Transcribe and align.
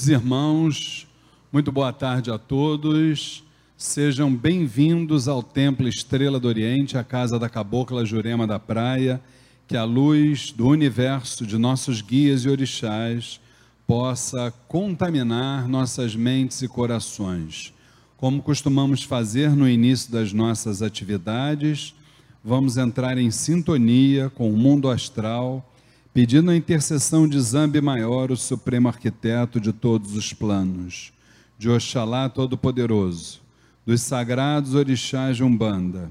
Queridos 0.00 0.22
irmãos, 0.22 1.06
muito 1.52 1.70
boa 1.70 1.92
tarde 1.92 2.30
a 2.30 2.38
todos. 2.38 3.44
Sejam 3.76 4.34
bem-vindos 4.34 5.28
ao 5.28 5.42
Templo 5.42 5.86
Estrela 5.86 6.40
do 6.40 6.48
Oriente, 6.48 6.96
a 6.96 7.04
casa 7.04 7.38
da 7.38 7.50
Cabocla 7.50 8.02
Jurema 8.06 8.46
da 8.46 8.58
Praia. 8.58 9.20
Que 9.68 9.76
a 9.76 9.84
luz 9.84 10.52
do 10.52 10.68
universo 10.68 11.44
de 11.44 11.58
nossos 11.58 12.00
guias 12.00 12.46
e 12.46 12.48
orixás 12.48 13.42
possa 13.86 14.50
contaminar 14.66 15.68
nossas 15.68 16.16
mentes 16.16 16.62
e 16.62 16.68
corações. 16.68 17.74
Como 18.16 18.40
costumamos 18.40 19.02
fazer 19.02 19.50
no 19.50 19.68
início 19.68 20.10
das 20.10 20.32
nossas 20.32 20.80
atividades, 20.80 21.94
vamos 22.42 22.78
entrar 22.78 23.18
em 23.18 23.30
sintonia 23.30 24.30
com 24.30 24.50
o 24.50 24.56
mundo 24.56 24.88
astral 24.88 25.69
pedindo 26.12 26.50
a 26.50 26.56
intercessão 26.56 27.28
de 27.28 27.40
Zambi 27.40 27.80
Maior, 27.80 28.32
o 28.32 28.36
supremo 28.36 28.88
arquiteto 28.88 29.60
de 29.60 29.72
todos 29.72 30.16
os 30.16 30.32
planos, 30.32 31.12
de 31.56 31.70
Oxalá 31.70 32.28
Todo-Poderoso, 32.28 33.40
dos 33.86 34.00
sagrados 34.00 34.74
orixás 34.74 35.36
de 35.36 35.44
Umbanda, 35.44 36.10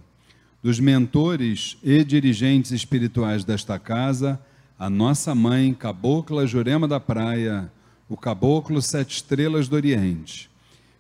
dos 0.64 0.80
mentores 0.80 1.78
e 1.84 2.04
dirigentes 2.04 2.72
espirituais 2.72 3.44
desta 3.44 3.78
casa, 3.78 4.40
a 4.78 4.90
nossa 4.90 5.36
mãe, 5.36 5.74
Cabocla 5.74 6.48
Jurema 6.48 6.88
da 6.88 7.00
Praia, 7.00 7.70
o 8.08 8.16
Caboclo 8.16 8.82
Sete 8.82 9.18
Estrelas 9.18 9.68
do 9.68 9.76
Oriente, 9.76 10.50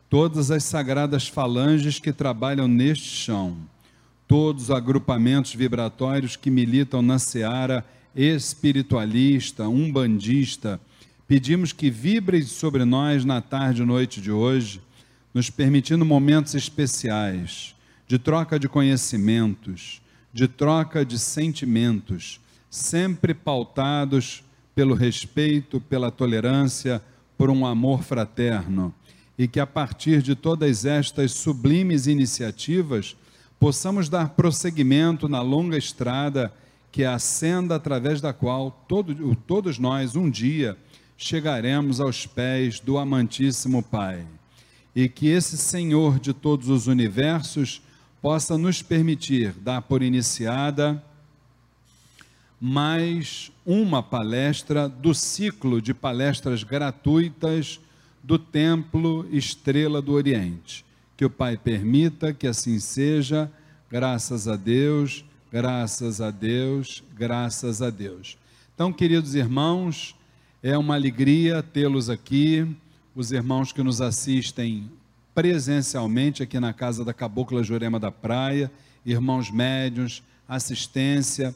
todas 0.09 0.51
as 0.51 0.65
sagradas 0.65 1.27
falanges 1.27 1.99
que 1.99 2.11
trabalham 2.11 2.67
neste 2.67 3.05
chão, 3.05 3.55
todos 4.27 4.63
os 4.63 4.71
agrupamentos 4.71 5.55
vibratórios 5.55 6.35
que 6.35 6.51
militam 6.51 7.01
na 7.01 7.17
seara 7.17 7.85
espiritualista, 8.15 9.67
umbandista, 9.67 10.79
pedimos 11.27 11.71
que 11.71 11.89
vibre 11.89 12.41
sobre 12.43 12.85
nós 12.85 13.23
na 13.23 13.41
tarde 13.41 13.81
e 13.81 13.85
noite 13.85 14.19
de 14.19 14.31
hoje, 14.31 14.81
nos 15.33 15.49
permitindo 15.49 16.03
momentos 16.03 16.55
especiais 16.55 17.75
de 18.07 18.17
troca 18.17 18.59
de 18.59 18.67
conhecimentos, 18.67 20.01
de 20.33 20.47
troca 20.47 21.05
de 21.05 21.19
sentimentos, 21.19 22.39
sempre 22.69 23.33
pautados 23.33 24.43
pelo 24.73 24.95
respeito, 24.95 25.79
pela 25.79 26.09
tolerância, 26.09 27.01
por 27.37 27.49
um 27.49 27.65
amor 27.65 28.03
fraterno, 28.03 28.93
e 29.37 29.47
que 29.47 29.59
a 29.59 29.67
partir 29.67 30.21
de 30.21 30.35
todas 30.35 30.85
estas 30.85 31.31
sublimes 31.33 32.07
iniciativas 32.07 33.15
possamos 33.59 34.09
dar 34.09 34.29
prosseguimento 34.29 35.29
na 35.29 35.41
longa 35.41 35.77
estrada 35.77 36.53
que 36.91 37.03
é 37.03 37.07
a 37.07 37.19
senda 37.19 37.75
através 37.75 38.19
da 38.19 38.33
qual 38.33 38.71
todo, 38.87 39.35
todos 39.35 39.77
nós 39.77 40.15
um 40.15 40.29
dia 40.29 40.77
chegaremos 41.17 41.99
aos 41.99 42.25
pés 42.25 42.79
do 42.79 42.97
amantíssimo 42.97 43.83
Pai. 43.83 44.25
E 44.95 45.07
que 45.07 45.27
esse 45.27 45.57
Senhor 45.57 46.19
de 46.19 46.33
todos 46.33 46.69
os 46.69 46.87
universos 46.87 47.81
possa 48.21 48.57
nos 48.57 48.81
permitir 48.81 49.51
dar 49.53 49.81
por 49.81 50.01
iniciada 50.01 51.03
mais 52.59 53.51
uma 53.65 54.03
palestra 54.03 54.89
do 54.89 55.13
ciclo 55.13 55.81
de 55.81 55.93
palestras 55.93 56.63
gratuitas 56.63 57.79
do 58.23 58.37
Templo 58.37 59.27
Estrela 59.31 60.01
do 60.01 60.13
Oriente. 60.13 60.83
Que 61.15 61.23
o 61.23 61.29
Pai 61.29 61.55
permita 61.55 62.33
que 62.33 62.47
assim 62.47 62.79
seja, 62.79 63.49
graças 63.89 64.47
a 64.47 64.55
Deus 64.55 65.23
Graças 65.51 66.21
a 66.21 66.29
Deus, 66.29 67.03
graças 67.17 67.81
a 67.81 67.89
Deus. 67.89 68.37
Então, 68.75 68.93
queridos 68.93 69.33
irmãos, 69.33 70.15
é 70.61 70.77
uma 70.77 70.93
alegria 70.93 71.63
tê-los 71.63 72.07
aqui, 72.07 72.67
os 73.15 73.31
irmãos 73.31 73.71
que 73.71 73.81
nos 73.81 73.99
assistem 73.99 74.91
presencialmente 75.33 76.43
aqui 76.43 76.59
na 76.59 76.71
casa 76.71 77.03
da 77.03 77.15
Cabocla 77.15 77.63
Jurema 77.63 77.99
da 77.99 78.11
Praia, 78.11 78.71
irmãos 79.03 79.49
médios, 79.49 80.21
assistência, 80.47 81.55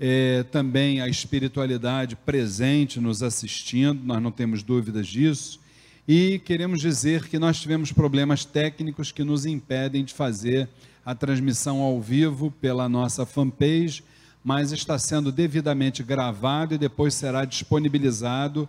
é, 0.00 0.42
também 0.42 1.00
a 1.00 1.06
espiritualidade 1.06 2.16
presente 2.16 2.98
nos 2.98 3.22
assistindo, 3.22 4.02
nós 4.04 4.20
não 4.20 4.32
temos 4.32 4.64
dúvidas 4.64 5.06
disso. 5.06 5.60
E 6.08 6.40
queremos 6.40 6.80
dizer 6.80 7.28
que 7.28 7.38
nós 7.38 7.60
tivemos 7.60 7.92
problemas 7.92 8.44
técnicos 8.44 9.12
que 9.12 9.22
nos 9.22 9.46
impedem 9.46 10.04
de 10.04 10.12
fazer 10.12 10.68
a 11.08 11.14
transmissão 11.14 11.80
ao 11.80 12.02
vivo 12.02 12.50
pela 12.60 12.86
nossa 12.86 13.24
fanpage, 13.24 14.04
mas 14.44 14.72
está 14.72 14.98
sendo 14.98 15.32
devidamente 15.32 16.02
gravado 16.02 16.74
e 16.74 16.78
depois 16.78 17.14
será 17.14 17.46
disponibilizado 17.46 18.68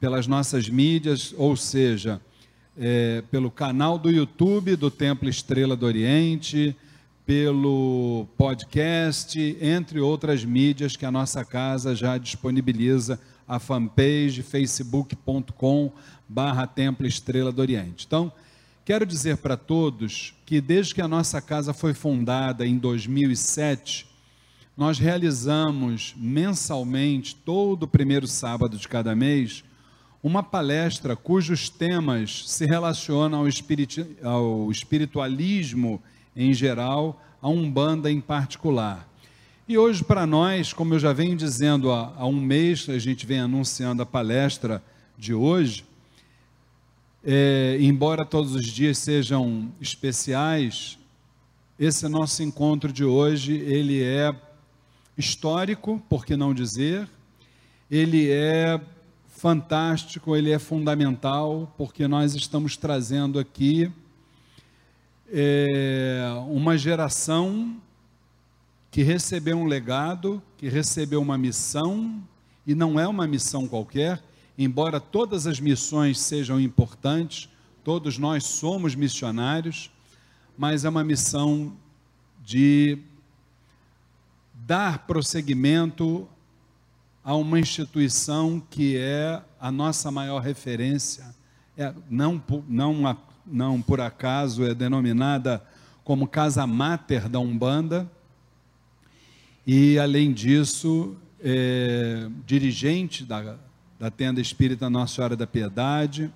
pelas 0.00 0.26
nossas 0.26 0.68
mídias, 0.68 1.32
ou 1.38 1.54
seja, 1.54 2.20
é, 2.76 3.22
pelo 3.30 3.52
canal 3.52 4.00
do 4.00 4.10
YouTube 4.10 4.74
do 4.74 4.90
Templo 4.90 5.28
Estrela 5.28 5.76
do 5.76 5.86
Oriente, 5.86 6.76
pelo 7.24 8.26
podcast, 8.36 9.56
entre 9.60 10.00
outras 10.00 10.44
mídias 10.44 10.96
que 10.96 11.06
a 11.06 11.12
nossa 11.12 11.44
casa 11.44 11.94
já 11.94 12.18
disponibiliza 12.18 13.16
a 13.46 13.60
fanpage 13.60 14.42
facebook.com 14.42 15.92
barra 16.28 16.66
Templo 16.66 17.06
Estrela 17.06 17.52
do 17.52 17.62
Oriente. 17.62 18.06
Então, 18.08 18.32
Quero 18.86 19.04
dizer 19.04 19.38
para 19.38 19.56
todos 19.56 20.32
que 20.46 20.60
desde 20.60 20.94
que 20.94 21.02
a 21.02 21.08
nossa 21.08 21.40
casa 21.40 21.74
foi 21.74 21.92
fundada 21.92 22.64
em 22.64 22.78
2007, 22.78 24.06
nós 24.76 24.96
realizamos 24.96 26.14
mensalmente, 26.16 27.34
todo 27.34 27.88
primeiro 27.88 28.28
sábado 28.28 28.78
de 28.78 28.86
cada 28.86 29.12
mês, 29.16 29.64
uma 30.22 30.40
palestra 30.40 31.16
cujos 31.16 31.68
temas 31.68 32.48
se 32.48 32.64
relacionam 32.64 33.40
ao, 33.40 34.30
ao 34.30 34.70
espiritualismo 34.70 36.00
em 36.36 36.54
geral, 36.54 37.20
a 37.42 37.48
Umbanda 37.48 38.08
em 38.08 38.20
particular. 38.20 39.08
E 39.66 39.76
hoje, 39.76 40.04
para 40.04 40.24
nós, 40.24 40.72
como 40.72 40.94
eu 40.94 41.00
já 41.00 41.12
venho 41.12 41.34
dizendo 41.34 41.90
há, 41.90 42.14
há 42.16 42.24
um 42.24 42.40
mês, 42.40 42.88
a 42.88 43.00
gente 43.00 43.26
vem 43.26 43.40
anunciando 43.40 44.00
a 44.00 44.06
palestra 44.06 44.80
de 45.18 45.34
hoje, 45.34 45.84
é, 47.28 47.76
embora 47.80 48.24
todos 48.24 48.54
os 48.54 48.64
dias 48.64 48.98
sejam 48.98 49.68
especiais, 49.80 50.96
esse 51.76 52.06
nosso 52.06 52.40
encontro 52.40 52.92
de 52.92 53.04
hoje, 53.04 53.52
ele 53.52 54.00
é 54.00 54.32
histórico, 55.18 56.00
por 56.08 56.24
que 56.24 56.36
não 56.36 56.54
dizer? 56.54 57.08
Ele 57.90 58.30
é 58.30 58.80
fantástico, 59.26 60.36
ele 60.36 60.52
é 60.52 60.58
fundamental, 60.60 61.74
porque 61.76 62.06
nós 62.06 62.36
estamos 62.36 62.76
trazendo 62.76 63.40
aqui 63.40 63.90
é, 65.28 66.22
uma 66.48 66.78
geração 66.78 67.76
que 68.88 69.02
recebeu 69.02 69.58
um 69.58 69.66
legado, 69.66 70.40
que 70.56 70.68
recebeu 70.68 71.20
uma 71.20 71.36
missão, 71.36 72.22
e 72.64 72.72
não 72.72 73.00
é 73.00 73.08
uma 73.08 73.26
missão 73.26 73.66
qualquer, 73.66 74.22
embora 74.58 75.00
todas 75.00 75.46
as 75.46 75.60
missões 75.60 76.18
sejam 76.18 76.60
importantes, 76.60 77.48
todos 77.84 78.18
nós 78.18 78.44
somos 78.44 78.94
missionários, 78.94 79.90
mas 80.56 80.84
é 80.84 80.88
uma 80.88 81.04
missão 81.04 81.72
de 82.42 82.98
dar 84.54 85.06
prosseguimento 85.06 86.28
a 87.22 87.34
uma 87.34 87.58
instituição 87.58 88.62
que 88.70 88.96
é 88.96 89.42
a 89.60 89.70
nossa 89.70 90.10
maior 90.10 90.40
referência, 90.40 91.34
é, 91.76 91.92
não, 92.08 92.42
não, 92.68 93.18
não 93.44 93.82
por 93.82 94.00
acaso 94.00 94.64
é 94.64 94.74
denominada 94.74 95.62
como 96.02 96.26
Casa 96.26 96.66
Máter 96.66 97.28
da 97.28 97.40
Umbanda, 97.40 98.10
e 99.66 99.98
além 99.98 100.32
disso, 100.32 101.16
é, 101.40 102.28
dirigente 102.46 103.24
da, 103.24 103.58
da 103.98 104.10
tenda 104.10 104.40
espírita 104.40 104.90
Nossa 104.90 105.14
Senhora 105.14 105.36
da 105.36 105.46
Piedade. 105.46 106.30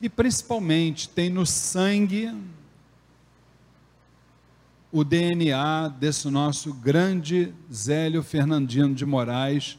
E 0.00 0.08
principalmente 0.08 1.08
tem 1.08 1.28
no 1.28 1.44
sangue 1.44 2.32
o 4.90 5.04
DNA 5.04 5.88
desse 5.88 6.28
nosso 6.30 6.72
grande 6.72 7.52
Zélio 7.72 8.22
Fernandino 8.22 8.94
de 8.94 9.04
Moraes, 9.04 9.78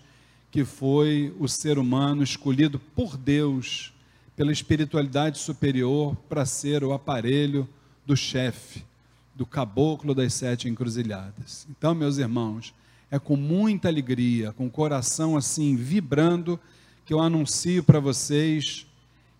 que 0.51 0.63
foi 0.63 1.33
o 1.39 1.47
ser 1.47 1.79
humano 1.79 2.21
escolhido 2.21 2.79
por 2.79 3.17
Deus, 3.17 3.93
pela 4.35 4.51
espiritualidade 4.51 5.39
superior, 5.39 6.15
para 6.27 6.45
ser 6.45 6.83
o 6.83 6.93
aparelho 6.93 7.67
do 8.05 8.15
chefe, 8.15 8.83
do 9.33 9.45
caboclo 9.45 10.13
das 10.13 10.33
sete 10.33 10.67
encruzilhadas. 10.67 11.67
Então, 11.69 11.95
meus 11.95 12.17
irmãos, 12.17 12.73
é 13.11 13.17
com 13.17 13.35
muita 13.35 13.87
alegria, 13.87 14.51
com 14.51 14.67
o 14.67 14.69
coração 14.69 15.35
assim 15.35 15.75
vibrando, 15.75 16.59
que 17.05 17.13
eu 17.13 17.19
anuncio 17.19 17.83
para 17.83 17.99
vocês 17.99 18.85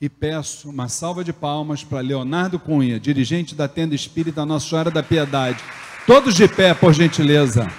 e 0.01 0.09
peço 0.09 0.69
uma 0.69 0.87
salva 0.87 1.23
de 1.23 1.31
palmas 1.31 1.83
para 1.83 1.99
Leonardo 1.99 2.57
Cunha, 2.57 2.99
dirigente 2.99 3.53
da 3.53 3.67
tenda 3.67 3.93
espírita 3.93 4.45
Nossa 4.45 4.67
Senhora 4.67 4.89
da 4.89 5.03
Piedade. 5.03 5.63
Todos 6.07 6.33
de 6.33 6.47
pé, 6.47 6.73
por 6.73 6.93
gentileza. 6.93 7.71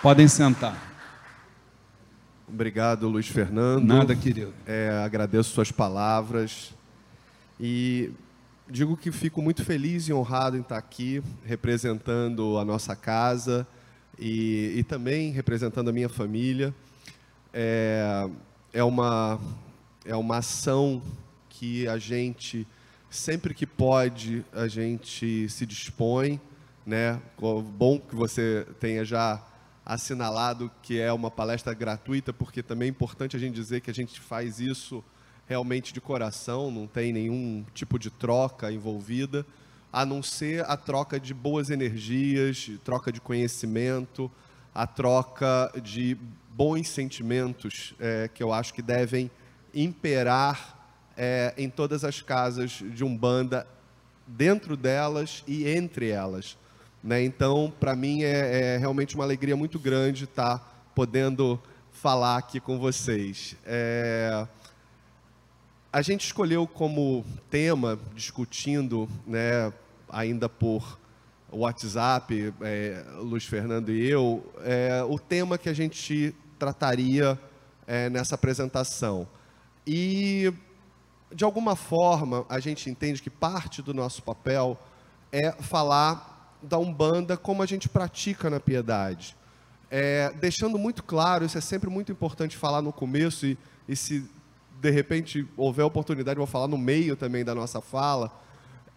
Podem 0.00 0.28
sentar. 0.28 0.87
Obrigado, 2.58 3.08
Luiz 3.08 3.28
Fernando. 3.28 3.84
Nada, 3.84 4.16
querido. 4.16 4.52
É, 4.66 4.90
agradeço 5.04 5.50
suas 5.50 5.70
palavras 5.70 6.74
e 7.60 8.10
digo 8.68 8.96
que 8.96 9.12
fico 9.12 9.40
muito 9.40 9.64
feliz 9.64 10.08
e 10.08 10.12
honrado 10.12 10.56
em 10.56 10.60
estar 10.60 10.76
aqui 10.76 11.22
representando 11.44 12.58
a 12.58 12.64
nossa 12.64 12.96
casa 12.96 13.64
e, 14.18 14.74
e 14.74 14.82
também 14.82 15.30
representando 15.30 15.88
a 15.88 15.92
minha 15.92 16.08
família. 16.08 16.74
É, 17.54 18.28
é, 18.72 18.82
uma, 18.82 19.38
é 20.04 20.16
uma 20.16 20.38
ação 20.38 21.00
que 21.48 21.86
a 21.86 21.96
gente, 21.96 22.66
sempre 23.08 23.54
que 23.54 23.66
pode, 23.66 24.44
a 24.52 24.66
gente 24.66 25.48
se 25.48 25.64
dispõe. 25.64 26.40
Né? 26.84 27.20
Bom 27.38 28.00
que 28.00 28.16
você 28.16 28.66
tenha 28.80 29.04
já 29.04 29.40
assinalado 29.88 30.70
que 30.82 31.00
é 31.00 31.10
uma 31.10 31.30
palestra 31.30 31.72
gratuita, 31.72 32.30
porque 32.30 32.62
também 32.62 32.88
é 32.88 32.90
importante 32.90 33.34
a 33.34 33.40
gente 33.40 33.54
dizer 33.54 33.80
que 33.80 33.90
a 33.90 33.94
gente 33.94 34.20
faz 34.20 34.60
isso 34.60 35.02
realmente 35.48 35.94
de 35.94 36.00
coração, 36.00 36.70
não 36.70 36.86
tem 36.86 37.10
nenhum 37.10 37.64
tipo 37.72 37.98
de 37.98 38.10
troca 38.10 38.70
envolvida, 38.70 39.46
a 39.90 40.04
não 40.04 40.22
ser 40.22 40.62
a 40.66 40.76
troca 40.76 41.18
de 41.18 41.32
boas 41.32 41.70
energias, 41.70 42.70
troca 42.84 43.10
de 43.10 43.18
conhecimento, 43.18 44.30
a 44.74 44.86
troca 44.86 45.72
de 45.82 46.18
bons 46.50 46.86
sentimentos 46.88 47.94
é, 47.98 48.28
que 48.28 48.42
eu 48.42 48.52
acho 48.52 48.74
que 48.74 48.82
devem 48.82 49.30
imperar 49.72 50.78
é, 51.16 51.54
em 51.56 51.70
todas 51.70 52.04
as 52.04 52.20
casas 52.20 52.72
de 52.72 53.02
Umbanda, 53.02 53.66
dentro 54.26 54.76
delas 54.76 55.42
e 55.46 55.66
entre 55.66 56.10
elas. 56.10 56.58
Né? 57.08 57.24
Então, 57.24 57.72
para 57.80 57.96
mim, 57.96 58.22
é, 58.22 58.74
é, 58.74 58.76
realmente 58.76 59.14
uma 59.14 59.24
alegria 59.24 59.56
muito 59.56 59.78
grande 59.78 60.24
estar 60.24 60.58
tá 60.58 60.64
podendo 60.94 61.58
falar 61.90 62.36
aqui 62.36 62.60
com 62.60 62.78
vocês. 62.78 63.56
É... 63.64 64.46
A 65.90 66.02
gente 66.02 66.26
escolheu 66.26 66.66
como 66.66 67.24
tema, 67.48 67.98
discutindo, 68.14 69.08
né, 69.26 69.72
ainda 70.06 70.50
por 70.50 70.98
WhatsApp, 71.50 72.52
é, 72.60 73.02
Luiz 73.20 73.46
Fernando 73.46 73.90
e 73.90 74.06
eu, 74.06 74.44
é, 74.60 75.02
o 75.02 75.18
tema 75.18 75.56
que 75.56 75.70
a 75.70 75.72
gente 75.72 76.34
trataria 76.58 77.40
é, 77.86 78.10
nessa 78.10 78.34
apresentação. 78.34 79.26
E, 79.86 80.52
de 81.34 81.42
alguma 81.42 81.74
forma, 81.74 82.44
a 82.50 82.60
gente 82.60 82.90
entende 82.90 83.22
que 83.22 83.30
parte 83.30 83.80
do 83.80 83.94
nosso 83.94 84.22
papel 84.22 84.78
é 85.32 85.52
falar 85.52 86.37
da 86.62 86.78
Umbanda 86.78 87.36
como 87.36 87.62
a 87.62 87.66
gente 87.66 87.88
pratica 87.88 88.50
na 88.50 88.60
piedade. 88.60 89.36
É, 89.90 90.32
deixando 90.40 90.78
muito 90.78 91.02
claro, 91.02 91.44
isso 91.44 91.56
é 91.56 91.60
sempre 91.60 91.88
muito 91.88 92.12
importante 92.12 92.56
falar 92.56 92.82
no 92.82 92.92
começo, 92.92 93.46
e, 93.46 93.56
e 93.88 93.96
se 93.96 94.28
de 94.80 94.90
repente 94.90 95.46
houver 95.56 95.84
oportunidade, 95.84 96.36
vou 96.36 96.46
falar 96.46 96.68
no 96.68 96.78
meio 96.78 97.16
também 97.16 97.44
da 97.44 97.54
nossa 97.54 97.80
fala, 97.80 98.30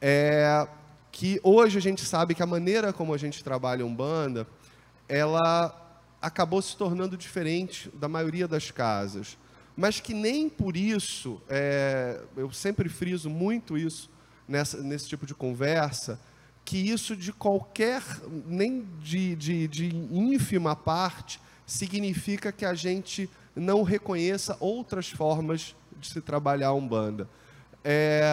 é 0.01 0.67
que 1.11 1.39
hoje 1.43 1.77
a 1.77 1.81
gente 1.81 2.05
sabe 2.05 2.33
que 2.33 2.41
a 2.41 2.45
maneira 2.45 2.93
como 2.93 3.13
a 3.13 3.17
gente 3.17 3.43
trabalha 3.43 3.85
Umbanda, 3.85 4.47
ela 5.07 5.77
acabou 6.21 6.61
se 6.61 6.77
tornando 6.77 7.17
diferente 7.17 7.89
da 7.95 8.07
maioria 8.07 8.47
das 8.47 8.71
casas. 8.71 9.37
Mas 9.75 9.99
que 9.99 10.13
nem 10.13 10.47
por 10.47 10.77
isso, 10.77 11.41
é, 11.49 12.21
eu 12.37 12.51
sempre 12.51 12.87
friso 12.87 13.29
muito 13.29 13.77
isso 13.77 14.09
nessa, 14.47 14.81
nesse 14.81 15.07
tipo 15.07 15.25
de 15.25 15.33
conversa, 15.33 16.19
que 16.63 16.77
isso 16.77 17.15
de 17.15 17.33
qualquer, 17.33 18.03
nem 18.45 18.85
de, 19.01 19.35
de, 19.35 19.67
de 19.67 19.95
ínfima 20.11 20.75
parte, 20.75 21.39
significa 21.65 22.51
que 22.51 22.65
a 22.65 22.73
gente 22.73 23.29
não 23.55 23.83
reconheça 23.83 24.57
outras 24.59 25.09
formas 25.09 25.75
de 25.99 26.07
se 26.07 26.21
trabalhar 26.21 26.69
a 26.69 26.73
Umbanda. 26.73 27.27
É, 27.83 28.23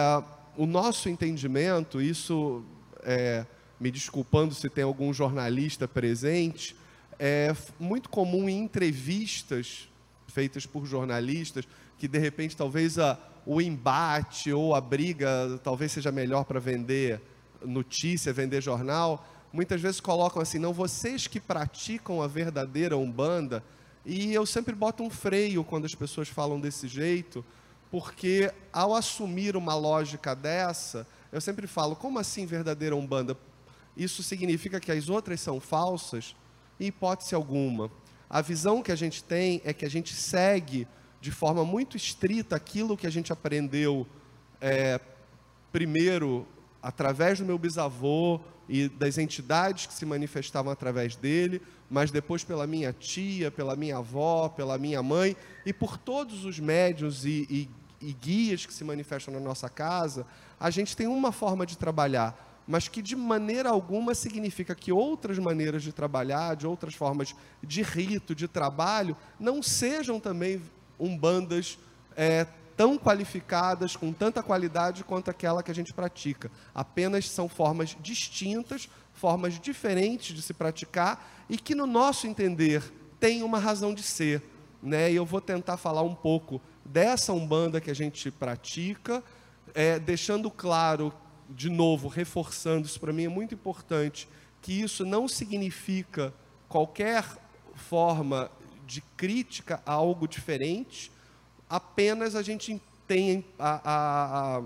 o 0.55 0.65
nosso 0.65 1.09
entendimento, 1.09 2.01
isso, 2.01 2.63
é, 3.03 3.45
me 3.79 3.89
desculpando 3.91 4.53
se 4.53 4.69
tem 4.69 4.83
algum 4.83 5.13
jornalista 5.13 5.87
presente, 5.87 6.75
é 7.17 7.53
muito 7.79 8.09
comum 8.09 8.47
em 8.47 8.59
entrevistas 8.59 9.89
feitas 10.27 10.65
por 10.65 10.85
jornalistas, 10.85 11.67
que 11.97 12.07
de 12.07 12.17
repente 12.17 12.55
talvez 12.55 12.97
a, 12.97 13.17
o 13.45 13.59
embate 13.59 14.53
ou 14.53 14.73
a 14.73 14.81
briga 14.81 15.59
talvez 15.63 15.91
seja 15.91 16.11
melhor 16.11 16.45
para 16.45 16.59
vender 16.59 17.21
notícia, 17.65 18.33
vender 18.33 18.61
jornal, 18.61 19.25
muitas 19.51 19.81
vezes 19.81 19.99
colocam 19.99 20.41
assim, 20.41 20.59
não, 20.59 20.73
vocês 20.73 21.27
que 21.27 21.39
praticam 21.39 22.21
a 22.21 22.27
verdadeira 22.27 22.97
Umbanda, 22.97 23.63
e 24.05 24.33
eu 24.33 24.45
sempre 24.45 24.73
boto 24.73 25.03
um 25.03 25.09
freio 25.09 25.63
quando 25.63 25.85
as 25.85 25.95
pessoas 25.95 26.27
falam 26.27 26.59
desse 26.59 26.87
jeito, 26.87 27.43
porque 27.91 28.51
ao 28.71 28.95
assumir 28.95 29.55
uma 29.55 29.75
lógica 29.75 30.35
dessa, 30.35 31.05
eu 31.31 31.41
sempre 31.41 31.67
falo, 31.67 31.95
como 31.95 32.19
assim 32.19 32.45
verdadeira 32.45 32.95
Umbanda? 32.95 33.35
Isso 33.97 34.23
significa 34.23 34.79
que 34.79 34.91
as 34.91 35.09
outras 35.09 35.41
são 35.41 35.59
falsas? 35.59 36.35
Em 36.79 36.87
hipótese 36.87 37.35
alguma. 37.35 37.91
A 38.29 38.41
visão 38.41 38.81
que 38.81 38.91
a 38.91 38.95
gente 38.95 39.23
tem 39.23 39.61
é 39.65 39.73
que 39.73 39.85
a 39.85 39.89
gente 39.89 40.13
segue 40.13 40.87
de 41.19 41.31
forma 41.31 41.65
muito 41.65 41.97
estrita 41.97 42.55
aquilo 42.55 42.95
que 42.95 43.05
a 43.05 43.09
gente 43.09 43.33
aprendeu 43.33 44.07
é, 44.61 44.99
primeiro 45.71 46.47
através 46.81 47.39
do 47.39 47.45
meu 47.45 47.57
bisavô 47.57 48.39
e 48.67 48.87
das 48.87 49.17
entidades 49.17 49.85
que 49.85 49.93
se 49.93 50.05
manifestavam 50.05 50.71
através 50.71 51.15
dele, 51.15 51.61
mas 51.89 52.11
depois 52.11 52.43
pela 52.43 52.67
minha 52.67 52.93
tia, 52.93 53.49
pela 53.49 53.75
minha 53.75 53.97
avó, 53.97 54.49
pela 54.49 54.77
minha 54.77 55.01
mãe 55.01 55.35
e 55.65 55.73
por 55.73 55.97
todos 55.97 56.45
os 56.45 56.59
médios 56.59 57.25
e, 57.25 57.47
e, 57.49 57.69
e 57.99 58.13
guias 58.13 58.65
que 58.65 58.73
se 58.73 58.83
manifestam 58.83 59.33
na 59.33 59.39
nossa 59.39 59.67
casa, 59.69 60.25
a 60.59 60.69
gente 60.69 60.95
tem 60.95 61.07
uma 61.07 61.31
forma 61.31 61.65
de 61.65 61.77
trabalhar 61.77 62.47
mas 62.69 62.87
que 62.87 63.01
de 63.01 63.15
maneira 63.15 63.67
alguma 63.67 64.13
significa 64.13 64.75
que 64.75 64.91
outras 64.91 65.39
maneiras 65.39 65.81
de 65.81 65.91
trabalhar, 65.91 66.55
de 66.55 66.67
outras 66.67 66.93
formas 66.93 67.35
de 67.63 67.81
rito, 67.81 68.35
de 68.35 68.47
trabalho, 68.47 69.17
não 69.39 69.63
sejam 69.63 70.19
também 70.19 70.61
umbandas 70.99 71.79
é, 72.15 72.45
tão 72.79 72.97
qualificadas, 72.97 73.97
com 73.97 74.13
tanta 74.13 74.41
qualidade 74.41 75.03
quanto 75.03 75.29
aquela 75.29 75.61
que 75.61 75.69
a 75.69 75.75
gente 75.75 75.93
pratica. 75.93 76.49
Apenas 76.73 77.29
são 77.29 77.49
formas 77.49 77.97
distintas, 77.99 78.87
formas 79.13 79.59
diferentes 79.59 80.33
de 80.33 80.41
se 80.41 80.53
praticar 80.53 81.29
e 81.49 81.57
que, 81.57 81.75
no 81.75 81.85
nosso 81.85 82.25
entender, 82.25 82.81
tem 83.19 83.43
uma 83.43 83.59
razão 83.59 83.93
de 83.93 84.01
ser. 84.01 84.41
Né? 84.81 85.11
E 85.11 85.15
eu 85.17 85.25
vou 85.25 85.41
tentar 85.41 85.75
falar 85.75 86.03
um 86.03 86.15
pouco 86.15 86.61
dessa 86.85 87.33
Umbanda 87.33 87.81
que 87.81 87.91
a 87.91 87.93
gente 87.93 88.31
pratica, 88.31 89.21
é, 89.73 89.99
deixando 89.99 90.49
claro, 90.49 91.13
de 91.49 91.69
novo, 91.69 92.07
reforçando, 92.07 92.87
isso 92.87 92.97
para 93.01 93.11
mim 93.11 93.25
é 93.25 93.29
muito 93.29 93.53
importante, 93.53 94.25
que 94.61 94.71
isso 94.81 95.05
não 95.05 95.27
significa 95.27 96.33
qualquer 96.69 97.25
forma 97.75 98.49
de 98.87 99.01
crítica 99.17 99.83
a 99.85 99.91
algo 99.91 100.25
diferente, 100.29 101.11
apenas 101.69 102.35
a 102.35 102.41
gente 102.41 102.81
tem 103.07 103.45
a, 103.57 103.81
a, 103.83 104.61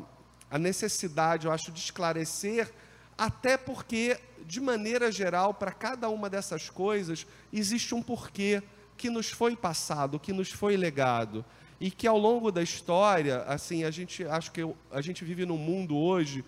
a 0.52 0.58
necessidade, 0.58 1.46
eu 1.46 1.52
acho, 1.52 1.72
de 1.72 1.80
esclarecer, 1.80 2.72
até 3.18 3.58
porque, 3.58 4.20
de 4.46 4.62
maneira 4.62 5.12
geral, 5.12 5.54
para 5.54 5.72
cada 5.72 6.10
uma 6.10 6.30
dessas 6.30 6.70
coisas, 6.70 7.28
existe 7.52 7.94
um 7.94 8.02
porquê 8.02 8.64
que 8.98 9.10
nos 9.10 9.30
foi 9.30 9.56
passado, 9.56 10.20
que 10.20 10.32
nos 10.32 10.52
foi 10.52 10.78
legado. 10.78 11.44
E 11.80 11.92
que 11.92 12.08
ao 12.08 12.18
longo 12.18 12.52
da 12.52 12.62
história, 12.62 13.44
assim, 13.44 13.84
a 13.84 13.92
gente 13.92 14.24
acho 14.26 14.52
que 14.52 14.62
eu, 14.62 14.76
a 14.90 15.02
gente 15.02 15.26
vive 15.26 15.46
num 15.46 15.58
mundo 15.58 15.98
hoje 15.98 16.46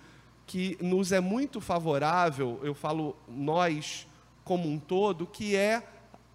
que 0.48 0.78
nos 0.80 1.12
é 1.12 1.20
muito 1.20 1.60
favorável, 1.60 2.60
eu 2.64 2.74
falo 2.74 3.16
nós 3.28 4.08
como 4.44 4.70
um 4.70 4.80
todo, 4.80 5.26
que 5.26 5.56
é 5.56 5.84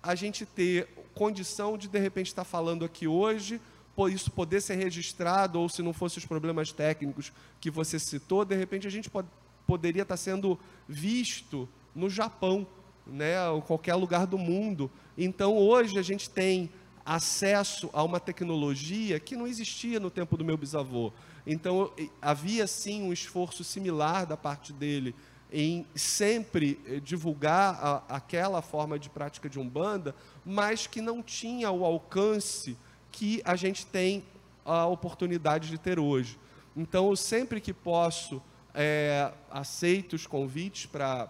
a 0.02 0.14
gente 0.14 0.44
ter 0.44 0.88
condição 1.14 1.78
de 1.78 1.88
de 1.88 1.98
repente 1.98 2.26
estar 2.26 2.44
falando 2.44 2.84
aqui 2.84 3.06
hoje 3.06 3.60
isso 4.08 4.30
poder 4.30 4.60
ser 4.60 4.76
registrado, 4.76 5.60
ou 5.60 5.68
se 5.68 5.82
não 5.82 5.92
fossem 5.92 6.18
os 6.18 6.26
problemas 6.26 6.72
técnicos 6.72 7.32
que 7.60 7.70
você 7.70 7.98
citou, 7.98 8.44
de 8.44 8.54
repente 8.54 8.86
a 8.86 8.90
gente 8.90 9.10
pode, 9.10 9.28
poderia 9.66 10.02
estar 10.02 10.16
sendo 10.16 10.58
visto 10.88 11.68
no 11.94 12.08
Japão, 12.08 12.66
né, 13.06 13.48
ou 13.48 13.60
qualquer 13.62 13.94
lugar 13.94 14.26
do 14.26 14.38
mundo. 14.38 14.90
Então 15.16 15.56
hoje 15.56 15.98
a 15.98 16.02
gente 16.02 16.30
tem 16.30 16.70
acesso 17.04 17.90
a 17.92 18.02
uma 18.02 18.20
tecnologia 18.20 19.18
que 19.18 19.34
não 19.34 19.46
existia 19.46 19.98
no 19.98 20.10
tempo 20.10 20.36
do 20.36 20.44
meu 20.44 20.56
bisavô. 20.56 21.12
Então 21.46 21.92
havia 22.20 22.66
sim 22.66 23.02
um 23.02 23.12
esforço 23.12 23.64
similar 23.64 24.26
da 24.26 24.36
parte 24.36 24.72
dele 24.72 25.14
em 25.52 25.84
sempre 25.94 26.80
eh, 26.86 27.00
divulgar 27.00 27.74
a, 27.74 28.16
aquela 28.16 28.62
forma 28.62 28.98
de 28.98 29.10
prática 29.10 29.48
de 29.48 29.58
umbanda, 29.58 30.14
mas 30.44 30.86
que 30.86 31.00
não 31.00 31.22
tinha 31.22 31.70
o 31.70 31.84
alcance 31.84 32.76
que 33.10 33.42
a 33.44 33.56
gente 33.56 33.86
tem 33.86 34.24
a 34.64 34.86
oportunidade 34.86 35.68
de 35.68 35.78
ter 35.78 35.98
hoje. 35.98 36.38
Então, 36.76 37.14
sempre 37.16 37.60
que 37.60 37.72
posso, 37.72 38.40
é, 38.74 39.32
aceito 39.50 40.14
os 40.14 40.26
convites 40.26 40.86
para 40.86 41.28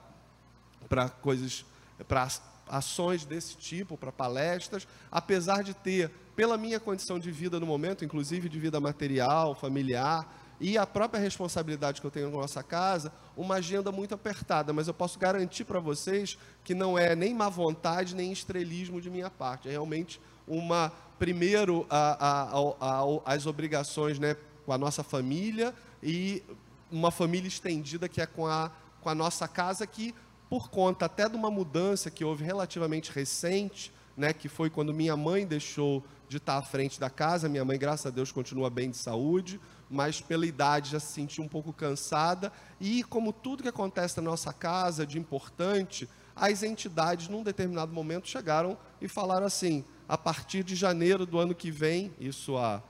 coisas, 1.23 1.65
para 2.07 2.29
ações 2.69 3.25
desse 3.25 3.57
tipo, 3.57 3.97
para 3.97 4.13
palestras, 4.13 4.87
apesar 5.11 5.63
de 5.63 5.75
ter, 5.75 6.11
pela 6.37 6.57
minha 6.57 6.79
condição 6.79 7.19
de 7.19 7.31
vida 7.31 7.59
no 7.59 7.67
momento, 7.67 8.05
inclusive 8.05 8.49
de 8.49 8.59
vida 8.59 8.81
material, 8.81 9.55
familiar, 9.55 10.27
e 10.61 10.77
a 10.77 10.87
própria 10.87 11.19
responsabilidade 11.19 12.01
que 12.01 12.07
eu 12.07 12.11
tenho 12.11 12.31
com 12.31 12.37
a 12.37 12.43
nossa 12.43 12.63
casa, 12.63 13.11
uma 13.35 13.57
agenda 13.57 13.91
muito 13.91 14.15
apertada, 14.15 14.75
mas 14.75 14.87
eu 14.87 14.95
posso 14.95 15.19
garantir 15.19 15.65
para 15.65 15.81
vocês 15.81 16.37
que 16.63 16.75
não 16.75 16.99
é 16.99 17.17
nem 17.17 17.35
má 17.35 17.49
vontade, 17.49 18.15
nem 18.15 18.31
estrelismo 18.31 19.01
de 19.01 19.09
minha 19.09 19.31
parte, 19.31 19.69
é 19.69 19.71
realmente 19.71 20.21
uma, 20.47 20.93
primeiro, 21.21 21.87
a, 21.91 22.17
a, 22.27 22.61
a, 22.81 23.35
as 23.35 23.45
obrigações 23.45 24.19
né, 24.19 24.35
com 24.65 24.73
a 24.73 24.79
nossa 24.79 25.05
família 25.05 25.75
e 26.03 26.43
uma 26.91 27.11
família 27.11 27.47
estendida 27.47 28.09
que 28.09 28.23
é 28.23 28.27
com 28.27 28.47
a, 28.47 28.73
com 29.03 29.11
a 29.11 29.15
nossa 29.15 29.47
casa, 29.47 29.87
que 29.87 30.15
por 30.49 30.71
conta 30.71 31.05
até 31.05 31.29
de 31.29 31.37
uma 31.37 31.51
mudança 31.51 32.11
que 32.11 32.25
houve 32.25 32.43
relativamente 32.43 33.13
recente, 33.13 33.93
né, 34.17 34.33
que 34.33 34.49
foi 34.49 34.71
quando 34.71 34.95
minha 34.95 35.15
mãe 35.15 35.47
deixou 35.47 36.03
de 36.27 36.39
estar 36.39 36.57
à 36.57 36.63
frente 36.63 36.99
da 36.99 37.11
casa, 37.11 37.51
minha 37.51 37.67
mãe, 37.67 37.79
graças 37.79 38.07
a 38.07 38.11
Deus, 38.11 38.33
continua 38.33 38.71
bem 38.71 38.91
de 38.91 38.97
saúde, 38.97 39.61
mas 39.91 40.23
pela 40.23 40.47
idade 40.47 40.91
já 40.91 41.01
se 41.01 41.13
sentiu 41.13 41.45
um 41.45 41.49
pouco 41.49 41.71
cansada. 41.71 42.51
E 42.81 43.05
como 43.05 43.31
tudo 43.31 43.63
que 43.63 43.69
acontece 43.69 44.17
na 44.17 44.23
nossa 44.23 44.55
casa 44.55 45.07
de 45.07 45.19
importante, 45.19 46.09
as 46.35 46.63
entidades, 46.63 47.29
num 47.29 47.43
determinado 47.43 47.93
momento, 47.93 48.27
chegaram 48.27 48.79
e 49.03 49.09
falaram 49.09 49.45
assim: 49.45 49.85
a 50.11 50.19
partir 50.19 50.65
de 50.65 50.75
janeiro 50.75 51.25
do 51.25 51.39
ano 51.39 51.55
que 51.55 51.71
vem, 51.71 52.13
isso 52.19 52.59
há 52.59 52.83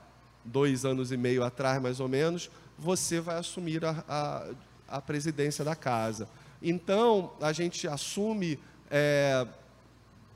dois 0.43 0.85
anos 0.85 1.11
e 1.11 1.17
meio 1.17 1.43
atrás 1.43 1.79
mais 1.79 1.99
ou 1.99 2.07
menos, 2.07 2.49
você 2.79 3.21
vai 3.21 3.37
assumir 3.37 3.85
a, 3.85 4.03
a, 4.09 4.97
a 4.97 5.01
presidência 5.01 5.63
da 5.63 5.75
casa. 5.75 6.27
Então, 6.61 7.31
a 7.39 7.53
gente 7.53 7.87
assume. 7.87 8.59
É, 8.89 9.47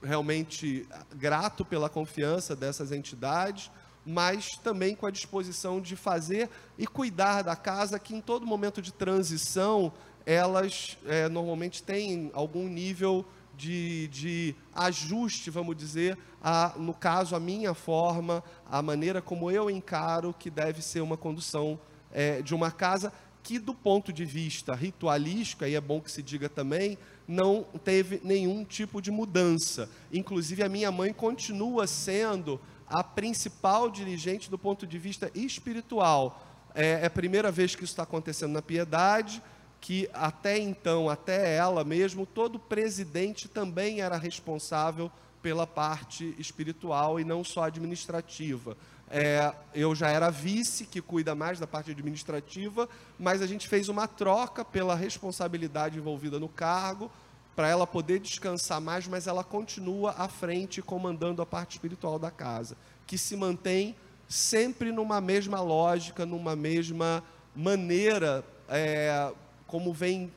realmente 0.03 0.87
grato 1.15 1.65
pela 1.65 1.89
confiança 1.89 2.55
dessas 2.55 2.91
entidades, 2.91 3.71
mas 4.05 4.55
também 4.57 4.95
com 4.95 5.07
a 5.07 5.11
disposição 5.11 5.81
de 5.81 5.95
fazer 5.95 6.47
e 6.77 6.85
cuidar 6.85 7.41
da 7.41 7.55
casa, 7.55 7.97
que 7.97 8.15
em 8.15 8.21
todo 8.21 8.45
momento 8.45 8.81
de 8.81 8.93
transição, 8.93 9.91
elas 10.25 10.97
é, 11.07 11.27
normalmente 11.27 11.81
têm 11.81 12.29
algum 12.33 12.67
nível 12.67 13.25
de, 13.55 14.07
de 14.09 14.55
ajuste, 14.73 15.49
vamos 15.49 15.75
dizer, 15.75 16.17
a, 16.41 16.73
no 16.77 16.93
caso, 16.93 17.35
a 17.35 17.39
minha 17.39 17.73
forma, 17.73 18.43
a 18.69 18.81
maneira 18.81 19.21
como 19.21 19.49
eu 19.49 19.69
encaro 19.69 20.35
que 20.37 20.49
deve 20.49 20.81
ser 20.81 21.01
uma 21.01 21.17
condução 21.17 21.79
é, 22.11 22.41
de 22.41 22.53
uma 22.53 22.71
casa, 22.71 23.11
que 23.41 23.59
do 23.59 23.75
ponto 23.75 24.11
de 24.11 24.25
vista 24.25 24.73
ritualístico, 24.73 25.63
aí 25.63 25.75
é 25.75 25.81
bom 25.81 26.01
que 26.01 26.11
se 26.11 26.23
diga 26.23 26.49
também, 26.49 26.97
não 27.27 27.63
teve 27.83 28.19
nenhum 28.23 28.63
tipo 28.63 29.01
de 29.01 29.11
mudança. 29.11 29.89
Inclusive, 30.11 30.63
a 30.63 30.69
minha 30.69 30.91
mãe 30.91 31.13
continua 31.13 31.85
sendo 31.85 32.59
a 32.87 33.03
principal 33.03 33.89
dirigente 33.89 34.49
do 34.49 34.57
ponto 34.57 34.85
de 34.85 34.97
vista 34.97 35.29
espiritual. 35.35 36.43
É, 36.73 37.01
é 37.01 37.05
a 37.05 37.09
primeira 37.09 37.51
vez 37.51 37.75
que 37.75 37.83
isso 37.83 37.93
está 37.93 38.03
acontecendo 38.03 38.51
na 38.51 38.61
piedade, 38.61 39.41
que 39.85 40.09
até 40.15 40.57
então, 40.57 41.11
até 41.11 41.55
ela 41.55 41.83
mesmo, 41.83 42.25
todo 42.25 42.57
presidente 42.57 43.47
também 43.47 44.01
era 44.01 44.17
responsável 44.17 45.11
pela 45.43 45.67
parte 45.67 46.33
espiritual 46.39 47.19
e 47.19 47.23
não 47.23 47.43
só 47.43 47.65
administrativa. 47.65 48.75
É, 49.11 49.53
eu 49.75 49.93
já 49.93 50.09
era 50.09 50.31
vice, 50.31 50.87
que 50.87 51.03
cuida 51.03 51.35
mais 51.35 51.59
da 51.59 51.67
parte 51.67 51.91
administrativa, 51.91 52.89
mas 53.19 53.43
a 53.43 53.45
gente 53.45 53.67
fez 53.67 53.87
uma 53.87 54.07
troca 54.07 54.65
pela 54.65 54.95
responsabilidade 54.95 55.99
envolvida 55.99 56.39
no 56.39 56.49
cargo, 56.49 57.11
para 57.55 57.69
ela 57.69 57.85
poder 57.85 58.19
descansar 58.19 58.81
mais, 58.81 59.07
mas 59.07 59.27
ela 59.27 59.43
continua 59.43 60.15
à 60.17 60.27
frente 60.27 60.81
comandando 60.81 61.43
a 61.43 61.45
parte 61.45 61.73
espiritual 61.73 62.17
da 62.17 62.31
casa, 62.31 62.75
que 63.05 63.19
se 63.19 63.35
mantém 63.35 63.95
sempre 64.27 64.91
numa 64.91 65.21
mesma 65.21 65.61
lógica, 65.61 66.25
numa 66.25 66.55
mesma 66.55 67.23
maneira, 67.55 68.43
é, 68.67 69.31
como 69.75 69.91
vem 69.91 70.31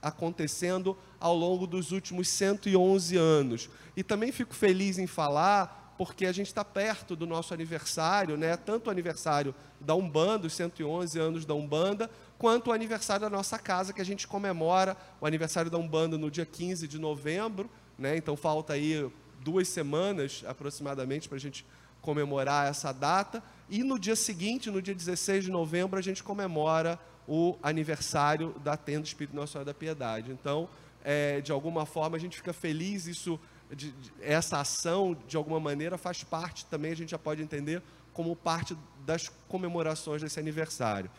acontecendo 0.00 0.96
ao 1.18 1.34
longo 1.34 1.66
dos 1.66 1.90
últimos 1.90 2.28
111 2.28 3.16
anos. 3.16 3.68
E 3.96 4.04
também 4.04 4.30
fico 4.30 4.54
feliz 4.54 4.98
em 4.98 5.06
falar 5.08 5.96
porque 5.98 6.24
a 6.24 6.30
gente 6.30 6.46
está 6.46 6.64
perto 6.64 7.16
do 7.16 7.26
nosso 7.26 7.52
aniversário, 7.52 8.36
né? 8.36 8.56
tanto 8.56 8.86
o 8.86 8.90
aniversário 8.92 9.52
da 9.80 9.96
Umbanda, 9.96 10.46
os 10.46 10.52
111 10.52 11.18
anos 11.18 11.44
da 11.44 11.54
Umbanda, 11.54 12.08
quanto 12.38 12.70
o 12.70 12.72
aniversário 12.72 13.22
da 13.22 13.28
nossa 13.28 13.58
casa, 13.58 13.92
que 13.92 14.00
a 14.00 14.04
gente 14.04 14.28
comemora 14.28 14.96
o 15.20 15.26
aniversário 15.26 15.68
da 15.68 15.76
Umbanda 15.76 16.16
no 16.16 16.30
dia 16.30 16.46
15 16.46 16.86
de 16.86 17.00
novembro, 17.00 17.68
né? 17.98 18.16
então 18.16 18.36
falta 18.36 18.74
aí 18.74 19.10
duas 19.40 19.66
semanas 19.66 20.44
aproximadamente 20.46 21.28
para 21.28 21.36
a 21.36 21.40
gente 21.40 21.66
comemorar 22.00 22.70
essa 22.70 22.92
data, 22.92 23.42
e 23.68 23.82
no 23.82 23.98
dia 23.98 24.14
seguinte, 24.14 24.70
no 24.70 24.80
dia 24.80 24.94
16 24.94 25.46
de 25.46 25.50
novembro, 25.50 25.98
a 25.98 26.02
gente 26.02 26.22
comemora 26.22 26.96
o 27.28 27.56
aniversário 27.62 28.54
da 28.64 28.76
Tenda 28.76 29.06
Espírito 29.06 29.36
Nossa 29.36 29.52
Senhora 29.52 29.66
da 29.66 29.74
Piedade. 29.74 30.32
Então, 30.32 30.68
é, 31.04 31.40
de 31.42 31.52
alguma 31.52 31.84
forma, 31.84 32.16
a 32.16 32.20
gente 32.20 32.36
fica 32.36 32.54
feliz, 32.54 33.06
isso 33.06 33.38
de, 33.70 33.92
de, 33.92 34.12
essa 34.22 34.58
ação, 34.58 35.16
de 35.28 35.36
alguma 35.36 35.60
maneira, 35.60 35.98
faz 35.98 36.24
parte 36.24 36.64
também, 36.66 36.92
a 36.92 36.96
gente 36.96 37.10
já 37.10 37.18
pode 37.18 37.42
entender, 37.42 37.82
como 38.14 38.34
parte 38.34 38.76
das 39.04 39.30
comemorações 39.46 40.22
desse 40.22 40.40
aniversário. 40.40 41.10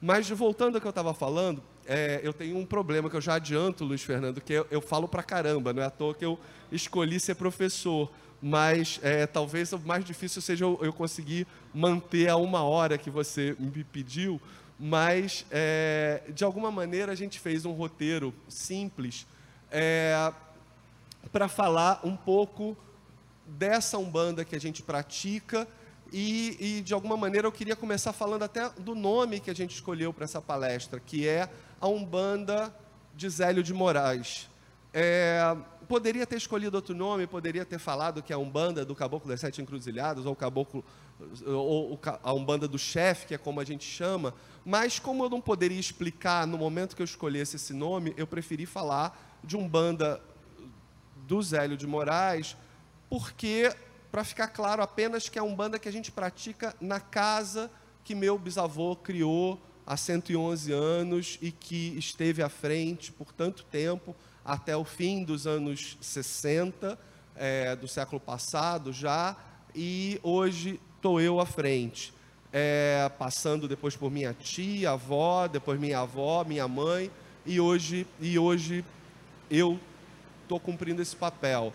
Mas, 0.00 0.28
voltando 0.28 0.74
ao 0.74 0.80
que 0.80 0.86
eu 0.86 0.90
estava 0.90 1.14
falando, 1.14 1.62
é, 1.86 2.20
eu 2.24 2.32
tenho 2.32 2.58
um 2.58 2.66
problema 2.66 3.08
que 3.08 3.16
eu 3.16 3.20
já 3.20 3.34
adianto, 3.34 3.84
Luiz 3.84 4.02
Fernando, 4.02 4.40
que 4.40 4.52
eu, 4.52 4.66
eu, 4.68 4.80
falo 4.80 5.06
pra 5.06 5.22
caramba, 5.22 5.72
não 5.72 5.80
é 5.80 5.86
à 5.86 5.90
toa 5.90 6.12
que 6.12 6.24
eu 6.24 6.38
escolhi 6.72 7.20
ser 7.20 7.36
professor. 7.36 8.10
Mas 8.44 8.98
é, 9.02 9.24
talvez 9.24 9.72
o 9.72 9.78
mais 9.78 10.04
difícil 10.04 10.42
seja 10.42 10.64
eu, 10.64 10.76
eu, 10.82 10.92
conseguir 10.92 11.46
manter 11.72 12.28
a 12.28 12.36
uma 12.36 12.64
hora 12.64 12.98
que 12.98 13.08
você 13.08 13.54
me 13.60 13.84
pediu. 13.84 14.40
Mas, 14.84 15.46
é, 15.48 16.22
de 16.30 16.42
alguma 16.42 16.68
maneira, 16.68 17.12
a 17.12 17.14
gente 17.14 17.38
fez 17.38 17.64
um 17.64 17.70
roteiro 17.70 18.34
simples 18.48 19.28
é, 19.70 20.32
para 21.30 21.46
falar 21.46 22.00
um 22.02 22.16
pouco 22.16 22.76
dessa 23.46 23.96
Umbanda 23.96 24.44
que 24.44 24.56
a 24.56 24.60
gente 24.60 24.82
pratica 24.82 25.68
e, 26.12 26.56
e, 26.58 26.80
de 26.80 26.92
alguma 26.92 27.16
maneira 27.16 27.46
eu 27.46 27.52
queria 27.52 27.76
começar 27.76 28.12
falando 28.12 28.42
até 28.42 28.70
do 28.70 28.92
nome 28.92 29.38
que 29.38 29.52
a 29.52 29.54
gente 29.54 29.72
escolheu 29.72 30.12
para 30.12 30.24
essa 30.24 30.42
palestra, 30.42 30.98
que 30.98 31.28
é 31.28 31.48
a 31.80 31.86
Umbanda 31.86 32.74
de 33.14 33.30
Zélio 33.30 33.62
de 33.62 33.72
Moraes. 33.72 34.50
É, 34.92 35.56
poderia 35.86 36.26
ter 36.26 36.38
escolhido 36.38 36.76
outro 36.76 36.92
nome, 36.92 37.28
poderia 37.28 37.64
ter 37.64 37.78
falado 37.78 38.20
que 38.20 38.32
é 38.32 38.36
a 38.36 38.38
Umbanda 38.38 38.84
do 38.84 38.96
Caboclo 38.96 39.28
das 39.28 39.38
Sete 39.38 39.62
Encruzilhadas, 39.62 40.26
ou, 40.26 40.34
Caboclo, 40.34 40.84
ou 41.46 41.98
a 42.22 42.32
Umbanda 42.32 42.66
do 42.68 42.78
Chefe, 42.78 43.26
que 43.26 43.34
é 43.34 43.38
como 43.38 43.60
a 43.60 43.64
gente 43.64 43.84
chama, 43.84 44.34
mas 44.64 44.98
como 44.98 45.24
eu 45.24 45.30
não 45.30 45.40
poderia 45.40 45.78
explicar 45.78 46.46
no 46.46 46.56
momento 46.56 46.94
que 46.94 47.02
eu 47.02 47.04
escolhesse 47.04 47.56
esse 47.56 47.72
nome, 47.72 48.14
eu 48.16 48.26
preferi 48.26 48.66
falar 48.66 49.38
de 49.42 49.56
Umbanda 49.56 50.20
do 51.26 51.42
Zélio 51.42 51.76
de 51.76 51.86
Moraes, 51.86 52.56
porque, 53.08 53.74
para 54.10 54.24
ficar 54.24 54.48
claro 54.48 54.82
apenas 54.82 55.28
que 55.28 55.38
é 55.38 55.42
um 55.42 55.54
banda 55.54 55.78
que 55.78 55.88
a 55.88 55.92
gente 55.92 56.10
pratica 56.12 56.74
na 56.80 57.00
casa 57.00 57.70
que 58.04 58.14
meu 58.14 58.38
bisavô 58.38 58.96
criou 58.96 59.60
há 59.86 59.96
111 59.96 60.72
anos 60.72 61.38
e 61.40 61.50
que 61.50 61.96
esteve 61.98 62.42
à 62.42 62.48
frente 62.48 63.12
por 63.12 63.32
tanto 63.32 63.64
tempo, 63.64 64.14
até 64.44 64.76
o 64.76 64.84
fim 64.84 65.24
dos 65.24 65.46
anos 65.46 65.96
60 66.00 66.98
é, 67.36 67.74
do 67.76 67.88
século 67.88 68.20
passado 68.20 68.92
já, 68.92 69.36
e 69.74 70.20
hoje 70.22 70.80
estou 71.02 71.20
eu 71.20 71.40
à 71.40 71.46
frente. 71.46 72.14
É, 72.52 73.10
passando 73.18 73.66
depois 73.66 73.96
por 73.96 74.10
minha 74.10 74.32
tia, 74.32 74.92
avó, 74.92 75.48
depois 75.48 75.80
minha 75.80 75.98
avó, 75.98 76.44
minha 76.44 76.68
mãe, 76.68 77.10
e 77.44 77.58
hoje, 77.58 78.06
e 78.20 78.38
hoje 78.38 78.84
eu 79.50 79.80
estou 80.42 80.60
cumprindo 80.60 81.02
esse 81.02 81.16
papel. 81.16 81.72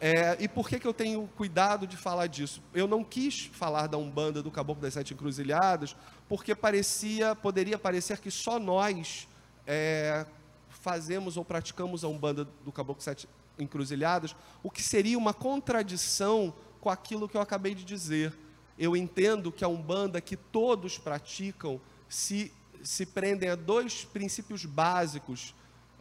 É, 0.00 0.36
e 0.40 0.48
por 0.48 0.66
que, 0.66 0.78
que 0.78 0.86
eu 0.86 0.94
tenho 0.94 1.28
cuidado 1.36 1.86
de 1.86 1.96
falar 1.96 2.26
disso? 2.26 2.62
Eu 2.72 2.86
não 2.86 3.04
quis 3.04 3.50
falar 3.52 3.86
da 3.86 3.98
Umbanda 3.98 4.42
do 4.42 4.50
Caboclo 4.50 4.80
das 4.80 4.94
Sete 4.94 5.12
Encruzilhadas, 5.12 5.94
porque 6.26 6.54
parecia, 6.54 7.34
poderia 7.34 7.78
parecer 7.78 8.18
que 8.18 8.30
só 8.30 8.58
nós 8.58 9.28
é, 9.66 10.24
fazemos 10.70 11.36
ou 11.36 11.44
praticamos 11.44 12.02
a 12.02 12.08
Umbanda 12.08 12.46
do 12.64 12.72
Caboclo 12.72 12.96
das 12.98 13.04
Sete 13.04 13.28
Encruzilhadas, 13.58 14.34
o 14.62 14.70
que 14.70 14.82
seria 14.82 15.18
uma 15.18 15.34
contradição 15.34 16.54
com 16.80 16.88
aquilo 16.88 17.28
que 17.28 17.36
eu 17.36 17.42
acabei 17.42 17.74
de 17.74 17.84
dizer. 17.84 18.32
Eu 18.80 18.96
entendo 18.96 19.52
que 19.52 19.62
a 19.62 19.68
Umbanda 19.68 20.22
que 20.22 20.34
todos 20.34 20.96
praticam 20.96 21.78
se, 22.08 22.50
se 22.82 23.04
prendem 23.04 23.50
a 23.50 23.54
dois 23.54 24.06
princípios 24.06 24.64
básicos 24.64 25.54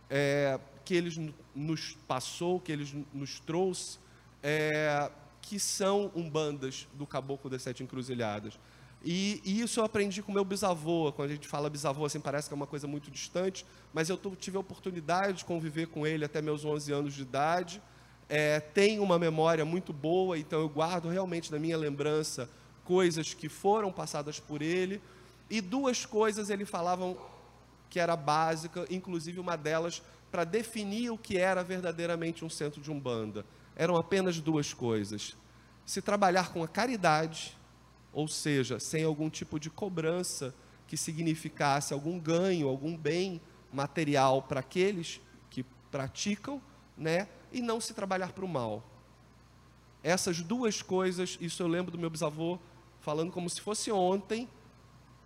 é, 0.09 0.57
que 0.85 0.95
ele 0.95 1.35
nos 1.53 1.97
passou, 2.07 2.57
que 2.57 2.71
ele 2.71 3.05
nos 3.13 3.37
trouxe, 3.41 3.99
é, 4.41 5.11
que 5.41 5.59
são 5.59 6.09
umbandas 6.15 6.87
do 6.93 7.05
Caboclo 7.05 7.49
das 7.49 7.63
Sete 7.63 7.83
Encruzilhadas. 7.83 8.57
E, 9.03 9.41
e, 9.43 9.59
isso 9.59 9.81
eu 9.81 9.83
aprendi 9.83 10.23
com 10.23 10.31
meu 10.31 10.45
bisavô. 10.45 11.11
Quando 11.11 11.31
a 11.31 11.33
gente 11.33 11.49
fala 11.49 11.69
bisavô, 11.69 12.05
assim, 12.05 12.21
parece 12.21 12.47
que 12.47 12.53
é 12.53 12.55
uma 12.55 12.65
coisa 12.65 12.87
muito 12.87 13.11
distante, 13.11 13.65
mas 13.93 14.09
eu 14.09 14.17
tive 14.39 14.55
a 14.55 14.61
oportunidade 14.61 15.39
de 15.39 15.45
conviver 15.45 15.87
com 15.87 16.07
ele 16.07 16.23
até 16.23 16.41
meus 16.41 16.63
11 16.63 16.93
anos 16.93 17.13
de 17.13 17.23
idade. 17.23 17.81
é, 18.29 18.61
uma 19.01 19.19
memória 19.19 19.65
muito 19.65 19.91
boa, 19.91 20.39
então 20.39 20.61
eu 20.61 20.69
guardo 20.69 21.09
realmente 21.09 21.51
na 21.51 21.59
minha 21.59 21.77
lembrança 21.77 22.49
coisas 22.89 23.35
que 23.35 23.47
foram 23.47 23.91
passadas 23.91 24.39
por 24.39 24.63
ele. 24.63 24.99
E 25.47 25.61
duas 25.61 26.07
coisas 26.07 26.49
ele 26.49 26.65
falavam 26.65 27.15
que 27.87 27.99
era 27.99 28.15
básica, 28.15 28.83
inclusive 28.89 29.39
uma 29.39 29.55
delas 29.55 30.01
para 30.31 30.43
definir 30.43 31.11
o 31.11 31.17
que 31.17 31.37
era 31.37 31.63
verdadeiramente 31.63 32.43
um 32.43 32.49
centro 32.49 32.81
de 32.81 32.89
umbanda. 32.91 33.45
Eram 33.75 33.95
apenas 33.95 34.39
duas 34.41 34.73
coisas: 34.73 35.37
se 35.85 36.01
trabalhar 36.01 36.51
com 36.51 36.63
a 36.63 36.67
caridade, 36.67 37.55
ou 38.11 38.27
seja, 38.27 38.79
sem 38.79 39.03
algum 39.03 39.29
tipo 39.29 39.59
de 39.59 39.69
cobrança 39.69 40.51
que 40.87 40.97
significasse 40.97 41.93
algum 41.93 42.19
ganho, 42.19 42.67
algum 42.67 42.97
bem 42.97 43.39
material 43.71 44.41
para 44.41 44.61
aqueles 44.61 45.21
que 45.51 45.63
praticam, 45.91 46.59
né? 46.97 47.27
E 47.53 47.61
não 47.61 47.79
se 47.79 47.93
trabalhar 47.93 48.31
para 48.31 48.45
o 48.45 48.47
mal. 48.47 48.83
Essas 50.01 50.41
duas 50.41 50.81
coisas, 50.81 51.37
isso 51.39 51.61
eu 51.61 51.67
lembro 51.67 51.91
do 51.91 51.99
meu 51.99 52.09
bisavô 52.09 52.57
falando 53.01 53.31
como 53.31 53.49
se 53.49 53.61
fosse 53.61 53.91
ontem, 53.91 54.47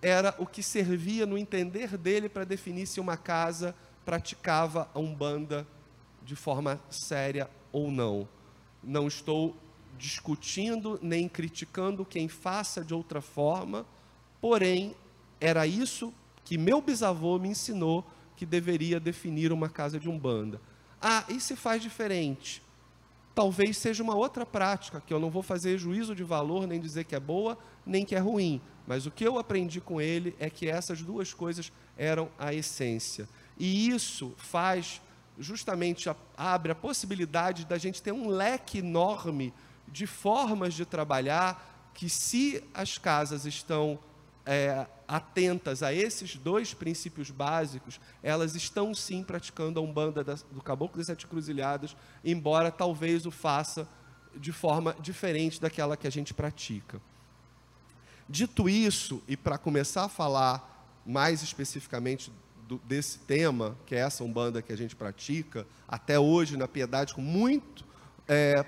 era 0.02 0.36
o 0.38 0.46
que 0.46 0.62
servia 0.62 1.26
no 1.26 1.38
entender 1.38 1.98
dele 1.98 2.28
para 2.28 2.44
definir 2.44 2.86
se 2.88 3.00
uma 3.00 3.16
casa 3.16 3.76
praticava 4.06 4.90
a 4.94 5.00
umbanda 5.00 5.66
de 6.24 6.36
forma 6.36 6.80
séria 6.90 7.50
ou 7.72 7.90
não. 7.92 8.28
Não 8.84 9.08
estou 9.08 9.56
discutindo 9.98 11.00
nem 11.02 11.30
criticando 11.30 12.06
quem 12.06 12.28
faça 12.28 12.84
de 12.84 12.94
outra 12.94 13.22
forma, 13.22 13.86
porém 14.42 14.96
era 15.40 15.68
isso 15.68 16.14
que 16.44 16.58
meu 16.58 16.82
bisavô 16.82 17.38
me 17.38 17.50
ensinou 17.50 18.06
que 18.36 18.46
deveria 18.46 19.00
definir 19.00 19.52
uma 19.52 19.70
casa 19.70 20.00
de 20.00 20.10
umbanda. 20.10 20.60
Ah, 21.02 21.26
e 21.30 21.40
se 21.40 21.56
faz 21.56 21.82
diferente? 21.82 22.63
Talvez 23.36 23.78
seja 23.78 24.04
uma 24.04 24.16
outra 24.16 24.46
prática, 24.46 25.02
que 25.06 25.14
eu 25.14 25.20
não 25.20 25.32
vou 25.32 25.42
fazer 25.42 25.78
juízo 25.78 26.16
de 26.16 26.24
valor, 26.24 26.68
nem 26.68 26.80
dizer 26.80 27.04
que 27.04 27.16
é 27.16 27.20
boa, 27.20 27.58
nem 27.86 28.06
que 28.06 28.16
é 28.16 28.20
ruim. 28.20 28.62
Mas 28.86 29.06
o 29.06 29.12
que 29.12 29.26
eu 29.26 29.40
aprendi 29.40 29.82
com 29.82 30.00
ele 30.00 30.36
é 30.40 30.50
que 30.50 30.68
essas 30.68 31.02
duas 31.02 31.34
coisas 31.34 31.72
eram 31.98 32.30
a 32.38 32.54
essência. 32.54 33.28
E 33.58 33.90
isso 33.90 34.34
faz, 34.38 35.02
justamente, 35.40 36.10
abre 36.38 36.72
a 36.72 36.76
possibilidade 36.76 37.66
da 37.66 37.78
gente 37.78 38.02
ter 38.02 38.12
um 38.12 38.28
leque 38.28 38.80
enorme 38.80 39.54
de 39.88 40.06
formas 40.06 40.74
de 40.74 40.86
trabalhar 40.86 41.92
que, 41.94 42.10
se 42.10 42.64
as 42.74 42.98
casas 42.98 43.46
estão 43.46 44.00
é, 44.46 44.86
atentas 45.08 45.82
a 45.82 45.94
esses 45.94 46.36
dois 46.36 46.74
princípios 46.74 47.30
básicos, 47.30 48.00
elas 48.22 48.56
estão 48.56 48.94
sim 48.94 49.24
praticando 49.24 49.80
a 49.80 49.84
Umbanda 49.84 50.24
do 50.24 50.62
Caboclo 50.62 50.98
das 50.98 51.08
Sete 51.08 51.28
Cruzilhadas, 51.28 51.96
embora 52.24 52.72
talvez 52.72 53.26
o 53.26 53.32
faça 53.32 53.88
de 54.36 54.52
forma 54.52 54.96
diferente 55.00 55.62
daquela 55.62 55.96
que 55.96 56.08
a 56.08 56.12
gente 56.12 56.34
pratica. 56.34 57.02
Dito 58.28 58.68
isso, 58.68 59.22
e 59.28 59.38
para 59.38 59.58
começar 59.58 60.06
a 60.06 60.10
falar 60.10 61.02
mais 61.06 61.44
especificamente 61.44 62.32
do, 62.68 62.78
desse 62.80 63.20
tema, 63.20 63.78
que 63.86 63.96
é 63.96 64.00
essa 64.00 64.24
Umbanda 64.24 64.62
que 64.62 64.74
a 64.74 64.78
gente 64.78 64.96
pratica, 64.96 65.68
até 65.88 66.18
hoje 66.18 66.58
na 66.58 66.68
Piedade, 66.68 67.14
com 67.14 67.22
muito 67.22 67.86
é, 68.28 68.66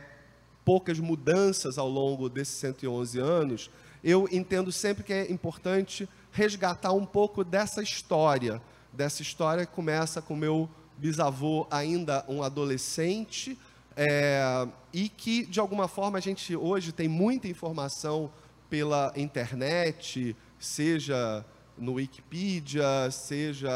poucas 0.64 1.00
mudanças 1.00 1.78
ao 1.78 1.90
longo 1.90 2.30
desses 2.30 2.56
111 2.56 3.20
anos, 3.20 3.70
eu 4.06 4.30
entendo 4.32 4.72
sempre 4.72 5.04
que 5.04 5.12
é 5.12 5.32
importante 5.32 6.08
resgatar 6.32 6.94
um 6.94 7.08
pouco 7.08 7.44
dessa 7.44 7.82
história, 7.82 8.62
dessa 8.94 9.24
história 9.24 9.66
que 9.66 9.74
começa 9.74 10.22
com 10.22 10.36
meu 10.36 10.70
bisavô 10.96 11.66
ainda 11.72 12.24
um 12.30 12.44
adolescente, 12.44 13.58
é, 13.98 14.68
e 14.94 15.10
que 15.10 15.44
de 15.48 15.60
alguma 15.60 15.88
forma 15.88 16.20
a 16.20 16.22
gente 16.22 16.56
hoje 16.56 16.92
tem 16.92 17.08
muita 17.08 17.48
informação 17.48 18.32
pela 18.70 19.12
internet, 19.16 20.36
seja 20.60 21.44
no 21.76 21.94
Wikipedia, 21.94 23.10
seja, 23.10 23.72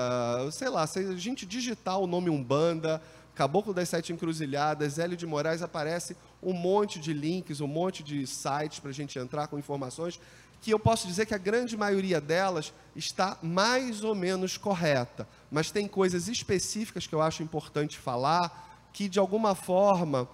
sei 0.52 0.70
lá, 0.70 0.86
se 0.86 1.00
a 1.00 1.16
gente 1.16 1.44
digitar 1.44 1.98
o 1.98 2.06
nome 2.06 2.30
Umbanda, 2.30 3.02
Caboclo 3.40 3.74
das 3.74 3.88
Sete 3.88 4.12
Encruzilhadas, 4.12 5.00
Hélio 5.00 5.16
de 5.16 5.26
Moraes, 5.26 5.62
aparece 5.62 6.18
um 6.44 6.52
monte 6.52 7.00
de 7.00 7.14
links, 7.14 7.62
um 7.62 7.68
monte 7.68 8.04
de 8.04 8.28
sites 8.28 8.80
para 8.80 8.90
a 8.90 8.94
gente 8.94 9.18
entrar 9.18 9.48
com 9.48 9.58
informações, 9.58 10.20
que 10.62 10.72
eu 10.72 10.78
posso 10.78 11.08
dizer 11.08 11.26
que 11.26 11.34
a 11.34 11.38
grande 11.38 11.78
maioria 11.78 12.20
delas 12.20 12.74
está 12.98 13.38
mais 13.42 14.04
ou 14.04 14.14
menos 14.14 14.58
correta, 14.58 15.26
mas 15.50 15.72
tem 15.72 15.88
coisas 15.88 16.28
específicas 16.28 17.08
que 17.08 17.16
eu 17.16 17.22
acho 17.22 17.42
importante 17.42 17.98
falar, 17.98 18.90
que 18.92 19.08
de 19.08 19.20
alguma 19.20 19.56
forma 19.56 20.28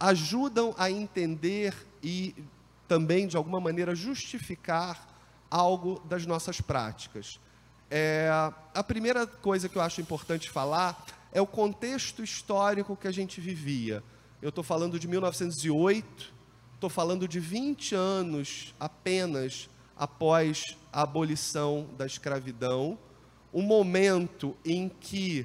ajudam 0.00 0.74
a 0.76 0.90
entender 0.90 1.72
e 2.02 2.34
também 2.88 3.28
de 3.28 3.36
alguma 3.36 3.60
maneira 3.60 3.94
justificar 3.94 5.06
algo 5.48 6.02
das 6.06 6.26
nossas 6.26 6.60
práticas. 6.60 7.38
É, 7.88 8.28
a 8.74 8.82
primeira 8.82 9.28
coisa 9.28 9.68
que 9.68 9.76
eu 9.76 9.82
acho 9.82 10.00
importante 10.00 10.50
falar 10.50 11.13
é 11.34 11.40
o 11.40 11.46
contexto 11.46 12.22
histórico 12.22 12.96
que 12.96 13.08
a 13.08 13.12
gente 13.12 13.40
vivia. 13.40 14.04
Eu 14.40 14.50
estou 14.50 14.62
falando 14.62 15.00
de 15.00 15.08
1908, 15.08 16.32
estou 16.74 16.88
falando 16.88 17.26
de 17.26 17.40
20 17.40 17.92
anos 17.96 18.72
apenas 18.78 19.68
após 19.96 20.62
a 20.92 21.02
abolição 21.02 21.88
da 21.98 22.06
escravidão, 22.06 22.96
um 23.52 23.62
momento 23.62 24.56
em 24.64 24.88
que 24.88 25.44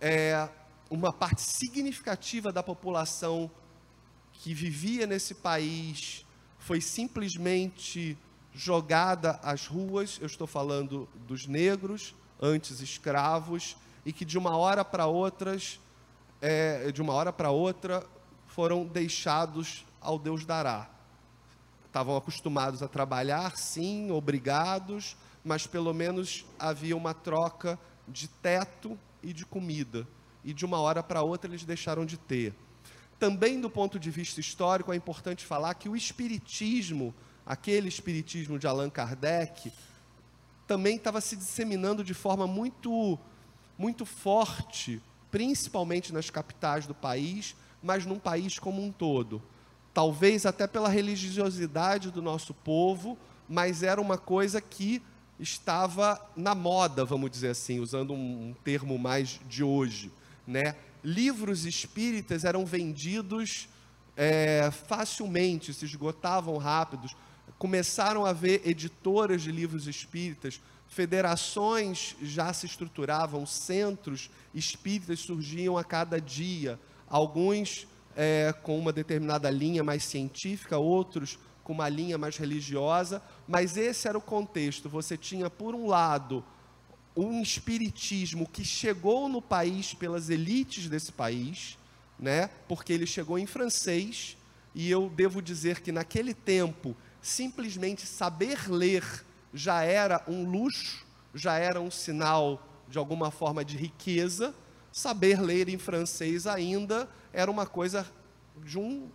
é, 0.00 0.48
uma 0.90 1.12
parte 1.12 1.42
significativa 1.42 2.52
da 2.52 2.62
população 2.62 3.48
que 4.32 4.52
vivia 4.52 5.06
nesse 5.06 5.36
país 5.36 6.26
foi 6.58 6.80
simplesmente 6.80 8.18
jogada 8.52 9.38
às 9.42 9.66
ruas. 9.68 10.18
Eu 10.20 10.26
estou 10.26 10.48
falando 10.48 11.08
dos 11.28 11.46
negros, 11.46 12.12
antes 12.40 12.80
escravos, 12.80 13.76
e 14.04 14.12
que 14.12 14.24
de 14.24 14.38
uma 14.38 14.56
hora 14.56 14.84
para 14.84 15.06
outras, 15.06 15.80
é, 16.40 16.90
de 16.90 17.00
uma 17.00 17.12
hora 17.12 17.32
para 17.32 17.50
outra, 17.50 18.04
foram 18.46 18.84
deixados 18.84 19.84
ao 20.00 20.18
Deus 20.18 20.44
dará. 20.44 20.88
Estavam 21.86 22.16
acostumados 22.16 22.82
a 22.82 22.88
trabalhar, 22.88 23.56
sim, 23.56 24.10
obrigados, 24.10 25.16
mas 25.44 25.66
pelo 25.66 25.92
menos 25.92 26.44
havia 26.58 26.96
uma 26.96 27.14
troca 27.14 27.78
de 28.08 28.28
teto 28.28 28.98
e 29.22 29.32
de 29.32 29.44
comida. 29.44 30.06
E 30.44 30.52
de 30.52 30.64
uma 30.64 30.78
hora 30.80 31.02
para 31.02 31.22
outra 31.22 31.50
eles 31.50 31.64
deixaram 31.64 32.04
de 32.04 32.16
ter. 32.16 32.54
Também 33.18 33.60
do 33.60 33.70
ponto 33.70 33.98
de 33.98 34.10
vista 34.10 34.40
histórico, 34.40 34.92
é 34.92 34.96
importante 34.96 35.46
falar 35.46 35.74
que 35.74 35.88
o 35.88 35.94
Espiritismo, 35.94 37.14
aquele 37.46 37.88
Espiritismo 37.88 38.58
de 38.58 38.66
Allan 38.66 38.90
Kardec, 38.90 39.72
também 40.66 40.96
estava 40.96 41.20
se 41.20 41.36
disseminando 41.36 42.02
de 42.02 42.14
forma 42.14 42.46
muito, 42.46 43.18
muito 43.82 44.06
forte, 44.06 45.02
principalmente 45.28 46.12
nas 46.12 46.30
capitais 46.30 46.86
do 46.86 46.94
país, 46.94 47.56
mas 47.82 48.06
num 48.06 48.18
país 48.18 48.56
como 48.56 48.80
um 48.80 48.92
todo. 48.92 49.42
Talvez 49.92 50.46
até 50.46 50.68
pela 50.68 50.88
religiosidade 50.88 52.12
do 52.12 52.22
nosso 52.22 52.54
povo, 52.54 53.18
mas 53.48 53.82
era 53.82 54.00
uma 54.00 54.16
coisa 54.16 54.60
que 54.60 55.02
estava 55.40 56.24
na 56.36 56.54
moda, 56.54 57.04
vamos 57.04 57.28
dizer 57.28 57.48
assim, 57.48 57.80
usando 57.80 58.14
um 58.14 58.54
termo 58.62 58.96
mais 58.96 59.40
de 59.48 59.64
hoje, 59.64 60.12
né? 60.46 60.76
Livros 61.02 61.66
espíritas 61.66 62.44
eram 62.44 62.64
vendidos 62.64 63.68
é, 64.16 64.70
facilmente, 64.70 65.74
se 65.74 65.84
esgotavam 65.84 66.56
rápidos. 66.56 67.16
Começaram 67.58 68.24
a 68.24 68.30
haver 68.30 68.62
editoras 68.64 69.42
de 69.42 69.50
livros 69.50 69.88
espíritas, 69.88 70.60
federações 70.92 72.14
já 72.20 72.52
se 72.52 72.66
estruturavam, 72.66 73.46
centros 73.46 74.30
espíritas 74.54 75.20
surgiam 75.20 75.78
a 75.78 75.82
cada 75.82 76.20
dia 76.20 76.78
alguns 77.08 77.86
é, 78.14 78.54
com 78.62 78.78
uma 78.78 78.92
determinada 78.92 79.48
linha 79.48 79.82
mais 79.82 80.04
científica, 80.04 80.76
outros 80.76 81.38
com 81.64 81.72
uma 81.72 81.88
linha 81.88 82.18
mais 82.18 82.36
religiosa, 82.36 83.22
mas 83.48 83.78
esse 83.78 84.06
era 84.06 84.18
o 84.18 84.20
contexto. 84.20 84.86
Você 84.90 85.16
tinha, 85.16 85.48
por 85.48 85.74
um 85.74 85.86
lado, 85.86 86.44
um 87.16 87.40
espiritismo 87.40 88.46
que 88.46 88.62
chegou 88.62 89.30
no 89.30 89.40
país 89.40 89.94
pelas 89.94 90.28
elites 90.28 90.90
desse 90.90 91.12
país, 91.12 91.78
né? 92.18 92.50
Porque 92.68 92.92
ele 92.92 93.06
chegou 93.06 93.38
em 93.38 93.46
francês, 93.46 94.36
e 94.74 94.90
eu 94.90 95.08
devo 95.08 95.40
dizer 95.40 95.80
que 95.80 95.90
naquele 95.90 96.34
tempo, 96.34 96.94
simplesmente 97.22 98.04
saber 98.04 98.70
ler 98.70 99.24
já 99.52 99.82
era 99.82 100.22
um 100.26 100.48
luxo, 100.48 101.04
já 101.34 101.56
era 101.56 101.80
um 101.80 101.90
sinal 101.90 102.66
de 102.88 102.98
alguma 102.98 103.30
forma 103.30 103.64
de 103.64 103.76
riqueza, 103.76 104.54
saber 104.92 105.40
ler 105.40 105.68
em 105.68 105.78
francês 105.78 106.46
ainda 106.46 107.08
era 107.32 107.50
uma 107.50 107.66
coisa 107.66 108.06
de 108.62 108.78
um, 108.78 109.08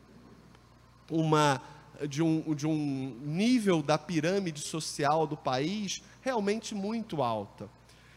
uma, 1.09 1.61
de 2.09 2.23
um, 2.23 2.55
de 2.55 2.65
um 2.65 3.15
nível 3.21 3.83
da 3.83 3.97
pirâmide 3.97 4.61
social 4.61 5.27
do 5.27 5.37
país 5.37 6.01
realmente 6.21 6.73
muito 6.73 7.21
alta. 7.21 7.69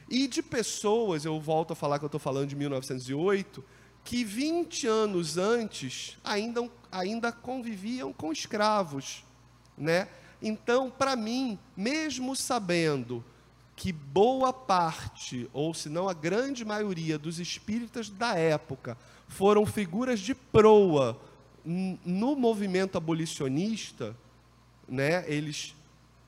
E 0.09 0.27
de 0.27 0.43
pessoas, 0.43 1.25
eu 1.25 1.39
volto 1.39 1.73
a 1.73 1.77
falar 1.77 1.99
que 1.99 2.05
eu 2.05 2.09
estou 2.09 2.19
falando 2.19 2.49
de 2.49 2.57
1908, 2.57 3.63
que 4.03 4.25
20 4.25 4.87
anos 4.87 5.37
antes 5.37 6.19
ainda, 6.25 6.69
ainda 6.91 7.31
conviviam 7.31 8.13
com 8.13 8.33
escravos, 8.33 9.25
né? 9.77 10.09
Então, 10.43 10.91
para 10.91 11.17
mim, 11.17 11.59
mesmo 11.77 12.35
sabendo 12.35 13.25
que 13.77 13.93
boa 13.93 14.53
parte, 14.53 15.49
ou 15.53 15.73
se 15.73 15.89
não 15.89 16.09
a 16.09 16.13
grande 16.13 16.65
maioria 16.65 17.19
dos 17.19 17.39
espíritas 17.39 18.09
da 18.11 18.35
época 18.35 18.97
foram 19.29 19.65
figuras 19.65 20.21
de 20.21 20.35
proa 20.35 21.21
no 21.65 22.35
movimento 22.37 22.97
abolicionista, 22.99 24.17
né? 24.89 25.25
Eles 25.31 25.75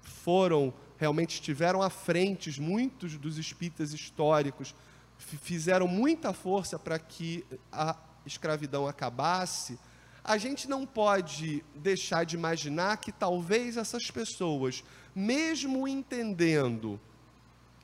foram 0.01 0.73
realmente 1.03 1.35
estiveram 1.35 1.83
à 1.83 1.91
frente, 1.91 2.61
muitos 2.61 3.19
dos 3.19 3.37
espíritas 3.37 3.93
históricos 3.93 4.73
fizeram 5.19 5.89
muita 5.89 6.33
força 6.33 6.79
para 6.79 6.97
que 6.97 7.45
a 7.73 7.97
escravidão 8.25 8.87
acabasse. 8.87 9.77
A 10.25 10.39
gente 10.39 10.69
não 10.69 10.87
pode 10.87 11.65
deixar 11.75 12.25
de 12.25 12.37
imaginar 12.37 12.99
que 12.99 13.11
talvez 13.11 13.77
essas 13.77 14.11
pessoas, 14.11 14.85
mesmo 15.15 15.89
entendendo 15.89 17.01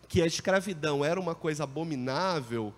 que 0.07 0.23
a 0.23 0.27
escravidão 0.27 1.05
era 1.05 1.19
uma 1.19 1.35
coisa 1.35 1.65
abominável, 1.65 2.73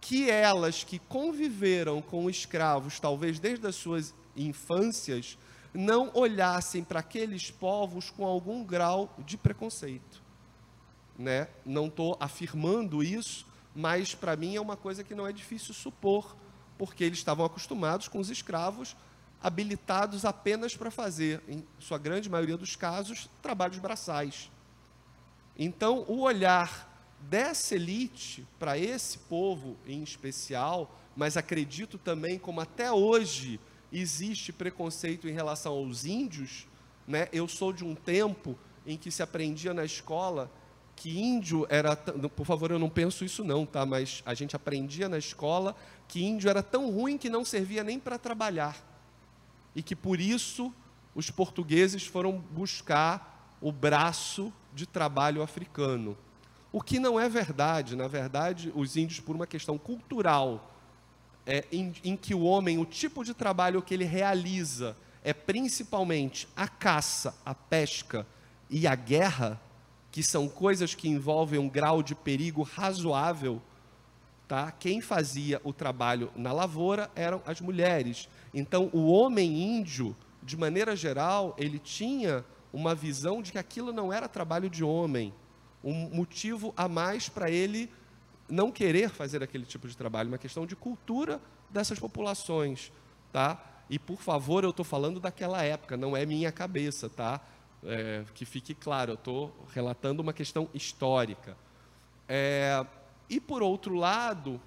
que 0.00 0.30
elas 0.30 0.84
que 0.84 0.98
conviveram 0.98 2.00
com 2.00 2.30
escravos, 2.30 3.00
talvez 3.00 3.38
desde 3.38 3.66
as 3.66 3.74
suas 3.74 4.14
infâncias, 4.36 5.36
não 5.72 6.10
olhassem 6.14 6.84
para 6.84 7.00
aqueles 7.00 7.50
povos 7.50 8.10
com 8.10 8.24
algum 8.24 8.62
grau 8.62 9.12
de 9.18 9.36
preconceito. 9.36 10.22
Né? 11.18 11.48
Não 11.64 11.86
estou 11.86 12.16
afirmando 12.20 13.02
isso, 13.02 13.46
mas 13.74 14.14
para 14.14 14.36
mim 14.36 14.54
é 14.54 14.60
uma 14.60 14.76
coisa 14.76 15.02
que 15.02 15.14
não 15.14 15.26
é 15.26 15.32
difícil 15.32 15.74
supor, 15.74 16.36
porque 16.78 17.04
eles 17.04 17.18
estavam 17.18 17.44
acostumados 17.44 18.08
com 18.08 18.18
os 18.18 18.30
escravos 18.30 18.96
habilitados 19.44 20.24
apenas 20.24 20.74
para 20.74 20.90
fazer, 20.90 21.42
em 21.46 21.62
sua 21.78 21.98
grande 21.98 22.30
maioria 22.30 22.56
dos 22.56 22.76
casos, 22.76 23.28
trabalhos 23.42 23.78
braçais. 23.78 24.50
Então, 25.58 26.06
o 26.08 26.22
olhar 26.22 26.90
dessa 27.20 27.74
elite 27.74 28.46
para 28.58 28.78
esse 28.78 29.18
povo 29.18 29.76
em 29.86 30.02
especial, 30.02 30.98
mas 31.14 31.36
acredito 31.36 31.98
também 31.98 32.38
como 32.38 32.62
até 32.62 32.90
hoje 32.90 33.60
existe 33.92 34.50
preconceito 34.50 35.28
em 35.28 35.32
relação 35.32 35.74
aos 35.74 36.06
índios, 36.06 36.66
né? 37.06 37.28
Eu 37.30 37.46
sou 37.46 37.70
de 37.70 37.84
um 37.84 37.94
tempo 37.94 38.58
em 38.86 38.96
que 38.96 39.10
se 39.10 39.22
aprendia 39.22 39.74
na 39.74 39.84
escola 39.84 40.50
que 40.96 41.20
índio 41.20 41.66
era, 41.68 41.96
por 41.96 42.46
favor, 42.46 42.70
eu 42.70 42.78
não 42.78 42.88
penso 42.88 43.24
isso 43.24 43.44
não, 43.44 43.66
tá? 43.66 43.84
Mas 43.84 44.22
a 44.24 44.34
gente 44.34 44.54
aprendia 44.54 45.08
na 45.08 45.18
escola 45.18 45.74
que 46.06 46.24
índio 46.24 46.48
era 46.48 46.62
tão 46.62 46.90
ruim 46.90 47.18
que 47.18 47.28
não 47.28 47.44
servia 47.44 47.82
nem 47.82 47.98
para 47.98 48.18
trabalhar. 48.18 48.76
E 49.74 49.82
que 49.82 49.96
por 49.96 50.20
isso 50.20 50.72
os 51.14 51.30
portugueses 51.30 52.06
foram 52.06 52.32
buscar 52.32 53.56
o 53.60 53.72
braço 53.72 54.52
de 54.74 54.86
trabalho 54.86 55.42
africano. 55.42 56.16
O 56.72 56.82
que 56.82 56.98
não 56.98 57.18
é 57.18 57.28
verdade, 57.28 57.94
na 57.94 58.08
verdade, 58.08 58.72
os 58.74 58.96
índios, 58.96 59.20
por 59.20 59.36
uma 59.36 59.46
questão 59.46 59.78
cultural, 59.78 60.72
é, 61.46 61.64
em, 61.70 61.92
em 62.02 62.16
que 62.16 62.34
o 62.34 62.42
homem, 62.42 62.78
o 62.78 62.84
tipo 62.84 63.24
de 63.24 63.32
trabalho 63.32 63.82
que 63.82 63.94
ele 63.94 64.04
realiza 64.04 64.96
é 65.22 65.32
principalmente 65.32 66.48
a 66.56 66.66
caça, 66.66 67.34
a 67.44 67.54
pesca 67.54 68.26
e 68.68 68.86
a 68.86 68.94
guerra, 68.94 69.60
que 70.14 70.22
são 70.22 70.48
coisas 70.48 70.94
que 70.94 71.08
envolvem 71.08 71.58
um 71.58 71.68
grau 71.68 72.00
de 72.00 72.14
perigo 72.14 72.62
razoável, 72.62 73.60
tá? 74.46 74.70
Quem 74.70 75.00
fazia 75.00 75.60
o 75.64 75.72
trabalho 75.72 76.30
na 76.36 76.52
lavoura 76.52 77.10
eram 77.16 77.42
as 77.44 77.60
mulheres. 77.60 78.28
Então, 78.54 78.88
o 78.92 79.10
homem 79.10 79.60
índio, 79.60 80.14
de 80.40 80.56
maneira 80.56 80.94
geral, 80.94 81.52
ele 81.58 81.80
tinha 81.80 82.44
uma 82.72 82.94
visão 82.94 83.42
de 83.42 83.50
que 83.50 83.58
aquilo 83.58 83.92
não 83.92 84.12
era 84.12 84.28
trabalho 84.28 84.70
de 84.70 84.84
homem, 84.84 85.34
um 85.82 86.08
motivo 86.14 86.72
a 86.76 86.86
mais 86.86 87.28
para 87.28 87.50
ele 87.50 87.90
não 88.48 88.70
querer 88.70 89.10
fazer 89.10 89.42
aquele 89.42 89.66
tipo 89.66 89.88
de 89.88 89.96
trabalho, 89.96 90.28
uma 90.28 90.38
questão 90.38 90.64
de 90.64 90.76
cultura 90.76 91.40
dessas 91.68 91.98
populações, 91.98 92.92
tá? 93.32 93.60
E 93.90 93.98
por 93.98 94.20
favor, 94.20 94.62
eu 94.62 94.70
estou 94.70 94.84
falando 94.84 95.18
daquela 95.18 95.60
época, 95.64 95.96
não 95.96 96.16
é 96.16 96.24
minha 96.24 96.52
cabeça, 96.52 97.10
tá? 97.10 97.40
É, 97.86 98.24
que 98.34 98.44
fique 98.44 98.74
claro, 98.74 99.12
eu 99.12 99.14
estou 99.14 99.54
relatando 99.72 100.22
uma 100.22 100.32
questão 100.32 100.68
histórica. 100.72 101.56
É, 102.28 102.84
e 103.28 103.38
por 103.38 103.62
outro 103.62 103.94
lado, 103.94 104.60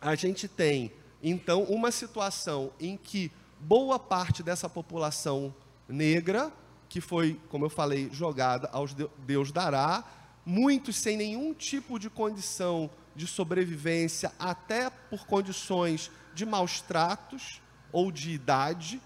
a 0.00 0.14
gente 0.14 0.48
tem 0.48 0.92
então 1.22 1.64
uma 1.64 1.90
situação 1.90 2.72
em 2.80 2.96
que 2.96 3.30
boa 3.58 3.98
parte 3.98 4.42
dessa 4.42 4.68
população 4.68 5.54
negra 5.86 6.50
que 6.90 7.00
foi, 7.00 7.40
como 7.48 7.64
eu 7.64 7.70
falei, 7.70 8.10
jogada 8.12 8.68
aos 8.72 8.92
Deus 8.94 9.52
dará, 9.52 10.02
muitos 10.44 10.96
sem 10.96 11.16
nenhum 11.16 11.54
tipo 11.54 12.00
de 12.00 12.10
condição 12.10 12.90
de 13.14 13.28
sobrevivência, 13.28 14.32
até 14.38 14.90
por 14.90 15.24
condições 15.24 16.10
de 16.34 16.44
maus 16.44 16.80
tratos 16.80 17.62
ou 17.92 18.10
de 18.10 18.32
idade, 18.32 19.00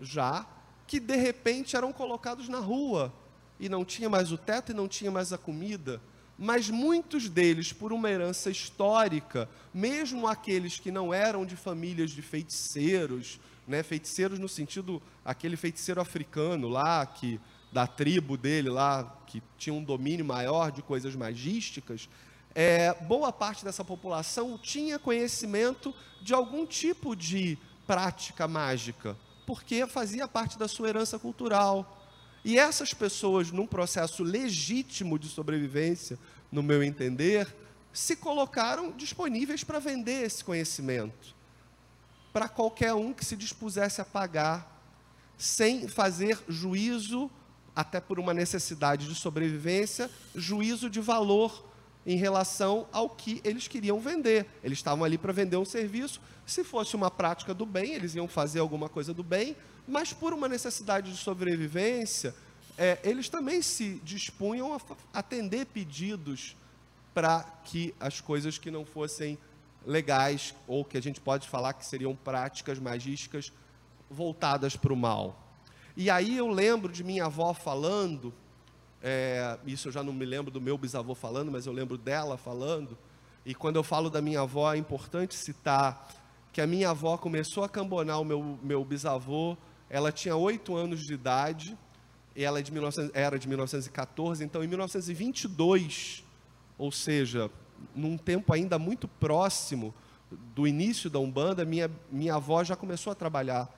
já, 0.00 0.46
que 0.86 1.00
de 1.00 1.16
repente 1.16 1.76
eram 1.76 1.92
colocados 1.92 2.48
na 2.48 2.58
rua 2.58 3.12
e 3.58 3.68
não 3.68 3.84
tinha 3.84 4.08
mais 4.08 4.32
o 4.32 4.38
teto 4.38 4.72
e 4.72 4.74
não 4.74 4.86
tinha 4.86 5.10
mais 5.10 5.32
a 5.32 5.38
comida. 5.38 6.00
Mas 6.38 6.68
muitos 6.68 7.28
deles, 7.28 7.72
por 7.72 7.92
uma 7.92 8.10
herança 8.10 8.50
histórica, 8.50 9.48
mesmo 9.72 10.26
aqueles 10.26 10.78
que 10.78 10.90
não 10.90 11.12
eram 11.12 11.46
de 11.46 11.56
famílias 11.56 12.10
de 12.10 12.20
feiticeiros, 12.20 13.40
né, 13.66 13.82
feiticeiros 13.82 14.38
no 14.38 14.48
sentido 14.48 15.02
aquele 15.24 15.56
feiticeiro 15.56 16.00
africano 16.00 16.68
lá 16.68 17.04
que 17.04 17.40
da 17.72 17.86
tribo 17.86 18.36
dele 18.36 18.70
lá 18.70 19.18
que 19.26 19.42
tinha 19.58 19.74
um 19.74 19.82
domínio 19.82 20.24
maior 20.24 20.70
de 20.70 20.82
coisas 20.82 21.16
magísticas, 21.16 22.08
é, 22.54 22.94
boa 23.04 23.32
parte 23.32 23.64
dessa 23.64 23.84
população 23.84 24.56
tinha 24.56 24.98
conhecimento 24.98 25.94
de 26.22 26.32
algum 26.32 26.64
tipo 26.64 27.14
de 27.14 27.58
prática 27.86 28.48
mágica, 28.48 29.16
porque 29.46 29.86
fazia 29.86 30.26
parte 30.26 30.58
da 30.58 30.68
sua 30.68 30.88
herança 30.88 31.18
cultural. 31.18 32.02
E 32.44 32.58
essas 32.58 32.92
pessoas, 32.92 33.50
num 33.50 33.66
processo 33.66 34.22
legítimo 34.22 35.18
de 35.18 35.28
sobrevivência, 35.28 36.18
no 36.52 36.62
meu 36.62 36.82
entender, 36.82 37.54
se 37.92 38.16
colocaram 38.16 38.92
disponíveis 38.92 39.64
para 39.64 39.78
vender 39.78 40.24
esse 40.24 40.44
conhecimento 40.44 41.36
para 42.36 42.50
qualquer 42.50 42.92
um 42.92 43.14
que 43.14 43.24
se 43.24 43.34
dispusesse 43.34 43.98
a 43.98 44.04
pagar, 44.04 44.78
sem 45.38 45.88
fazer 45.88 46.38
juízo, 46.46 47.30
até 47.74 47.98
por 47.98 48.18
uma 48.20 48.34
necessidade 48.34 49.08
de 49.08 49.14
sobrevivência, 49.14 50.10
juízo 50.34 50.90
de 50.90 51.00
valor 51.00 51.65
em 52.06 52.16
relação 52.16 52.86
ao 52.92 53.10
que 53.10 53.40
eles 53.42 53.66
queriam 53.66 53.98
vender. 53.98 54.46
Eles 54.62 54.78
estavam 54.78 55.04
ali 55.04 55.18
para 55.18 55.32
vender 55.32 55.56
um 55.56 55.64
serviço. 55.64 56.20
Se 56.46 56.62
fosse 56.62 56.94
uma 56.94 57.10
prática 57.10 57.52
do 57.52 57.66
bem, 57.66 57.94
eles 57.94 58.14
iam 58.14 58.28
fazer 58.28 58.60
alguma 58.60 58.88
coisa 58.88 59.12
do 59.12 59.24
bem, 59.24 59.56
mas 59.88 60.12
por 60.12 60.32
uma 60.32 60.48
necessidade 60.48 61.10
de 61.10 61.18
sobrevivência, 61.18 62.32
é, 62.78 62.98
eles 63.02 63.28
também 63.28 63.60
se 63.60 64.00
dispunham 64.04 64.72
a 64.72 64.80
atender 65.18 65.66
pedidos 65.66 66.56
para 67.12 67.42
que 67.64 67.94
as 67.98 68.20
coisas 68.20 68.56
que 68.56 68.70
não 68.70 68.84
fossem 68.84 69.36
legais, 69.84 70.54
ou 70.66 70.84
que 70.84 70.98
a 70.98 71.02
gente 71.02 71.20
pode 71.20 71.48
falar 71.48 71.72
que 71.72 71.84
seriam 71.84 72.14
práticas 72.14 72.78
magísticas 72.78 73.52
voltadas 74.10 74.76
para 74.76 74.92
o 74.92 74.96
mal. 74.96 75.42
E 75.96 76.10
aí 76.10 76.36
eu 76.36 76.48
lembro 76.48 76.92
de 76.92 77.02
minha 77.02 77.24
avó 77.24 77.54
falando, 77.54 78.34
é, 79.02 79.58
isso 79.66 79.88
eu 79.88 79.92
já 79.92 80.02
não 80.02 80.12
me 80.12 80.24
lembro 80.24 80.50
do 80.50 80.60
meu 80.60 80.76
bisavô 80.76 81.14
falando, 81.14 81.50
mas 81.50 81.66
eu 81.66 81.72
lembro 81.72 81.96
dela 81.96 82.36
falando, 82.36 82.96
e 83.44 83.54
quando 83.54 83.76
eu 83.76 83.82
falo 83.82 84.10
da 84.10 84.20
minha 84.20 84.40
avó, 84.40 84.72
é 84.72 84.76
importante 84.76 85.34
citar 85.34 86.08
que 86.52 86.60
a 86.60 86.66
minha 86.66 86.90
avó 86.90 87.16
começou 87.16 87.62
a 87.62 87.68
cambonar 87.68 88.20
o 88.20 88.24
meu, 88.24 88.58
meu 88.62 88.84
bisavô, 88.84 89.56
ela 89.88 90.10
tinha 90.10 90.34
oito 90.34 90.74
anos 90.74 91.04
de 91.04 91.14
idade, 91.14 91.76
e 92.34 92.44
ela 92.44 92.58
é 92.58 92.62
de 92.62 92.70
19, 92.70 93.10
era 93.14 93.38
de 93.38 93.46
1914, 93.48 94.44
então 94.44 94.64
em 94.64 94.66
1922, 94.66 96.24
ou 96.76 96.90
seja, 96.90 97.50
num 97.94 98.16
tempo 98.16 98.52
ainda 98.52 98.78
muito 98.78 99.06
próximo 99.06 99.94
do 100.54 100.66
início 100.66 101.08
da 101.08 101.18
Umbanda, 101.18 101.64
minha, 101.64 101.90
minha 102.10 102.34
avó 102.34 102.64
já 102.64 102.74
começou 102.74 103.10
a 103.12 103.14
trabalhar 103.14 103.68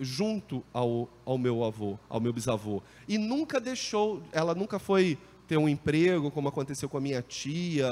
junto 0.00 0.64
ao, 0.72 1.08
ao 1.24 1.36
meu 1.36 1.64
avô, 1.64 1.98
ao 2.08 2.20
meu 2.20 2.32
bisavô. 2.32 2.82
E 3.06 3.18
nunca 3.18 3.60
deixou, 3.60 4.22
ela 4.32 4.54
nunca 4.54 4.78
foi 4.78 5.18
ter 5.46 5.56
um 5.56 5.68
emprego, 5.68 6.30
como 6.30 6.48
aconteceu 6.48 6.88
com 6.88 6.98
a 6.98 7.00
minha 7.00 7.22
tia. 7.22 7.88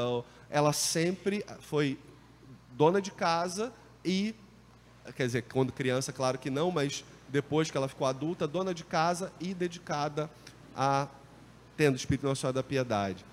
Ela 0.51 0.73
sempre 0.73 1.45
foi 1.61 1.99
dona 2.73 3.01
de 3.01 3.11
casa 3.11 3.73
e, 4.05 4.35
quer 5.17 5.27
dizer, 5.27 5.43
quando 5.43 5.73
criança, 5.73 6.13
claro 6.13 6.39
que 6.39 6.51
não, 6.51 6.71
mas 6.71 7.05
depois 7.29 7.71
que 7.71 7.77
ela 7.77 7.89
ficou 7.89 8.07
adulta, 8.07 8.47
dona 8.47 8.73
de 8.73 8.85
casa 8.85 9.33
e 9.41 9.55
dedicada 9.55 10.31
a 10.77 11.09
tendo 11.77 11.95
o 11.95 11.97
Espírito 11.97 12.35
Senhora 12.35 12.55
da 12.55 12.63
Piedade. 12.63 13.25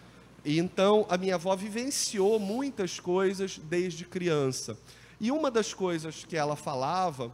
E 0.43 0.59
então 0.59 1.05
a 1.09 1.17
minha 1.17 1.35
avó 1.35 1.55
vivenciou 1.55 2.39
muitas 2.39 2.99
coisas 2.99 3.57
desde 3.57 4.03
criança. 4.03 4.77
E 5.19 5.31
uma 5.31 5.49
das 5.49 5.73
coisas 5.73 6.25
que 6.25 6.35
ela 6.35 6.55
falava 6.55 7.31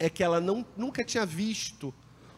é 0.00 0.08
que 0.08 0.24
ela 0.24 0.40
não, 0.40 0.66
nunca 0.76 1.04
tinha 1.04 1.26
visto 1.26 1.94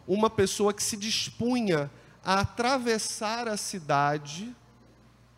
uma 0.07 0.29
pessoa 0.29 0.75
que 0.75 0.83
se 0.83 0.97
dispunha 0.97 1.89
a 2.25 2.41
atravessar 2.41 3.47
a 3.47 3.57
cidade, 3.57 4.55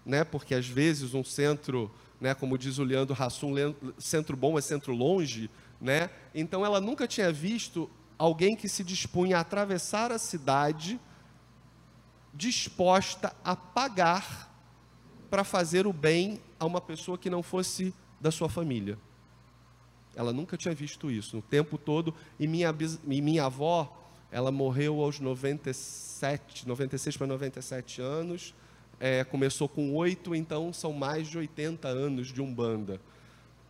né? 0.04 0.24
Porque 0.24 0.54
às 0.54 0.66
vezes 0.66 1.12
um 1.12 1.22
centro, 1.22 1.94
né, 2.18 2.34
como 2.34 2.56
diz 2.56 2.78
o 2.78 2.82
Leandro 2.82 3.14
Hassum, 3.16 3.52
centro 3.98 4.34
bom 4.36 4.58
é 4.58 4.62
centro 4.62 4.94
longe, 4.94 5.50
né? 5.78 6.08
Então 6.34 6.64
ela 6.64 6.80
nunca 6.80 7.06
tinha 7.06 7.30
visto 7.30 7.90
alguém 8.18 8.56
que 8.56 8.70
se 8.70 8.82
dispunha 8.82 9.36
a 9.36 9.40
atravessar 9.40 10.10
a 10.10 10.18
cidade 10.18 10.98
disposta 12.32 13.36
a 13.44 13.54
pagar 13.54 14.50
para 15.30 15.44
fazer 15.44 15.86
o 15.86 15.92
bem 15.92 16.40
a 16.58 16.64
uma 16.64 16.80
pessoa 16.80 17.18
que 17.18 17.28
não 17.28 17.42
fosse 17.42 17.94
da 18.18 18.30
sua 18.30 18.48
família. 18.48 18.98
Ela 20.16 20.32
nunca 20.32 20.56
tinha 20.56 20.74
visto 20.74 21.10
isso 21.10 21.36
no 21.36 21.42
tempo 21.42 21.76
todo. 21.78 22.14
E 22.38 22.46
minha, 22.46 22.74
e 23.08 23.20
minha 23.20 23.44
avó, 23.44 24.10
ela 24.30 24.50
morreu 24.50 25.00
aos 25.00 25.20
97, 25.20 26.66
96 26.66 27.16
para 27.16 27.26
97 27.26 28.00
anos. 28.00 28.54
É, 29.00 29.24
começou 29.24 29.68
com 29.68 29.92
oito, 29.94 30.34
então 30.34 30.72
são 30.72 30.92
mais 30.92 31.28
de 31.28 31.38
80 31.38 31.88
anos 31.88 32.28
de 32.28 32.40
Umbanda. 32.40 33.00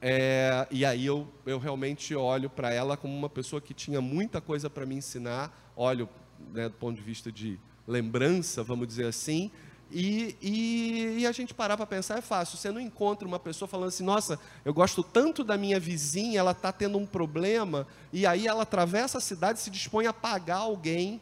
É, 0.00 0.66
e 0.70 0.84
aí 0.84 1.06
eu, 1.06 1.26
eu 1.46 1.58
realmente 1.58 2.14
olho 2.14 2.50
para 2.50 2.72
ela 2.72 2.96
como 2.96 3.16
uma 3.16 3.30
pessoa 3.30 3.60
que 3.60 3.72
tinha 3.72 4.02
muita 4.02 4.40
coisa 4.40 4.68
para 4.68 4.84
me 4.84 4.94
ensinar. 4.94 5.72
Olho 5.74 6.08
né, 6.52 6.68
do 6.68 6.74
ponto 6.74 6.96
de 6.96 7.02
vista 7.02 7.32
de 7.32 7.58
lembrança, 7.88 8.62
vamos 8.62 8.86
dizer 8.86 9.06
assim, 9.06 9.50
e, 9.94 10.36
e, 10.42 11.18
e, 11.20 11.26
a 11.26 11.30
gente 11.30 11.54
parar 11.54 11.76
para 11.76 11.86
pensar 11.86 12.18
é 12.18 12.20
fácil. 12.20 12.58
Você 12.58 12.72
não 12.72 12.80
encontra 12.80 13.28
uma 13.28 13.38
pessoa 13.38 13.68
falando 13.68 13.88
assim: 13.88 14.02
nossa, 14.02 14.40
eu 14.64 14.74
gosto 14.74 15.04
tanto 15.04 15.44
da 15.44 15.56
minha 15.56 15.78
vizinha, 15.78 16.40
ela 16.40 16.50
está 16.50 16.72
tendo 16.72 16.98
um 16.98 17.06
problema, 17.06 17.86
e 18.12 18.26
aí 18.26 18.48
ela 18.48 18.64
atravessa 18.64 19.18
a 19.18 19.20
cidade 19.20 19.60
e 19.60 19.62
se 19.62 19.70
dispõe 19.70 20.08
a 20.08 20.12
pagar 20.12 20.56
alguém 20.56 21.20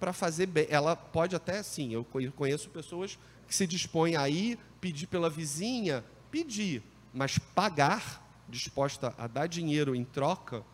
para 0.00 0.12
fazer 0.12 0.46
bem. 0.46 0.66
Ela 0.68 0.96
pode 0.96 1.36
até, 1.36 1.62
sim, 1.62 1.94
eu 1.94 2.04
conheço 2.36 2.68
pessoas 2.70 3.16
que 3.46 3.54
se 3.54 3.68
dispõem 3.68 4.16
a 4.16 4.28
ir, 4.28 4.58
pedir 4.80 5.06
pela 5.06 5.30
vizinha, 5.30 6.04
pedir, 6.28 6.82
mas 7.14 7.38
pagar, 7.38 8.26
disposta 8.48 9.14
a 9.16 9.28
dar 9.28 9.46
dinheiro 9.46 9.94
em 9.94 10.04
troca 10.04 10.64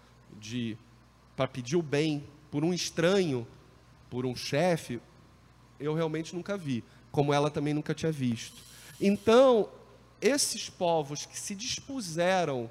de 0.41 0.79
para 1.37 1.47
pedir 1.47 1.77
o 1.77 1.83
bem 1.83 2.25
por 2.51 2.65
um 2.65 2.73
estranho, 2.73 3.47
por 4.09 4.25
um 4.25 4.35
chefe, 4.35 4.99
eu 5.79 5.93
realmente 5.93 6.35
nunca 6.35 6.57
vi 6.57 6.83
como 7.14 7.33
ela 7.33 7.48
também 7.48 7.72
nunca 7.72 7.94
tinha 7.94 8.11
visto. 8.11 8.61
Então, 9.00 9.68
esses 10.20 10.68
povos 10.68 11.24
que 11.24 11.38
se 11.38 11.55
dispuseram 11.55 12.68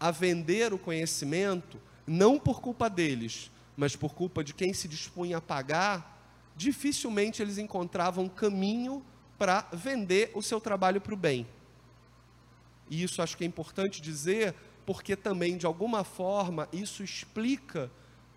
a 0.00 0.10
vender 0.10 0.74
o 0.74 0.78
conhecimento, 0.78 1.80
não 2.04 2.36
por 2.36 2.60
culpa 2.60 2.90
deles, 2.90 3.52
mas 3.76 3.94
por 3.94 4.12
culpa 4.12 4.42
de 4.42 4.52
quem 4.52 4.74
se 4.74 4.88
dispunha 4.88 5.36
a 5.36 5.40
pagar, 5.40 6.28
dificilmente 6.56 7.40
eles 7.40 7.56
encontravam 7.56 8.28
caminho 8.28 9.00
para 9.38 9.64
vender 9.72 10.32
o 10.34 10.42
seu 10.42 10.60
trabalho 10.60 11.00
para 11.00 11.14
o 11.14 11.16
bem. 11.16 11.46
E 12.90 13.00
isso 13.00 13.22
acho 13.22 13.36
que 13.36 13.44
é 13.44 13.46
importante 13.46 14.02
dizer, 14.02 14.56
porque 14.84 15.14
também, 15.14 15.56
de 15.56 15.66
alguma 15.66 16.02
forma, 16.02 16.68
isso 16.72 17.04
explica 17.04 17.88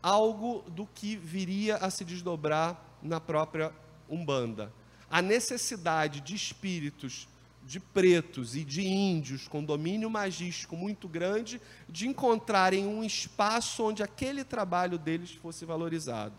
algo 0.04 0.64
do 0.70 0.86
que 0.86 1.16
viria 1.16 1.78
a 1.78 1.90
se 1.90 2.06
desdobrar 2.06 3.00
na 3.02 3.20
própria 3.20 3.74
Umbanda 4.08 4.72
a 5.10 5.22
necessidade 5.22 6.22
de 6.22 6.36
espíritos 6.36 7.28
de 7.68 7.82
pretos 7.82 8.56
e 8.56 8.64
de 8.64 8.82
índios 8.82 9.48
com 9.48 9.62
domínio 9.62 10.10
magístico 10.10 10.78
muito 10.78 11.08
grande 11.08 11.60
de 11.90 12.08
encontrarem 12.08 12.88
um 12.88 13.04
espaço 13.04 13.84
onde 13.84 14.02
aquele 14.02 14.46
trabalho 14.46 14.98
deles 14.98 15.32
fosse 15.32 15.66
valorizado 15.66 16.36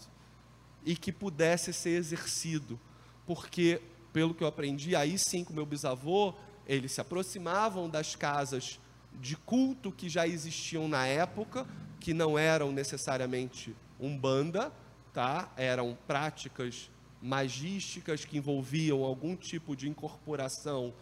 e 0.84 0.96
que 0.96 1.12
pudesse 1.12 1.70
ser 1.72 1.90
exercido, 1.90 2.80
porque 3.26 3.82
pelo 4.10 4.34
que 4.34 4.42
eu 4.42 4.48
aprendi, 4.48 4.96
aí 4.96 5.18
sim 5.18 5.44
com 5.44 5.52
meu 5.52 5.66
bisavô, 5.66 6.34
eles 6.66 6.92
se 6.92 7.00
aproximavam 7.00 7.90
das 7.90 8.16
casas 8.16 8.80
de 9.20 9.36
culto 9.36 9.92
que 9.92 10.08
já 10.08 10.26
existiam 10.26 10.88
na 10.88 11.06
época, 11.06 11.66
que 12.00 12.14
não 12.14 12.38
eram 12.38 12.72
necessariamente 12.72 13.76
umbanda, 14.00 14.72
tá? 15.12 15.52
Eram 15.56 15.96
práticas 16.06 16.90
magísticas 17.20 18.24
que 18.24 18.38
envolviam 18.38 19.02
algum 19.02 19.34
tipo 19.34 19.74
de 19.74 19.88
incorporação 19.88 20.94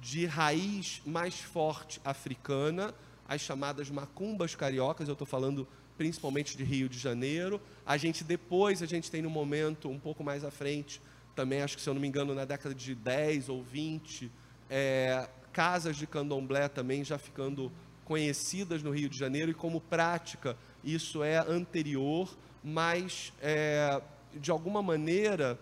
de 0.00 0.26
raiz 0.26 1.00
mais 1.06 1.40
forte 1.40 2.00
africana, 2.04 2.94
as 3.28 3.40
chamadas 3.40 3.88
macumbas 3.88 4.54
cariocas, 4.54 5.08
eu 5.08 5.12
estou 5.12 5.26
falando 5.26 5.66
principalmente 5.96 6.56
de 6.56 6.64
Rio 6.64 6.88
de 6.88 6.98
Janeiro. 6.98 7.60
A 7.86 7.96
gente 7.96 8.24
depois, 8.24 8.82
a 8.82 8.86
gente 8.86 9.10
tem 9.10 9.22
no 9.22 9.30
momento 9.30 9.88
um 9.88 9.98
pouco 9.98 10.24
mais 10.24 10.44
à 10.44 10.50
frente, 10.50 11.00
também 11.34 11.62
acho 11.62 11.76
que 11.76 11.82
se 11.82 11.88
eu 11.88 11.94
não 11.94 12.00
me 12.00 12.08
engano 12.08 12.34
na 12.34 12.44
década 12.44 12.74
de 12.74 12.94
10 12.94 13.48
ou 13.48 13.62
20, 13.62 14.30
é, 14.68 15.28
casas 15.52 15.96
de 15.96 16.06
candomblé 16.06 16.68
também 16.68 17.04
já 17.04 17.18
ficando 17.18 17.70
conhecidas 18.04 18.82
no 18.82 18.90
Rio 18.90 19.08
de 19.08 19.16
Janeiro 19.16 19.50
e 19.50 19.54
como 19.54 19.80
prática 19.80 20.56
isso 20.84 21.22
é 21.22 21.38
anterior, 21.38 22.28
mas 22.62 23.32
é, 23.40 24.02
de 24.34 24.50
alguma 24.50 24.82
maneira, 24.82 25.58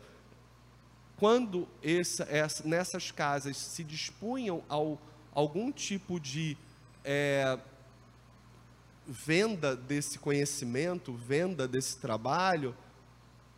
quando 1.16 1.68
essa, 1.82 2.24
essa, 2.24 2.66
nessas 2.66 3.10
casas 3.10 3.56
se 3.56 3.84
dispunham 3.84 4.62
a 4.68 4.76
algum 5.32 5.70
tipo 5.70 6.18
de 6.18 6.56
é, 7.04 7.58
venda 9.06 9.76
desse 9.76 10.18
conhecimento, 10.18 11.12
venda 11.12 11.68
desse 11.68 11.96
trabalho, 11.98 12.74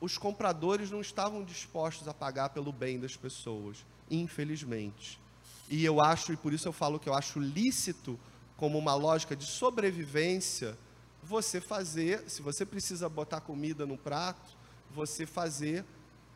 os 0.00 0.18
compradores 0.18 0.90
não 0.90 1.00
estavam 1.00 1.44
dispostos 1.44 2.08
a 2.08 2.14
pagar 2.14 2.48
pelo 2.48 2.72
bem 2.72 2.98
das 2.98 3.16
pessoas, 3.16 3.84
infelizmente. 4.10 5.20
E 5.68 5.84
eu 5.84 6.02
acho, 6.02 6.32
e 6.32 6.36
por 6.36 6.52
isso 6.52 6.66
eu 6.66 6.72
falo 6.72 6.98
que 6.98 7.08
eu 7.08 7.14
acho 7.14 7.38
lícito, 7.38 8.18
como 8.56 8.78
uma 8.78 8.94
lógica 8.94 9.36
de 9.36 9.44
sobrevivência, 9.44 10.76
você 11.22 11.60
fazer, 11.60 12.28
se 12.28 12.42
você 12.42 12.66
precisa 12.66 13.08
botar 13.08 13.40
comida 13.40 13.86
no 13.86 13.96
prato, 13.96 14.61
você 14.94 15.26
fazer 15.26 15.84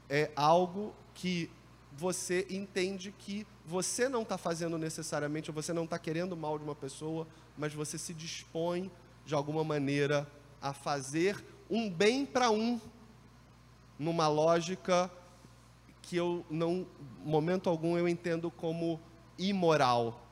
é, 0.08 0.30
algo 0.34 0.94
que 1.14 1.50
você 1.96 2.46
entende 2.50 3.14
que 3.18 3.46
você 3.64 4.08
não 4.08 4.22
está 4.22 4.36
fazendo 4.36 4.76
necessariamente, 4.76 5.50
ou 5.50 5.54
você 5.54 5.72
não 5.72 5.84
está 5.84 5.98
querendo 5.98 6.36
mal 6.36 6.58
de 6.58 6.64
uma 6.64 6.74
pessoa, 6.74 7.26
mas 7.56 7.72
você 7.72 7.96
se 7.96 8.12
dispõe 8.12 8.90
de 9.24 9.34
alguma 9.34 9.64
maneira 9.64 10.30
a 10.60 10.72
fazer 10.72 11.42
um 11.70 11.90
bem 11.90 12.24
para 12.24 12.50
um, 12.50 12.80
numa 13.98 14.28
lógica 14.28 15.10
que 16.02 16.16
eu 16.16 16.46
não, 16.48 16.86
momento 17.24 17.68
algum, 17.68 17.98
eu 17.98 18.06
entendo 18.06 18.50
como 18.50 19.00
imoral, 19.36 20.24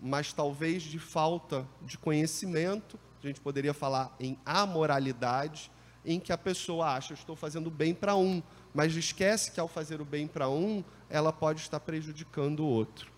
mas 0.00 0.32
talvez 0.32 0.82
de 0.82 0.98
falta 0.98 1.66
de 1.80 1.96
conhecimento, 1.96 2.98
a 3.22 3.26
gente 3.26 3.40
poderia 3.40 3.72
falar 3.72 4.14
em 4.20 4.36
amoralidade, 4.44 5.70
em 6.04 6.18
que 6.18 6.32
a 6.32 6.38
pessoa 6.38 6.94
acha, 6.94 7.14
estou 7.14 7.36
fazendo 7.36 7.70
bem 7.70 7.94
para 7.94 8.16
um, 8.16 8.42
mas 8.74 8.94
esquece 8.96 9.50
que 9.52 9.60
ao 9.60 9.68
fazer 9.68 10.00
o 10.00 10.04
bem 10.04 10.26
para 10.26 10.48
um, 10.48 10.82
ela 11.08 11.32
pode 11.32 11.60
estar 11.60 11.80
prejudicando 11.80 12.60
o 12.60 12.66
outro. 12.66 13.10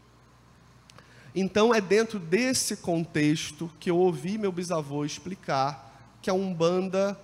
Então 1.35 1.75
é 1.75 1.81
dentro 1.81 2.19
desse 2.19 2.77
contexto 2.77 3.71
que 3.81 3.91
eu 3.91 3.97
ouvi 3.97 4.39
meu 4.39 4.53
bisavô 4.53 5.05
explicar 5.05 6.19
que 6.23 6.31
a 6.31 6.35
Umbanda 6.35 7.19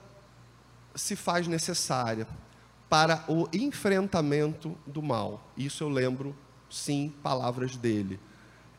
se 0.94 1.14
faz 1.14 1.46
necessária 1.46 2.26
para 2.88 3.24
o 3.28 3.48
enfrentamento 3.52 4.76
do 4.84 5.00
mal. 5.00 5.48
Isso 5.56 5.84
eu 5.84 5.88
lembro, 5.88 6.36
sim, 6.68 7.14
palavras 7.22 7.76
dele. 7.76 8.18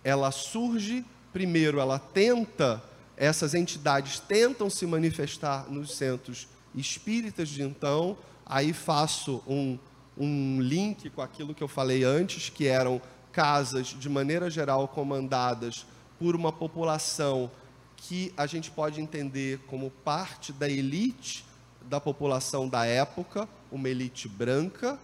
Ela 0.04 0.32
surge, 0.32 1.06
primeiro, 1.32 1.80
ela 1.80 1.98
tenta, 1.98 2.84
essas 3.16 3.54
entidades 3.54 4.20
tentam 4.20 4.70
se 4.70 4.86
manifestar 4.86 5.70
nos 5.70 5.96
centros 5.96 6.48
espíritas 6.76 7.50
de 7.50 7.64
então, 7.64 8.18
aí 8.46 8.74
faço 8.74 9.44
um, 9.48 9.78
um 10.18 10.62
link 10.62 11.10
com 11.10 11.22
aquilo 11.22 11.54
que 11.54 11.64
eu 11.64 11.68
falei 11.68 12.04
antes, 12.04 12.50
que 12.50 12.68
eram 12.68 13.02
casas, 13.32 13.88
de 13.88 14.10
maneira 14.10 14.50
geral, 14.50 14.88
comandadas 14.88 15.86
por 16.20 16.36
uma 16.36 16.52
população 16.52 17.50
que 17.98 18.34
a 18.36 18.46
gente 18.46 18.72
pode 18.72 19.00
entender 19.00 19.60
como 19.68 19.90
parte 19.90 20.52
da 20.52 20.68
elite 20.68 21.46
da 21.90 22.00
população 22.00 22.68
da 22.68 22.86
época, 22.86 23.48
uma 23.72 23.90
elite 23.90 24.28
branca, 24.28 25.00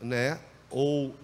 né? 0.00 0.40
ou 0.70 1.14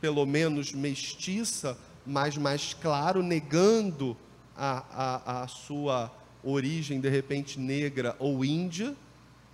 pelo 0.00 0.26
menos 0.26 0.72
mestiça, 0.72 1.78
mas 2.06 2.36
mais 2.36 2.74
claro, 2.74 3.22
negando 3.22 4.16
a, 4.56 4.84
a, 4.90 5.42
a 5.42 5.48
sua 5.48 6.12
origem, 6.42 7.00
de 7.00 7.08
repente, 7.08 7.58
negra 7.58 8.14
ou 8.18 8.44
índia, 8.44 8.94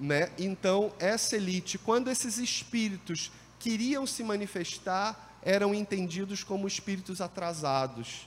né? 0.00 0.30
Então, 0.38 0.90
essa 0.98 1.36
elite, 1.36 1.76
quando 1.76 2.10
esses 2.10 2.38
espíritos 2.38 3.30
queriam 3.58 4.06
se 4.06 4.24
manifestar, 4.24 5.36
eram 5.42 5.74
entendidos 5.74 6.42
como 6.42 6.66
espíritos 6.66 7.20
atrasados. 7.20 8.26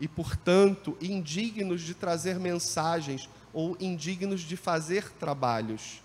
e, 0.00 0.06
portanto, 0.06 0.96
indignos 1.00 1.82
de 1.82 1.92
trazer 1.92 2.38
mensagens 2.38 3.28
ou 3.52 3.76
indignos 3.80 4.42
de 4.42 4.56
fazer 4.56 5.10
trabalhos. 5.14 6.00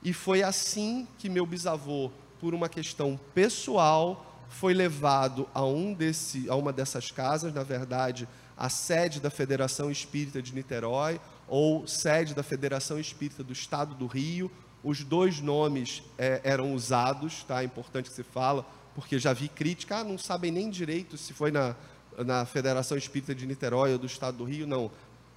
E 0.00 0.12
foi 0.12 0.44
assim 0.44 1.08
que 1.18 1.28
meu 1.28 1.44
bisavô, 1.44 2.12
por 2.40 2.54
uma 2.54 2.68
questão 2.68 3.18
pessoal, 3.34 4.44
foi 4.48 4.74
levado 4.74 5.48
a, 5.52 5.64
um 5.64 5.92
desse, 5.92 6.48
a 6.48 6.54
uma 6.54 6.72
dessas 6.72 7.10
casas, 7.10 7.52
na 7.52 7.64
verdade, 7.64 8.28
a 8.56 8.68
sede 8.68 9.20
da 9.20 9.30
Federação 9.30 9.90
Espírita 9.90 10.40
de 10.40 10.54
Niterói, 10.54 11.20
ou 11.50 11.84
sede 11.84 12.32
da 12.32 12.44
Federação 12.44 12.98
Espírita 12.98 13.42
do 13.42 13.52
Estado 13.52 13.92
do 13.96 14.06
Rio. 14.06 14.48
Os 14.84 15.02
dois 15.02 15.40
nomes 15.40 16.00
é, 16.16 16.40
eram 16.44 16.72
usados, 16.72 17.42
tá? 17.42 17.60
É 17.60 17.64
importante 17.64 18.08
que 18.08 18.14
se 18.14 18.22
fala, 18.22 18.64
porque 18.94 19.18
já 19.18 19.32
vi 19.32 19.48
crítica, 19.48 19.96
ah, 19.96 20.04
não 20.04 20.16
sabem 20.16 20.52
nem 20.52 20.70
direito 20.70 21.18
se 21.18 21.32
foi 21.32 21.50
na, 21.50 21.74
na 22.24 22.46
Federação 22.46 22.96
Espírita 22.96 23.34
de 23.34 23.46
Niterói 23.46 23.92
ou 23.92 23.98
do 23.98 24.06
Estado 24.06 24.38
do 24.38 24.44
Rio, 24.44 24.64
não. 24.64 24.92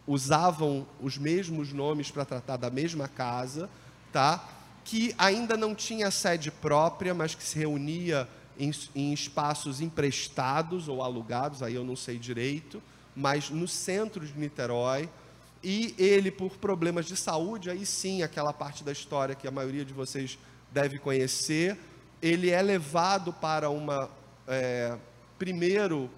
Usavam 0.06 0.86
os 1.02 1.17
mesmos 1.17 1.73
nomes 1.73 2.12
para 2.12 2.23
tratar 2.23 2.58
da 2.58 2.69
mesma 2.69 3.08
casa, 3.08 3.67
tá? 4.12 4.47
Que 4.86 5.15
ainda 5.17 5.58
não 5.58 5.73
tinha 5.73 6.12
sede 6.12 6.52
própria, 6.52 7.15
mas 7.15 7.34
que 7.34 7.43
se 7.43 7.58
reunia 7.58 8.30
em, 8.60 8.71
em 8.93 9.12
espaços 9.12 9.82
emprestados 9.82 10.88
ou 10.88 11.02
alugados, 11.02 11.63
aí 11.63 11.73
eu 11.73 11.84
não 11.84 11.95
sei 11.95 12.19
direito, 12.19 12.84
mas 13.15 13.49
no 13.49 13.67
centro 13.67 14.23
de 14.23 14.38
Niterói. 14.38 15.10
E 15.63 15.95
ele, 15.97 16.30
por 16.30 16.58
problemas 16.58 17.06
de 17.06 17.15
saúde, 17.15 17.69
aí 17.69 17.86
sim, 17.86 18.21
aquela 18.21 18.52
parte 18.52 18.84
da 18.84 18.91
história 18.91 19.34
que 19.34 19.47
a 19.47 19.52
maioria 19.52 19.86
de 19.86 19.93
vocês 19.93 20.38
deve 20.71 20.99
conhecer, 20.99 21.78
ele 22.21 22.49
é 22.49 22.62
levado 22.62 23.32
para 23.32 23.69
uma. 23.69 24.10
É, 24.45 24.97
primeiro, 25.39 26.10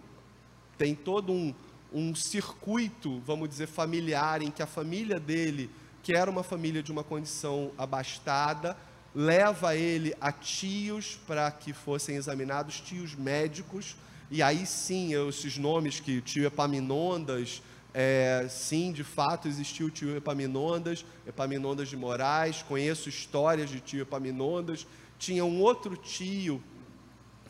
tem 0.78 0.96
todo 0.96 1.32
um, 1.32 1.54
um 1.94 2.16
circuito, 2.16 3.22
vamos 3.26 3.48
dizer, 3.48 3.68
familiar, 3.68 4.42
em 4.42 4.50
que 4.50 4.64
a 4.64 4.68
família 4.68 5.20
dele, 5.20 5.70
que 6.02 6.14
era 6.14 6.30
uma 6.30 6.44
família 6.44 6.82
de 6.82 6.92
uma 6.92 7.04
condição 7.04 7.72
abastada, 7.78 8.76
leva 9.14 9.76
ele 9.76 10.14
a 10.20 10.32
tios 10.32 11.20
para 11.28 11.50
que 11.52 11.72
fossem 11.72 12.16
examinados, 12.16 12.82
tios 12.82 13.16
médicos, 13.16 13.96
e 14.30 14.42
aí 14.42 14.66
sim, 14.66 15.14
esses 15.28 15.58
nomes 15.58 16.00
que 16.00 16.20
tio 16.20 16.46
Epaminondas, 16.46 17.62
é, 17.98 18.46
sim, 18.50 18.92
de 18.92 19.06
fato 19.06 19.48
existiu 19.48 19.88
o 19.88 19.90
tio 19.90 20.18
Epaminondas, 20.18 21.06
Epaminondas 21.26 21.88
de 21.88 21.96
Moraes, 21.96 22.62
conheço 22.62 23.08
histórias 23.08 23.70
de 23.70 23.80
tio 23.80 24.02
Epaminondas, 24.02 24.86
tinha 25.18 25.46
um 25.46 25.62
outro 25.62 25.96
tio 25.96 26.62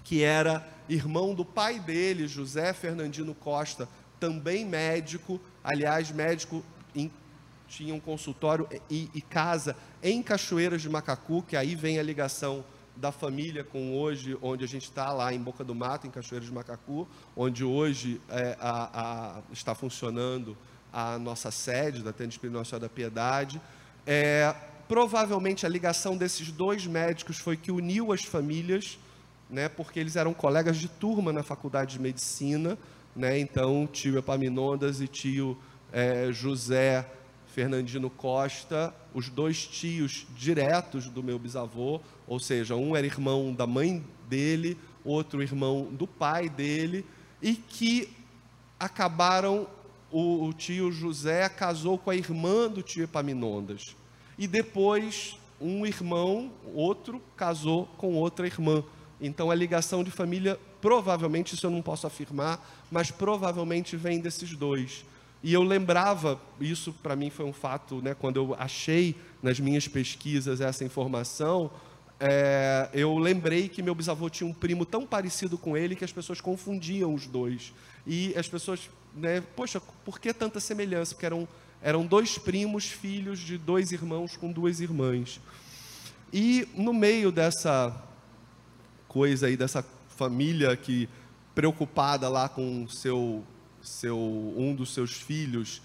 que 0.03 0.21
era 0.21 0.63
irmão 0.87 1.33
do 1.33 1.43
pai 1.43 1.79
dele, 1.79 2.27
José 2.27 2.73
Fernandino 2.73 3.33
Costa, 3.33 3.89
também 4.19 4.63
médico, 4.63 5.41
aliás, 5.63 6.11
médico 6.11 6.63
em 6.93 7.11
tinha 7.67 7.95
um 7.95 7.99
consultório 7.99 8.69
e, 8.87 9.09
e, 9.15 9.21
casa 9.21 9.75
em 10.03 10.21
Cachoeiras 10.21 10.83
de 10.83 10.87
Macacu, 10.87 11.41
que 11.41 11.57
aí 11.57 11.73
vem 11.73 11.97
a 11.97 12.03
ligação 12.03 12.63
da 12.95 13.11
família 13.11 13.63
com 13.63 13.97
hoje, 13.97 14.37
onde 14.41 14.63
a 14.63 14.67
gente 14.67 14.83
está 14.83 15.11
lá 15.11 15.33
em 15.33 15.39
Boca 15.39 15.63
do 15.63 15.75
Mato, 15.75 16.07
em 16.07 16.09
Cachoeiras 16.09 16.47
de 16.47 16.53
Macacu, 16.53 17.07
onde 17.35 17.63
hoje 17.63 18.21
é, 18.29 18.57
a, 18.59 18.89
a, 18.93 19.41
está 19.51 19.75
funcionando 19.75 20.57
a 20.93 21.19
nossa 21.19 21.51
sede 21.51 22.01
da 22.01 22.13
Tênis 22.13 22.35
Espírito 22.35 22.57
Nossa 22.57 22.79
da 22.79 22.87
Piedade. 22.87 23.61
É, 24.07 24.55
provavelmente 24.87 25.65
a 25.65 25.69
ligação 25.69 26.15
desses 26.15 26.51
dois 26.51 26.87
médicos 26.87 27.37
foi 27.37 27.57
que 27.57 27.71
uniu 27.71 28.13
as 28.13 28.23
famílias, 28.23 28.97
né, 29.49 29.67
porque 29.67 29.99
eles 29.99 30.15
eram 30.15 30.33
colegas 30.33 30.77
de 30.77 30.87
turma 30.87 31.33
na 31.33 31.43
faculdade 31.43 31.93
de 31.93 32.01
medicina, 32.01 32.77
né, 33.15 33.37
então 33.37 33.87
tio 33.91 34.17
Epaminondas 34.17 35.01
e 35.01 35.07
tio 35.07 35.57
é, 35.91 36.31
José 36.31 37.05
Fernandino 37.47 38.09
Costa, 38.09 38.93
os 39.13 39.29
dois 39.29 39.65
tios 39.65 40.27
diretos 40.35 41.07
do 41.07 41.23
meu 41.23 41.39
bisavô, 41.39 42.01
ou 42.27 42.39
seja, 42.39 42.75
um 42.75 42.95
era 42.95 43.05
irmão 43.05 43.53
da 43.53 43.67
mãe 43.67 44.03
dele, 44.27 44.77
outro 45.03 45.41
irmão 45.41 45.87
do 45.91 46.07
pai 46.07 46.49
dele, 46.49 47.05
e 47.41 47.55
que 47.55 48.09
acabaram, 48.79 49.67
o, 50.11 50.45
o 50.45 50.53
tio 50.53 50.91
José 50.91 51.47
casou 51.49 51.97
com 51.97 52.09
a 52.09 52.15
irmã 52.15 52.69
do 52.69 52.81
tio 52.81 53.03
Epaminondas. 53.03 53.95
E 54.37 54.47
depois, 54.47 55.37
um 55.59 55.85
irmão, 55.85 56.51
outro, 56.73 57.21
casou 57.35 57.85
com 57.97 58.15
outra 58.15 58.47
irmã. 58.47 58.83
Então 59.19 59.49
a 59.49 59.55
ligação 59.55 60.03
de 60.03 60.11
família, 60.11 60.59
provavelmente, 60.81 61.55
isso 61.55 61.65
eu 61.65 61.71
não 61.71 61.81
posso 61.81 62.05
afirmar, 62.05 62.59
mas 62.91 63.11
provavelmente 63.11 63.95
vem 63.95 64.19
desses 64.19 64.55
dois. 64.55 65.05
E 65.43 65.53
eu 65.53 65.63
lembrava, 65.63 66.39
isso 66.59 66.91
para 66.91 67.15
mim 67.15 67.29
foi 67.29 67.45
um 67.45 67.53
fato, 67.53 68.01
né, 68.01 68.15
quando 68.15 68.37
eu 68.37 68.55
achei 68.57 69.15
nas 69.43 69.59
minhas 69.59 69.87
pesquisas 69.87 70.59
essa 70.59 70.83
informação, 70.83 71.69
é, 72.19 72.89
eu 72.93 73.17
lembrei 73.17 73.67
que 73.67 73.81
meu 73.81 73.93
bisavô 73.93 74.29
tinha 74.29 74.49
um 74.49 74.53
primo 74.53 74.85
tão 74.85 75.05
parecido 75.05 75.57
com 75.57 75.75
ele 75.75 75.95
que 75.95 76.05
as 76.05 76.11
pessoas 76.11 76.39
confundiam 76.39 77.13
os 77.13 77.27
dois. 77.27 77.73
E 78.07 78.33
as 78.37 78.47
pessoas, 78.47 78.89
né, 79.15 79.41
poxa, 79.55 79.81
por 80.03 80.19
que 80.19 80.33
tanta 80.33 80.59
semelhança? 80.59 81.13
Porque 81.13 81.25
eram, 81.25 81.47
eram 81.81 82.05
dois 82.05 82.37
primos, 82.37 82.85
filhos 82.85 83.39
de 83.39 83.57
dois 83.57 83.91
irmãos 83.91 84.37
com 84.37 84.51
duas 84.51 84.79
irmãs. 84.79 85.41
E 86.31 86.67
no 86.75 86.93
meio 86.93 87.31
dessa 87.31 88.03
coisa 89.07 89.47
aí, 89.47 89.57
dessa 89.57 89.85
família 90.09 90.75
que 90.75 91.09
preocupada 91.53 92.29
lá 92.29 92.47
com 92.49 92.87
seu 92.87 93.43
seu, 93.85 94.17
um 94.17 94.73
dos 94.75 94.93
seus 94.93 95.13
filhos 95.13 95.81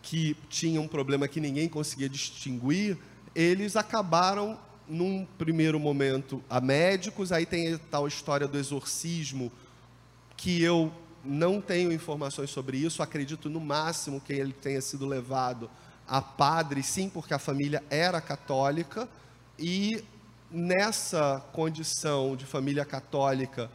que 0.00 0.36
tinha 0.48 0.80
um 0.80 0.88
problema 0.88 1.28
que 1.28 1.40
ninguém 1.40 1.68
conseguia 1.68 2.08
distinguir, 2.08 2.98
eles 3.34 3.76
acabaram 3.76 4.58
num 4.88 5.26
primeiro 5.38 5.78
momento 5.78 6.42
a 6.48 6.60
médicos, 6.60 7.32
aí 7.32 7.46
tem 7.46 7.74
a 7.74 7.78
tal 7.78 8.06
história 8.06 8.46
do 8.46 8.58
exorcismo, 8.58 9.50
que 10.36 10.62
eu 10.62 10.92
não 11.24 11.60
tenho 11.60 11.92
informações 11.92 12.50
sobre 12.50 12.76
isso, 12.78 13.02
acredito 13.02 13.48
no 13.48 13.60
máximo 13.60 14.20
que 14.20 14.32
ele 14.32 14.52
tenha 14.52 14.80
sido 14.80 15.06
levado 15.06 15.70
a 16.06 16.20
padre, 16.20 16.82
sim, 16.82 17.08
porque 17.08 17.32
a 17.32 17.38
família 17.38 17.82
era 17.88 18.20
católica, 18.20 19.08
e 19.58 20.02
nessa 20.50 21.42
condição 21.52 22.36
de 22.36 22.44
família 22.44 22.84
católica, 22.84 23.70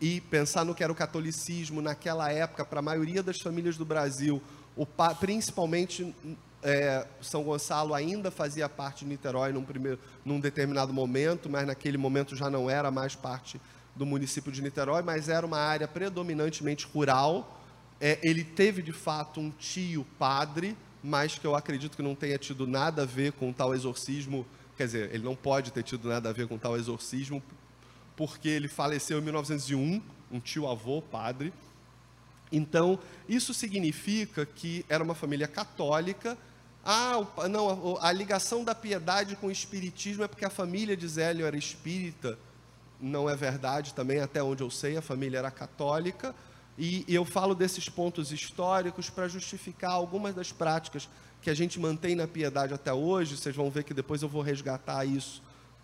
e 0.00 0.20
pensar 0.22 0.64
no 0.64 0.74
que 0.74 0.82
era 0.82 0.92
o 0.92 0.96
catolicismo 0.96 1.80
naquela 1.80 2.32
época, 2.32 2.64
para 2.64 2.80
a 2.80 2.82
maioria 2.82 3.22
das 3.22 3.38
famílias 3.40 3.76
do 3.76 3.84
Brasil, 3.84 4.42
o, 4.76 4.84
principalmente 4.84 6.14
é, 6.62 7.06
São 7.20 7.42
Gonçalo 7.42 7.94
ainda 7.94 8.30
fazia 8.30 8.68
parte 8.68 9.04
de 9.04 9.10
Niterói 9.10 9.52
num, 9.52 9.64
primeiro, 9.64 9.98
num 10.24 10.40
determinado 10.40 10.92
momento, 10.92 11.48
mas 11.48 11.66
naquele 11.66 11.96
momento 11.96 12.34
já 12.34 12.50
não 12.50 12.68
era 12.68 12.90
mais 12.90 13.14
parte 13.14 13.60
do 13.94 14.06
município 14.06 14.50
de 14.50 14.62
Niterói, 14.62 15.02
mas 15.02 15.28
era 15.28 15.44
uma 15.46 15.58
área 15.58 15.86
predominantemente 15.86 16.86
rural. 16.86 17.60
É, 18.00 18.18
ele 18.22 18.44
teve 18.44 18.82
de 18.82 18.92
fato 18.92 19.40
um 19.40 19.50
tio 19.50 20.06
padre, 20.18 20.76
mas 21.02 21.38
que 21.38 21.46
eu 21.46 21.54
acredito 21.54 21.96
que 21.96 22.02
não 22.02 22.14
tenha 22.14 22.38
tido 22.38 22.66
nada 22.66 23.02
a 23.02 23.06
ver 23.06 23.32
com 23.32 23.52
tal 23.52 23.74
exorcismo. 23.74 24.46
Quer 24.76 24.86
dizer, 24.86 25.14
ele 25.14 25.24
não 25.24 25.34
pode 25.34 25.72
ter 25.72 25.82
tido 25.82 26.08
nada 26.08 26.28
a 26.28 26.32
ver 26.32 26.46
com 26.46 26.56
tal 26.56 26.76
exorcismo, 26.76 27.42
porque 28.16 28.48
ele 28.48 28.68
faleceu 28.68 29.18
em 29.18 29.22
1901, 29.22 30.02
um 30.30 30.40
tio-avô, 30.40 31.02
padre. 31.02 31.52
Então, 32.50 32.98
isso 33.28 33.52
significa 33.52 34.46
que 34.46 34.84
era 34.88 35.02
uma 35.02 35.14
família 35.14 35.46
católica. 35.46 36.38
Ah, 36.90 37.20
não, 37.50 37.98
a, 38.00 38.10
ligação 38.10 38.64
da 38.64 38.74
piedade 38.74 39.36
com 39.36 39.48
o 39.48 39.50
espiritismo 39.50 40.24
é 40.24 40.28
porque 40.28 40.46
a 40.46 40.50
família 40.50 40.96
de 40.96 41.06
Zélio 41.06 41.44
era 41.44 41.56
espírita. 41.56 42.38
Não 42.98 43.28
é 43.28 43.36
verdade 43.36 43.92
também, 43.92 44.20
até 44.20 44.42
onde 44.42 44.62
eu 44.62 44.70
sei, 44.70 44.96
a 44.96 45.02
família 45.02 45.38
era 45.38 45.50
católica. 45.50 46.34
E, 46.78 47.04
e 47.06 47.14
eu 47.14 47.24
falo 47.26 47.54
desses 47.54 47.90
pontos 47.90 48.32
históricos 48.32 49.10
para 49.10 49.28
justificar 49.28 49.90
algumas 49.90 50.34
das 50.34 50.50
práticas 50.50 51.08
que 51.42 51.50
a 51.50 51.54
gente 51.54 51.78
mantém 51.78 52.14
na 52.14 52.26
piedade 52.26 52.72
até 52.72 52.92
hoje. 52.92 53.36
Vocês 53.36 53.54
vão 53.54 53.70
ver 53.70 53.84
que 53.84 53.92
depois 53.92 54.22
eu 54.22 54.28
vou 54.28 54.40
resgatar 54.40 55.04
isso 55.04 55.42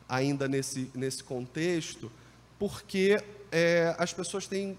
ainda 0.09 0.49
nesse, 0.49 0.91
nesse 0.95 1.23
contexto 1.23 2.11
porque 2.59 3.23
é, 3.51 3.95
as 3.99 4.13
pessoas 4.13 4.47
têm, 4.47 4.79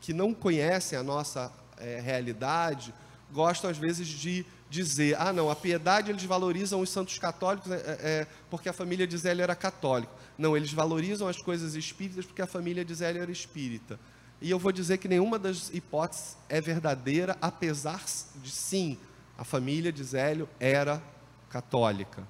que 0.00 0.12
não 0.12 0.32
conhecem 0.32 0.98
a 0.98 1.02
nossa 1.02 1.52
é, 1.76 2.00
realidade, 2.00 2.94
gostam 3.32 3.70
às 3.70 3.78
vezes 3.78 4.08
de 4.08 4.46
dizer, 4.80 5.16
ah 5.18 5.32
não, 5.32 5.50
a 5.50 5.56
piedade 5.56 6.10
eles 6.10 6.24
valorizam 6.24 6.80
os 6.80 6.88
santos 6.88 7.18
católicos 7.18 7.70
é, 7.70 7.76
é, 7.76 7.98
é 8.02 8.26
porque 8.50 8.68
a 8.68 8.72
família 8.72 9.06
de 9.06 9.16
Zélio 9.16 9.42
era 9.42 9.54
católica. 9.54 10.12
Não, 10.38 10.56
eles 10.56 10.72
valorizam 10.72 11.28
as 11.28 11.36
coisas 11.36 11.74
espíritas 11.74 12.24
porque 12.24 12.40
a 12.40 12.46
família 12.46 12.84
de 12.84 12.94
Zélio 12.94 13.22
era 13.22 13.30
espírita. 13.30 14.00
E 14.40 14.50
eu 14.50 14.58
vou 14.58 14.72
dizer 14.72 14.98
que 14.98 15.06
nenhuma 15.06 15.38
das 15.38 15.70
hipóteses 15.72 16.36
é 16.48 16.60
verdadeira, 16.60 17.36
apesar 17.40 18.02
de 18.42 18.50
sim, 18.50 18.98
a 19.36 19.44
família 19.44 19.92
de 19.92 20.02
Zélio 20.02 20.48
era 20.58 21.02
católica. 21.50 22.26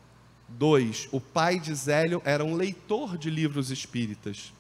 Dois, 0.48 1.08
o 1.12 1.20
pai 1.20 1.58
de 1.58 1.74
Zélio 1.74 2.20
era 2.24 2.44
um 2.44 2.54
leitor 2.54 3.16
de 3.16 3.30
livros 3.30 3.70
espíritas 3.70 4.52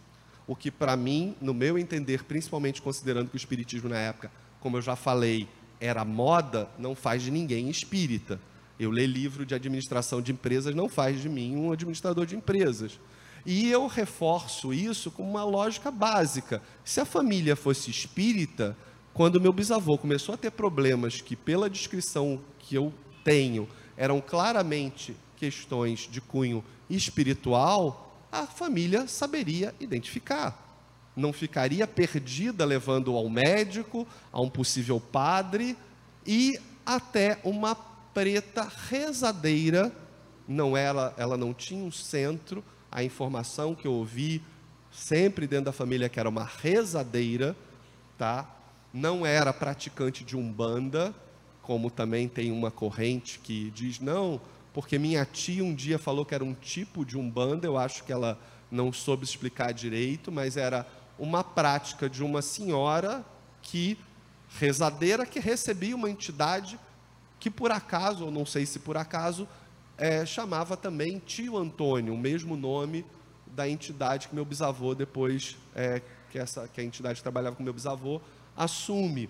o 0.44 0.56
que 0.56 0.72
para 0.72 0.96
mim, 0.96 1.36
no 1.40 1.54
meu 1.54 1.78
entender, 1.78 2.24
principalmente 2.24 2.82
considerando 2.82 3.28
que 3.28 3.36
o 3.36 3.38
espiritismo 3.38 3.88
na 3.88 3.96
época 3.96 4.28
como 4.62 4.76
eu 4.76 4.82
já 4.82 4.94
falei, 4.94 5.48
era 5.82 6.04
moda, 6.04 6.68
não 6.78 6.94
faz 6.94 7.24
de 7.24 7.30
ninguém 7.32 7.68
espírita. 7.68 8.40
Eu 8.78 8.88
ler 8.88 9.06
livro 9.06 9.44
de 9.44 9.52
administração 9.52 10.22
de 10.22 10.30
empresas 10.30 10.76
não 10.76 10.88
faz 10.88 11.20
de 11.20 11.28
mim 11.28 11.56
um 11.56 11.72
administrador 11.72 12.24
de 12.24 12.36
empresas. 12.36 13.00
E 13.44 13.68
eu 13.68 13.88
reforço 13.88 14.72
isso 14.72 15.10
com 15.10 15.28
uma 15.28 15.42
lógica 15.42 15.90
básica. 15.90 16.62
Se 16.84 17.00
a 17.00 17.04
família 17.04 17.56
fosse 17.56 17.90
espírita, 17.90 18.76
quando 19.12 19.40
meu 19.40 19.52
bisavô 19.52 19.98
começou 19.98 20.36
a 20.36 20.38
ter 20.38 20.52
problemas 20.52 21.20
que, 21.20 21.34
pela 21.34 21.68
descrição 21.68 22.40
que 22.60 22.76
eu 22.76 22.94
tenho, 23.24 23.68
eram 23.96 24.20
claramente 24.20 25.16
questões 25.36 26.08
de 26.08 26.20
cunho 26.20 26.62
espiritual, 26.88 28.24
a 28.30 28.46
família 28.46 29.08
saberia 29.08 29.74
identificar. 29.80 30.61
Não 31.14 31.32
ficaria 31.32 31.86
perdida 31.86 32.64
levando 32.64 33.16
ao 33.16 33.28
médico, 33.28 34.06
a 34.32 34.40
um 34.40 34.48
possível 34.48 35.00
padre 35.00 35.76
e 36.26 36.58
até 36.86 37.38
uma 37.44 37.74
preta 37.74 38.70
rezadeira. 38.88 39.92
Não 40.48 40.76
era, 40.76 41.14
ela 41.16 41.36
não 41.36 41.52
tinha 41.52 41.84
um 41.84 41.90
centro. 41.90 42.64
A 42.90 43.02
informação 43.02 43.74
que 43.74 43.86
eu 43.86 43.92
ouvi 43.92 44.42
sempre 44.90 45.46
dentro 45.46 45.66
da 45.66 45.72
família 45.72 46.08
que 46.08 46.20
era 46.20 46.28
uma 46.28 46.44
rezadeira, 46.44 47.56
tá? 48.18 48.48
Não 48.92 49.24
era 49.24 49.52
praticante 49.52 50.22
de 50.22 50.36
umbanda, 50.36 51.14
como 51.62 51.90
também 51.90 52.28
tem 52.28 52.52
uma 52.52 52.70
corrente 52.70 53.38
que 53.38 53.70
diz 53.70 53.98
não, 53.98 54.40
porque 54.74 54.98
minha 54.98 55.24
tia 55.24 55.64
um 55.64 55.74
dia 55.74 55.98
falou 55.98 56.26
que 56.26 56.34
era 56.34 56.44
um 56.44 56.54
tipo 56.54 57.04
de 57.04 57.16
umbanda, 57.16 57.66
eu 57.66 57.78
acho 57.78 58.04
que 58.04 58.12
ela 58.12 58.38
não 58.70 58.92
soube 58.92 59.24
explicar 59.24 59.72
direito, 59.72 60.30
mas 60.30 60.56
era 60.56 60.86
uma 61.18 61.44
prática 61.44 62.08
de 62.08 62.22
uma 62.22 62.42
senhora 62.42 63.24
que 63.60 63.98
rezadeira 64.58 65.24
que 65.24 65.40
recebia 65.40 65.96
uma 65.96 66.10
entidade 66.10 66.78
que 67.38 67.50
por 67.50 67.72
acaso, 67.72 68.26
ou 68.26 68.30
não 68.30 68.46
sei 68.46 68.64
se 68.66 68.78
por 68.78 68.96
acaso, 68.96 69.48
é, 69.98 70.24
chamava 70.24 70.76
também 70.76 71.18
tio 71.18 71.56
Antônio, 71.56 72.14
o 72.14 72.18
mesmo 72.18 72.56
nome 72.56 73.04
da 73.46 73.68
entidade 73.68 74.28
que 74.28 74.34
meu 74.34 74.44
bisavô 74.44 74.94
depois 74.94 75.56
é, 75.74 76.00
que 76.30 76.38
essa 76.38 76.68
que 76.68 76.80
a 76.80 76.84
entidade 76.84 77.16
que 77.16 77.22
trabalhava 77.22 77.56
com 77.56 77.62
meu 77.62 77.72
bisavô 77.72 78.20
assume. 78.56 79.28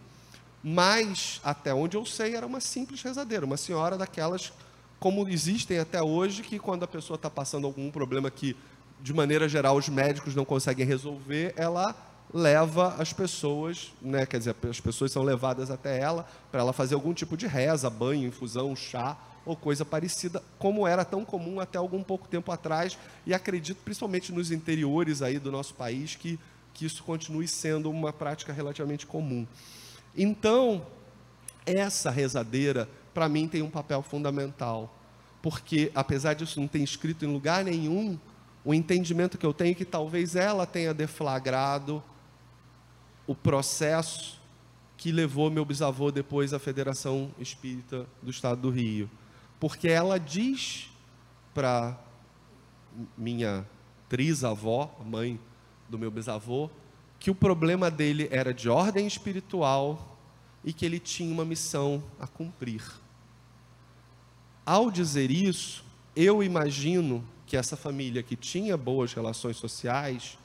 Mas 0.63 1.41
até 1.43 1.75
onde 1.75 1.97
eu 1.97 2.05
sei 2.07 2.37
era 2.37 2.47
uma 2.47 2.61
simples 2.61 3.03
rezadeira, 3.03 3.45
uma 3.45 3.57
senhora 3.57 3.99
daquelas 3.99 4.53
como 5.03 5.29
existem 5.29 5.81
até 5.81 6.01
hoje 6.01 6.43
que 6.43 6.61
quando 6.61 6.85
a 6.85 6.87
pessoa 6.87 7.17
está 7.17 7.29
passando 7.29 7.67
algum 7.67 7.91
problema 7.91 8.31
que 8.31 8.57
de 9.03 9.13
maneira 9.13 9.49
geral 9.49 9.77
os 9.77 9.89
médicos 9.89 10.35
não 10.35 10.45
conseguem 10.45 10.87
resolver, 10.87 11.53
ela 11.57 11.95
leva 12.33 12.95
as 12.99 13.13
pessoas, 13.13 13.93
né, 14.01 14.25
quer 14.25 14.39
dizer, 14.39 14.57
as 14.71 14.81
pessoas 14.81 15.13
são 15.13 15.23
levadas 15.23 15.71
até 15.71 15.99
ela 15.99 16.27
para 16.51 16.61
ela 16.61 16.73
fazer 16.73 16.95
algum 16.95 17.13
tipo 17.13 17.37
de 17.37 17.47
reza, 17.47 17.91
banho, 17.91 18.29
infusão, 18.29 18.75
chá 18.75 19.19
ou 19.45 19.57
coisa 19.57 19.85
parecida, 19.85 20.43
como 20.59 20.87
era 20.87 21.05
tão 21.05 21.25
comum 21.25 21.61
até 21.61 21.77
algum 21.77 22.03
pouco 22.03 22.29
tempo 22.29 22.53
atrás, 22.53 22.97
e 23.27 23.35
acredito 23.35 23.79
principalmente 23.85 24.33
nos 24.33 24.53
interiores 24.53 25.21
aí 25.21 25.39
do 25.39 25.51
nosso 25.51 25.75
país 25.75 26.15
que 26.15 26.39
que 26.73 26.87
isso 26.87 27.03
continue 27.03 27.47
sendo 27.47 27.91
uma 27.91 28.13
prática 28.13 28.53
relativamente 28.53 29.07
comum. 29.07 29.47
Então, 30.17 30.87
essa 31.65 32.11
rezadeira 32.11 32.89
para 33.15 33.29
mim 33.29 33.47
tem 33.47 33.63
um 33.63 33.71
papel 33.71 34.03
fundamental, 34.03 34.95
porque 35.43 35.91
apesar 35.95 36.35
disso 36.35 36.61
não 36.61 36.69
ter 36.69 36.79
escrito 36.79 37.25
em 37.25 37.33
lugar 37.33 37.65
nenhum, 37.65 38.19
o 38.65 38.73
entendimento 38.73 39.37
que 39.37 39.47
eu 39.47 39.53
tenho 39.53 39.73
é 39.73 39.75
que 39.75 39.85
talvez 39.85 40.37
ela 40.37 40.67
tenha 40.67 40.95
deflagrado 40.95 42.03
o 43.27 43.35
processo 43.35 44.41
que 44.97 45.11
levou 45.11 45.51
meu 45.51 45.65
bisavô 45.65 46.13
depois 46.13 46.55
à 46.55 46.59
Federação 46.59 47.33
Espírita 47.39 48.07
do 48.23 48.31
Estado 48.31 48.61
do 48.61 48.71
Rio. 48.71 49.11
Porque 49.59 49.89
ela 49.89 50.19
diz 50.19 50.91
para 51.53 51.99
minha 53.17 53.67
trisavó, 54.09 54.95
mãe 55.05 55.41
do 55.89 55.99
meu 55.99 56.11
bisavô, 56.11 56.71
que 57.19 57.31
o 57.31 57.35
problema 57.35 57.91
dele 57.91 58.29
era 58.31 58.55
de 58.55 58.69
ordem 58.69 59.07
espiritual 59.07 60.19
e 60.65 60.73
que 60.73 60.85
ele 60.85 60.99
tinha 60.99 61.33
uma 61.33 61.45
missão 61.45 62.03
a 62.21 62.27
cumprir. 62.27 62.83
Ao 64.65 64.91
dizer 64.91 65.31
isso, 65.31 65.85
eu 66.15 66.43
imagino 66.43 67.25
que 67.53 67.57
essa 67.59 67.77
família 67.77 68.23
que 68.23 68.35
tinha 68.35 68.79
boas 68.79 69.13
relações 69.13 69.59
sociais 69.59 70.39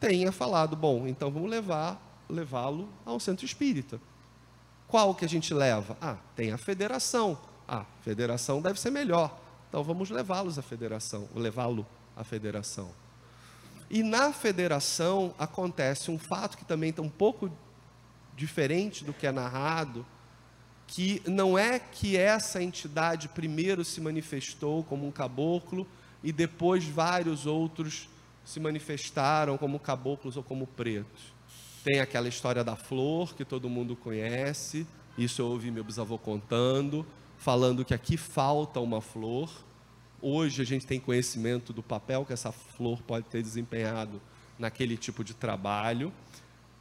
tenha 0.00 0.32
falado, 0.32 0.74
bom, 0.74 1.06
então 1.06 1.30
vamos 1.30 1.50
levar 1.50 2.24
levá-lo 2.26 2.88
ao 3.04 3.20
centro 3.20 3.44
espírita. 3.44 4.00
Qual 4.86 5.14
que 5.14 5.26
a 5.26 5.28
gente 5.28 5.52
leva? 5.52 5.94
Ah, 6.00 6.16
tem 6.34 6.50
a 6.50 6.56
federação. 6.56 7.38
Ah, 7.68 7.84
federação 8.00 8.62
deve 8.62 8.80
ser 8.80 8.90
melhor. 8.90 9.38
Então 9.68 9.84
vamos 9.84 10.08
levá-los 10.08 10.58
à 10.58 10.62
federação, 10.62 11.28
levá-lo 11.34 11.86
à 12.16 12.24
federação. 12.24 12.92
E 13.90 14.02
na 14.02 14.32
federação 14.32 15.34
acontece 15.38 16.10
um 16.10 16.18
fato 16.18 16.56
que 16.56 16.64
também 16.64 16.88
está 16.88 17.02
um 17.02 17.10
pouco 17.10 17.52
diferente 18.34 19.04
do 19.04 19.12
que 19.12 19.26
é 19.26 19.32
narrado, 19.32 20.06
que 20.86 21.22
não 21.26 21.58
é 21.58 21.78
que 21.78 22.16
essa 22.16 22.62
entidade 22.62 23.28
primeiro 23.28 23.84
se 23.84 24.00
manifestou 24.00 24.82
como 24.82 25.06
um 25.06 25.10
caboclo 25.10 25.86
e 26.22 26.32
depois 26.32 26.84
vários 26.84 27.46
outros 27.46 28.08
se 28.44 28.58
manifestaram 28.58 29.58
como 29.58 29.78
caboclos 29.78 30.36
ou 30.36 30.42
como 30.42 30.66
pretos. 30.66 31.32
Tem 31.84 32.00
aquela 32.00 32.28
história 32.28 32.64
da 32.64 32.76
flor 32.76 33.34
que 33.34 33.44
todo 33.44 33.68
mundo 33.68 33.94
conhece, 33.94 34.86
isso 35.16 35.42
eu 35.42 35.46
ouvi 35.46 35.70
meu 35.70 35.84
bisavô 35.84 36.18
contando, 36.18 37.06
falando 37.36 37.84
que 37.84 37.94
aqui 37.94 38.16
falta 38.16 38.80
uma 38.80 39.00
flor. 39.00 39.50
Hoje 40.20 40.62
a 40.62 40.64
gente 40.64 40.86
tem 40.86 40.98
conhecimento 40.98 41.72
do 41.72 41.82
papel 41.82 42.24
que 42.24 42.32
essa 42.32 42.50
flor 42.50 43.02
pode 43.02 43.26
ter 43.26 43.42
desempenhado 43.42 44.20
naquele 44.58 44.96
tipo 44.96 45.22
de 45.22 45.34
trabalho. 45.34 46.12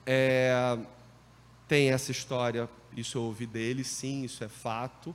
É, 0.06 0.78
tem 1.68 1.92
essa 1.92 2.12
história, 2.12 2.70
isso 2.96 3.18
eu 3.18 3.24
ouvi 3.24 3.46
dele, 3.46 3.84
sim, 3.84 4.24
isso 4.24 4.44
é 4.44 4.48
fato. 4.48 5.14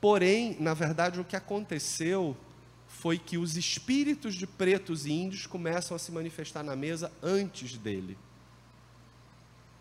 Porém, 0.00 0.56
na 0.60 0.74
verdade, 0.74 1.18
o 1.18 1.24
que 1.24 1.34
aconteceu 1.34 2.36
foi 3.04 3.18
que 3.18 3.36
os 3.36 3.54
espíritos 3.54 4.34
de 4.34 4.46
pretos 4.46 5.04
e 5.04 5.12
índios 5.12 5.46
começam 5.46 5.94
a 5.94 5.98
se 5.98 6.10
manifestar 6.10 6.62
na 6.62 6.74
mesa 6.74 7.12
antes 7.22 7.76
dele. 7.76 8.16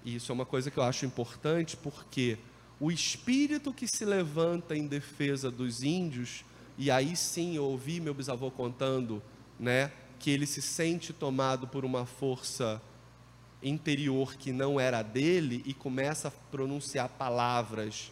E 0.03 0.15
isso 0.15 0.29
é 0.29 0.35
uma 0.35 0.45
coisa 0.45 0.69
que 0.69 0.77
eu 0.77 0.83
acho 0.83 1.05
importante, 1.05 1.77
porque 1.77 2.37
o 2.81 2.91
espírito 2.91 3.73
que 3.73 3.87
se 3.87 4.03
levanta 4.03 4.75
em 4.75 4.87
defesa 4.87 5.49
dos 5.49 5.83
índios, 5.83 6.43
e 6.77 6.91
aí 6.91 7.15
sim 7.15 7.55
eu 7.55 7.63
ouvi 7.63 8.01
meu 8.01 8.13
bisavô 8.13 8.51
contando, 8.51 9.23
né, 9.57 9.93
que 10.19 10.29
ele 10.29 10.45
se 10.45 10.61
sente 10.61 11.13
tomado 11.13 11.65
por 11.65 11.85
uma 11.85 12.05
força 12.05 12.81
interior 13.63 14.35
que 14.35 14.51
não 14.51 14.77
era 14.77 15.01
dele 15.01 15.63
e 15.65 15.73
começa 15.73 16.27
a 16.27 16.31
pronunciar 16.51 17.07
palavras 17.07 18.11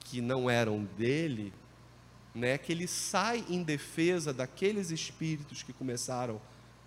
que 0.00 0.20
não 0.20 0.50
eram 0.50 0.82
dele, 0.98 1.52
né, 2.34 2.58
que 2.58 2.72
ele 2.72 2.86
sai 2.86 3.44
em 3.48 3.62
defesa 3.62 4.32
daqueles 4.32 4.90
espíritos 4.90 5.62
que 5.62 5.72
começaram 5.72 6.40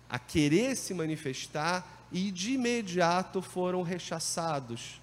a 0.08 0.18
querer 0.18 0.76
se 0.76 0.94
manifestar 0.94 2.06
e 2.10 2.30
de 2.30 2.52
imediato 2.52 3.40
foram 3.40 3.82
rechaçados, 3.82 5.00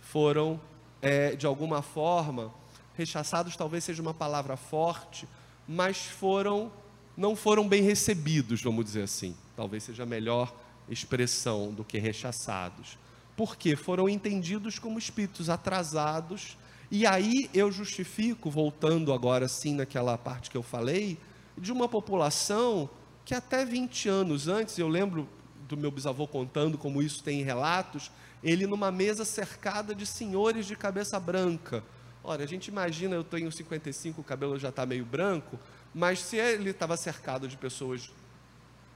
foram 0.00 0.60
é, 1.00 1.34
de 1.34 1.46
alguma 1.46 1.82
forma 1.82 2.52
rechaçados, 2.94 3.56
talvez 3.56 3.84
seja 3.84 4.02
uma 4.02 4.14
palavra 4.14 4.56
forte, 4.56 5.26
mas 5.66 5.96
foram 5.98 6.70
não 7.16 7.36
foram 7.36 7.68
bem 7.68 7.82
recebidos, 7.82 8.62
vamos 8.62 8.84
dizer 8.84 9.02
assim. 9.02 9.36
Talvez 9.54 9.82
seja 9.82 10.06
melhor 10.06 10.54
expressão 10.88 11.72
do 11.72 11.84
que 11.84 11.98
rechaçados. 11.98 12.98
Porque 13.36 13.76
foram 13.76 14.08
entendidos 14.08 14.78
como 14.78 14.98
espíritos 14.98 15.50
atrasados. 15.50 16.56
E 16.94 17.06
aí 17.06 17.48
eu 17.54 17.72
justifico, 17.72 18.50
voltando 18.50 19.14
agora 19.14 19.48
sim 19.48 19.74
naquela 19.74 20.18
parte 20.18 20.50
que 20.50 20.56
eu 20.58 20.62
falei, 20.62 21.16
de 21.56 21.72
uma 21.72 21.88
população 21.88 22.90
que 23.24 23.34
até 23.34 23.64
20 23.64 24.10
anos 24.10 24.46
antes, 24.46 24.76
eu 24.76 24.88
lembro 24.88 25.26
do 25.66 25.74
meu 25.74 25.90
bisavô 25.90 26.28
contando 26.28 26.76
como 26.76 27.02
isso 27.02 27.22
tem 27.22 27.40
em 27.40 27.44
relatos, 27.44 28.12
ele 28.44 28.66
numa 28.66 28.90
mesa 28.90 29.24
cercada 29.24 29.94
de 29.94 30.04
senhores 30.04 30.66
de 30.66 30.76
cabeça 30.76 31.18
branca. 31.18 31.82
Olha, 32.22 32.44
a 32.44 32.46
gente 32.46 32.68
imagina, 32.68 33.16
eu 33.16 33.24
tenho 33.24 33.50
55, 33.50 34.20
o 34.20 34.24
cabelo 34.24 34.58
já 34.58 34.68
está 34.68 34.84
meio 34.84 35.06
branco, 35.06 35.58
mas 35.94 36.18
se 36.18 36.36
ele 36.36 36.68
estava 36.68 36.94
cercado 36.98 37.48
de 37.48 37.56
pessoas 37.56 38.12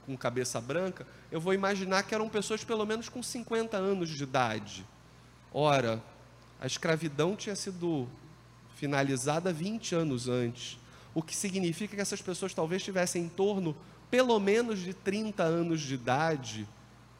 com 0.05 0.15
cabeça 0.15 0.61
branca, 0.61 1.07
eu 1.31 1.41
vou 1.41 1.51
imaginar 1.51 2.03
que 2.03 2.13
eram 2.13 2.29
pessoas 2.29 2.63
pelo 2.63 2.85
menos 2.85 3.09
com 3.09 3.23
50 3.23 3.75
anos 3.75 4.07
de 4.09 4.21
idade. 4.21 4.85
Ora, 5.51 5.99
a 6.59 6.65
escravidão 6.65 7.35
tinha 7.35 7.55
sido 7.55 8.07
finalizada 8.75 9.51
20 9.51 9.95
anos 9.95 10.27
antes, 10.27 10.79
o 11.13 11.21
que 11.21 11.35
significa 11.35 11.95
que 11.95 12.01
essas 12.01 12.21
pessoas 12.21 12.53
talvez 12.53 12.83
tivessem 12.83 13.23
em 13.23 13.29
torno 13.29 13.75
pelo 14.09 14.39
menos 14.39 14.79
de 14.79 14.93
30 14.93 15.43
anos 15.43 15.81
de 15.81 15.95
idade 15.95 16.67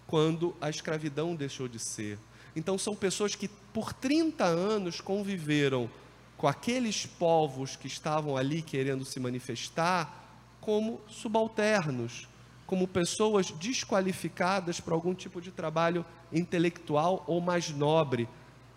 quando 0.05 0.55
a 0.61 0.69
escravidão 0.69 1.35
deixou 1.35 1.67
de 1.67 1.79
ser. 1.79 2.17
Então, 2.55 2.77
são 2.77 2.95
pessoas 2.95 3.35
que 3.35 3.47
por 3.47 3.93
30 3.93 4.43
anos 4.43 5.01
conviveram 5.01 5.89
com 6.37 6.47
aqueles 6.47 7.05
povos 7.05 7.75
que 7.75 7.87
estavam 7.87 8.37
ali 8.37 8.61
querendo 8.61 9.03
se 9.03 9.19
manifestar 9.19 10.25
como 10.61 11.01
subalternos, 11.07 12.27
como 12.65 12.87
pessoas 12.87 13.51
desqualificadas 13.51 14.79
para 14.79 14.93
algum 14.93 15.13
tipo 15.13 15.41
de 15.41 15.51
trabalho 15.51 16.05
intelectual 16.31 17.23
ou 17.27 17.41
mais 17.41 17.69
nobre. 17.69 18.27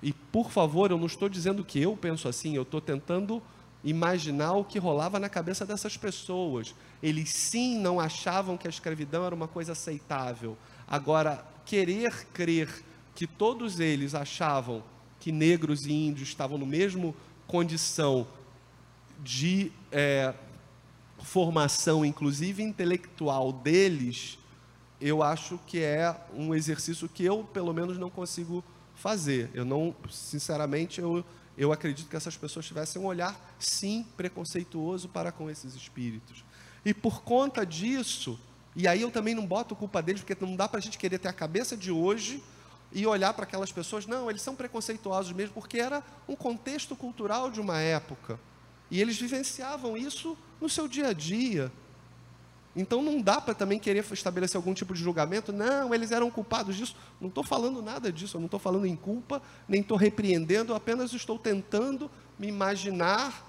E, 0.03 0.13
por 0.13 0.51
favor, 0.51 0.91
eu 0.91 0.99
não 0.99 1.07
estou 1.07 1.29
dizendo 1.29 1.65
que 1.65 1.81
eu 1.81 1.97
penso 1.97 2.29
assim, 2.29 2.55
eu 2.55 2.63
estou 2.63 2.81
tentando 2.81 3.43
imaginar 3.83 4.53
o 4.55 4.65
que 4.65 4.79
rolava 4.79 5.19
na 5.19 5.29
cabeça 5.29 5.65
dessas 5.65 5.97
pessoas. 5.97 6.75
Eles 7.03 7.31
sim 7.31 7.79
não 7.79 7.99
achavam 7.99 8.57
que 8.57 8.67
a 8.67 8.71
escravidão 8.71 9.25
era 9.25 9.35
uma 9.35 9.49
coisa 9.49 9.73
aceitável. 9.73 10.57
Agora, 10.87 11.45
querer 11.65 12.27
crer 12.33 12.85
que 13.15 13.27
todos 13.27 13.81
eles 13.81 14.15
achavam 14.15 14.83
que 15.19 15.31
negros 15.31 15.85
e 15.85 15.93
índios 15.93 16.29
estavam 16.29 16.57
no 16.57 16.67
mesmo 16.67 17.15
condição 17.47 18.27
de 19.23 19.71
é, 19.93 20.33
formação, 21.23 22.05
inclusive 22.05 22.63
intelectual 22.63 23.53
deles, 23.53 24.39
eu 25.01 25.23
acho 25.23 25.59
que 25.67 25.81
é 25.81 26.15
um 26.35 26.55
exercício 26.55 27.09
que 27.09 27.25
eu, 27.25 27.45
pelo 27.45 27.73
menos, 27.73 27.99
não 27.99 28.11
consigo 28.11 28.65
fazer. 29.01 29.51
Eu 29.55 29.65
não, 29.65 29.95
sinceramente, 30.11 31.01
eu, 31.01 31.25
eu 31.57 31.73
acredito 31.73 32.09
que 32.09 32.17
essas 32.17 32.37
pessoas 32.37 32.67
tivessem 32.67 33.01
um 33.01 33.07
olhar, 33.07 33.35
sim, 33.59 34.07
preconceituoso 34.17 35.09
para 35.09 35.33
com 35.33 35.51
esses 35.51 35.75
espíritos. 35.75 36.45
E 36.85 36.95
por 36.95 37.23
conta 37.23 37.65
disso, 37.65 38.39
e 38.77 38.87
aí 38.87 39.01
eu 39.01 39.11
também 39.11 39.35
não 39.35 39.47
boto 39.47 39.75
culpa 39.75 40.03
deles, 40.03 40.23
porque 40.23 40.45
não 40.45 40.55
dá 40.55 40.69
para 40.69 40.79
a 40.79 40.83
gente 40.83 40.99
querer 40.99 41.19
ter 41.19 41.29
a 41.29 41.33
cabeça 41.33 41.77
de 41.77 41.91
hoje 41.91 42.43
e 42.93 43.07
olhar 43.07 43.33
para 43.35 43.45
aquelas 43.45 43.73
pessoas, 43.73 44.07
não, 44.07 44.29
eles 44.29 44.43
são 44.43 44.55
preconceituosos 44.55 45.33
mesmo, 45.33 45.55
porque 45.55 45.79
era 45.79 46.03
um 46.29 46.37
contexto 46.37 46.95
cultural 46.97 47.51
de 47.51 47.61
uma 47.61 47.79
época. 47.81 48.39
E 48.91 49.01
eles 49.01 49.19
vivenciavam 49.19 49.97
isso 49.97 50.37
no 50.61 50.69
seu 50.69 50.89
dia 50.89 51.09
a 51.09 51.13
dia. 51.13 51.71
Então 52.75 53.03
não 53.03 53.21
dá 53.21 53.41
para 53.41 53.55
também 53.55 53.79
querer 53.79 54.05
estabelecer 54.13 54.57
algum 54.57 54.73
tipo 54.73 54.95
de 54.95 55.03
julgamento, 55.03 55.53
não, 55.53 55.93
eles 55.93 56.13
eram 56.13 56.31
culpados 56.31 56.77
disso. 56.77 56.95
Não 57.21 57.29
estou 57.29 57.43
falando 57.43 57.83
nada 57.83 58.13
disso, 58.13 58.37
eu 58.37 58.41
não 58.41 58.47
estou 58.47 58.61
falando 58.61 58.87
em 58.87 58.95
culpa, 58.95 59.43
nem 59.69 59.81
estou 59.81 59.97
repreendendo, 59.97 60.75
apenas 60.75 61.13
estou 61.13 61.39
tentando 61.39 62.11
me 62.39 62.47
imaginar, 62.47 63.47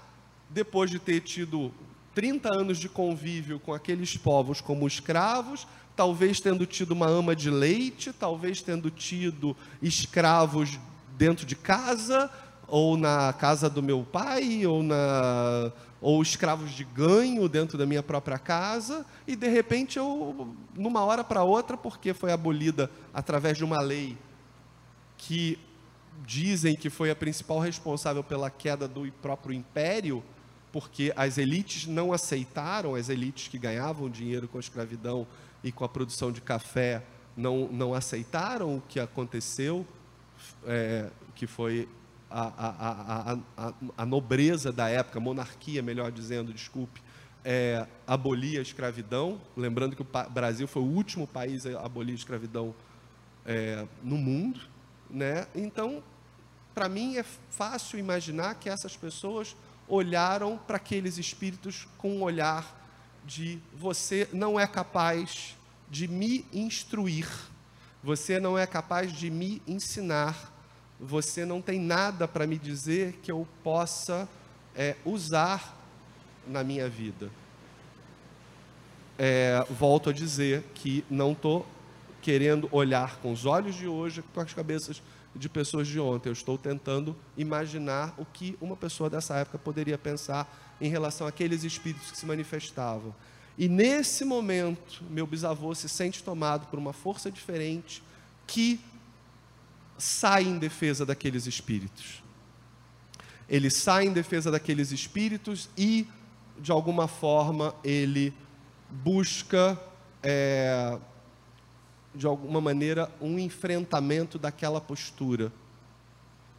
depois 0.50 0.90
de 0.90 0.98
ter 0.98 1.20
tido 1.20 1.72
30 2.14 2.54
anos 2.54 2.78
de 2.78 2.88
convívio 2.88 3.58
com 3.58 3.72
aqueles 3.72 4.16
povos 4.16 4.60
como 4.60 4.86
escravos, 4.86 5.66
talvez 5.96 6.40
tendo 6.40 6.66
tido 6.66 6.90
uma 6.92 7.06
ama 7.06 7.34
de 7.34 7.48
leite, 7.50 8.12
talvez 8.12 8.60
tendo 8.60 8.90
tido 8.90 9.56
escravos 9.80 10.78
dentro 11.16 11.46
de 11.46 11.54
casa, 11.54 12.30
ou 12.66 12.96
na 12.96 13.32
casa 13.32 13.68
do 13.68 13.82
meu 13.82 14.02
pai, 14.02 14.66
ou, 14.66 14.82
na, 14.82 15.70
ou 16.02 16.20
escravos 16.20 16.72
de 16.72 16.82
ganho 16.82 17.48
dentro 17.48 17.78
da 17.78 17.86
minha 17.86 18.02
própria 18.02 18.36
casa, 18.36 19.06
e 19.24 19.36
de 19.36 19.46
repente 19.46 19.98
eu, 19.98 20.52
numa 20.74 21.04
hora 21.04 21.22
para 21.22 21.44
outra, 21.44 21.76
porque 21.76 22.12
foi 22.12 22.32
abolida 22.32 22.90
através 23.14 23.56
de 23.56 23.64
uma 23.64 23.80
lei 23.80 24.18
que 25.16 25.56
dizem 26.26 26.74
que 26.74 26.90
foi 26.90 27.08
a 27.08 27.14
principal 27.14 27.60
responsável 27.60 28.24
pela 28.24 28.50
queda 28.50 28.88
do 28.88 29.10
próprio 29.22 29.54
império, 29.54 30.24
porque 30.72 31.12
as 31.14 31.38
elites 31.38 31.86
não 31.86 32.12
aceitaram, 32.12 32.96
as 32.96 33.08
elites 33.08 33.46
que 33.46 33.56
ganhavam 33.56 34.10
dinheiro 34.10 34.48
com 34.48 34.56
a 34.56 34.60
escravidão 34.60 35.24
e 35.62 35.70
com 35.70 35.84
a 35.84 35.88
produção 35.88 36.32
de 36.32 36.40
café 36.40 37.02
não, 37.36 37.68
não 37.68 37.94
aceitaram 37.94 38.76
o 38.76 38.82
que 38.88 38.98
aconteceu, 38.98 39.86
é, 40.66 41.10
que 41.36 41.46
foi 41.46 41.88
a, 42.32 43.34
a, 43.36 43.66
a, 43.66 43.72
a, 43.98 44.06
nobreza 44.06 44.72
da 44.72 44.88
época, 44.88 45.20
monarquia, 45.20 45.82
melhor 45.82 46.10
dizendo, 46.10 46.52
desculpe, 46.52 47.02
é, 47.44 47.86
abolir 48.06 48.58
a 48.58 48.62
escravidão. 48.62 49.40
Lembrando 49.56 49.94
que 49.94 50.02
o 50.02 50.06
Brasil 50.30 50.66
foi 50.66 50.82
o 50.82 50.86
último 50.86 51.26
país 51.26 51.66
a 51.66 51.84
abolir 51.84 52.12
a 52.12 52.16
escravidão 52.16 52.74
é, 53.44 53.86
no 54.02 54.16
mundo. 54.16 54.60
Né? 55.10 55.46
Então, 55.54 56.02
para 56.74 56.88
mim, 56.88 57.16
é 57.16 57.22
fácil 57.22 57.98
imaginar 57.98 58.54
que 58.54 58.68
essas 58.68 58.96
pessoas 58.96 59.54
olharam 59.88 60.58
para 60.58 60.76
aqueles 60.76 61.18
espíritos 61.18 61.86
com 61.98 62.16
um 62.16 62.22
olhar 62.22 62.80
de 63.24 63.60
você 63.74 64.28
não 64.32 64.58
é 64.58 64.66
capaz 64.66 65.56
de 65.90 66.08
me 66.08 66.44
instruir, 66.52 67.28
você 68.02 68.40
não 68.40 68.58
é 68.58 68.66
capaz 68.66 69.12
de 69.12 69.30
me 69.30 69.62
ensinar, 69.66 70.51
você 71.02 71.44
não 71.44 71.60
tem 71.60 71.80
nada 71.80 72.28
para 72.28 72.46
me 72.46 72.56
dizer 72.56 73.18
que 73.22 73.32
eu 73.32 73.46
possa 73.64 74.28
é, 74.74 74.96
usar 75.04 75.76
na 76.46 76.62
minha 76.62 76.88
vida. 76.88 77.28
É, 79.18 79.66
volto 79.68 80.10
a 80.10 80.12
dizer 80.12 80.62
que 80.74 81.04
não 81.10 81.32
estou 81.32 81.66
querendo 82.22 82.68
olhar 82.70 83.16
com 83.16 83.32
os 83.32 83.44
olhos 83.44 83.74
de 83.74 83.88
hoje, 83.88 84.22
com 84.32 84.40
as 84.40 84.54
cabeças 84.54 85.02
de 85.34 85.48
pessoas 85.48 85.88
de 85.88 85.98
ontem. 85.98 86.28
Eu 86.28 86.34
estou 86.34 86.56
tentando 86.56 87.16
imaginar 87.36 88.14
o 88.16 88.24
que 88.24 88.56
uma 88.60 88.76
pessoa 88.76 89.10
dessa 89.10 89.34
época 89.36 89.58
poderia 89.58 89.98
pensar 89.98 90.76
em 90.80 90.88
relação 90.88 91.26
àqueles 91.26 91.64
espíritos 91.64 92.12
que 92.12 92.16
se 92.16 92.26
manifestavam. 92.26 93.12
E 93.58 93.68
nesse 93.68 94.24
momento, 94.24 95.02
meu 95.10 95.26
bisavô 95.26 95.74
se 95.74 95.88
sente 95.88 96.22
tomado 96.22 96.66
por 96.68 96.78
uma 96.78 96.92
força 96.92 97.30
diferente 97.30 98.02
que 98.46 98.80
sai 100.02 100.42
em 100.42 100.58
defesa 100.58 101.06
daqueles 101.06 101.46
espíritos. 101.46 102.22
Ele 103.48 103.70
sai 103.70 104.06
em 104.06 104.12
defesa 104.12 104.50
daqueles 104.50 104.90
espíritos 104.90 105.70
e, 105.78 106.08
de 106.58 106.72
alguma 106.72 107.06
forma, 107.06 107.72
ele 107.84 108.34
busca 108.90 109.80
é, 110.22 110.98
de 112.12 112.26
alguma 112.26 112.60
maneira, 112.60 113.10
um 113.20 113.38
enfrentamento 113.38 114.38
daquela 114.38 114.80
postura. 114.80 115.52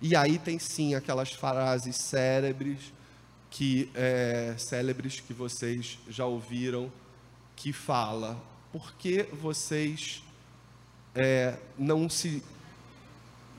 E 0.01 0.15
aí 0.15 0.39
tem 0.39 0.57
sim 0.57 0.95
aquelas 0.95 1.33
frases 1.33 1.97
célebres 1.97 2.93
que, 3.49 3.89
é, 3.93 4.55
célebres 4.57 5.19
que 5.19 5.33
vocês 5.33 5.99
já 6.07 6.25
ouviram, 6.25 6.89
que 7.57 7.73
fala, 7.73 8.41
por 8.71 8.93
que 8.95 9.23
vocês 9.33 10.23
é, 11.13 11.57
não 11.77 12.09
se 12.09 12.41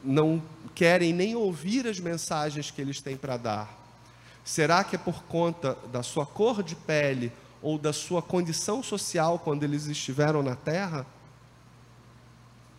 não 0.04 0.42
querem 0.74 1.12
nem 1.12 1.34
ouvir 1.34 1.86
as 1.86 1.98
mensagens 1.98 2.70
que 2.70 2.80
eles 2.80 3.00
têm 3.00 3.16
para 3.16 3.36
dar? 3.36 3.84
Será 4.44 4.84
que 4.84 4.96
é 4.96 4.98
por 4.98 5.22
conta 5.24 5.76
da 5.90 6.02
sua 6.02 6.26
cor 6.26 6.62
de 6.62 6.76
pele 6.76 7.32
ou 7.62 7.78
da 7.78 7.92
sua 7.92 8.20
condição 8.20 8.82
social 8.82 9.38
quando 9.38 9.62
eles 9.62 9.86
estiveram 9.86 10.42
na 10.42 10.54
Terra? 10.54 11.06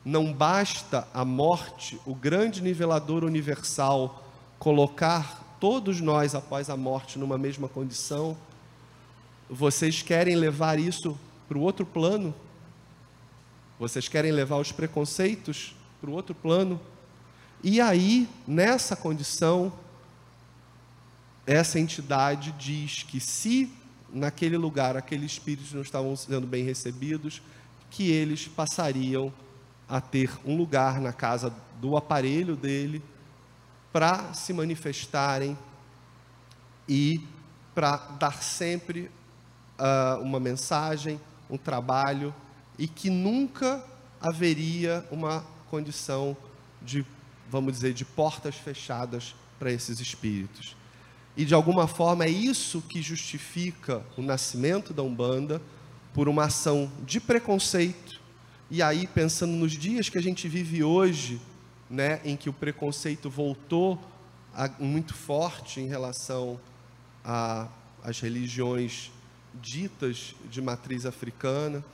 Não 0.03 0.31
basta 0.31 1.07
a 1.11 1.25
morte, 1.25 1.99
o 2.05 2.13
grande 2.13 2.61
nivelador 2.61 3.23
universal, 3.23 4.23
colocar 4.59 5.57
todos 5.59 5.99
nós 5.99 6.35
após 6.35 6.69
a 6.69 6.77
morte 6.77 7.17
numa 7.17 7.39
mesma 7.39 7.67
condição. 7.67 8.37
Vocês 9.49 10.03
querem 10.03 10.35
levar 10.35 10.77
isso 10.77 11.17
para 11.47 11.57
o 11.57 11.61
outro 11.61 11.85
plano? 11.85 12.35
Vocês 13.79 14.07
querem 14.07 14.31
levar 14.31 14.57
os 14.57 14.71
preconceitos 14.71 15.75
para 15.99 16.11
o 16.11 16.13
outro 16.13 16.35
plano? 16.35 16.79
E 17.67 17.81
aí, 17.81 18.29
nessa 18.47 18.95
condição, 18.95 19.73
essa 21.47 21.79
entidade 21.79 22.51
diz 22.51 23.01
que 23.01 23.19
se 23.19 23.73
naquele 24.13 24.55
lugar 24.55 24.95
aqueles 24.95 25.31
espíritos 25.31 25.73
não 25.73 25.81
estavam 25.81 26.15
sendo 26.15 26.45
bem 26.45 26.63
recebidos, 26.63 27.41
que 27.89 28.11
eles 28.11 28.47
passariam 28.47 29.33
a 29.89 29.99
ter 29.99 30.29
um 30.45 30.55
lugar 30.55 31.01
na 31.01 31.11
casa 31.11 31.51
do 31.81 31.97
aparelho 31.97 32.55
dele 32.55 33.01
para 33.91 34.31
se 34.35 34.53
manifestarem 34.53 35.57
e 36.87 37.19
para 37.73 37.97
dar 38.19 38.43
sempre 38.43 39.09
uh, 39.79 40.21
uma 40.21 40.39
mensagem, 40.39 41.19
um 41.49 41.57
trabalho 41.57 42.31
e 42.77 42.87
que 42.87 43.09
nunca 43.09 43.83
haveria 44.21 45.03
uma 45.09 45.43
condição 45.67 46.37
de, 46.79 47.03
vamos 47.55 47.73
dizer, 47.73 47.93
de 47.93 48.05
portas 48.05 48.55
fechadas 48.55 49.35
para 49.57 49.71
esses 49.71 49.99
espíritos. 49.99 50.75
E 51.35 51.43
de 51.43 51.53
alguma 51.53 51.87
forma 51.87 52.25
é 52.25 52.29
isso 52.29 52.81
que 52.81 53.01
justifica 53.01 54.03
o 54.17 54.21
nascimento 54.21 54.93
da 54.93 55.03
Umbanda 55.03 55.61
por 56.13 56.29
uma 56.29 56.45
ação 56.45 56.91
de 57.05 57.19
preconceito 57.19 58.25
e 58.69 58.81
aí, 58.81 59.05
pensando 59.05 59.53
nos 59.53 59.73
dias 59.73 60.09
que 60.09 60.17
a 60.17 60.21
gente 60.21 60.47
vive 60.47 60.83
hoje, 60.83 61.39
né, 61.87 62.19
em 62.25 62.35
que 62.35 62.49
o 62.49 62.53
preconceito 62.53 63.29
voltou 63.29 63.99
a, 64.51 64.67
muito 64.79 65.13
forte 65.13 65.79
em 65.79 65.87
relação 65.87 66.59
às 67.23 68.19
religiões 68.19 69.11
ditas 69.53 70.33
de 70.49 70.63
matriz 70.63 71.05
africana, 71.05 71.85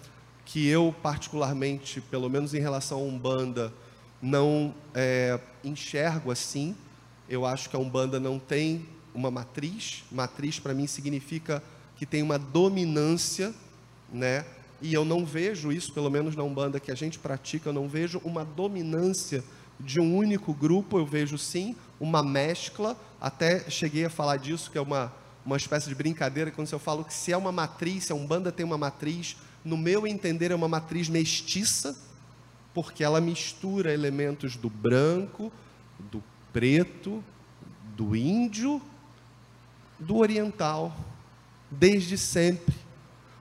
que 0.45 0.65
eu, 0.65 0.95
particularmente, 1.03 1.99
pelo 1.99 2.29
menos 2.29 2.53
em 2.53 2.61
relação 2.61 2.99
à 2.99 3.01
Umbanda, 3.01 3.73
não 4.21 4.73
é, 4.93 5.39
enxergo 5.63 6.31
assim. 6.31 6.75
Eu 7.27 7.45
acho 7.45 7.69
que 7.69 7.75
a 7.75 7.79
Umbanda 7.79 8.19
não 8.19 8.37
tem 8.37 8.85
uma 9.13 9.31
matriz. 9.31 10.03
Matriz 10.11 10.59
para 10.59 10.73
mim 10.73 10.87
significa 10.87 11.63
que 11.95 12.05
tem 12.05 12.21
uma 12.21 12.37
dominância, 12.37 13.53
né? 14.11 14.45
E 14.81 14.93
eu 14.93 15.05
não 15.05 15.23
vejo 15.23 15.71
isso, 15.71 15.93
pelo 15.93 16.09
menos 16.09 16.35
na 16.35 16.43
Umbanda 16.43 16.79
que 16.79 16.91
a 16.91 16.95
gente 16.95 17.19
pratica, 17.19 17.69
eu 17.69 17.73
não 17.73 17.87
vejo 17.87 18.19
uma 18.23 18.43
dominância 18.43 19.43
de 19.79 19.99
um 19.99 20.15
único 20.15 20.53
grupo, 20.53 20.97
eu 20.97 21.05
vejo 21.05 21.37
sim 21.37 21.75
uma 21.99 22.23
mescla. 22.23 22.97
Até 23.19 23.69
cheguei 23.69 24.05
a 24.05 24.09
falar 24.09 24.37
disso, 24.37 24.71
que 24.71 24.77
é 24.77 24.81
uma, 24.81 25.13
uma 25.45 25.57
espécie 25.57 25.87
de 25.87 25.95
brincadeira, 25.95 26.49
quando 26.49 26.71
eu 26.71 26.79
falo 26.79 27.05
que 27.05 27.13
se 27.13 27.31
é 27.31 27.37
uma 27.37 27.51
matriz, 27.51 28.05
se 28.05 28.11
a 28.11 28.15
Umbanda 28.15 28.51
tem 28.51 28.65
uma 28.65 28.77
matriz, 28.77 29.37
no 29.63 29.77
meu 29.77 30.07
entender 30.07 30.51
é 30.51 30.55
uma 30.55 30.67
matriz 30.67 31.07
mestiça, 31.07 31.95
porque 32.73 33.03
ela 33.03 33.19
mistura 33.19 33.93
elementos 33.93 34.55
do 34.55 34.69
branco, 34.69 35.51
do 35.99 36.23
preto, 36.53 37.23
do 37.95 38.15
índio, 38.15 38.81
do 39.99 40.17
oriental, 40.17 40.95
desde 41.69 42.17
sempre. 42.17 42.75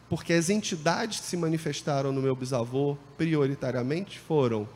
Porque 0.08 0.32
as 0.32 0.50
entidades 0.50 1.20
que 1.20 1.26
se 1.26 1.36
manifestaram 1.36 2.12
no 2.12 2.20
meu 2.20 2.34
bisavô, 2.34 2.96
prioritariamente, 3.16 4.18
foram 4.18 4.68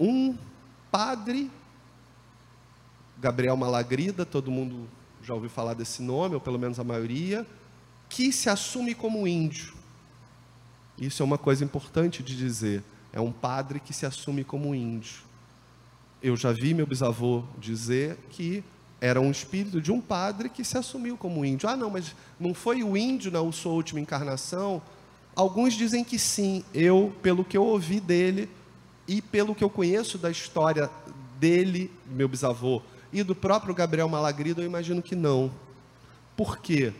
um 0.00 0.36
padre, 0.90 1.50
Gabriel 3.18 3.56
Malagrida, 3.56 4.24
todo 4.24 4.50
mundo 4.50 4.88
já 5.22 5.34
ouviu 5.34 5.50
falar 5.50 5.74
desse 5.74 6.02
nome, 6.02 6.34
ou 6.34 6.40
pelo 6.40 6.58
menos 6.58 6.78
a 6.78 6.84
maioria, 6.84 7.46
que 8.08 8.32
se 8.32 8.48
assume 8.48 8.94
como 8.94 9.26
índio. 9.26 9.74
Isso 10.98 11.22
é 11.22 11.24
uma 11.24 11.38
coisa 11.38 11.64
importante 11.64 12.22
de 12.22 12.36
dizer. 12.36 12.82
É 13.14 13.20
um 13.20 13.30
padre 13.30 13.78
que 13.78 13.92
se 13.92 14.04
assume 14.04 14.42
como 14.42 14.74
índio. 14.74 15.22
Eu 16.20 16.36
já 16.36 16.50
vi 16.50 16.74
meu 16.74 16.84
bisavô 16.84 17.44
dizer 17.56 18.18
que 18.28 18.64
era 19.00 19.20
um 19.20 19.30
espírito 19.30 19.80
de 19.80 19.92
um 19.92 20.00
padre 20.00 20.48
que 20.48 20.64
se 20.64 20.76
assumiu 20.76 21.16
como 21.16 21.44
índio. 21.44 21.68
Ah, 21.68 21.76
não, 21.76 21.90
mas 21.90 22.12
não 22.40 22.52
foi 22.52 22.82
o 22.82 22.96
índio 22.96 23.30
na 23.30 23.52
sua 23.52 23.70
última 23.70 24.00
encarnação? 24.00 24.82
Alguns 25.36 25.74
dizem 25.74 26.02
que 26.02 26.18
sim. 26.18 26.64
Eu, 26.74 27.14
pelo 27.22 27.44
que 27.44 27.56
eu 27.56 27.64
ouvi 27.64 28.00
dele 28.00 28.50
e 29.06 29.22
pelo 29.22 29.54
que 29.54 29.62
eu 29.62 29.70
conheço 29.70 30.18
da 30.18 30.28
história 30.28 30.90
dele, 31.38 31.92
meu 32.06 32.26
bisavô, 32.26 32.82
e 33.12 33.22
do 33.22 33.34
próprio 33.34 33.72
Gabriel 33.76 34.08
Malagrida, 34.08 34.60
eu 34.60 34.66
imagino 34.66 35.00
que 35.00 35.14
não. 35.14 35.52
Por 36.36 36.58
quê? 36.58 36.92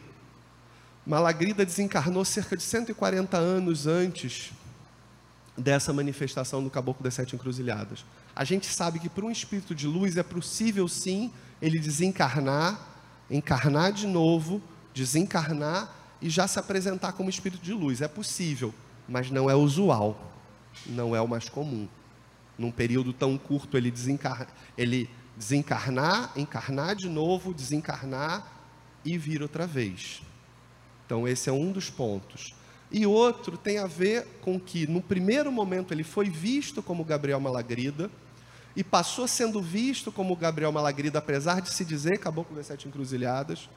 Malagrida 1.05 1.67
desencarnou 1.67 2.25
cerca 2.25 2.57
de 2.57 2.63
140 2.63 3.37
anos 3.37 3.89
antes 3.89 4.53
dessa 5.57 5.93
manifestação 5.93 6.63
do 6.63 6.71
Caboclo 6.71 7.03
das 7.03 7.15
Sete 7.15 7.35
Encruzilhadas. 7.35 8.05
A 8.35 8.45
gente 8.45 8.67
sabe 8.67 8.99
que 8.99 9.09
para 9.09 9.25
um 9.25 9.31
espírito 9.31 9.75
de 9.75 9.87
luz 9.87 10.17
é 10.17 10.23
possível 10.23 10.89
sim 10.89 11.33
ele 11.63 11.79
desencarnar, 11.79 12.81
encarnar 13.31 13.93
de 13.93 14.07
novo, 14.07 14.61
desencarnar 14.93 15.95
e 16.21 16.29
já 16.29 16.49
se 16.49 16.59
apresentar 16.59 17.13
como 17.13 17.31
espírito 17.31 17.63
de 17.63 17.73
luz. 17.73 18.01
É 18.01 18.09
possível, 18.09 18.75
mas 19.09 19.31
não 19.31 19.49
é 19.49 19.55
usual, 19.55 20.33
não 20.87 21.15
é 21.15 21.21
o 21.21 21.29
mais 21.29 21.49
comum. 21.49 21.89
Num 22.59 22.71
período 22.71 23.13
tão 23.13 23.39
curto 23.39 23.77
ele, 23.77 23.91
desencarna, 23.91 24.49
ele 24.77 25.09
desencarnar, 25.37 26.33
encarnar 26.37 26.97
de 26.97 27.09
novo, 27.09 27.55
desencarnar 27.55 28.47
e 29.05 29.17
vir 29.19 29.43
outra 29.43 29.67
vez. 29.67 30.23
Então 31.07 31.29
esse 31.29 31.49
é 31.49 31.53
um 31.53 31.71
dos 31.71 31.91
pontos. 31.91 32.55
E 32.97 33.05
outro 33.09 33.59
tem 33.59 33.79
a 33.79 33.89
ver 33.89 34.25
com 34.41 34.59
que 34.59 34.87
no 34.87 35.03
primeiro 35.03 35.51
momento 35.51 35.93
ele 35.93 36.05
foi 36.05 36.31
visto 36.31 36.81
como 36.81 37.05
Gabriel 37.05 37.41
Malagrida, 37.41 38.09
e 38.77 38.85
passou 38.85 39.27
sendo 39.27 39.61
visto 39.61 40.13
como 40.13 40.37
Gabriel 40.37 40.71
Malagrida, 40.71 41.19
apesar 41.19 41.61
de 41.61 41.71
se 41.71 41.85
dizer 41.85 42.19
caboclo 42.19 42.55
das 42.55 42.69
sete 42.69 42.87
encruzilhadas, 42.87 43.69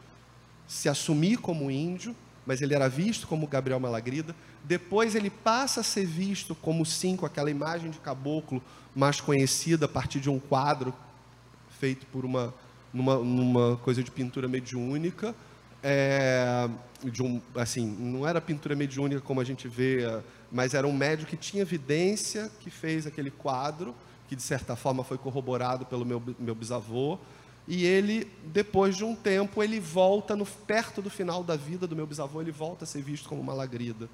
se 0.67 0.87
assumir 0.87 1.37
como 1.37 1.71
índio, 1.71 2.15
mas 2.45 2.61
ele 2.61 2.75
era 2.75 2.87
visto 2.87 3.25
como 3.25 3.47
Gabriel 3.47 3.79
Malagrida. 3.79 4.35
Depois 4.63 5.15
ele 5.15 5.31
passa 5.31 5.81
a 5.81 5.83
ser 5.83 6.05
visto 6.05 6.53
como 6.53 6.85
sim, 6.85 7.17
com 7.17 7.25
aquela 7.25 7.49
imagem 7.49 7.89
de 7.89 7.97
caboclo 7.97 8.61
mais 8.95 9.19
conhecida 9.19 9.85
a 9.87 9.89
partir 9.89 10.19
de 10.19 10.29
um 10.29 10.37
quadro 10.37 10.93
feito 11.79 12.05
por 12.05 12.23
uma 12.23 12.53
numa, 12.93 13.17
numa 13.17 13.77
coisa 13.77 14.03
de 14.03 14.11
pintura 14.11 14.47
mediúnica. 14.47 15.33
É, 15.83 16.69
de 17.03 17.21
um, 17.21 17.41
assim, 17.55 17.85
não 17.85 18.27
era 18.27 18.41
pintura 18.41 18.75
mediúnica 18.75 19.21
como 19.21 19.39
a 19.39 19.43
gente 19.43 19.67
vê, 19.67 19.99
mas 20.51 20.73
era 20.73 20.87
um 20.87 20.93
médico 20.93 21.29
que 21.29 21.37
tinha 21.37 21.61
evidência 21.61 22.51
que 22.59 22.69
fez 22.69 23.05
aquele 23.05 23.29
quadro 23.29 23.95
que 24.27 24.35
de 24.35 24.41
certa 24.41 24.75
forma 24.75 25.03
foi 25.03 25.17
corroborado 25.17 25.85
pelo 25.85 26.05
meu, 26.05 26.21
meu 26.37 26.53
bisavô. 26.53 27.17
E 27.67 27.85
ele, 27.85 28.31
depois 28.45 28.95
de 28.95 29.03
um 29.03 29.15
tempo, 29.15 29.61
ele 29.61 29.79
volta, 29.79 30.35
no, 30.35 30.45
perto 30.45 31.01
do 31.01 31.09
final 31.09 31.43
da 31.43 31.55
vida 31.55 31.85
do 31.87 31.95
meu 31.95 32.05
bisavô, 32.05 32.41
ele 32.41 32.51
volta 32.51 32.83
a 32.83 32.87
ser 32.87 33.01
visto 33.01 33.27
como 33.27 33.41
uma 33.41 33.53
lagrida. 33.53 34.09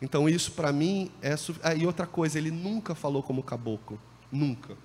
Então 0.00 0.28
isso 0.28 0.52
para 0.52 0.72
mim 0.72 1.10
é... 1.20 1.34
Ah, 1.62 1.74
e 1.74 1.86
outra 1.86 2.06
coisa, 2.06 2.38
ele 2.38 2.50
nunca 2.50 2.94
falou 2.94 3.22
como 3.22 3.42
caboclo. 3.42 4.00
Nunca. 4.30 4.76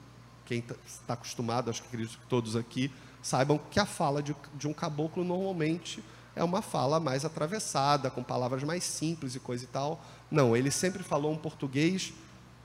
Quem 0.46 0.60
está 0.60 0.76
tá 1.06 1.14
acostumado, 1.14 1.70
acho 1.70 1.82
que 1.82 1.88
acredito 1.88 2.18
que 2.18 2.26
todos 2.28 2.56
aqui, 2.56 2.92
saibam 3.28 3.60
que 3.70 3.80
a 3.80 3.86
fala 3.86 4.24
de, 4.24 4.34
de 4.56 4.68
um 4.68 4.74
caboclo 4.74 5.24
normalmente 5.24 6.02
é 6.34 6.44
uma 6.44 6.62
fala 6.62 7.00
mais 7.00 7.26
atravessada, 7.26 8.10
com 8.10 8.24
palavras 8.24 8.64
mais 8.64 8.84
simples 8.84 9.36
e 9.36 9.40
coisa 9.40 9.66
e 9.66 9.68
tal. 9.68 10.02
Não, 10.32 10.56
ele 10.56 10.72
sempre 10.72 11.04
falou 11.04 11.34
um 11.34 11.38
português 11.38 12.14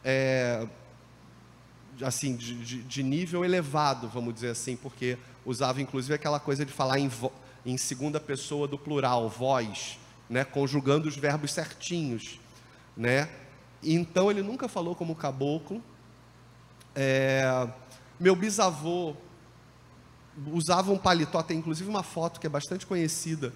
é, 0.05 0.67
assim, 2.01 2.37
de, 2.37 2.55
de, 2.65 2.83
de, 2.83 3.03
nível 3.03 3.45
elevado, 3.45 4.09
vamos 4.09 4.35
dizer 4.35 4.51
assim, 4.51 4.77
porque 4.77 5.19
usava 5.45 5.83
inclusive 5.83 6.15
aquela 6.15 6.39
coisa 6.39 6.65
de 6.65 6.73
falar 6.73 7.01
em, 7.01 7.09
vo, 7.09 7.33
em 7.67 7.77
segunda 7.77 8.21
pessoa 8.21 8.69
do 8.69 8.79
plural, 8.79 9.29
voz, 9.29 9.99
né, 10.31 10.45
conjugando 10.45 11.09
os 11.09 11.17
verbos 11.17 11.53
certinhos, 11.53 12.39
né? 12.97 13.29
Então 13.83 14.31
ele 14.31 14.43
nunca 14.43 14.69
falou 14.69 14.95
como 14.95 15.17
caboclo. 15.17 15.83
É, 16.95 17.67
meu 18.21 18.37
bisavô 18.37 19.17
usava 20.53 20.93
um 20.93 20.99
paletó, 20.99 21.43
tem 21.43 21.59
inclusive 21.59 21.89
uma 21.89 22.03
foto 22.03 22.41
que 22.41 22.47
é 22.47 22.51
bastante 22.51 22.87
conhecida, 22.87 23.53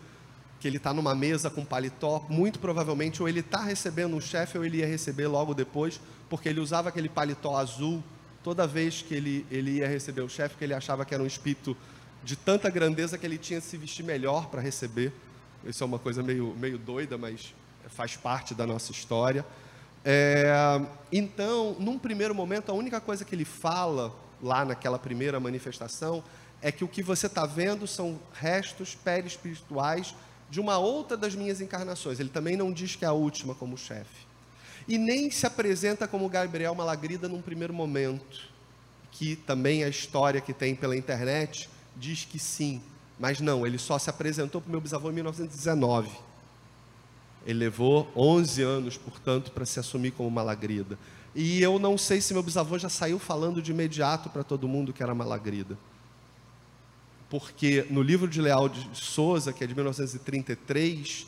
que 0.61 0.67
ele 0.67 0.77
está 0.77 0.93
numa 0.93 1.15
mesa 1.15 1.51
com 1.51 1.65
paletó, 1.65 2.25
muito 2.29 2.59
provavelmente 2.59 3.23
ou 3.23 3.29
ele 3.29 3.41
está 3.41 3.63
recebendo 3.63 4.17
um 4.17 4.21
chefe 4.21 4.57
ou 4.59 4.65
ele 4.65 4.79
ia 4.79 4.87
receber 4.87 5.27
logo 5.27 5.55
depois, 5.55 6.01
porque 6.29 6.49
ele 6.49 6.61
usava 6.61 6.89
aquele 6.89 7.09
paletó 7.09 7.57
azul 7.57 8.03
toda 8.43 8.67
vez 8.67 9.03
que 9.03 9.15
ele, 9.15 9.47
ele 9.51 9.79
ia 9.79 9.89
receber 9.89 10.23
o 10.23 10.29
chefe, 10.29 10.57
que 10.57 10.65
ele 10.65 10.75
achava 10.75 11.05
que 11.05 11.13
era 11.13 11.23
um 11.23 11.27
espírito 11.27 11.77
de 12.23 12.37
tanta 12.37 12.71
grandeza 12.71 13.19
que 13.19 13.27
ele 13.27 13.39
tinha 13.39 13.61
que 13.61 13.67
se 13.67 13.77
vestir 13.77 14.05
melhor 14.05 14.49
para 14.49 14.61
receber. 14.61 15.13
Isso 15.65 15.83
é 15.83 15.87
uma 15.87 15.99
coisa 15.99 16.23
meio, 16.23 16.55
meio 16.59 16.79
doida, 16.79 17.19
mas 17.19 17.55
faz 17.89 18.17
parte 18.17 18.55
da 18.55 18.67
nossa 18.67 18.93
história. 18.93 19.45
É, 20.05 20.81
então, 21.11 21.77
num 21.79 21.99
primeiro 21.99 22.35
momento, 22.35 22.71
a 22.71 22.75
única 22.75 23.01
coisa 23.01 23.25
que 23.25 23.35
ele 23.35 23.45
fala 23.45 24.15
lá 24.43 24.65
naquela 24.65 24.99
primeira 24.99 25.41
manifestação 25.41 26.23
é 26.67 26.73
que 26.73 26.83
o 26.83 26.89
que 26.89 27.01
você 27.01 27.27
está 27.27 27.47
vendo 27.47 27.87
são 27.87 28.19
restos 28.35 28.97
perispirituais 28.97 30.17
de 30.51 30.59
uma 30.59 30.79
outra 30.79 31.17
das 31.17 31.33
minhas 31.33 31.61
encarnações. 31.61 32.19
Ele 32.19 32.29
também 32.29 32.57
não 32.57 32.73
diz 32.73 32.97
que 32.97 33.05
é 33.05 33.09
a 33.09 33.13
última 33.13 33.55
como 33.55 33.79
chefe 33.79 34.27
e 34.89 34.99
nem 34.99 35.31
se 35.31 35.47
apresenta 35.47 36.07
como 36.07 36.29
Gabriel 36.29 36.75
Malagrida 36.75 37.29
num 37.29 37.41
primeiro 37.41 37.73
momento, 37.73 38.49
que 39.13 39.37
também 39.37 39.83
a 39.83 39.89
história 39.89 40.41
que 40.41 40.53
tem 40.53 40.75
pela 40.75 40.97
internet 40.97 41.69
diz 41.97 42.25
que 42.25 42.39
sim, 42.39 42.81
mas 43.17 43.41
não, 43.41 43.67
ele 43.67 43.79
só 43.79 43.99
se 43.99 44.11
apresentou 44.11 44.61
para 44.61 44.69
o 44.69 44.73
meu 44.73 44.81
bisavô 44.81 45.11
em 45.11 45.15
1919. 45.15 46.11
Ele 47.47 47.61
levou 47.61 48.11
11 48.17 48.63
anos, 48.63 48.97
portanto, 48.97 49.53
para 49.53 49.65
se 49.65 49.79
assumir 49.79 50.11
como 50.11 50.31
Malagrida. 50.31 50.99
E 51.33 51.63
eu 51.63 51.79
não 51.79 51.97
sei 51.97 52.21
se 52.21 52.35
meu 52.35 52.43
bisavô 52.43 52.77
já 52.77 52.89
saiu 52.89 53.19
falando 53.21 53.63
de 53.63 53.71
imediato 53.71 54.29
para 54.31 54.43
todo 54.43 54.67
mundo 54.67 54.93
que 54.93 55.03
era 55.03 55.15
Malagrida. 55.15 55.79
Porque 57.29 57.87
no 57.91 58.03
livro 58.03 58.29
de 58.29 58.41
Leal 58.41 58.69
de 58.69 58.89
Souza, 58.95 59.53
que 59.53 59.65
é 59.65 59.67
de 59.67 59.75
1933, 59.75 61.27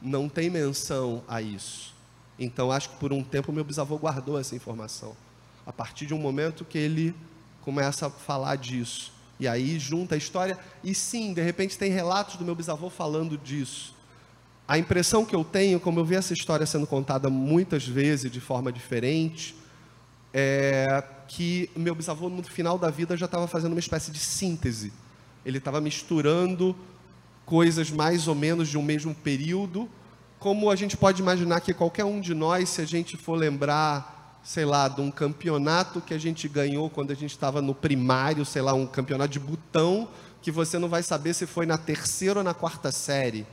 não 0.00 0.28
tem 0.28 0.48
menção 0.48 1.22
a 1.26 1.42
isso. 1.42 1.92
Então, 2.38 2.72
acho 2.72 2.90
que 2.90 2.96
por 2.96 3.12
um 3.12 3.22
tempo 3.22 3.52
meu 3.52 3.64
bisavô 3.64 3.96
guardou 3.96 4.38
essa 4.38 4.54
informação. 4.54 5.16
A 5.66 5.72
partir 5.72 6.06
de 6.06 6.14
um 6.14 6.18
momento 6.18 6.64
que 6.64 6.78
ele 6.78 7.14
começa 7.60 8.06
a 8.06 8.10
falar 8.10 8.56
disso. 8.56 9.12
E 9.38 9.48
aí 9.48 9.78
junta 9.78 10.14
a 10.14 10.18
história. 10.18 10.58
E 10.82 10.94
sim, 10.94 11.32
de 11.32 11.42
repente 11.42 11.78
tem 11.78 11.90
relatos 11.90 12.36
do 12.36 12.44
meu 12.44 12.54
bisavô 12.54 12.88
falando 12.90 13.36
disso. 13.36 13.94
A 14.66 14.78
impressão 14.78 15.24
que 15.24 15.34
eu 15.34 15.44
tenho, 15.44 15.80
como 15.80 15.98
eu 16.00 16.04
vi 16.04 16.14
essa 16.14 16.32
história 16.32 16.64
sendo 16.66 16.86
contada 16.86 17.28
muitas 17.28 17.86
vezes 17.86 18.30
de 18.30 18.40
forma 18.40 18.72
diferente, 18.72 19.54
é 20.32 21.02
que 21.28 21.70
meu 21.76 21.94
bisavô 21.94 22.28
no 22.28 22.42
final 22.42 22.78
da 22.78 22.90
vida 22.90 23.16
já 23.16 23.26
estava 23.26 23.46
fazendo 23.46 23.72
uma 23.72 23.80
espécie 23.80 24.10
de 24.10 24.18
síntese. 24.18 24.92
Ele 25.44 25.58
estava 25.58 25.80
misturando 25.80 26.76
coisas 27.44 27.90
mais 27.90 28.28
ou 28.28 28.34
menos 28.34 28.68
de 28.68 28.78
um 28.78 28.82
mesmo 28.82 29.14
período 29.14 29.88
como 30.38 30.70
a 30.70 30.76
gente 30.76 30.96
pode 30.96 31.22
imaginar 31.22 31.60
que 31.60 31.72
qualquer 31.72 32.04
um 32.04 32.20
de 32.20 32.34
nós, 32.34 32.68
se 32.68 32.80
a 32.80 32.84
gente 32.84 33.16
for 33.16 33.36
lembrar 33.36 34.12
sei 34.42 34.64
lá, 34.64 34.88
de 34.88 35.00
um 35.00 35.10
campeonato 35.10 36.00
que 36.00 36.12
a 36.12 36.18
gente 36.18 36.48
ganhou 36.48 36.90
quando 36.90 37.12
a 37.12 37.14
gente 37.14 37.30
estava 37.30 37.62
no 37.62 37.74
primário, 37.74 38.44
sei 38.44 38.60
lá, 38.60 38.74
um 38.74 38.86
campeonato 38.86 39.32
de 39.32 39.38
botão, 39.38 40.08
que 40.40 40.50
você 40.50 40.78
não 40.78 40.88
vai 40.88 41.02
saber 41.02 41.34
se 41.34 41.46
foi 41.46 41.64
na 41.64 41.78
terceira 41.78 42.40
ou 42.40 42.44
na 42.44 42.52
quarta 42.52 42.90
série. 42.90 43.46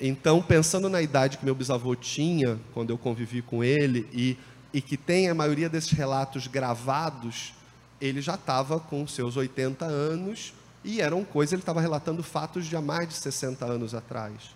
Então, 0.00 0.42
pensando 0.42 0.88
na 0.88 1.00
idade 1.00 1.38
que 1.38 1.44
meu 1.44 1.54
bisavô 1.54 1.94
tinha, 1.94 2.58
quando 2.74 2.90
eu 2.90 2.98
convivi 2.98 3.40
com 3.40 3.62
ele, 3.62 4.08
e, 4.12 4.36
e 4.74 4.80
que 4.80 4.96
tem 4.96 5.28
a 5.28 5.34
maioria 5.34 5.68
desses 5.68 5.92
relatos 5.92 6.48
gravados, 6.48 7.54
ele 8.00 8.20
já 8.20 8.34
estava 8.34 8.80
com 8.80 9.06
seus 9.06 9.36
80 9.36 9.84
anos, 9.84 10.52
e 10.84 11.00
eram 11.00 11.24
coisas, 11.24 11.52
ele 11.52 11.62
estava 11.62 11.80
relatando 11.80 12.22
fatos 12.22 12.66
de 12.66 12.76
há 12.76 12.80
mais 12.80 13.08
de 13.08 13.14
60 13.14 13.64
anos 13.64 13.94
atrás. 13.94 14.54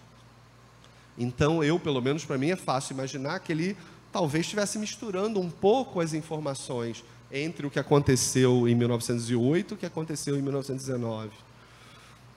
Então, 1.19 1.63
eu, 1.63 1.79
pelo 1.79 2.01
menos 2.03 2.25
para 2.25 2.37
mim, 2.37 2.51
é 2.51 2.57
fácil 2.57 2.95
imaginar 2.95 3.39
que 3.41 3.53
ele 3.53 3.77
talvez 4.13 4.45
estivesse 4.45 4.79
misturando 4.79 5.41
um 5.41 5.51
pouco 5.51 6.01
as 6.01 6.13
informações 6.13 7.05
entre 7.31 7.67
o 7.67 7.71
que 7.71 7.79
aconteceu 7.79 8.69
em 8.69 8.75
1908 8.75 9.73
e 9.73 9.75
o 9.75 9.77
que 9.77 9.87
aconteceu 9.87 10.37
em 10.37 10.43
1919. 10.43 11.31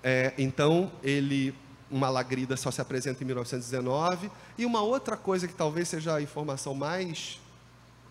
É, 0.04 0.34
então, 0.38 0.92
ele, 1.04 1.54
uma 1.92 2.10
lagrida 2.10 2.56
só 2.56 2.72
se 2.72 2.82
apresenta 2.82 3.24
em 3.24 3.26
1919. 3.26 4.32
E 4.58 4.66
uma 4.66 4.82
outra 4.82 5.18
coisa 5.18 5.48
que 5.48 5.54
talvez 5.54 5.88
seja 5.88 6.16
a 6.16 6.22
informação 6.22 6.74
mais. 6.74 7.40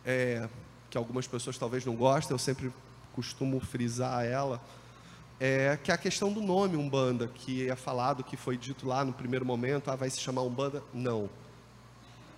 É, 0.05 0.49
que 0.91 0.97
algumas 0.97 1.26
pessoas 1.26 1.59
talvez 1.59 1.85
não 1.85 1.95
gostem, 1.95 2.35
eu 2.35 2.39
sempre 2.39 2.72
costumo 3.14 3.61
frisar 3.61 4.24
ela, 4.24 4.61
é 5.41 5.78
que 5.82 5.91
é 5.91 5.95
a 5.95 5.99
questão 5.99 6.32
do 6.32 6.41
nome 6.41 6.76
Umbanda, 6.76 7.28
que 7.28 7.68
é 7.68 7.76
falado, 7.76 8.24
que 8.24 8.36
foi 8.36 8.57
dito 8.57 8.86
lá 8.86 9.05
no 9.05 9.12
primeiro 9.12 9.47
momento, 9.47 9.91
ah, 9.91 9.97
vai 9.97 10.11
se 10.11 10.20
chamar 10.20 10.43
Umbanda. 10.43 10.82
Não. 10.93 11.30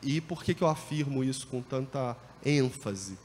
E 0.02 0.20
por 0.20 0.42
que, 0.42 0.54
que 0.54 0.62
eu 0.62 0.68
afirmo 0.68 1.24
isso 1.24 1.46
com 1.46 1.62
tanta 1.62 2.16
ênfase? 2.44 3.18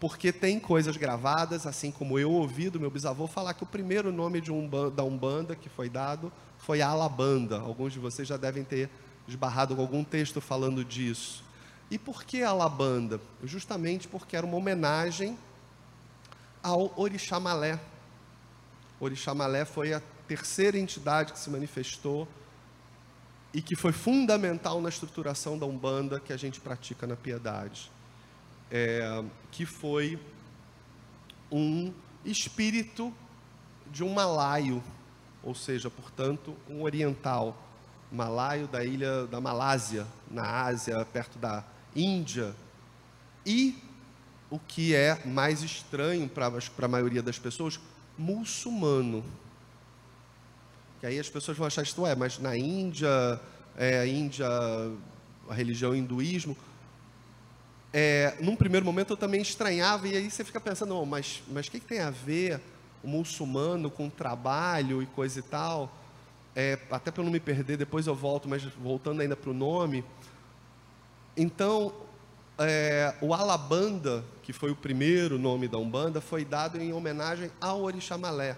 Porque 0.00 0.32
tem 0.32 0.60
coisas 0.60 0.96
gravadas, 0.96 1.66
assim 1.66 1.90
como 1.90 2.18
eu 2.18 2.30
ouvi 2.30 2.68
do 2.68 2.78
meu 2.80 2.90
bisavô 2.90 3.26
falar 3.26 3.54
que 3.54 3.62
o 3.62 3.66
primeiro 3.66 4.12
nome 4.12 4.40
de 4.40 4.52
Umbanda, 4.52 4.90
da 4.90 5.04
Umbanda 5.04 5.56
que 5.56 5.68
foi 5.68 5.88
dado 5.88 6.32
foi 6.58 6.82
Alabanda. 6.82 7.58
Alguns 7.58 7.92
de 7.92 7.98
vocês 7.98 8.26
já 8.26 8.36
devem 8.36 8.64
ter 8.64 8.90
esbarrado 9.26 9.74
com 9.74 9.82
algum 9.82 10.04
texto 10.04 10.40
falando 10.40 10.84
disso. 10.84 11.44
E 11.90 11.98
por 11.98 12.24
que 12.24 12.42
Alabanda? 12.42 13.20
Justamente 13.42 14.08
porque 14.08 14.36
era 14.36 14.44
uma 14.44 14.56
homenagem 14.56 15.38
ao 16.62 16.92
Orixá 16.96 17.38
Malé. 17.38 17.78
Orixá 19.00 19.34
Malé 19.34 19.64
foi 19.64 19.92
a 19.92 20.02
terceira 20.26 20.78
entidade 20.78 21.32
que 21.32 21.38
se 21.38 21.50
manifestou 21.50 22.26
e 23.52 23.62
que 23.62 23.76
foi 23.76 23.92
fundamental 23.92 24.80
na 24.80 24.88
estruturação 24.88 25.58
da 25.58 25.66
Umbanda 25.66 26.18
que 26.18 26.32
a 26.32 26.36
gente 26.36 26.60
pratica 26.60 27.06
na 27.06 27.14
piedade, 27.14 27.90
é, 28.70 29.22
que 29.52 29.64
foi 29.64 30.18
um 31.50 31.92
espírito 32.24 33.14
de 33.90 34.02
um 34.02 34.12
malaio, 34.12 34.82
ou 35.42 35.54
seja, 35.54 35.88
portanto, 35.88 36.56
um 36.68 36.82
oriental, 36.82 37.56
malaio 38.10 38.66
da 38.66 38.84
ilha 38.84 39.26
da 39.26 39.40
Malásia, 39.40 40.06
na 40.30 40.64
Ásia, 40.64 41.04
perto 41.12 41.38
da 41.38 41.62
Índia, 41.94 42.54
e 43.46 43.78
o 44.50 44.58
que 44.58 44.94
é 44.94 45.24
mais 45.24 45.62
estranho 45.62 46.28
para 46.28 46.50
a 46.82 46.88
maioria 46.88 47.22
das 47.22 47.38
pessoas, 47.38 47.78
muçulmano. 48.16 49.24
Que 51.00 51.06
aí 51.06 51.18
as 51.18 51.28
pessoas 51.28 51.56
vão 51.56 51.66
achar 51.66 51.82
isto 51.82 52.06
é, 52.06 52.14
mas 52.14 52.38
na 52.38 52.56
Índia, 52.56 53.40
é, 53.76 54.00
a 54.00 54.06
Índia, 54.06 54.46
a 55.48 55.54
religião 55.54 55.94
hinduísmo, 55.94 56.56
é, 57.96 58.36
num 58.40 58.56
primeiro 58.56 58.84
momento 58.84 59.12
eu 59.12 59.16
também 59.16 59.40
estranhava, 59.40 60.08
e 60.08 60.16
aí 60.16 60.28
você 60.28 60.42
fica 60.42 60.60
pensando, 60.60 60.96
oh, 60.96 61.06
mas 61.06 61.44
o 61.48 61.52
mas 61.54 61.68
que, 61.68 61.78
que 61.78 61.86
tem 61.86 62.00
a 62.00 62.10
ver 62.10 62.60
o 63.04 63.06
muçulmano 63.06 63.88
com 63.88 64.10
trabalho 64.10 65.00
e 65.00 65.06
coisa 65.06 65.38
e 65.38 65.42
tal? 65.42 65.92
É, 66.56 66.76
até 66.90 67.12
para 67.12 67.22
não 67.22 67.30
me 67.30 67.38
perder, 67.38 67.76
depois 67.76 68.08
eu 68.08 68.14
volto, 68.14 68.48
mas 68.48 68.64
voltando 68.64 69.20
ainda 69.20 69.36
para 69.36 69.50
o 69.50 69.54
nome. 69.54 70.04
Então, 71.36 71.92
é, 72.58 73.14
o 73.20 73.34
Alabanda, 73.34 74.24
que 74.42 74.52
foi 74.52 74.70
o 74.70 74.76
primeiro 74.76 75.38
nome 75.38 75.66
da 75.66 75.78
Umbanda, 75.78 76.20
foi 76.20 76.44
dado 76.44 76.80
em 76.80 76.92
homenagem 76.92 77.50
ao 77.60 77.82
Orixá 77.82 78.16
Malé. 78.16 78.56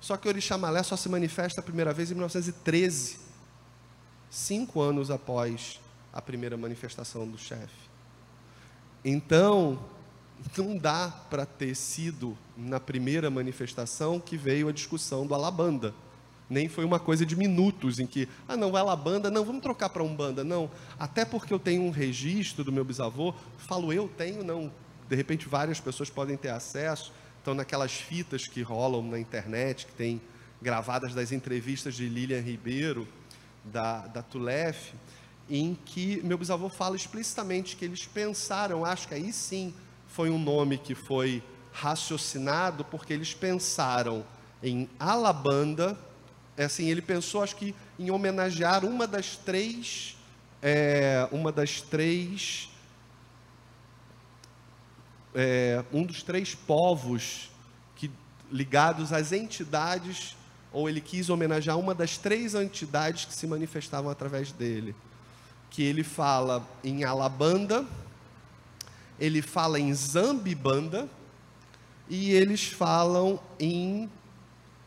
Só 0.00 0.16
que 0.16 0.28
o 0.28 0.30
Orixá 0.30 0.56
Malé 0.56 0.82
só 0.82 0.96
se 0.96 1.08
manifesta 1.08 1.60
a 1.60 1.64
primeira 1.64 1.92
vez 1.92 2.10
em 2.10 2.14
1913, 2.14 3.18
cinco 4.30 4.80
anos 4.80 5.10
após 5.10 5.80
a 6.12 6.22
primeira 6.22 6.56
manifestação 6.56 7.26
do 7.28 7.36
chefe. 7.36 7.86
Então, 9.04 9.78
não 10.56 10.76
dá 10.76 11.12
para 11.30 11.44
ter 11.44 11.74
sido 11.74 12.36
na 12.56 12.80
primeira 12.80 13.30
manifestação 13.30 14.18
que 14.18 14.36
veio 14.36 14.68
a 14.68 14.72
discussão 14.72 15.26
do 15.26 15.34
Alabanda. 15.34 15.94
Nem 16.48 16.68
foi 16.68 16.84
uma 16.84 17.00
coisa 17.00 17.26
de 17.26 17.34
minutos 17.34 17.98
em 17.98 18.06
que, 18.06 18.28
ah, 18.48 18.56
não, 18.56 18.70
vai 18.70 18.80
Alabanda, 18.80 19.30
não, 19.30 19.44
vamos 19.44 19.62
trocar 19.62 19.88
para 19.88 20.02
Umbanda. 20.02 20.44
Não, 20.44 20.70
até 20.98 21.24
porque 21.24 21.52
eu 21.52 21.58
tenho 21.58 21.82
um 21.82 21.90
registro 21.90 22.62
do 22.62 22.72
meu 22.72 22.84
bisavô, 22.84 23.34
falo 23.58 23.92
eu 23.92 24.08
tenho, 24.08 24.44
não. 24.44 24.72
De 25.08 25.16
repente 25.16 25.48
várias 25.48 25.80
pessoas 25.80 26.10
podem 26.10 26.36
ter 26.36 26.50
acesso 26.50 27.12
estão 27.46 27.54
naquelas 27.54 27.92
fitas 27.92 28.48
que 28.48 28.60
rolam 28.60 29.04
na 29.04 29.20
internet, 29.20 29.86
que 29.86 29.92
tem 29.92 30.20
gravadas 30.60 31.14
das 31.14 31.30
entrevistas 31.30 31.94
de 31.94 32.08
Lilian 32.08 32.40
Ribeiro, 32.40 33.06
da, 33.64 34.08
da 34.08 34.20
Tulef, 34.20 34.92
em 35.48 35.78
que 35.84 36.20
meu 36.24 36.36
bisavô 36.36 36.68
fala 36.68 36.96
explicitamente 36.96 37.76
que 37.76 37.84
eles 37.84 38.04
pensaram, 38.04 38.84
acho 38.84 39.06
que 39.06 39.14
aí 39.14 39.32
sim 39.32 39.72
foi 40.08 40.28
um 40.28 40.40
nome 40.40 40.76
que 40.76 40.92
foi 40.92 41.40
raciocinado, 41.70 42.84
porque 42.84 43.12
eles 43.12 43.32
pensaram 43.32 44.24
em 44.60 44.90
Alabanda, 44.98 45.96
é 46.56 46.64
assim, 46.64 46.88
ele 46.88 47.02
pensou, 47.02 47.42
acho 47.42 47.56
que, 47.56 47.74
em 47.98 48.10
homenagear 48.10 48.84
uma 48.84 49.06
das 49.06 49.36
três, 49.36 50.16
é, 50.62 51.28
uma 51.30 51.52
das 51.52 51.80
três 51.80 52.70
é, 55.36 55.84
um 55.92 56.02
dos 56.02 56.22
três 56.22 56.54
povos 56.54 57.50
que, 57.94 58.10
ligados 58.50 59.12
às 59.12 59.32
entidades, 59.32 60.34
ou 60.72 60.88
ele 60.88 61.00
quis 61.00 61.28
homenagear 61.28 61.78
uma 61.78 61.94
das 61.94 62.16
três 62.16 62.54
entidades 62.54 63.26
que 63.26 63.34
se 63.34 63.46
manifestavam 63.46 64.10
através 64.10 64.50
dele. 64.50 64.96
Que 65.70 65.82
ele 65.82 66.02
fala 66.02 66.66
em 66.82 67.04
Alabanda, 67.04 67.86
ele 69.20 69.42
fala 69.42 69.78
em 69.78 69.92
Zambibanda 69.92 71.06
e 72.08 72.32
eles 72.32 72.64
falam 72.64 73.38
em 73.60 74.10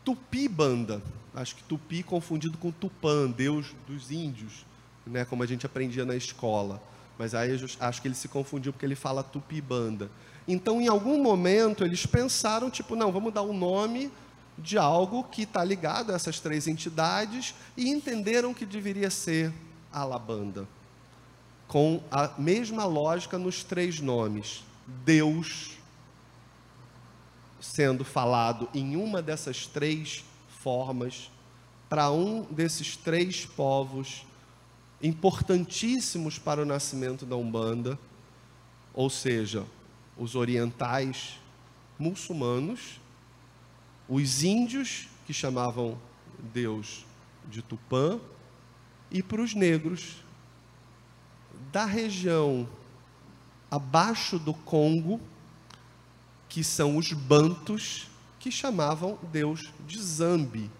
Tupibanda. 0.04 1.00
Acho 1.34 1.56
que 1.56 1.62
Tupi 1.62 2.02
confundido 2.02 2.58
com 2.58 2.70
Tupã, 2.70 3.30
deus 3.30 3.74
dos 3.86 4.10
índios, 4.10 4.64
né, 5.06 5.24
como 5.24 5.42
a 5.42 5.46
gente 5.46 5.64
aprendia 5.64 6.04
na 6.04 6.16
escola. 6.16 6.82
Mas 7.18 7.34
aí 7.34 7.50
acho 7.80 8.02
que 8.02 8.08
ele 8.08 8.14
se 8.14 8.28
confundiu 8.28 8.72
porque 8.72 8.86
ele 8.86 8.96
fala 8.96 9.22
Tupibanda. 9.22 10.10
Então, 10.48 10.80
em 10.80 10.88
algum 10.88 11.22
momento, 11.22 11.84
eles 11.84 12.06
pensaram, 12.06 12.70
tipo, 12.70 12.96
não, 12.96 13.12
vamos 13.12 13.32
dar 13.32 13.42
o 13.42 13.50
um 13.50 13.56
nome 13.56 14.10
de 14.58 14.76
algo 14.76 15.24
que 15.24 15.42
está 15.42 15.62
ligado 15.62 16.12
a 16.12 16.14
essas 16.14 16.40
três 16.40 16.66
entidades 16.66 17.54
e 17.76 17.88
entenderam 17.88 18.52
que 18.52 18.66
deveria 18.66 19.10
ser 19.10 19.52
Alabanda. 19.92 20.66
Com 21.68 22.02
a 22.10 22.32
mesma 22.38 22.84
lógica 22.84 23.38
nos 23.38 23.62
três 23.62 24.00
nomes. 24.00 24.64
Deus 25.04 25.78
sendo 27.60 28.04
falado 28.04 28.68
em 28.74 28.96
uma 28.96 29.22
dessas 29.22 29.66
três 29.66 30.24
formas 30.62 31.30
para 31.88 32.10
um 32.10 32.42
desses 32.44 32.96
três 32.96 33.44
povos 33.44 34.24
importantíssimos 35.02 36.38
para 36.38 36.62
o 36.62 36.64
nascimento 36.64 37.24
da 37.24 37.34
Umbanda, 37.34 37.98
ou 38.92 39.08
seja, 39.08 39.64
os 40.16 40.34
orientais 40.34 41.38
muçulmanos, 41.98 43.00
os 44.08 44.42
índios, 44.42 45.08
que 45.26 45.32
chamavam 45.32 45.96
Deus 46.52 47.04
de 47.48 47.62
Tupã, 47.62 48.20
e 49.10 49.22
para 49.22 49.40
os 49.40 49.54
negros 49.54 50.16
da 51.72 51.84
região 51.84 52.68
abaixo 53.70 54.38
do 54.38 54.52
Congo, 54.52 55.20
que 56.48 56.62
são 56.62 56.96
os 56.96 57.12
bantos, 57.12 58.09
que 58.40 58.50
chamavam 58.50 59.18
Deus 59.30 59.70
de 59.86 60.02
Zambi. 60.02 60.70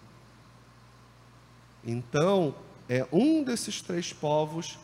Então, 1.85 2.53
é 2.89 3.07
um 3.11 3.43
desses 3.43 3.81
três 3.81 4.11
povos 4.11 4.77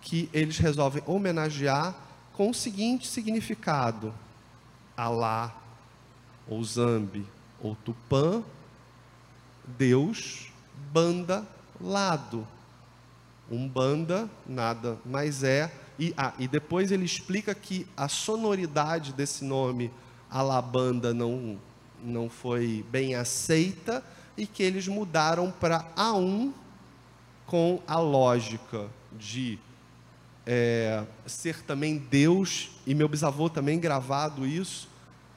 que 0.00 0.28
eles 0.32 0.58
resolvem 0.58 1.02
homenagear 1.06 1.94
com 2.32 2.50
o 2.50 2.54
seguinte 2.54 3.06
significado: 3.06 4.12
Alá, 4.96 5.54
ou 6.48 6.64
Zambi, 6.64 7.26
ou 7.60 7.76
Tupã, 7.76 8.42
Deus, 9.78 10.50
banda, 10.92 11.46
lado. 11.80 12.46
Umbanda 13.50 14.28
nada 14.46 14.98
mais 15.04 15.42
é 15.42 15.70
E, 15.98 16.14
ah, 16.16 16.32
e 16.38 16.48
depois 16.48 16.90
ele 16.90 17.04
explica 17.04 17.54
que 17.54 17.86
a 17.94 18.08
sonoridade 18.08 19.12
desse 19.12 19.44
nome, 19.44 19.90
Alabanda, 20.30 21.12
não, 21.12 21.58
não 22.04 22.28
foi 22.28 22.84
bem 22.90 23.14
aceita 23.14 24.04
e 24.36 24.46
que 24.46 24.62
eles 24.62 24.86
mudaram 24.86 25.50
para 25.50 25.84
A1 25.96 26.52
com 27.46 27.80
a 27.86 27.98
lógica 27.98 28.88
de 29.12 29.58
é, 30.46 31.04
ser 31.26 31.62
também 31.62 31.98
Deus, 31.98 32.70
e 32.86 32.94
meu 32.94 33.08
bisavô 33.08 33.48
também 33.48 33.78
gravado 33.78 34.46
isso, 34.46 34.88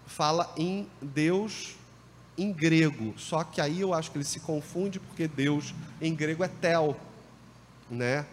fala 0.05 0.51
em 0.57 0.87
Deus 1.01 1.75
em 2.37 2.51
grego, 2.51 3.13
só 3.17 3.43
que 3.43 3.59
aí 3.59 3.81
eu 3.81 3.93
acho 3.93 4.11
que 4.11 4.17
ele 4.17 4.25
se 4.25 4.39
confunde 4.39 4.99
porque 4.99 5.27
Deus 5.27 5.73
em 5.99 6.13
grego 6.13 6.43
é 6.43 6.47
tel, 6.47 6.95
né? 7.89 8.25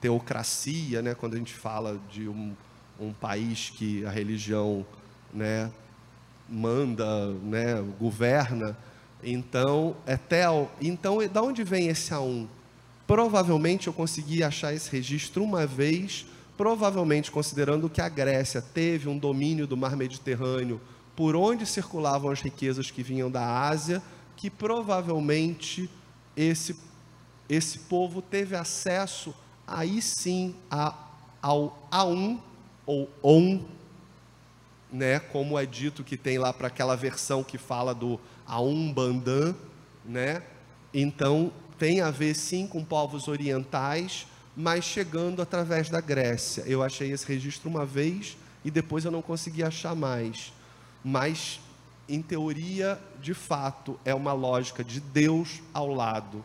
Teocracia, 0.00 1.02
né? 1.02 1.14
Quando 1.14 1.34
a 1.34 1.38
gente 1.38 1.52
fala 1.52 2.00
de 2.10 2.28
um, 2.28 2.54
um 3.00 3.12
país 3.12 3.70
que 3.70 4.04
a 4.06 4.10
religião, 4.10 4.86
né? 5.34 5.72
Manda, 6.52 7.28
né? 7.42 7.82
Governa, 7.98 8.76
então 9.24 9.96
é 10.06 10.18
tel. 10.18 10.70
Então, 10.80 11.26
da 11.28 11.42
onde 11.42 11.64
vem 11.64 11.88
esse 11.88 12.12
A1? 12.12 12.46
Provavelmente 13.06 13.86
eu 13.86 13.92
consegui 13.92 14.44
achar 14.44 14.74
esse 14.74 14.90
registro 14.90 15.42
uma 15.42 15.66
vez, 15.66 16.26
provavelmente 16.56 17.30
considerando 17.30 17.88
que 17.88 18.00
a 18.02 18.08
Grécia 18.08 18.60
teve 18.60 19.08
um 19.08 19.16
domínio 19.16 19.66
do 19.66 19.76
mar 19.76 19.96
Mediterrâneo 19.96 20.80
por 21.16 21.34
onde 21.34 21.66
circulavam 21.66 22.30
as 22.30 22.40
riquezas 22.40 22.90
que 22.90 23.02
vinham 23.02 23.30
da 23.30 23.66
Ásia, 23.66 24.02
que 24.36 24.50
provavelmente 24.50 25.88
esse, 26.36 26.76
esse 27.48 27.78
povo 27.80 28.20
teve 28.20 28.56
acesso 28.56 29.34
aí 29.66 30.02
sim 30.02 30.54
a, 30.70 30.94
ao 31.40 31.88
A1 31.90 32.38
ou 32.84 33.08
ON, 33.22 33.60
né, 34.92 35.18
como 35.18 35.58
é 35.58 35.64
dito 35.64 36.04
que 36.04 36.16
tem 36.16 36.38
lá 36.38 36.52
para 36.52 36.68
aquela 36.68 36.94
versão 36.94 37.42
que 37.42 37.56
fala 37.56 37.94
do 37.94 38.20
A1 38.46 38.92
Bandan, 38.92 39.54
né? 40.04 40.42
Então 40.92 41.52
tem 41.78 42.00
a 42.00 42.10
ver 42.10 42.34
sim 42.34 42.66
com 42.66 42.84
povos 42.84 43.26
orientais, 43.26 44.26
mas 44.54 44.84
chegando 44.84 45.40
através 45.40 45.88
da 45.88 46.00
Grécia. 46.00 46.62
Eu 46.66 46.82
achei 46.82 47.10
esse 47.10 47.26
registro 47.26 47.70
uma 47.70 47.86
vez 47.86 48.36
e 48.64 48.70
depois 48.70 49.04
eu 49.04 49.10
não 49.10 49.22
consegui 49.22 49.62
achar 49.62 49.94
mais 49.94 50.52
mas 51.04 51.60
em 52.08 52.20
teoria, 52.20 53.00
de 53.20 53.34
fato, 53.34 53.98
é 54.04 54.14
uma 54.14 54.32
lógica 54.32 54.84
de 54.84 55.00
Deus 55.00 55.60
ao 55.72 55.92
lado. 55.92 56.44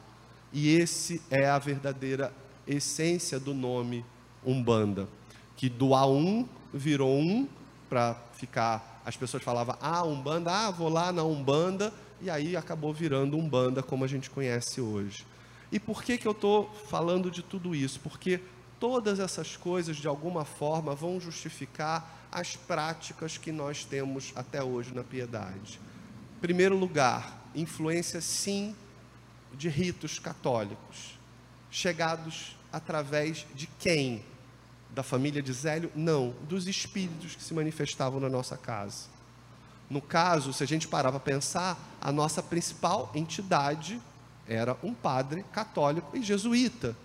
E 0.52 0.70
esse 0.76 1.22
é 1.30 1.48
a 1.48 1.60
verdadeira 1.60 2.34
essência 2.66 3.39
do 3.39 3.54
nome 3.54 4.06
Umbanda, 4.45 5.08
que 5.56 5.68
do 5.68 5.88
A1 5.89 6.48
virou 6.74 7.18
um 7.18 7.48
para 7.89 8.16
ficar, 8.38 9.02
as 9.06 9.18
pessoas 9.18 9.44
falavam: 9.44 9.76
"Ah, 9.82 10.04
Umbanda, 10.04 10.52
ah, 10.52 10.72
vou 10.72 10.90
lá 10.90 11.12
na 11.12 11.24
Umbanda", 11.24 11.94
e 12.22 12.30
aí 12.30 12.56
acabou 12.56 12.94
virando 12.94 13.38
Umbanda 13.38 13.84
como 13.84 14.04
a 14.04 14.08
gente 14.08 14.30
conhece 14.30 14.82
hoje. 14.82 15.26
E 15.72 15.80
por 15.80 16.04
que 16.04 16.18
que 16.18 16.28
eu 16.28 16.32
estou 16.32 16.70
falando 16.90 17.30
de 17.30 17.44
tudo 17.44 17.76
isso? 17.76 18.00
Porque 18.00 18.40
todas 18.80 19.20
essas 19.20 19.56
coisas 19.56 19.98
de 19.98 20.08
alguma 20.08 20.46
forma 20.46 20.96
vão 20.96 21.20
justificar 21.20 22.28
as 22.32 22.56
práticas 22.56 23.38
que 23.38 23.52
nós 23.52 23.84
temos 23.84 24.32
até 24.36 24.64
hoje 24.64 24.94
na 24.94 25.04
piedade. 25.04 25.80
Primeiro 26.40 26.78
lugar, 26.78 27.50
influência 27.56 28.22
sim 28.22 28.76
de 29.54 29.70
ritos 29.70 30.20
católicos, 30.20 31.18
chegados 31.72 32.56
através 32.72 33.46
de 33.56 33.68
quem? 33.80 34.24
Da 34.94 35.04
família 35.04 35.42
de 35.42 35.54
Zélio? 35.54 35.92
Não, 35.96 36.34
dos 36.48 36.68
espíritos 36.68 37.36
que 37.36 37.44
se 37.44 37.54
manifestavam 37.54 38.20
na 38.20 38.30
nossa 38.30 38.58
casa. 38.58 39.06
No 39.90 40.02
caso, 40.02 40.52
se 40.52 40.64
a 40.64 40.68
gente 40.68 40.88
parar 40.88 41.12
para 41.12 41.20
pensar, 41.20 41.78
a 42.02 42.12
nossa 42.12 42.44
principal 42.44 43.12
entidade 43.16 44.02
era 44.48 44.76
um 44.84 44.94
padre 44.94 45.44
católico 45.52 46.16
e 46.18 46.22
jesuíta 46.22 46.96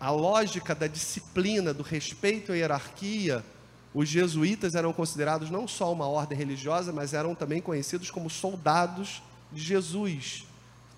a 0.00 0.10
lógica 0.10 0.74
da 0.74 0.86
disciplina, 0.86 1.74
do 1.74 1.82
respeito 1.82 2.52
à 2.52 2.56
hierarquia, 2.56 3.44
os 3.92 4.08
jesuítas 4.08 4.74
eram 4.74 4.94
considerados 4.94 5.50
não 5.50 5.68
só 5.68 5.92
uma 5.92 6.06
ordem 6.06 6.38
religiosa, 6.38 6.90
mas 6.90 7.12
eram 7.12 7.34
também 7.34 7.60
conhecidos 7.60 8.10
como 8.10 8.30
soldados 8.30 9.22
de 9.52 9.62
Jesus, 9.62 10.46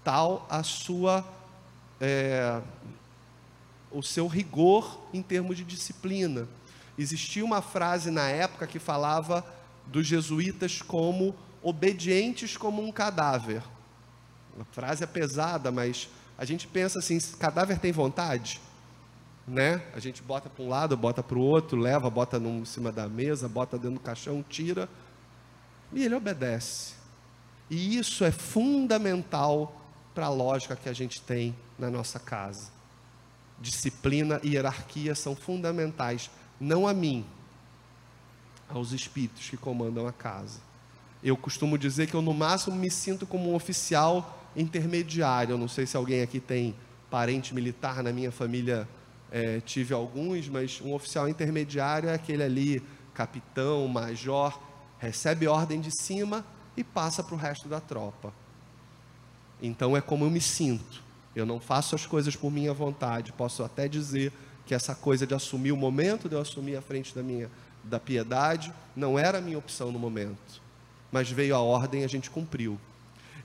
tal 0.04 0.46
a 0.48 0.62
sua 0.62 1.26
é, 2.00 2.60
o 3.92 4.02
seu 4.02 4.26
rigor 4.26 5.00
em 5.12 5.22
termos 5.22 5.56
de 5.56 5.64
disciplina. 5.64 6.48
Existia 6.98 7.44
uma 7.44 7.62
frase 7.62 8.10
na 8.10 8.28
época 8.28 8.66
que 8.66 8.78
falava 8.78 9.44
dos 9.86 10.06
jesuítas 10.06 10.80
como 10.82 11.34
obedientes 11.62 12.56
como 12.56 12.82
um 12.82 12.92
cadáver. 12.92 13.62
A 14.58 14.64
frase 14.64 15.04
é 15.04 15.06
pesada, 15.06 15.70
mas 15.70 16.08
a 16.36 16.44
gente 16.44 16.66
pensa 16.66 16.98
assim: 16.98 17.18
cadáver 17.38 17.78
tem 17.78 17.92
vontade? 17.92 18.60
né? 19.46 19.82
A 19.94 19.98
gente 19.98 20.22
bota 20.22 20.48
para 20.48 20.64
um 20.64 20.68
lado, 20.68 20.96
bota 20.96 21.22
para 21.22 21.36
o 21.36 21.42
outro, 21.42 21.78
leva, 21.78 22.08
bota 22.08 22.38
em 22.38 22.64
cima 22.64 22.92
da 22.92 23.08
mesa, 23.08 23.48
bota 23.48 23.76
dentro 23.76 23.98
do 23.98 24.00
caixão, 24.00 24.44
tira, 24.48 24.88
e 25.92 26.04
ele 26.04 26.14
obedece. 26.14 26.94
E 27.68 27.96
isso 27.96 28.24
é 28.24 28.30
fundamental 28.30 29.80
para 30.14 30.26
a 30.26 30.30
lógica 30.30 30.76
que 30.76 30.88
a 30.88 30.92
gente 30.92 31.20
tem 31.20 31.56
na 31.78 31.90
nossa 31.90 32.18
casa. 32.18 32.70
Disciplina 33.62 34.40
e 34.42 34.50
hierarquia 34.50 35.14
são 35.14 35.34
fundamentais, 35.34 36.30
não 36.60 36.86
a 36.86 36.92
mim, 36.92 37.24
aos 38.68 38.92
espíritos 38.92 39.48
que 39.48 39.56
comandam 39.56 40.06
a 40.06 40.12
casa. 40.12 40.58
Eu 41.22 41.36
costumo 41.36 41.78
dizer 41.78 42.08
que 42.08 42.14
eu, 42.14 42.20
no 42.20 42.34
máximo, 42.34 42.74
me 42.74 42.90
sinto 42.90 43.26
como 43.26 43.50
um 43.50 43.54
oficial 43.54 44.50
intermediário. 44.56 45.52
Eu 45.52 45.58
não 45.58 45.68
sei 45.68 45.86
se 45.86 45.96
alguém 45.96 46.20
aqui 46.20 46.40
tem 46.40 46.74
parente 47.08 47.54
militar 47.54 48.02
na 48.02 48.12
minha 48.12 48.32
família 48.32 48.88
é, 49.30 49.60
tive 49.60 49.94
alguns, 49.94 50.48
mas 50.48 50.80
um 50.82 50.92
oficial 50.92 51.28
intermediário 51.28 52.08
é 52.08 52.14
aquele 52.14 52.42
ali, 52.42 52.82
capitão, 53.14 53.86
major, 53.88 54.58
recebe 54.98 55.46
ordem 55.46 55.80
de 55.80 55.90
cima 55.90 56.44
e 56.76 56.84
passa 56.84 57.22
para 57.22 57.34
o 57.34 57.38
resto 57.38 57.68
da 57.68 57.80
tropa. 57.80 58.32
Então 59.60 59.96
é 59.96 60.00
como 60.00 60.24
eu 60.24 60.30
me 60.30 60.40
sinto. 60.40 61.02
Eu 61.34 61.46
não 61.46 61.58
faço 61.58 61.94
as 61.94 62.06
coisas 62.06 62.36
por 62.36 62.50
minha 62.50 62.72
vontade. 62.72 63.32
Posso 63.32 63.62
até 63.64 63.88
dizer 63.88 64.32
que 64.66 64.74
essa 64.74 64.94
coisa 64.94 65.26
de 65.26 65.34
assumir 65.34 65.72
o 65.72 65.76
momento, 65.76 66.28
de 66.28 66.34
eu 66.34 66.40
assumir 66.40 66.76
a 66.76 66.82
frente 66.82 67.14
da 67.14 67.22
minha 67.22 67.50
da 67.84 67.98
piedade, 67.98 68.72
não 68.94 69.18
era 69.18 69.38
a 69.38 69.40
minha 69.40 69.58
opção 69.58 69.90
no 69.90 69.98
momento. 69.98 70.62
Mas 71.10 71.30
veio 71.30 71.56
a 71.56 71.60
ordem 71.60 72.02
e 72.02 72.04
a 72.04 72.08
gente 72.08 72.30
cumpriu. 72.30 72.78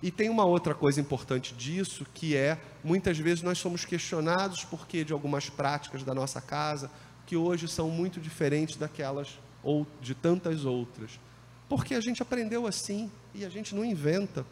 E 0.01 0.11
tem 0.11 0.29
uma 0.29 0.45
outra 0.45 0.75
coisa 0.75 1.01
importante 1.01 1.55
disso, 1.55 2.05
que 2.13 2.35
é, 2.35 2.59
muitas 2.83 3.17
vezes 3.17 3.41
nós 3.41 3.57
somos 3.57 3.83
questionados 3.83 4.63
porque 4.63 5.03
de 5.03 5.11
algumas 5.11 5.49
práticas 5.49 6.03
da 6.03 6.13
nossa 6.13 6.39
casa, 6.39 6.91
que 7.25 7.35
hoje 7.35 7.67
são 7.67 7.89
muito 7.89 8.19
diferentes 8.19 8.77
daquelas 8.77 9.39
ou 9.63 9.87
de 9.99 10.13
tantas 10.13 10.65
outras. 10.65 11.19
Porque 11.67 11.95
a 11.95 11.99
gente 11.99 12.21
aprendeu 12.21 12.67
assim 12.67 13.11
e 13.33 13.43
a 13.43 13.49
gente 13.49 13.75
não 13.75 13.83
inventa. 13.83 14.45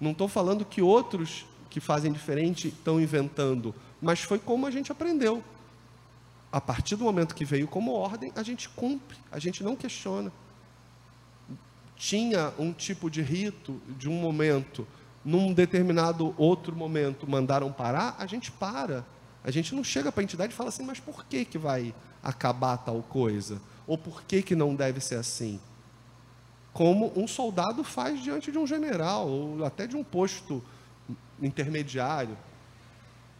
Não 0.00 0.12
estou 0.12 0.28
falando 0.28 0.64
que 0.64 0.82
outros 0.82 1.46
que 1.72 1.80
fazem 1.80 2.12
diferente 2.12 2.68
estão 2.68 3.00
inventando, 3.00 3.74
mas 4.00 4.20
foi 4.20 4.38
como 4.38 4.66
a 4.66 4.70
gente 4.70 4.92
aprendeu. 4.92 5.42
A 6.50 6.60
partir 6.60 6.96
do 6.96 7.04
momento 7.04 7.34
que 7.34 7.44
veio 7.44 7.66
como 7.66 7.92
ordem, 7.92 8.30
a 8.36 8.42
gente 8.42 8.68
cumpre, 8.68 9.16
a 9.30 9.38
gente 9.38 9.64
não 9.64 9.74
questiona 9.74 10.30
tinha 12.02 12.52
um 12.58 12.72
tipo 12.72 13.08
de 13.08 13.22
rito 13.22 13.80
de 13.96 14.08
um 14.08 14.14
momento, 14.14 14.84
num 15.24 15.52
determinado 15.52 16.34
outro 16.36 16.74
momento 16.74 17.30
mandaram 17.30 17.70
parar, 17.70 18.16
a 18.18 18.26
gente 18.26 18.50
para. 18.50 19.06
A 19.44 19.52
gente 19.52 19.72
não 19.72 19.84
chega 19.84 20.10
para 20.10 20.20
a 20.20 20.24
entidade 20.24 20.52
e 20.52 20.56
fala 20.56 20.68
assim, 20.68 20.82
mas 20.82 20.98
por 20.98 21.24
que, 21.24 21.44
que 21.44 21.56
vai 21.56 21.94
acabar 22.20 22.76
tal 22.78 23.00
coisa? 23.04 23.62
Ou 23.86 23.96
por 23.96 24.24
que, 24.24 24.42
que 24.42 24.56
não 24.56 24.74
deve 24.74 24.98
ser 24.98 25.14
assim? 25.14 25.60
Como 26.72 27.12
um 27.14 27.28
soldado 27.28 27.84
faz 27.84 28.20
diante 28.20 28.50
de 28.50 28.58
um 28.58 28.66
general, 28.66 29.28
ou 29.28 29.64
até 29.64 29.86
de 29.86 29.96
um 29.96 30.02
posto 30.02 30.60
intermediário. 31.42 32.38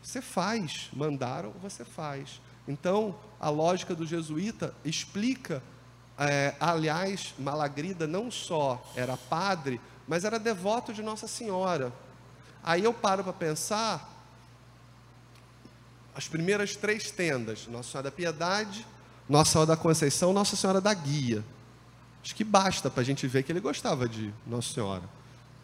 Você 0.03 0.21
faz, 0.21 0.91
mandaram, 0.93 1.53
você 1.63 1.85
faz. 1.85 2.41
Então, 2.67 3.15
a 3.41 3.49
lógica 3.49 3.95
do 3.95 4.07
jesuíta 4.07 4.75
explica 4.85 5.63
é, 6.19 6.55
aliás, 6.61 7.35
Malagrida 7.39 8.07
não 8.07 8.31
só 8.31 8.83
era 8.95 9.17
padre, 9.17 9.81
mas 10.07 10.25
era 10.25 10.39
devoto 10.39 10.93
de 10.93 11.03
Nossa 11.03 11.27
Senhora. 11.27 11.93
Aí 12.63 12.85
eu 12.85 12.93
paro 12.93 13.25
para 13.25 13.33
pensar, 13.33 14.09
as 16.15 16.29
primeiras 16.29 16.77
três 16.77 17.11
tendas, 17.11 17.67
Nossa 17.67 17.91
Senhora 17.91 18.11
da 18.11 18.15
Piedade, 18.15 18.87
Nossa 19.29 19.53
Senhora 19.53 19.69
da 19.69 19.77
Conceição, 19.77 20.33
Nossa 20.33 20.55
Senhora 20.55 20.81
da 20.81 20.93
Guia. 20.93 21.43
Acho 22.23 22.35
que 22.37 22.45
basta 22.45 22.89
para 22.91 23.01
a 23.01 23.05
gente 23.05 23.27
ver 23.27 23.43
que 23.43 23.51
ele 23.51 23.61
gostava 23.61 24.09
de 24.09 24.33
Nossa 24.47 24.75
Senhora. 24.75 25.03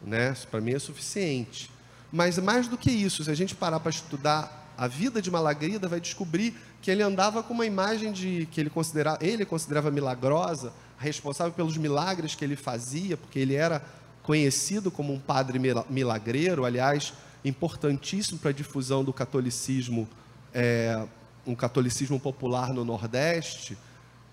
Né? 0.03 0.34
Para 0.51 0.61
mim 0.61 0.72
é 0.72 0.78
suficiente. 0.78 1.70
Mas 2.12 2.38
mais 2.38 2.68
do 2.68 2.78
que 2.78 2.90
isso, 2.90 3.22
se 3.22 3.30
a 3.30 3.34
gente 3.34 3.54
parar 3.54 3.80
para 3.80 3.90
estudar 3.90 4.72
a 4.76 4.86
vida 4.86 5.20
de 5.20 5.30
Malagrida, 5.30 5.88
vai 5.88 6.00
descobrir 6.00 6.54
que 6.80 6.90
ele 6.90 7.02
andava 7.02 7.42
com 7.42 7.52
uma 7.52 7.66
imagem 7.66 8.12
de 8.12 8.48
que 8.50 8.61
ele 8.61 8.70
considerava, 8.70 9.18
ele 9.20 9.44
considerava 9.44 9.90
milagrosa, 9.90 10.72
responsável 10.98 11.52
pelos 11.52 11.76
milagres 11.76 12.34
que 12.34 12.44
ele 12.44 12.56
fazia, 12.56 13.16
porque 13.16 13.38
ele 13.38 13.54
era 13.54 13.84
conhecido 14.22 14.90
como 14.90 15.12
um 15.12 15.18
padre 15.18 15.59
milagreiro, 15.88 16.64
aliás, 16.64 17.12
importantíssimo 17.44 18.38
para 18.38 18.50
a 18.50 18.52
difusão 18.52 19.02
do 19.02 19.12
catolicismo, 19.12 20.09
é, 20.54 21.04
um 21.46 21.54
catolicismo 21.54 22.20
popular 22.20 22.72
no 22.72 22.84
Nordeste. 22.84 23.76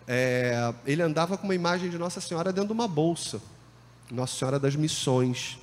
É, 0.08 0.74
ele 0.86 1.02
andava 1.02 1.38
com 1.38 1.46
uma 1.46 1.56
imagem 1.56 1.90
de 1.90 1.98
Nossa 1.98 2.22
Senhora 2.22 2.52
dentro 2.52 2.68
de 2.68 2.74
uma 2.74 2.88
bolsa, 2.88 3.42
Nossa 4.12 4.38
Senhora 4.38 4.60
das 4.60 4.76
Missões, 4.76 5.58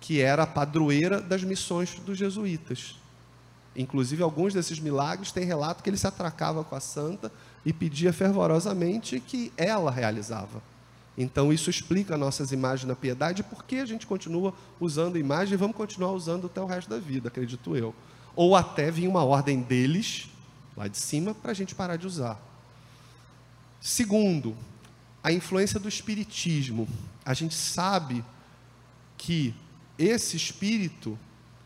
que 0.00 0.20
era 0.20 0.44
a 0.44 0.46
padroeira 0.46 1.20
das 1.20 1.44
missões 1.44 1.94
dos 2.04 2.16
jesuítas. 2.16 2.96
Inclusive, 3.76 4.22
alguns 4.22 4.52
desses 4.52 4.80
milagres 4.80 5.30
têm 5.30 5.44
relato 5.44 5.82
que 5.82 5.90
ele 5.90 5.96
se 5.96 6.06
atracava 6.06 6.64
com 6.64 6.74
a 6.74 6.80
santa 6.80 7.30
e 7.64 7.72
pedia 7.72 8.12
fervorosamente 8.12 9.20
que 9.20 9.52
ela 9.56 9.90
realizava. 9.90 10.62
Então, 11.16 11.52
isso 11.52 11.68
explica 11.68 12.16
nossas 12.16 12.50
imagens 12.50 12.88
na 12.88 12.96
piedade 12.96 13.42
e 13.42 13.44
por 13.44 13.64
que 13.64 13.76
a 13.76 13.84
gente 13.84 14.06
continua 14.06 14.54
usando 14.80 15.18
imagem 15.18 15.54
e 15.54 15.56
vamos 15.56 15.76
continuar 15.76 16.12
usando 16.12 16.46
até 16.46 16.60
o 16.60 16.66
resto 16.66 16.88
da 16.88 16.98
vida, 16.98 17.28
acredito 17.28 17.76
eu. 17.76 17.94
Ou 18.34 18.56
até 18.56 18.90
vir 18.90 19.06
uma 19.06 19.22
ordem 19.22 19.60
deles, 19.60 20.28
lá 20.76 20.88
de 20.88 20.96
cima, 20.96 21.34
para 21.34 21.50
a 21.50 21.54
gente 21.54 21.74
parar 21.74 21.96
de 21.96 22.06
usar. 22.06 22.40
Segundo, 23.80 24.56
a 25.22 25.32
influência 25.32 25.78
do 25.78 25.88
espiritismo. 25.88 26.88
A 27.24 27.34
gente 27.34 27.54
sabe 27.54 28.24
que 29.18 29.54
esse 30.00 30.36
espírito 30.36 31.18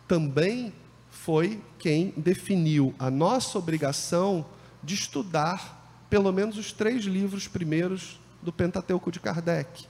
também 0.08 0.72
foi 1.10 1.62
quem 1.78 2.12
definiu 2.16 2.92
a 2.98 3.10
nossa 3.10 3.56
obrigação 3.58 4.44
de 4.82 4.94
estudar 4.94 6.06
pelo 6.10 6.32
menos 6.32 6.58
os 6.58 6.72
três 6.72 7.04
livros 7.04 7.46
primeiros 7.46 8.18
do 8.42 8.52
Pentateuco 8.52 9.12
de 9.12 9.20
Kardec: 9.20 9.86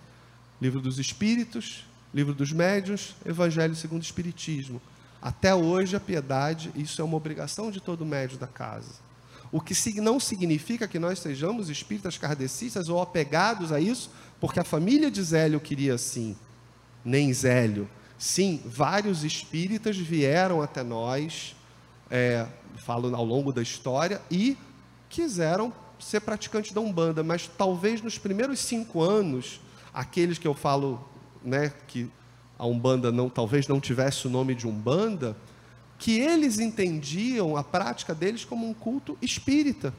Livro 0.60 0.80
dos 0.80 0.98
Espíritos, 0.98 1.84
Livro 2.12 2.34
dos 2.34 2.52
Médiuns, 2.52 3.16
Evangelho 3.24 3.74
segundo 3.74 4.02
o 4.02 4.04
Espiritismo. 4.04 4.80
Até 5.20 5.54
hoje, 5.54 5.96
a 5.96 6.00
piedade, 6.00 6.70
isso 6.76 7.00
é 7.00 7.04
uma 7.04 7.16
obrigação 7.16 7.70
de 7.70 7.80
todo 7.80 8.04
médio 8.04 8.36
da 8.36 8.46
casa. 8.46 8.92
O 9.50 9.60
que 9.60 9.74
não 10.00 10.20
significa 10.20 10.86
que 10.86 10.98
nós 10.98 11.18
sejamos 11.18 11.70
espíritas 11.70 12.18
kardecistas 12.18 12.88
ou 12.90 13.00
apegados 13.00 13.72
a 13.72 13.80
isso, 13.80 14.10
porque 14.38 14.60
a 14.60 14.64
família 14.64 15.10
de 15.10 15.22
Zélio 15.22 15.60
queria 15.60 15.94
assim, 15.94 16.36
nem 17.02 17.32
Zélio. 17.32 17.88
Sim, 18.18 18.62
vários 18.64 19.24
espíritas 19.24 19.96
vieram 19.96 20.62
até 20.62 20.82
nós, 20.82 21.54
é, 22.10 22.46
falo 22.76 23.14
ao 23.14 23.24
longo 23.24 23.52
da 23.52 23.62
história, 23.62 24.20
e 24.30 24.56
quiseram 25.08 25.72
ser 25.98 26.20
praticantes 26.20 26.72
da 26.72 26.80
Umbanda, 26.80 27.22
mas 27.22 27.48
talvez 27.58 28.02
nos 28.02 28.18
primeiros 28.18 28.60
cinco 28.60 29.02
anos, 29.02 29.60
aqueles 29.92 30.38
que 30.38 30.46
eu 30.46 30.54
falo, 30.54 31.06
né, 31.42 31.72
que 31.88 32.10
a 32.58 32.66
Umbanda 32.66 33.10
não, 33.10 33.28
talvez 33.28 33.66
não 33.66 33.80
tivesse 33.80 34.26
o 34.26 34.30
nome 34.30 34.54
de 34.54 34.66
Umbanda, 34.66 35.36
que 35.98 36.18
eles 36.20 36.58
entendiam 36.58 37.56
a 37.56 37.64
prática 37.64 38.14
deles 38.14 38.44
como 38.44 38.68
um 38.68 38.74
culto 38.74 39.16
espírita. 39.22 39.92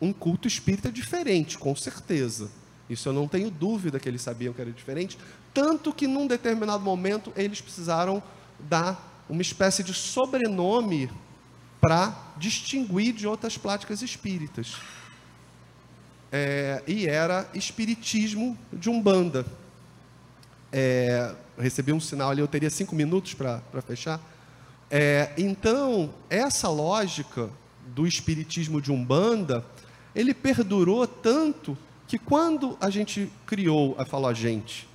Um 0.00 0.12
culto 0.12 0.48
espírita 0.48 0.90
diferente, 0.90 1.58
com 1.58 1.74
certeza. 1.74 2.50
Isso 2.88 3.08
eu 3.08 3.12
não 3.12 3.28
tenho 3.28 3.50
dúvida 3.50 4.00
que 4.00 4.08
eles 4.08 4.22
sabiam 4.22 4.54
que 4.54 4.60
era 4.60 4.70
diferente, 4.70 5.18
tanto 5.58 5.92
que 5.92 6.06
num 6.06 6.28
determinado 6.28 6.84
momento 6.84 7.32
eles 7.34 7.60
precisaram 7.60 8.22
dar 8.60 9.24
uma 9.28 9.42
espécie 9.42 9.82
de 9.82 9.92
sobrenome 9.92 11.10
para 11.80 12.16
distinguir 12.36 13.12
de 13.12 13.26
outras 13.26 13.58
práticas 13.58 14.00
espíritas. 14.00 14.76
É, 16.30 16.80
e 16.86 17.08
era 17.08 17.50
espiritismo 17.54 18.56
de 18.72 18.88
Umbanda. 18.88 19.44
É, 20.72 21.34
recebi 21.58 21.92
um 21.92 21.98
sinal 21.98 22.30
ali, 22.30 22.40
eu 22.40 22.46
teria 22.46 22.70
cinco 22.70 22.94
minutos 22.94 23.34
para 23.34 23.82
fechar. 23.84 24.20
É, 24.88 25.32
então, 25.36 26.14
essa 26.30 26.68
lógica 26.68 27.50
do 27.84 28.06
espiritismo 28.06 28.80
de 28.80 28.92
Umbanda, 28.92 29.66
ele 30.14 30.32
perdurou 30.32 31.04
tanto 31.04 31.76
que 32.06 32.16
quando 32.16 32.78
a 32.80 32.90
gente 32.90 33.28
criou, 33.44 33.96
eu 33.98 34.06
falo 34.06 34.28
a 34.28 34.32
gente, 34.32 34.87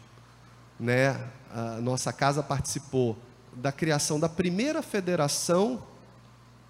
né, 0.80 1.20
a 1.54 1.80
nossa 1.82 2.12
casa 2.12 2.42
participou 2.42 3.18
da 3.56 3.72
criação 3.72 4.20
da 4.20 4.28
primeira 4.28 4.82
federação 4.82 5.84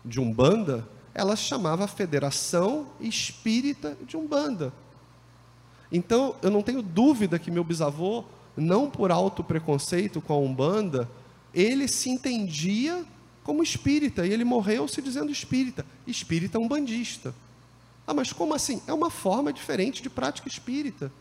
de 0.04 0.20
Umbanda, 0.20 0.88
ela 1.14 1.36
chamava 1.36 1.88
Federação 1.88 2.88
Espírita 2.99 3.97
de 4.06 4.18
Umbanda. 4.18 4.74
Então, 5.91 6.36
eu 6.41 6.49
não 6.49 6.62
tenho 6.62 6.82
dúvida 6.82 7.38
que 7.38 7.51
meu 7.51 7.64
bisavô, 7.64 8.26
não 8.58 8.89
por 8.89 9.12
alto 9.12 9.43
preconceito 9.43 10.20
com 10.20 10.34
a 10.34 10.38
Umbanda, 10.38 11.08
ele 11.54 11.88
se 11.88 12.10
entendia 12.10 13.06
como 13.43 13.62
espírita, 13.62 14.26
e 14.26 14.32
ele 14.32 14.43
morreu 14.43 14.88
se 14.88 15.01
dizendo 15.01 15.32
espírita. 15.32 15.86
Espírita 16.08 16.58
umbandista. 16.58 17.34
Ah, 18.08 18.14
mas 18.14 18.34
como 18.34 18.54
assim? 18.54 18.82
É 18.88 18.93
uma 18.93 19.10
forma 19.10 19.51
diferente 19.54 20.01
de 20.01 20.10
prática 20.10 20.47
espírita. 20.47 21.12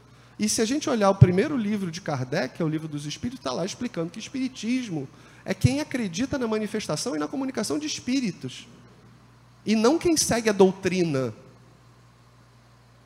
E 0.43 0.49
se 0.49 0.61
a 0.61 0.65
gente 0.65 0.91
olhar 0.91 1.09
o 1.09 1.15
primeiro 1.15 1.57
livro 1.57 1.89
de 1.89 2.01
Kardec, 2.01 2.57
que 2.57 2.63
é 2.63 2.65
o 2.65 2.69
livro 2.69 2.89
dos 2.89 3.07
Espíritos, 3.07 3.39
está 3.39 3.53
lá 3.53 3.65
explicando 3.65 4.11
que 4.11 4.19
espiritismo 4.19 5.09
é 5.45 5.55
quem 5.55 5.79
acredita 5.79 6.37
na 6.37 6.49
manifestação 6.49 7.15
e 7.15 7.19
na 7.21 7.29
comunicação 7.29 7.79
de 7.79 7.87
espíritos. 7.87 8.67
E 9.65 9.77
não 9.77 10.01
quem 10.01 10.17
segue 10.17 10.51
a 10.51 10.53
doutrina. 10.53 11.33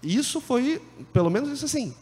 Isso 0.02 0.40
foi, 0.40 0.80
pelo 1.12 1.28
menos 1.28 1.50
isso 1.50 1.66
assim, 1.66 1.94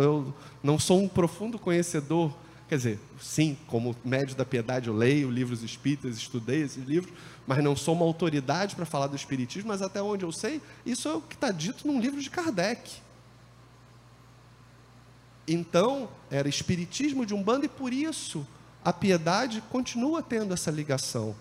eu 0.00 0.32
não 0.62 0.78
sou 0.78 1.02
um 1.02 1.08
profundo 1.08 1.58
conhecedor, 1.58 2.32
quer 2.68 2.76
dizer, 2.76 3.00
sim, 3.20 3.58
como 3.66 3.96
médio 4.04 4.36
da 4.36 4.44
piedade 4.44 4.86
eu 4.86 4.94
leio 4.94 5.32
livros 5.32 5.64
espíritas, 5.64 6.16
estudei 6.16 6.62
esses 6.62 6.84
livros, 6.84 7.12
mas 7.44 7.58
não 7.64 7.74
sou 7.74 7.92
uma 7.92 8.04
autoridade 8.04 8.76
para 8.76 8.86
falar 8.86 9.08
do 9.08 9.16
espiritismo, 9.16 9.66
mas 9.66 9.82
até 9.82 10.00
onde 10.00 10.24
eu 10.24 10.30
sei, 10.30 10.62
isso 10.86 11.08
é 11.08 11.14
o 11.14 11.20
que 11.20 11.34
está 11.34 11.50
dito 11.50 11.84
num 11.88 12.00
livro 12.00 12.20
de 12.22 12.30
Kardec. 12.30 13.07
Então, 15.48 16.08
era 16.30 16.48
espiritismo 16.48 17.24
de 17.24 17.34
um 17.34 17.42
bando 17.42 17.64
e 17.64 17.68
por 17.68 17.92
isso 17.92 18.46
a 18.84 18.92
piedade 18.92 19.62
continua 19.70 20.22
tendo 20.22 20.52
essa 20.52 20.70
ligação. 20.70 21.34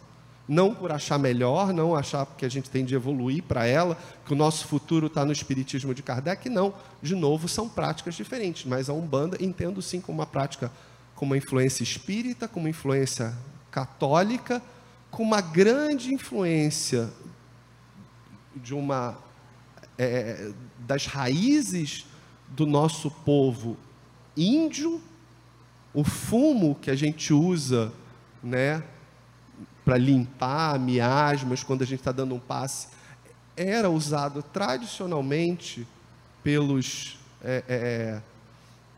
Não 0.47 0.74
por 0.74 0.93
achar 0.93 1.20
melhor, 1.20 1.74
não 1.74 1.93
achar 1.93 2.26
que 2.38 2.45
a 2.45 2.49
gente 2.49 2.70
tem 2.70 2.86
de 2.86 2.95
evoluir 2.95 3.43
para 3.43 3.66
ela, 3.66 3.97
que 4.26 4.32
o 4.32 4.36
nosso 4.36 4.66
futuro 4.66 5.08
está 5.08 5.26
no 5.26 5.34
espiritismo 5.34 5.93
de 5.93 6.01
Kardec, 6.01 6.47
não. 6.49 6.74
De 7.01 7.16
novo, 7.16 7.49
são 7.49 7.68
práticas 7.68 8.16
diferentes, 8.16 8.66
mas 8.66 8.89
a 8.89 8.93
Umbanda 8.93 9.38
entendo 9.43 9.82
sim 9.82 9.99
como 9.99 10.20
uma 10.20 10.26
prática 10.26 10.72
com 11.16 11.26
uma 11.26 11.36
influência 11.36 11.84
espírita, 11.84 12.47
com 12.47 12.62
uma 12.62 12.70
influência 12.70 13.34
católica, 13.70 14.62
com 15.12 15.24
uma 15.24 15.41
grande 15.41 16.14
influência 16.14 17.10
de 18.55 18.74
uma 18.74 19.18
é, 19.97 20.51
das 20.80 21.08
raízes 21.08 22.05
do 22.49 22.66
nosso 22.66 23.12
povo 23.12 23.76
índio, 24.38 25.02
o 25.94 26.04
fumo 26.04 26.76
que 26.76 26.92
a 26.92 26.96
gente 26.96 27.34
usa, 27.34 27.92
né, 28.44 28.84
para 29.84 29.98
limpar 29.98 30.80
miasmas 30.80 31.64
quando 31.64 31.82
a 31.82 31.86
gente 31.86 32.00
está 32.00 32.12
dando 32.12 32.36
um 32.36 32.40
passe, 32.40 32.90
era 33.56 33.90
usado 33.90 34.44
tradicionalmente 34.44 35.88
pelos 36.44 37.18
é, 37.44 37.64
é, 37.68 38.22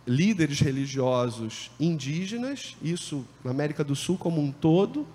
líderes 0.06 0.60
religiosos 0.60 1.72
indígenas, 1.80 2.76
isso 2.82 3.26
na 3.44 3.52
América 3.52 3.84
do 3.84 3.96
Sul 3.96 4.18
como 4.18 4.42
um 4.42 4.52
todo, 4.52 5.08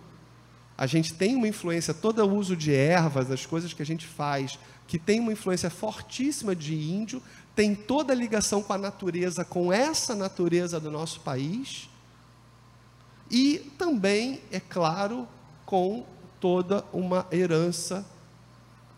a 0.77 0.87
gente 0.87 1.14
tem 1.14 1.37
uma 1.37 1.47
influência, 1.47 1.93
todo 1.93 2.25
o 2.25 2.35
uso 2.35 2.57
de 2.57 2.72
ervas, 2.75 3.31
as 3.31 3.47
coisas 3.47 3.72
que 3.72 3.83
a 3.83 3.87
gente 3.87 4.07
faz, 4.07 4.59
que 4.89 4.99
tem 4.99 5.20
uma 5.20 5.33
influência 5.33 5.70
fortíssima 5.70 6.55
de 6.55 6.75
índio, 6.75 7.22
tem 7.55 7.74
toda 7.74 8.12
a 8.12 8.16
ligação 8.16 8.62
com 8.62 8.72
a 8.72 8.78
natureza, 8.78 9.44
com 9.44 9.72
essa 9.72 10.14
natureza 10.14 10.80
do 10.80 10.90
nosso 10.90 11.20
país, 11.20 11.88
e 13.30 13.72
também, 13.78 14.40
é 14.50 14.61
claro, 14.61 15.26
com 15.64 16.05
toda 16.40 16.84
uma 16.92 17.26
herança 17.32 18.05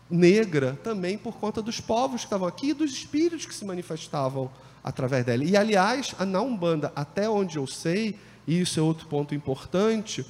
negra, 0.09 0.77
também 0.83 1.17
por 1.17 1.35
conta 1.35 1.61
dos 1.61 1.79
povos 1.79 2.21
que 2.21 2.27
estavam 2.27 2.47
aqui 2.47 2.69
e 2.69 2.73
dos 2.73 2.91
espíritos 2.91 3.45
que 3.45 3.53
se 3.53 3.65
manifestavam 3.65 4.49
através 4.83 5.25
dela. 5.25 5.43
E, 5.43 5.55
aliás, 5.55 6.15
a 6.17 6.25
na 6.25 6.41
Umbanda, 6.41 6.91
até 6.95 7.29
onde 7.29 7.57
eu 7.57 7.67
sei, 7.67 8.17
e 8.45 8.61
isso 8.61 8.79
é 8.79 8.83
outro 8.83 9.07
ponto 9.07 9.35
importante, 9.35 10.25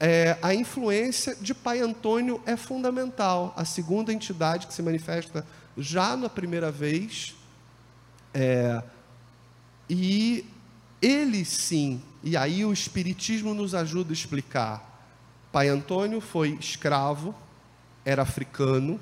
é, 0.00 0.36
a 0.42 0.54
influência 0.54 1.34
de 1.36 1.54
Pai 1.54 1.80
Antônio 1.80 2.40
é 2.46 2.56
fundamental. 2.56 3.54
A 3.56 3.64
segunda 3.64 4.12
entidade 4.12 4.66
que 4.66 4.74
se 4.74 4.82
manifesta 4.82 5.46
já 5.76 6.16
na 6.16 6.28
primeira 6.28 6.70
vez. 6.70 7.34
É, 8.34 8.82
e 9.88 10.44
ele 11.00 11.44
sim, 11.44 12.02
e 12.22 12.36
aí 12.36 12.64
o 12.64 12.72
Espiritismo 12.72 13.54
nos 13.54 13.74
ajuda 13.74 14.10
a 14.10 14.12
explicar. 14.12 14.94
Pai 15.52 15.68
Antônio 15.68 16.20
foi 16.20 16.58
escravo, 16.60 17.32
era 18.04 18.22
africano, 18.22 18.98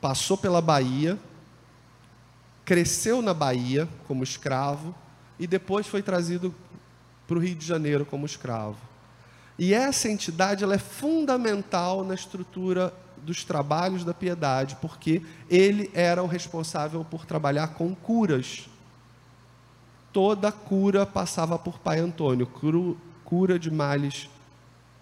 passou 0.00 0.36
pela 0.36 0.60
Bahia, 0.60 1.18
cresceu 2.64 3.22
na 3.22 3.32
Bahia 3.32 3.88
como 4.06 4.22
escravo 4.22 4.94
e 5.38 5.46
depois 5.46 5.86
foi 5.86 6.02
trazido 6.02 6.54
para 7.26 7.38
o 7.38 7.40
Rio 7.40 7.54
de 7.54 7.66
Janeiro 7.66 8.04
como 8.04 8.26
escravo. 8.26 8.76
E 9.58 9.72
essa 9.74 10.08
entidade 10.08 10.64
ela 10.64 10.74
é 10.74 10.78
fundamental 10.78 12.04
na 12.04 12.14
estrutura 12.14 12.92
dos 13.22 13.44
trabalhos 13.44 14.04
da 14.04 14.14
piedade, 14.14 14.76
porque 14.80 15.22
ele 15.48 15.90
era 15.94 16.22
o 16.22 16.26
responsável 16.26 17.04
por 17.04 17.24
trabalhar 17.24 17.68
com 17.68 17.94
curas. 17.94 18.68
Toda 20.12 20.50
cura 20.50 21.06
passava 21.06 21.58
por 21.58 21.78
Pai 21.78 22.00
Antônio, 22.00 22.50
cura 23.24 23.58
de 23.58 23.70
males 23.70 24.28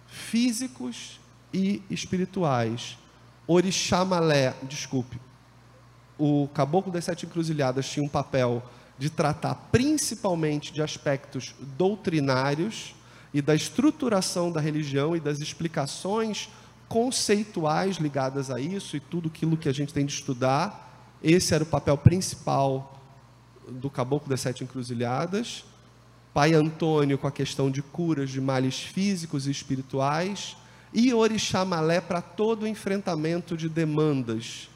físicos 0.07 1.19
e 1.53 1.81
espirituais. 1.89 2.97
Orixá 3.47 4.05
Malé, 4.05 4.53
desculpe, 4.63 5.19
o 6.17 6.47
Caboclo 6.53 6.91
das 6.91 7.05
Sete 7.05 7.25
Encruzilhadas 7.25 7.89
tinha 7.89 8.05
um 8.05 8.09
papel 8.09 8.61
de 8.99 9.09
tratar 9.09 9.55
principalmente 9.71 10.73
de 10.73 10.81
aspectos 10.81 11.55
doutrinários 11.77 12.93
e 13.33 13.41
da 13.41 13.55
estruturação 13.55 14.51
da 14.51 14.59
religião 14.59 15.15
e 15.15 15.19
das 15.19 15.39
explicações 15.39 16.49
conceituais 16.89 17.97
ligadas 17.97 18.49
a 18.49 18.59
isso 18.59 18.97
e 18.97 18.99
tudo 18.99 19.29
aquilo 19.29 19.55
que 19.55 19.69
a 19.69 19.73
gente 19.73 19.93
tem 19.93 20.05
de 20.05 20.11
estudar. 20.11 21.17
Esse 21.23 21.53
era 21.53 21.63
o 21.63 21.67
papel 21.67 21.95
principal 21.97 22.99
do 23.67 23.89
Caboclo 23.89 24.27
das 24.27 24.41
Sete 24.41 24.63
Encruzilhadas. 24.63 25.63
Pai 26.33 26.53
Antônio 26.53 27.17
com 27.17 27.27
a 27.27 27.31
questão 27.31 27.69
de 27.69 27.81
curas 27.83 28.31
de 28.31 28.41
males 28.41 28.79
físicos 28.79 29.47
e 29.47 29.51
espirituais. 29.51 30.57
E 30.91 31.13
Orixá 31.13 31.63
Malé 31.63 32.01
para 32.01 32.21
todo 32.21 32.63
o 32.63 32.67
enfrentamento 32.67 33.55
de 33.55 33.69
demandas. 33.69 34.67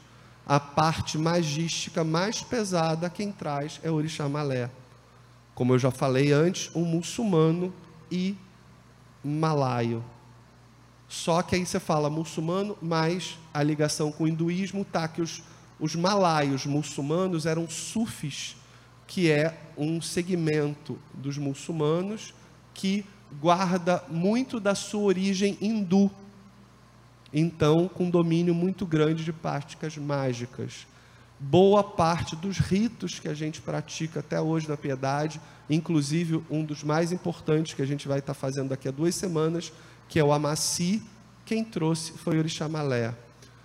A 0.46 0.60
parte 0.60 1.18
magística 1.18 2.04
mais 2.04 2.40
pesada 2.40 3.10
quem 3.10 3.32
traz 3.32 3.80
é 3.82 3.90
Orixá 3.90 4.28
Malé. 4.28 4.70
Como 5.54 5.72
eu 5.72 5.78
já 5.78 5.90
falei 5.90 6.32
antes, 6.32 6.70
um 6.74 6.84
muçulmano 6.84 7.72
e 8.10 8.36
malaio. 9.24 10.04
Só 11.08 11.42
que 11.42 11.54
aí 11.54 11.64
você 11.64 11.78
fala 11.78 12.10
muçulmano, 12.10 12.76
mas 12.80 13.38
a 13.52 13.62
ligação 13.62 14.10
com 14.10 14.24
o 14.24 14.28
hinduísmo 14.28 14.84
tá 14.84 15.06
que 15.06 15.22
os, 15.22 15.42
os 15.78 15.94
malaios 15.94 16.66
muçulmanos 16.66 17.46
eram 17.46 17.68
sufis, 17.68 18.56
que 19.06 19.30
é 19.30 19.58
um 19.76 20.00
segmento 20.00 20.98
dos 21.12 21.36
muçulmanos 21.38 22.34
que 22.72 23.04
guarda 23.40 24.02
muito 24.08 24.58
da 24.58 24.74
sua 24.74 25.02
origem 25.02 25.58
hindu. 25.60 26.10
Então, 27.32 27.88
com 27.88 28.08
domínio 28.08 28.54
muito 28.54 28.86
grande 28.86 29.24
de 29.24 29.32
práticas 29.32 29.96
mágicas. 29.96 30.86
Boa 31.38 31.82
parte 31.82 32.36
dos 32.36 32.58
ritos 32.58 33.18
que 33.18 33.28
a 33.28 33.34
gente 33.34 33.60
pratica 33.60 34.20
até 34.20 34.40
hoje 34.40 34.68
na 34.68 34.76
piedade, 34.76 35.40
inclusive 35.68 36.42
um 36.48 36.64
dos 36.64 36.84
mais 36.84 37.10
importantes 37.10 37.74
que 37.74 37.82
a 37.82 37.86
gente 37.86 38.06
vai 38.06 38.20
estar 38.20 38.34
fazendo 38.34 38.68
daqui 38.68 38.86
a 38.86 38.92
duas 38.92 39.14
semanas, 39.16 39.72
que 40.08 40.18
é 40.18 40.24
o 40.24 40.32
Amaci, 40.32 41.02
quem 41.44 41.64
trouxe 41.64 42.12
foi 42.12 42.36
o 42.36 42.38
Orixá 42.38 42.68
Malé. 42.68 43.06
A 43.06 43.14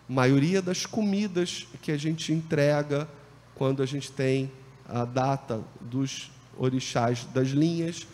maioria 0.07 0.61
das 0.61 0.85
comidas 0.85 1.67
que 1.81 1.91
a 1.91 1.97
gente 1.97 2.33
entrega 2.33 3.07
quando 3.55 3.83
a 3.83 3.85
gente 3.85 4.11
tem 4.11 4.51
a 4.87 5.05
data 5.05 5.61
dos 5.79 6.31
orixás 6.57 7.25
das 7.25 7.49
linhas, 7.49 8.07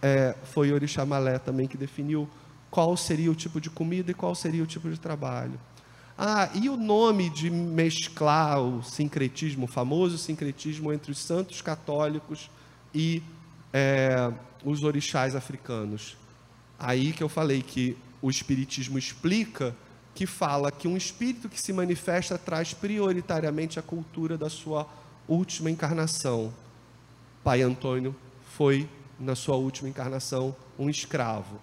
é, 0.00 0.34
foi 0.44 0.70
o 0.70 0.74
Orixá 0.74 1.04
Malé 1.04 1.38
também 1.38 1.66
que 1.66 1.76
definiu 1.76 2.28
qual 2.70 2.96
seria 2.96 3.30
o 3.30 3.34
tipo 3.34 3.60
de 3.60 3.68
comida 3.68 4.10
e 4.10 4.14
qual 4.14 4.34
seria 4.34 4.62
o 4.62 4.66
tipo 4.66 4.90
de 4.90 4.98
trabalho. 4.98 5.58
Ah, 6.16 6.50
e 6.54 6.68
o 6.68 6.76
nome 6.76 7.30
de 7.30 7.50
mesclar 7.50 8.60
o 8.60 8.82
sincretismo, 8.82 9.64
o 9.64 9.68
famoso 9.68 10.16
sincretismo 10.18 10.92
entre 10.92 11.10
os 11.10 11.18
santos 11.18 11.60
católicos 11.60 12.50
e 12.94 13.22
é, 13.72 14.32
os 14.64 14.82
orixás 14.82 15.34
africanos. 15.34 16.16
Aí 16.82 17.12
que 17.12 17.22
eu 17.22 17.28
falei 17.28 17.62
que 17.62 17.96
o 18.20 18.28
Espiritismo 18.28 18.98
explica 18.98 19.72
que 20.16 20.26
fala 20.26 20.72
que 20.72 20.88
um 20.88 20.96
espírito 20.96 21.48
que 21.48 21.60
se 21.60 21.72
manifesta 21.72 22.36
traz 22.36 22.74
prioritariamente 22.74 23.78
a 23.78 23.82
cultura 23.82 24.36
da 24.36 24.50
sua 24.50 24.86
última 25.28 25.70
encarnação. 25.70 26.52
Pai 27.44 27.62
Antônio 27.62 28.14
foi, 28.56 28.88
na 29.18 29.36
sua 29.36 29.54
última 29.54 29.88
encarnação, 29.88 30.56
um 30.76 30.90
escravo. 30.90 31.60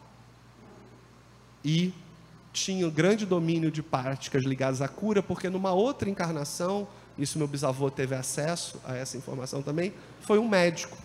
E 1.66 1.94
tinha 2.54 2.90
grande 2.90 3.26
domínio 3.26 3.70
de 3.70 3.84
práticas 3.84 4.46
ligadas 4.46 4.82
à 4.82 4.88
cura, 4.88 5.22
porque 5.22 5.50
numa 5.50 5.74
outra 5.74 6.10
encarnação, 6.10 6.88
isso 7.18 7.38
meu 7.38 7.48
bisavô 7.48 7.92
teve 7.92 8.16
acesso 8.16 8.80
a 8.86 8.96
essa 8.96 9.18
informação 9.18 9.62
também, 9.62 9.94
foi 10.22 10.40
um 10.40 10.48
médico. 10.48 10.98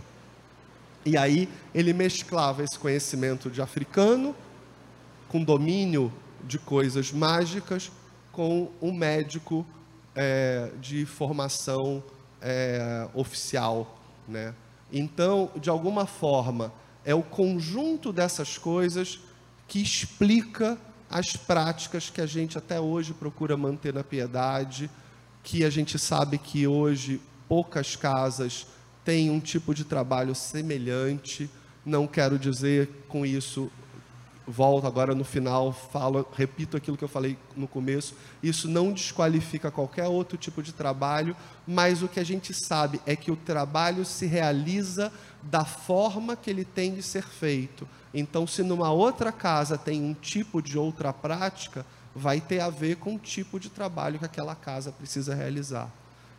E 1.04 1.16
aí 1.16 1.48
ele 1.74 1.92
mesclava 1.92 2.62
esse 2.62 2.78
conhecimento 2.78 3.50
de 3.50 3.60
africano 3.60 4.34
com 5.28 5.42
domínio 5.42 6.12
de 6.42 6.58
coisas 6.58 7.12
mágicas 7.12 7.90
com 8.32 8.70
um 8.80 8.92
médico 8.92 9.66
é, 10.14 10.70
de 10.80 11.04
formação 11.04 12.02
é, 12.40 13.08
oficial, 13.14 13.98
né? 14.28 14.54
Então, 14.92 15.50
de 15.56 15.70
alguma 15.70 16.06
forma, 16.06 16.72
é 17.04 17.14
o 17.14 17.22
conjunto 17.22 18.12
dessas 18.12 18.56
coisas 18.56 19.18
que 19.66 19.80
explica 19.80 20.78
as 21.10 21.36
práticas 21.36 22.10
que 22.10 22.20
a 22.20 22.26
gente 22.26 22.56
até 22.58 22.80
hoje 22.80 23.12
procura 23.12 23.56
manter 23.56 23.92
na 23.92 24.04
piedade, 24.04 24.90
que 25.42 25.64
a 25.64 25.70
gente 25.70 25.98
sabe 25.98 26.38
que 26.38 26.66
hoje 26.66 27.20
poucas 27.48 27.96
casas 27.96 28.66
têm 29.04 29.30
um 29.30 29.40
tipo 29.40 29.74
de 29.74 29.84
trabalho 29.84 30.34
semelhante. 30.34 31.50
Não 31.84 32.06
quero 32.06 32.38
dizer 32.38 32.88
com 33.08 33.26
isso 33.26 33.70
volto 34.46 34.86
agora 34.86 35.14
no 35.14 35.24
final, 35.24 35.72
falo, 35.72 36.26
repito 36.36 36.76
aquilo 36.76 36.96
que 36.96 37.04
eu 37.04 37.08
falei 37.08 37.38
no 37.56 37.66
começo. 37.66 38.14
Isso 38.42 38.68
não 38.68 38.92
desqualifica 38.92 39.70
qualquer 39.70 40.06
outro 40.06 40.36
tipo 40.36 40.62
de 40.62 40.72
trabalho, 40.72 41.36
mas 41.66 42.02
o 42.02 42.08
que 42.08 42.20
a 42.20 42.24
gente 42.24 42.52
sabe 42.52 43.00
é 43.06 43.16
que 43.16 43.30
o 43.30 43.36
trabalho 43.36 44.04
se 44.04 44.26
realiza 44.26 45.12
da 45.42 45.64
forma 45.64 46.36
que 46.36 46.50
ele 46.50 46.64
tem 46.64 46.94
de 46.94 47.02
ser 47.02 47.24
feito. 47.24 47.88
Então, 48.12 48.46
se 48.46 48.62
numa 48.62 48.92
outra 48.92 49.32
casa 49.32 49.76
tem 49.76 50.02
um 50.02 50.14
tipo 50.14 50.62
de 50.62 50.78
outra 50.78 51.12
prática, 51.12 51.84
vai 52.14 52.40
ter 52.40 52.60
a 52.60 52.70
ver 52.70 52.96
com 52.96 53.16
o 53.16 53.18
tipo 53.18 53.58
de 53.58 53.68
trabalho 53.68 54.18
que 54.18 54.24
aquela 54.24 54.54
casa 54.54 54.92
precisa 54.92 55.34
realizar. 55.34 55.90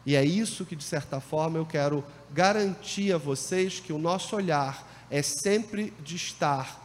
E 0.06 0.16
é 0.16 0.24
isso 0.24 0.66
que, 0.66 0.76
de 0.76 0.84
certa 0.84 1.20
forma, 1.20 1.58
eu 1.58 1.66
quero 1.66 2.04
garantir 2.32 3.12
a 3.14 3.18
vocês 3.18 3.80
que 3.80 3.92
o 3.92 3.98
nosso 3.98 4.36
olhar 4.36 4.88
é 5.10 5.22
sempre 5.22 5.94
de 6.04 6.16
estar 6.16 6.80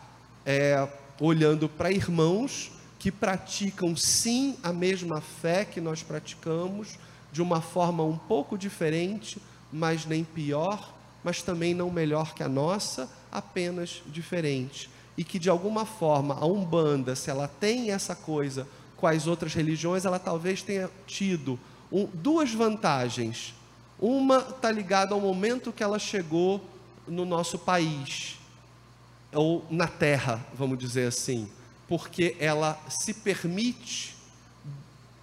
é, 0.47 0.89
olhando 1.21 1.69
para 1.69 1.93
irmãos 1.93 2.73
que 2.99 3.11
praticam 3.11 3.97
sim 3.97 4.57
a 4.63 4.73
mesma 4.73 5.21
fé 5.21 5.65
que 5.65 5.81
nós 5.81 6.03
praticamos, 6.03 6.99
de 7.33 7.41
uma 7.41 7.61
forma 7.61 8.03
um 8.03 8.17
pouco 8.17 8.59
diferente, 8.59 9.41
mas 9.73 10.05
nem 10.05 10.25
pior, 10.25 10.95
mas 11.23 11.43
também 11.43 11.75
não 11.75 11.91
melhor 11.91 12.35
que 12.35 12.43
a 12.43 12.49
nossa, 12.49 13.09
apenas 13.31 14.03
diferente. 14.07 14.91
E 15.17 15.25
que 15.25 15.39
de 15.39 15.49
alguma 15.49 15.85
forma 15.85 16.35
a 16.35 16.47
Umbanda, 16.47 17.15
se 17.15 17.31
ela 17.31 17.49
tem 17.49 17.91
essa 17.91 18.15
coisa 18.15 18.67
com 18.97 19.07
as 19.07 19.27
outras 19.27 19.55
religiões, 19.55 20.05
ela 20.05 20.19
talvez 20.19 20.63
tenha 20.63 20.91
tido 21.07 21.59
um, 21.91 22.07
duas 22.15 22.53
vantagens. 22.53 23.55
Uma 23.99 24.39
está 24.39 24.71
ligada 24.71 25.15
ao 25.15 25.21
momento 25.21 25.73
que 25.73 25.83
ela 25.83 25.99
chegou 25.99 26.61
no 27.07 27.25
nosso 27.25 27.59
país 27.59 28.39
ou 29.33 29.65
na 29.71 29.87
terra, 29.87 30.45
vamos 30.55 30.79
dizer 30.79 31.07
assim, 31.07 31.49
porque 31.87 32.37
ela 32.41 32.81
se 32.89 33.15
permite, 33.15 34.17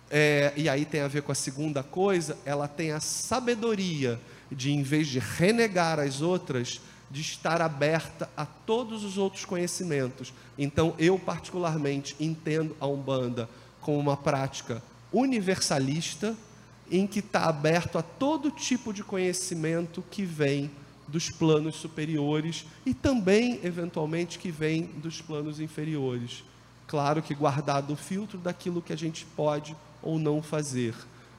é, 0.10 0.54
e 0.56 0.70
aí 0.70 0.86
tem 0.86 1.02
a 1.02 1.08
ver 1.08 1.22
com 1.22 1.32
a 1.32 1.36
segunda 1.36 1.84
coisa, 1.84 2.38
ela 2.46 2.68
tem 2.68 2.92
a 2.92 3.00
sabedoria 3.00 4.20
de, 4.52 4.72
em 4.72 4.84
vez 4.84 5.08
de 5.08 5.20
renegar 5.20 6.00
as 6.00 6.22
outras, 6.22 6.80
de 7.10 7.22
estar 7.22 7.62
aberta 7.62 8.30
a 8.36 8.46
todos 8.46 9.04
os 9.04 9.18
outros 9.18 9.46
conhecimentos. 9.46 10.34
Então, 10.58 10.94
eu 10.98 11.18
particularmente 11.18 12.16
entendo 12.20 12.76
a 12.80 12.88
Umbanda 12.88 13.50
como 13.82 13.98
uma 13.98 14.18
prática 14.18 14.82
universalista, 15.12 16.36
em 16.92 17.06
que 17.06 17.20
está 17.20 17.46
aberto 17.46 17.98
a 17.98 18.02
todo 18.02 18.52
tipo 18.52 18.94
de 18.94 19.04
conhecimento 19.04 20.04
que 20.10 20.24
vem 20.24 20.72
dos 21.08 21.30
planos 21.30 21.76
superiores 21.76 22.66
e 22.86 22.94
também, 22.94 23.60
eventualmente, 23.64 24.40
que 24.40 24.52
vem 24.52 24.84
dos 24.98 25.22
planos 25.22 25.60
inferiores. 25.60 26.44
Claro 26.86 27.22
que 27.22 27.34
guardado 27.34 27.94
o 27.94 27.98
filtro 27.98 28.38
daquilo 28.38 28.82
que 28.82 28.94
a 28.94 28.98
gente 28.98 29.26
pode 29.36 29.76
ou 30.02 30.20
não 30.20 30.42
fazer, 30.42 30.94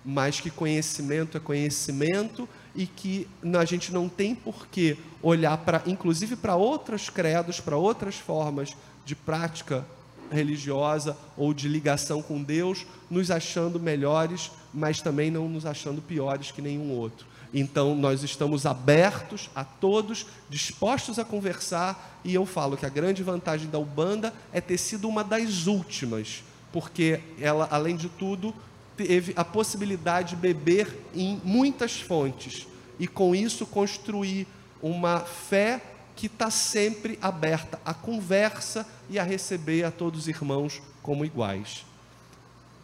mas 0.04 0.40
que 0.40 0.50
conhecimento 0.50 1.36
é 1.36 1.40
conhecimento 1.40 2.48
e 2.74 2.86
que 2.86 3.26
a 3.58 3.64
gente 3.64 3.92
não 3.92 4.08
tem 4.08 4.34
por 4.34 4.66
que 4.68 4.96
olhar 5.22 5.56
para, 5.58 5.82
inclusive 5.86 6.36
para 6.36 6.56
outros 6.56 7.10
credos, 7.10 7.60
para 7.60 7.76
outras 7.76 8.16
formas 8.16 8.76
de 9.04 9.14
prática 9.14 9.86
religiosa 10.30 11.16
ou 11.36 11.52
de 11.54 11.68
ligação 11.68 12.22
com 12.22 12.42
Deus, 12.42 12.86
nos 13.10 13.30
achando 13.30 13.80
melhores, 13.80 14.50
mas 14.72 15.00
também 15.00 15.30
não 15.30 15.48
nos 15.48 15.64
achando 15.64 16.02
piores 16.02 16.50
que 16.50 16.62
nenhum 16.62 16.90
outro. 16.90 17.26
Então, 17.52 17.94
nós 17.94 18.22
estamos 18.22 18.66
abertos 18.66 19.48
a 19.54 19.64
todos, 19.64 20.26
dispostos 20.50 21.18
a 21.18 21.24
conversar, 21.24 22.20
e 22.24 22.34
eu 22.34 22.44
falo 22.44 22.76
que 22.76 22.84
a 22.84 22.90
grande 22.90 23.22
vantagem 23.22 23.70
da 23.70 23.78
Ubanda 23.78 24.34
é 24.52 24.60
ter 24.60 24.76
sido 24.76 25.08
uma 25.08 25.24
das 25.24 25.66
últimas, 25.66 26.42
porque 26.72 27.20
ela, 27.40 27.66
além 27.70 27.96
de 27.96 28.08
tudo, 28.08 28.54
teve 28.96 29.32
a 29.36 29.44
possibilidade 29.44 30.30
de 30.30 30.36
beber 30.36 31.04
em 31.14 31.40
muitas 31.42 31.98
fontes 32.00 32.66
e, 32.98 33.06
com 33.06 33.34
isso, 33.34 33.64
construir 33.64 34.46
uma 34.82 35.20
fé 35.20 35.80
que 36.18 36.26
está 36.26 36.50
sempre 36.50 37.16
aberta 37.22 37.78
à 37.86 37.94
conversa 37.94 38.84
e 39.08 39.20
a 39.20 39.22
receber 39.22 39.84
a 39.84 39.90
todos 39.92 40.22
os 40.22 40.28
irmãos 40.28 40.82
como 41.00 41.24
iguais. 41.24 41.86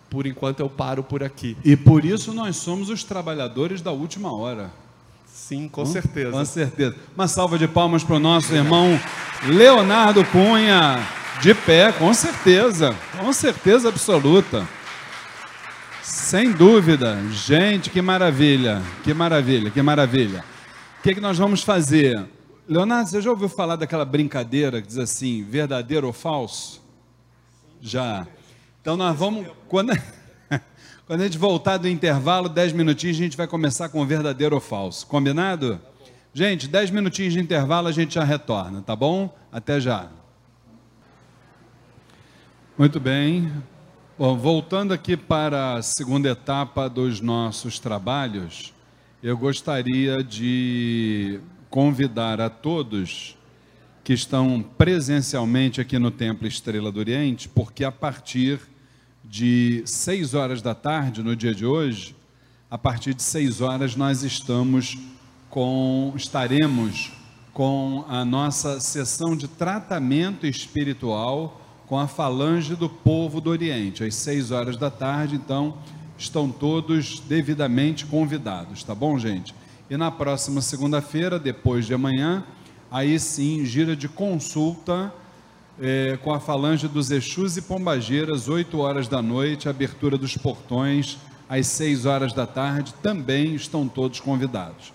Por 0.08 0.24
enquanto 0.24 0.60
eu 0.60 0.70
paro 0.70 1.02
por 1.02 1.20
aqui. 1.20 1.56
E 1.64 1.74
por 1.74 2.04
isso 2.04 2.32
nós 2.32 2.54
somos 2.54 2.88
os 2.88 3.02
trabalhadores 3.02 3.82
da 3.82 3.90
última 3.90 4.32
hora. 4.32 4.70
Sim, 5.26 5.66
com 5.66 5.82
hum? 5.82 5.86
certeza. 5.86 6.30
Com 6.30 6.44
certeza. 6.44 6.94
Uma 7.12 7.26
salva 7.26 7.58
de 7.58 7.66
palmas 7.66 8.04
para 8.04 8.14
o 8.14 8.20
nosso 8.20 8.54
irmão 8.54 8.88
Leonardo 9.48 10.24
Cunha. 10.26 11.04
De 11.42 11.52
pé, 11.56 11.90
com 11.90 12.14
certeza. 12.14 12.94
Com 13.18 13.32
certeza 13.32 13.88
absoluta. 13.88 14.64
Sem 16.04 16.52
dúvida. 16.52 17.20
Gente, 17.32 17.90
que 17.90 18.00
maravilha. 18.00 18.80
Que 19.02 19.12
maravilha, 19.12 19.72
que 19.72 19.82
maravilha. 19.82 20.44
O 21.00 21.02
que, 21.02 21.10
é 21.10 21.14
que 21.14 21.20
nós 21.20 21.36
vamos 21.36 21.64
fazer? 21.64 22.24
Leonardo, 22.66 23.10
você 23.10 23.20
já 23.20 23.30
ouviu 23.30 23.48
falar 23.48 23.76
daquela 23.76 24.06
brincadeira 24.06 24.80
que 24.80 24.88
diz 24.88 24.96
assim, 24.96 25.42
verdadeiro 25.44 26.06
ou 26.06 26.14
falso? 26.14 26.82
Já. 27.78 28.26
Então 28.80 28.96
nós 28.96 29.14
vamos, 29.14 29.46
quando, 29.68 29.92
quando 31.06 31.20
a 31.20 31.24
gente 31.24 31.36
voltar 31.36 31.76
do 31.76 31.86
intervalo, 31.86 32.48
10 32.48 32.72
minutinhos, 32.72 33.18
a 33.18 33.20
gente 33.20 33.36
vai 33.36 33.46
começar 33.46 33.90
com 33.90 34.04
verdadeiro 34.06 34.54
ou 34.54 34.62
falso. 34.62 35.06
Combinado? 35.06 35.78
Gente, 36.32 36.66
10 36.66 36.90
minutinhos 36.90 37.34
de 37.34 37.40
intervalo, 37.40 37.86
a 37.86 37.92
gente 37.92 38.14
já 38.14 38.24
retorna, 38.24 38.80
tá 38.80 38.96
bom? 38.96 39.36
Até 39.52 39.78
já. 39.78 40.08
Muito 42.78 42.98
bem. 42.98 43.52
Bom, 44.18 44.38
voltando 44.38 44.94
aqui 44.94 45.18
para 45.18 45.74
a 45.74 45.82
segunda 45.82 46.30
etapa 46.30 46.88
dos 46.88 47.20
nossos 47.20 47.78
trabalhos, 47.78 48.72
eu 49.22 49.36
gostaria 49.36 50.24
de 50.24 51.40
convidar 51.74 52.40
a 52.40 52.48
todos 52.48 53.36
que 54.04 54.12
estão 54.12 54.64
presencialmente 54.78 55.80
aqui 55.80 55.98
no 55.98 56.08
Templo 56.08 56.46
Estrela 56.46 56.92
do 56.92 57.00
Oriente, 57.00 57.48
porque 57.48 57.82
a 57.82 57.90
partir 57.90 58.60
de 59.24 59.82
6 59.84 60.34
horas 60.34 60.62
da 60.62 60.72
tarde, 60.72 61.20
no 61.20 61.34
dia 61.34 61.52
de 61.52 61.66
hoje, 61.66 62.14
a 62.70 62.78
partir 62.78 63.12
de 63.12 63.24
6 63.24 63.60
horas 63.60 63.96
nós 63.96 64.22
estamos 64.22 64.96
com, 65.50 66.12
estaremos 66.14 67.10
com 67.52 68.04
a 68.08 68.24
nossa 68.24 68.78
sessão 68.78 69.36
de 69.36 69.48
tratamento 69.48 70.46
espiritual 70.46 71.60
com 71.88 71.98
a 71.98 72.06
falange 72.06 72.76
do 72.76 72.88
povo 72.88 73.40
do 73.40 73.50
Oriente, 73.50 74.04
às 74.04 74.14
6 74.14 74.52
horas 74.52 74.76
da 74.76 74.92
tarde, 74.92 75.34
então 75.34 75.76
estão 76.16 76.48
todos 76.48 77.18
devidamente 77.18 78.06
convidados, 78.06 78.84
tá 78.84 78.94
bom, 78.94 79.18
gente? 79.18 79.52
E 79.94 79.96
na 79.96 80.10
próxima 80.10 80.60
segunda-feira, 80.60 81.38
depois 81.38 81.86
de 81.86 81.94
amanhã, 81.94 82.42
aí 82.90 83.16
sim, 83.16 83.64
gira 83.64 83.94
de 83.94 84.08
consulta 84.08 85.14
é, 85.80 86.18
com 86.20 86.34
a 86.34 86.40
falange 86.40 86.88
dos 86.88 87.12
Exus 87.12 87.56
e 87.56 87.62
Pombageiras, 87.62 88.48
8 88.48 88.76
horas 88.76 89.06
da 89.06 89.22
noite, 89.22 89.68
abertura 89.68 90.18
dos 90.18 90.36
portões, 90.36 91.16
às 91.48 91.68
6 91.68 92.06
horas 92.06 92.32
da 92.32 92.44
tarde, 92.44 92.92
também 93.04 93.54
estão 93.54 93.86
todos 93.86 94.18
convidados. 94.18 94.92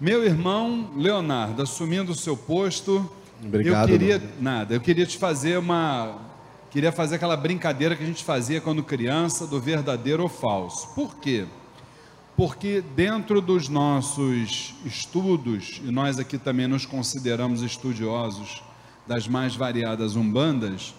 Meu 0.00 0.24
irmão 0.24 0.90
Leonardo, 0.96 1.62
assumindo 1.62 2.10
o 2.10 2.16
seu 2.16 2.36
posto, 2.36 3.08
Obrigado, 3.40 3.88
eu 3.88 3.96
queria 3.96 4.22
nada, 4.40 4.74
eu 4.74 4.80
queria 4.80 5.06
te 5.06 5.16
fazer 5.16 5.56
uma 5.56 6.18
queria 6.68 6.90
fazer 6.90 7.14
aquela 7.14 7.36
brincadeira 7.36 7.94
que 7.94 8.02
a 8.02 8.06
gente 8.06 8.24
fazia 8.24 8.60
quando 8.60 8.82
criança 8.82 9.46
do 9.46 9.60
verdadeiro 9.60 10.24
ou 10.24 10.28
falso. 10.28 10.92
Por 10.96 11.14
quê? 11.18 11.46
Porque 12.36 12.82
dentro 12.96 13.40
dos 13.40 13.68
nossos 13.68 14.74
estudos, 14.84 15.80
e 15.84 15.90
nós 15.90 16.18
aqui 16.18 16.36
também 16.36 16.66
nos 16.66 16.84
consideramos 16.84 17.62
estudiosos 17.62 18.62
das 19.06 19.28
mais 19.28 19.54
variadas 19.54 20.16
umbandas, 20.16 20.94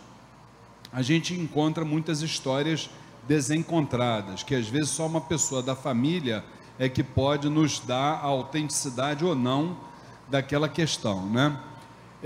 a 0.93 1.01
gente 1.01 1.33
encontra 1.33 1.83
muitas 1.83 2.21
histórias 2.21 2.89
desencontradas, 3.27 4.43
que 4.43 4.55
às 4.55 4.67
vezes 4.67 4.91
só 4.91 5.07
uma 5.07 5.19
pessoa 5.19 5.61
da 5.61 5.75
família 5.75 6.43
é 6.79 6.87
que 6.87 7.03
pode 7.03 7.49
nos 7.49 7.79
dar 7.79 8.13
a 8.13 8.25
autenticidade 8.25 9.25
ou 9.25 9.35
não 9.35 9.77
daquela 10.29 10.69
questão, 10.69 11.25
né? 11.25 11.57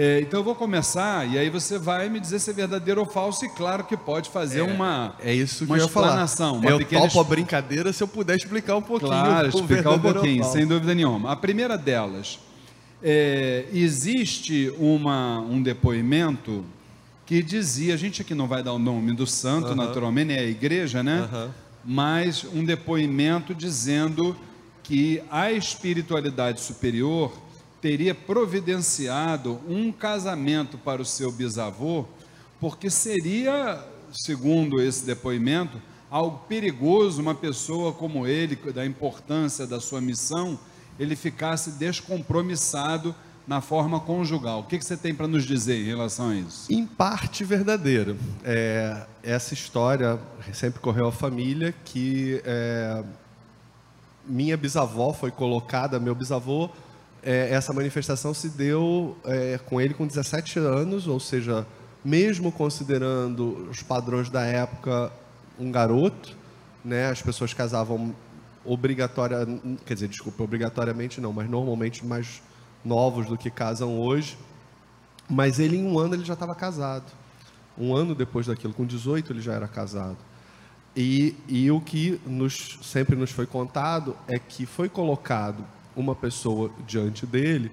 É, 0.02 0.22
então 0.22 0.40
eu 0.40 0.44
vou 0.46 0.56
começar 0.56 1.28
e 1.28 1.38
aí 1.38 1.50
você 1.50 1.78
vai 1.78 2.08
me 2.08 2.22
dizer 2.22 2.40
se 2.40 2.50
é 2.50 2.54
verdadeiro 2.54 3.02
ou 3.02 3.06
falso 3.06 3.44
e 3.44 3.50
claro 3.50 3.84
que 3.84 3.98
pode 3.98 4.30
fazer 4.30 4.62
é, 4.62 4.64
uma 4.64 5.14
é 5.20 5.34
isso 5.34 5.66
que 5.66 5.72
uma 5.74 5.78
eu 5.78 5.88
explanação, 5.88 6.56
falar. 6.56 6.60
uma 6.62 6.72
eu 6.72 6.78
pequena 6.78 7.02
topo 7.02 7.20
a 7.20 7.24
brincadeira 7.26 7.92
se 7.92 8.02
eu 8.02 8.08
puder 8.08 8.38
explicar 8.38 8.78
um 8.78 8.82
pouquinho. 8.82 9.12
Claro, 9.12 9.50
explicar 9.50 9.92
um 9.92 10.00
pouquinho, 10.00 10.46
sem 10.46 10.66
dúvida 10.66 10.96
nenhuma. 10.96 11.34
A 11.34 11.36
primeira 11.36 11.78
delas, 11.78 12.40
é, 13.04 13.66
existe 13.74 14.74
uma, 14.78 15.42
um 15.42 15.62
depoimento 15.62 16.64
que 17.26 17.44
dizia, 17.44 17.94
a 17.94 17.98
gente 17.98 18.22
aqui 18.22 18.34
não 18.34 18.48
vai 18.48 18.64
dar 18.64 18.72
o 18.72 18.80
nome 18.80 19.12
do 19.12 19.28
santo, 19.28 19.76
naturalmente, 19.76 20.32
é 20.32 20.40
a 20.40 20.46
igreja, 20.46 21.04
né? 21.04 21.30
Mas 21.84 22.46
um 22.46 22.64
depoimento 22.64 23.54
dizendo 23.54 24.34
que 24.82 25.22
a 25.30 25.52
espiritualidade 25.52 26.62
superior 26.62 27.34
teria 27.82 28.14
providenciado 28.14 29.60
um 29.68 29.92
casamento 29.92 30.78
para 30.78 31.02
o 31.02 31.06
seu 31.06 31.32
bisavô, 31.32 32.06
porque 32.60 32.90
seria, 32.90 33.84
segundo 34.12 34.82
esse 34.82 35.06
depoimento, 35.06 35.82
algo 36.10 36.40
perigoso 36.48 37.22
uma 37.22 37.36
pessoa 37.36 37.94
como 37.94 38.28
ele, 38.28 38.56
da 38.72 38.86
importância 38.86 39.66
da 39.66 39.80
sua 39.80 40.02
missão, 40.02 40.60
ele 41.00 41.16
ficasse 41.16 41.72
descompromissado 41.72 43.16
na 43.48 43.62
forma 43.62 44.00
conjugal. 44.00 44.60
O 44.60 44.64
que, 44.64 44.80
você 44.80 44.96
tem 44.96 45.16
para 45.16 45.28
nos 45.28 45.44
dizer 45.44 45.80
em 45.80 45.86
relação 45.86 46.30
a 46.30 46.36
isso? 46.36 46.72
Em 46.72 46.86
parte 46.86 47.44
verdadeiro. 47.44 48.16
É, 48.44 49.08
essa 49.24 49.54
história 49.54 50.20
sempre 50.54 50.80
correu 50.80 51.08
à 51.08 51.12
família 51.12 51.74
que 51.86 52.42
é, 52.46 53.04
minha 54.28 54.56
bisavó 54.56 55.14
foi 55.14 55.32
colocada, 55.32 56.00
meu 56.00 56.14
bisavô 56.14 56.70
é, 57.24 57.54
essa 57.54 57.74
manifestação 57.74 58.34
se 58.34 58.50
deu 58.50 59.18
é, 59.26 59.60
com 59.66 59.80
ele 59.80 59.94
com 59.94 60.08
17 60.08 60.60
anos, 60.60 61.08
ou 61.08 61.20
seja, 61.20 61.66
mesmo 62.04 62.52
considerando 62.52 63.68
os 63.70 63.82
padrões 63.82 64.30
da 64.30 64.44
época, 64.44 65.12
um 65.60 65.72
garoto, 65.72 66.36
né, 66.84 67.10
as 67.10 67.22
pessoas 67.22 67.54
casavam 67.54 68.16
obrigatória, 68.64 69.38
quer 69.86 69.94
dizer, 69.94 70.08
desculpa, 70.08 70.44
obrigatoriamente 70.44 71.20
não, 71.20 71.34
mas 71.34 71.50
normalmente 71.50 72.06
mais 72.06 72.42
novos 72.84 73.28
do 73.28 73.38
que 73.38 73.50
casam 73.50 74.00
hoje. 74.00 74.38
Mas 75.30 75.60
ele 75.60 75.78
em 75.78 75.86
um 75.86 76.00
ano 76.00 76.16
ele 76.16 76.26
já 76.26 76.34
estava 76.34 76.56
casado. 76.56 77.12
Um 77.78 77.96
ano 77.96 78.16
depois 78.16 78.48
daquilo, 78.48 78.74
com 78.74 78.86
18 78.86 79.32
ele 79.32 79.42
já 79.42 79.54
era 79.54 79.68
casado. 79.68 80.18
E, 80.96 81.36
e 81.48 81.70
o 81.70 81.80
que 81.80 82.20
nos, 82.26 82.80
sempre 82.82 83.16
nos 83.16 83.32
foi 83.32 83.46
contado 83.46 84.18
é 84.28 84.40
que 84.40 84.66
foi 84.66 84.90
colocado 84.90 85.64
uma 86.02 86.16
pessoa 86.16 86.72
diante 86.88 87.26
dele, 87.26 87.72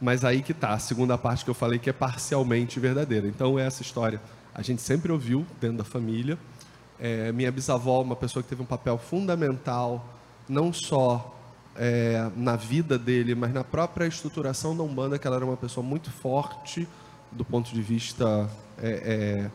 mas 0.00 0.24
aí 0.24 0.42
que 0.42 0.52
está 0.52 0.70
a 0.70 0.78
segunda 0.78 1.16
parte 1.16 1.44
que 1.44 1.50
eu 1.50 1.54
falei 1.54 1.78
que 1.78 1.88
é 1.88 1.92
parcialmente 1.92 2.80
verdadeira. 2.80 3.28
Então, 3.28 3.58
essa 3.58 3.82
história 3.82 4.20
a 4.54 4.60
gente 4.60 4.82
sempre 4.82 5.10
ouviu 5.10 5.46
dentro 5.60 5.78
da 5.78 5.84
família. 5.84 6.38
É, 7.00 7.32
minha 7.32 7.50
bisavó, 7.50 8.02
uma 8.02 8.16
pessoa 8.16 8.42
que 8.42 8.48
teve 8.48 8.62
um 8.62 8.66
papel 8.66 8.98
fundamental, 8.98 10.04
não 10.48 10.72
só 10.72 11.36
é, 11.76 12.30
na 12.36 12.56
vida 12.56 12.98
dele, 12.98 13.34
mas 13.34 13.52
na 13.52 13.64
própria 13.64 14.06
estruturação 14.06 14.76
da 14.76 14.82
Umbanda, 14.82 15.18
que 15.18 15.26
ela 15.26 15.36
era 15.36 15.44
uma 15.44 15.56
pessoa 15.56 15.84
muito 15.84 16.10
forte 16.10 16.86
do 17.30 17.44
ponto 17.44 17.72
de 17.72 17.80
vista 17.80 18.48
é, 18.78 19.48
é 19.48 19.50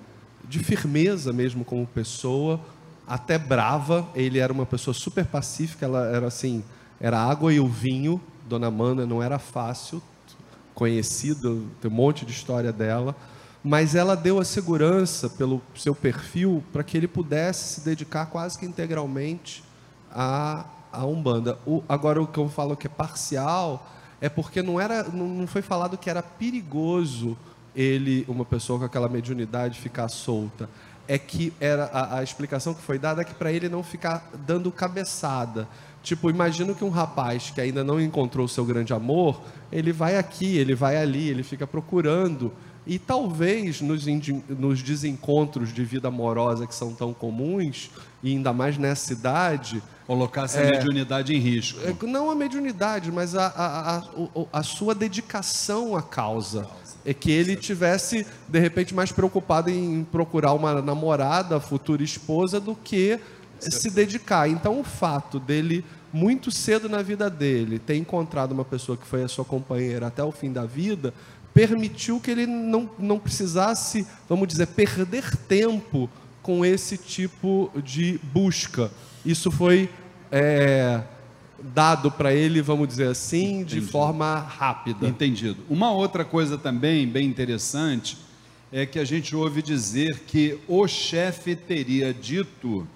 de 0.48 0.60
firmeza 0.60 1.34
mesmo 1.34 1.66
como 1.66 1.86
pessoa, 1.86 2.60
até 3.08 3.38
brava. 3.38 4.08
Ele 4.16 4.40
era 4.40 4.52
uma 4.52 4.66
pessoa 4.66 4.94
super 4.94 5.26
pacífica, 5.26 5.86
ela 5.86 6.08
era 6.08 6.28
assim, 6.28 6.64
era 7.00 7.20
água 7.20 7.54
e 7.54 7.60
o 7.60 7.68
vinho. 7.68 8.22
Dona 8.48 8.68
Amanda 8.68 9.06
não 9.06 9.22
era 9.22 9.38
fácil, 9.38 10.02
conhecido, 10.74 11.68
tem 11.82 11.92
um 11.92 11.94
monte 11.94 12.26
de 12.26 12.32
história 12.32 12.72
dela, 12.72 13.16
mas 13.64 13.96
ela 13.96 14.16
deu 14.16 14.40
a 14.40 14.46
segurança 14.46 15.30
pelo 15.30 15.62
seu 15.76 15.94
perfil 15.94 16.64
para 16.72 16.84
que 16.84 16.96
ele 16.96 17.08
pudesse 17.08 17.76
se 17.76 17.82
dedicar 17.82 18.28
quase 18.28 18.58
que 18.58 18.66
integralmente 18.66 19.64
à, 20.12 20.66
à 20.92 21.06
Umbanda. 21.06 21.58
O, 21.66 21.84
agora, 21.90 22.22
o 22.22 22.28
que 22.28 22.38
eu 22.38 22.48
falo 22.48 22.78
que 22.78 22.88
é 22.88 22.90
parcial 22.90 23.86
é 24.22 24.30
porque 24.30 24.62
não, 24.62 24.80
era, 24.80 25.04
não 25.04 25.46
foi 25.46 25.62
falado 25.62 25.98
que 25.98 26.10
era 26.10 26.24
perigoso 26.24 27.38
ele, 27.76 28.26
uma 28.28 28.46
pessoa 28.46 28.80
com 28.80 28.86
aquela 28.86 29.10
mediunidade, 29.10 29.80
ficar 29.80 30.08
solta? 30.08 30.70
É 31.08 31.18
que 31.18 31.54
era 31.60 31.86
a, 31.86 32.20
a 32.20 32.24
explicação 32.24 32.74
que 32.74 32.82
foi 32.82 32.98
dada 32.98 33.22
é 33.22 33.26
que 33.26 33.34
para 33.34 33.52
ele 33.52 33.70
não 33.70 33.84
ficar 33.84 34.30
dando 34.46 34.72
cabeçada. 34.72 35.68
Tipo, 36.08 36.30
imagino 36.30 36.74
que 36.74 36.86
um 36.86 36.90
rapaz 36.90 37.52
que 37.54 37.60
ainda 37.60 37.84
não 37.84 38.00
encontrou 38.00 38.46
o 38.46 38.48
seu 38.48 38.64
grande 38.64 38.94
amor, 38.94 39.42
ele 39.70 39.92
vai 39.92 40.16
aqui, 40.16 40.56
ele 40.56 40.74
vai 40.74 40.96
ali, 40.96 41.28
ele 41.28 41.44
fica 41.44 41.68
procurando. 41.68 42.50
E 42.86 42.98
talvez 42.98 43.82
nos, 43.82 44.06
nos 44.48 44.82
desencontros 44.82 45.74
de 45.74 45.84
vida 45.84 46.08
amorosa 46.08 46.66
que 46.66 46.74
são 46.74 46.94
tão 46.94 47.14
comuns, 47.14 47.92
e 48.24 48.32
ainda 48.32 48.54
mais 48.54 48.78
nessa 48.78 49.12
idade. 49.12 49.84
Colocar 50.06 50.46
essa 50.46 50.60
é, 50.60 50.72
mediunidade 50.72 51.36
em 51.36 51.40
risco. 51.40 51.82
É, 51.82 51.94
não 52.08 52.32
a 52.32 52.36
mediunidade, 52.36 53.12
mas 53.12 53.36
a, 53.36 53.48
a, 53.48 53.98
a, 53.98 54.04
a 54.54 54.64
sua 54.64 54.96
dedicação 54.96 55.94
à 55.94 56.02
causa. 56.02 56.70
É 57.04 57.14
que 57.14 57.30
ele 57.30 57.58
tivesse, 57.58 58.26
de 58.48 58.60
repente, 58.60 58.96
mais 58.96 59.12
preocupado 59.12 59.70
em 59.70 60.06
procurar 60.10 60.54
uma 60.54 60.82
namorada, 60.82 61.60
futura 61.60 62.02
esposa, 62.02 62.62
do 62.62 62.74
que 62.76 63.20
se 63.60 63.90
dedicar. 63.90 64.50
Então, 64.50 64.80
o 64.80 64.84
fato 64.84 65.40
dele, 65.40 65.84
muito 66.12 66.52
cedo 66.52 66.88
na 66.88 67.02
vida 67.02 67.30
dele, 67.30 67.80
ter 67.80 67.96
encontrado 67.96 68.52
uma 68.52 68.66
pessoa 68.66 68.98
que 68.98 69.06
foi 69.06 69.24
a 69.24 69.28
sua 69.28 69.46
companheira 69.46 70.08
até 70.08 70.24
o 70.24 70.32
fim 70.32 70.52
da 70.52 70.66
vida, 70.66 71.14
permitiu 71.54 72.20
que 72.20 72.32
ele 72.32 72.46
não, 72.46 72.90
não 73.00 73.20
precisasse, 73.20 74.06
vamos 74.30 74.48
dizer, 74.48 74.68
perder 74.68 75.36
tempo 75.48 76.10
com 76.42 76.64
esse 76.66 76.98
tipo 76.98 77.72
de 77.84 78.20
busca. 78.32 78.92
Isso 79.26 79.52
foi 79.52 79.90
é, 80.32 81.02
dado 81.60 82.12
para 82.12 82.34
ele, 82.34 82.62
vamos 82.62 82.88
dizer 82.88 83.08
assim, 83.08 83.62
Entendido. 83.62 83.82
de 83.82 83.92
forma 83.92 84.38
rápida. 84.40 85.08
Entendido. 85.08 85.58
Uma 85.70 85.92
outra 85.92 86.24
coisa 86.24 86.58
também 86.58 87.08
bem 87.08 87.28
interessante 87.28 88.18
é 88.72 88.86
que 88.86 89.00
a 89.00 89.06
gente 89.06 89.36
ouve 89.36 89.62
dizer 89.62 90.20
que 90.28 90.60
o 90.68 90.88
chefe 90.88 91.56
teria 91.56 92.14
dito 92.14 92.88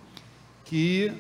que 0.66 1.12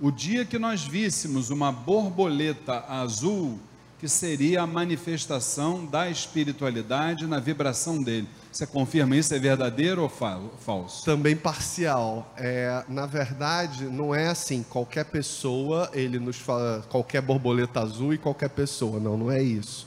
o 0.00 0.10
dia 0.10 0.44
que 0.44 0.58
nós 0.58 0.84
víssemos 0.84 1.50
uma 1.50 1.70
borboleta 1.70 2.84
azul 2.88 3.58
que 3.98 4.08
seria 4.08 4.60
a 4.62 4.66
manifestação 4.66 5.86
da 5.86 6.10
espiritualidade 6.10 7.26
na 7.26 7.40
vibração 7.40 8.02
dele. 8.02 8.28
Você 8.52 8.66
confirma 8.66 9.16
isso? 9.16 9.32
É 9.34 9.38
verdadeiro 9.38 10.02
ou 10.02 10.08
falso? 10.08 11.04
Também 11.04 11.34
parcial. 11.34 12.30
É, 12.36 12.84
na 12.88 13.06
verdade, 13.06 13.84
não 13.84 14.14
é 14.14 14.26
assim, 14.26 14.62
qualquer 14.62 15.06
pessoa, 15.06 15.88
ele 15.94 16.18
nos 16.18 16.36
fala, 16.36 16.84
qualquer 16.90 17.22
borboleta 17.22 17.80
azul 17.80 18.12
e 18.12 18.18
qualquer 18.18 18.50
pessoa. 18.50 19.00
Não, 19.00 19.16
não 19.16 19.30
é 19.30 19.42
isso. 19.42 19.86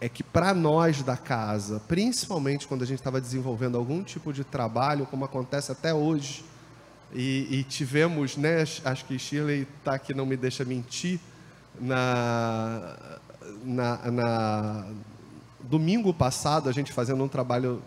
É 0.00 0.08
que 0.08 0.22
para 0.22 0.54
nós 0.54 1.02
da 1.02 1.16
casa, 1.16 1.82
principalmente 1.88 2.68
quando 2.68 2.82
a 2.82 2.86
gente 2.86 3.00
estava 3.00 3.20
desenvolvendo 3.20 3.76
algum 3.76 4.04
tipo 4.04 4.32
de 4.32 4.44
trabalho, 4.44 5.04
como 5.06 5.24
acontece 5.24 5.72
até 5.72 5.92
hoje, 5.92 6.44
e, 7.12 7.48
e 7.50 7.64
tivemos, 7.64 8.36
né, 8.36 8.62
acho 8.84 9.04
que 9.06 9.18
Shirley 9.18 9.66
está 9.78 9.94
aqui, 9.94 10.12
não 10.12 10.26
me 10.26 10.36
deixa 10.36 10.64
mentir, 10.64 11.18
na, 11.80 13.18
na, 13.64 14.10
na, 14.10 14.86
domingo 15.60 16.12
passado, 16.12 16.68
a 16.68 16.72
gente 16.72 16.92
fazendo 16.92 17.22
um 17.22 17.28
trabalho 17.28 17.82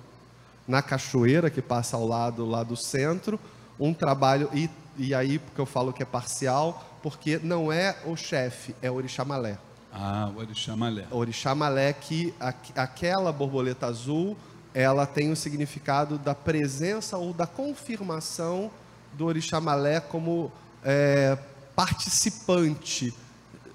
na 0.67 0.81
cachoeira, 0.81 1.49
que 1.49 1.61
passa 1.61 1.97
ao 1.97 2.07
lado 2.07 2.45
lá 2.45 2.63
do 2.63 2.75
centro, 2.75 3.39
um 3.79 3.93
trabalho, 3.93 4.49
e, 4.53 4.69
e 4.97 5.13
aí 5.13 5.39
porque 5.39 5.59
eu 5.59 5.65
falo 5.65 5.93
que 5.93 6.01
é 6.01 6.05
parcial, 6.05 6.99
porque 7.03 7.39
não 7.43 7.71
é 7.71 7.95
o 8.05 8.15
chefe, 8.15 8.75
é 8.81 8.89
o 8.89 8.95
Orixá 8.95 9.25
Malé. 9.25 9.57
Ah, 9.93 10.31
o 10.33 10.39
Orixá 10.39 10.75
Malé. 10.75 11.05
O 11.11 11.17
Orixá 11.17 11.53
Malé, 11.53 11.91
que 11.93 12.33
a, 12.39 12.53
aquela 12.75 13.31
borboleta 13.31 13.87
azul, 13.87 14.37
ela 14.73 15.05
tem 15.05 15.31
o 15.31 15.35
significado 15.35 16.17
da 16.17 16.33
presença 16.33 17.17
ou 17.17 17.33
da 17.33 17.45
confirmação 17.45 18.71
do 19.13 19.25
Orixá 19.25 19.59
Malé 19.59 19.99
como 19.99 20.51
é, 20.83 21.37
participante 21.75 23.13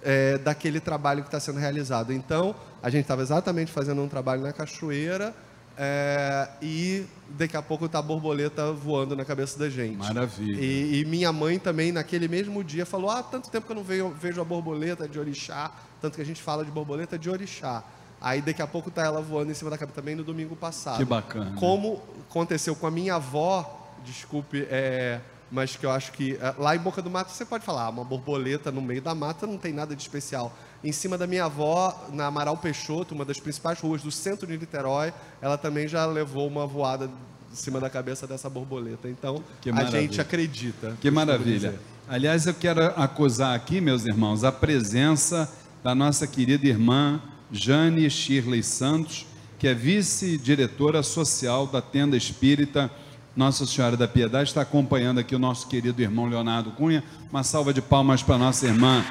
é, 0.02 0.38
daquele 0.38 0.80
trabalho 0.80 1.22
que 1.22 1.28
está 1.28 1.40
sendo 1.40 1.58
realizado. 1.58 2.12
Então, 2.12 2.54
a 2.82 2.90
gente 2.90 3.02
estava 3.02 3.22
exatamente 3.22 3.72
fazendo 3.72 4.02
um 4.02 4.08
trabalho 4.08 4.42
na 4.42 4.52
cachoeira 4.52 5.34
é, 5.78 6.48
e 6.62 7.04
daqui 7.30 7.56
a 7.56 7.60
pouco 7.60 7.84
está 7.84 7.98
a 7.98 8.02
borboleta 8.02 8.72
voando 8.72 9.14
na 9.14 9.24
cabeça 9.24 9.58
da 9.58 9.68
gente. 9.68 9.98
Maravilha. 9.98 10.58
E, 10.58 11.00
e, 11.00 11.04
minha 11.04 11.30
mãe 11.32 11.58
também, 11.58 11.92
naquele 11.92 12.28
mesmo 12.28 12.64
dia, 12.64 12.86
falou: 12.86 13.10
Ah, 13.10 13.22
tanto 13.22 13.50
tempo 13.50 13.66
que 13.66 13.72
eu 13.72 13.76
não 13.76 13.84
vejo, 13.84 14.08
vejo 14.10 14.40
a 14.40 14.44
borboleta 14.44 15.06
de 15.06 15.18
orixá, 15.18 15.70
tanto 16.00 16.16
que 16.16 16.22
a 16.22 16.24
gente 16.24 16.40
fala 16.40 16.64
de 16.64 16.70
borboleta 16.70 17.18
de 17.18 17.28
orixá. 17.28 17.84
Aí 18.20 18.40
daqui 18.40 18.62
a 18.62 18.66
pouco 18.66 18.88
está 18.88 19.04
ela 19.04 19.20
voando 19.20 19.50
em 19.50 19.54
cima 19.54 19.70
da 19.70 19.76
cabeça 19.76 19.96
também 19.96 20.16
no 20.16 20.24
domingo 20.24 20.56
passado. 20.56 20.96
Que 20.96 21.04
bacana. 21.04 21.54
Como 21.58 22.02
aconteceu 22.30 22.74
com 22.74 22.86
a 22.86 22.90
minha 22.90 23.16
avó, 23.16 23.85
desculpe, 24.06 24.66
é, 24.70 25.20
mas 25.50 25.76
que 25.76 25.84
eu 25.86 25.90
acho 25.90 26.12
que 26.12 26.38
eh, 26.40 26.54
lá 26.58 26.74
em 26.74 26.78
Boca 26.78 27.00
do 27.00 27.10
Mato 27.10 27.30
você 27.30 27.44
pode 27.44 27.64
falar, 27.64 27.84
ah, 27.84 27.90
uma 27.90 28.04
borboleta 28.04 28.72
no 28.72 28.80
meio 28.80 29.00
da 29.00 29.14
mata 29.14 29.46
não 29.46 29.58
tem 29.58 29.72
nada 29.72 29.94
de 29.94 30.02
especial. 30.02 30.56
Em 30.82 30.92
cima 30.92 31.16
da 31.16 31.26
minha 31.26 31.44
avó, 31.44 32.08
na 32.12 32.26
Amaral 32.26 32.56
Peixoto, 32.56 33.14
uma 33.14 33.24
das 33.24 33.38
principais 33.38 33.80
ruas 33.80 34.02
do 34.02 34.10
centro 34.10 34.46
de 34.46 34.56
Niterói, 34.56 35.12
ela 35.40 35.56
também 35.56 35.88
já 35.88 36.04
levou 36.06 36.46
uma 36.46 36.66
voada 36.66 37.10
em 37.52 37.56
cima 37.56 37.80
da 37.80 37.88
cabeça 37.88 38.26
dessa 38.26 38.50
borboleta. 38.50 39.08
Então, 39.08 39.42
a 39.74 39.84
gente 39.84 40.20
acredita. 40.20 40.96
Que 41.00 41.10
maravilha. 41.10 41.78
Aliás, 42.08 42.46
eu 42.46 42.54
quero 42.54 42.84
acusar 43.00 43.54
aqui, 43.56 43.80
meus 43.80 44.04
irmãos, 44.04 44.44
a 44.44 44.52
presença 44.52 45.50
da 45.82 45.94
nossa 45.94 46.26
querida 46.26 46.66
irmã 46.66 47.20
Jane 47.50 48.08
Shirley 48.10 48.62
Santos, 48.62 49.26
que 49.58 49.66
é 49.66 49.74
vice-diretora 49.74 51.02
social 51.02 51.66
da 51.66 51.80
Tenda 51.80 52.16
Espírita 52.16 52.90
nossa 53.36 53.66
Senhora 53.66 53.98
da 53.98 54.08
Piedade 54.08 54.48
está 54.48 54.62
acompanhando 54.62 55.18
aqui 55.18 55.34
o 55.34 55.38
nosso 55.38 55.68
querido 55.68 56.00
irmão 56.00 56.26
Leonardo 56.26 56.70
Cunha. 56.70 57.04
Uma 57.30 57.42
salva 57.42 57.70
de 57.70 57.82
palmas 57.82 58.22
para 58.22 58.38
nossa 58.38 58.64
irmã 58.64 59.04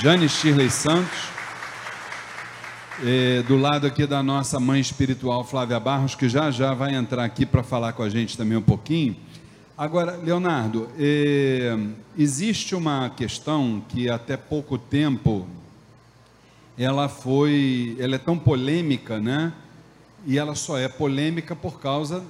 Jane 0.00 0.28
Shirley 0.28 0.70
Santos. 0.70 1.18
É, 3.04 3.42
do 3.42 3.56
lado 3.56 3.84
aqui 3.84 4.06
da 4.06 4.22
nossa 4.22 4.60
mãe 4.60 4.80
espiritual 4.80 5.42
Flávia 5.42 5.80
Barros, 5.80 6.14
que 6.14 6.28
já 6.28 6.48
já 6.52 6.72
vai 6.72 6.94
entrar 6.94 7.24
aqui 7.24 7.44
para 7.44 7.64
falar 7.64 7.92
com 7.94 8.04
a 8.04 8.08
gente 8.08 8.36
também 8.36 8.56
um 8.56 8.62
pouquinho. 8.62 9.16
Agora, 9.76 10.16
Leonardo, 10.16 10.88
é, 10.96 11.76
existe 12.16 12.76
uma 12.76 13.10
questão 13.10 13.82
que 13.88 14.08
até 14.08 14.36
pouco 14.36 14.78
tempo 14.78 15.44
ela 16.78 17.08
foi, 17.08 17.96
ela 17.98 18.14
é 18.14 18.18
tão 18.18 18.38
polêmica, 18.38 19.18
né? 19.18 19.52
E 20.24 20.38
ela 20.38 20.54
só 20.54 20.78
é 20.78 20.86
polêmica 20.86 21.56
por 21.56 21.80
causa 21.80 22.22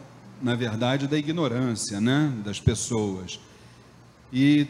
na 0.43 0.57
verdade, 0.57 1.07
da 1.07 1.17
ignorância 1.17 2.01
né, 2.01 2.33
das 2.45 2.59
pessoas. 2.59 3.39
E, 4.33 4.67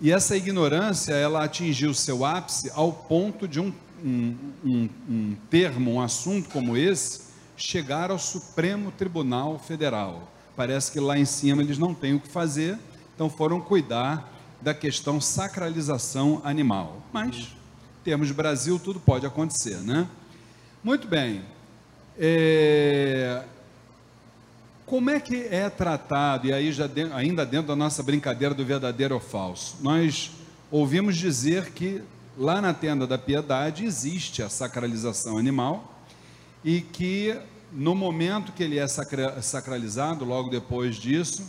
e 0.00 0.10
essa 0.10 0.36
ignorância, 0.36 1.12
ela 1.12 1.44
atingiu 1.44 1.92
seu 1.92 2.24
ápice 2.24 2.70
ao 2.74 2.92
ponto 2.92 3.46
de 3.46 3.60
um, 3.60 3.72
um, 4.02 4.36
um, 4.64 4.88
um 5.08 5.36
termo, 5.50 5.92
um 5.92 6.00
assunto 6.00 6.48
como 6.48 6.76
esse, 6.76 7.32
chegar 7.56 8.10
ao 8.10 8.18
Supremo 8.18 8.90
Tribunal 8.90 9.58
Federal. 9.58 10.32
Parece 10.56 10.90
que 10.90 10.98
lá 10.98 11.18
em 11.18 11.24
cima 11.24 11.62
eles 11.62 11.78
não 11.78 11.94
têm 11.94 12.14
o 12.14 12.20
que 12.20 12.28
fazer, 12.28 12.78
então 13.14 13.28
foram 13.28 13.60
cuidar 13.60 14.30
da 14.60 14.72
questão 14.72 15.20
sacralização 15.20 16.40
animal. 16.44 17.02
Mas, 17.12 17.36
em 17.36 18.04
termos 18.04 18.28
de 18.28 18.34
Brasil, 18.34 18.78
tudo 18.78 18.98
pode 18.98 19.26
acontecer, 19.26 19.76
né? 19.78 20.08
Muito 20.82 21.06
bem. 21.06 21.42
É, 22.18 23.44
como 24.92 25.08
é 25.08 25.18
que 25.18 25.46
é 25.46 25.70
tratado, 25.70 26.48
e 26.48 26.52
aí 26.52 26.70
já 26.70 26.86
de, 26.86 27.04
ainda 27.14 27.46
dentro 27.46 27.68
da 27.68 27.74
nossa 27.74 28.02
brincadeira 28.02 28.54
do 28.54 28.62
verdadeiro 28.62 29.14
ou 29.14 29.20
falso, 29.22 29.78
nós 29.80 30.30
ouvimos 30.70 31.16
dizer 31.16 31.70
que 31.70 32.02
lá 32.36 32.60
na 32.60 32.74
tenda 32.74 33.06
da 33.06 33.16
piedade 33.16 33.86
existe 33.86 34.42
a 34.42 34.50
sacralização 34.50 35.38
animal 35.38 35.98
e 36.62 36.82
que 36.82 37.34
no 37.72 37.94
momento 37.94 38.52
que 38.52 38.62
ele 38.62 38.78
é 38.78 38.86
sacralizado, 38.86 40.26
logo 40.26 40.50
depois 40.50 40.96
disso, 40.96 41.42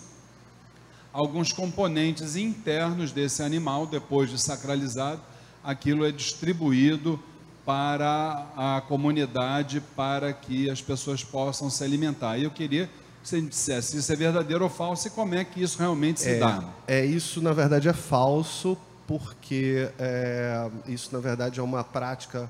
alguns 1.12 1.52
componentes 1.52 2.38
internos 2.38 3.12
desse 3.12 3.44
animal, 3.44 3.86
depois 3.86 4.30
de 4.30 4.40
sacralizado, 4.42 5.20
aquilo 5.62 6.06
é 6.06 6.14
distribuído 6.14 7.22
para 7.66 8.48
a 8.56 8.82
comunidade 8.88 9.82
para 9.98 10.32
que 10.32 10.70
as 10.70 10.82
pessoas 10.82 11.26
possam 11.26 11.70
se 11.70 11.84
alimentar. 11.84 12.38
E 12.38 12.46
eu 12.46 12.52
queria 12.52 12.90
você 13.30 13.42
dissesse 13.42 13.92
se 13.92 13.98
isso 13.98 14.12
é 14.12 14.16
verdadeiro 14.16 14.64
ou 14.64 14.70
falso 14.70 15.08
e 15.08 15.12
como 15.12 15.36
é 15.36 15.44
que 15.44 15.62
isso 15.62 15.78
realmente 15.80 16.22
se 16.22 16.30
é, 16.30 16.40
dá. 16.40 16.64
É 16.88 17.06
isso, 17.06 17.42
na 17.42 17.54
verdade, 17.54 17.88
é 17.88 17.94
falso, 17.94 18.78
porque 19.08 19.90
é, 20.00 20.70
isso, 20.88 21.10
na 21.14 21.20
verdade, 21.20 21.60
é 21.60 21.64
uma 21.64 21.84
prática 21.84 22.50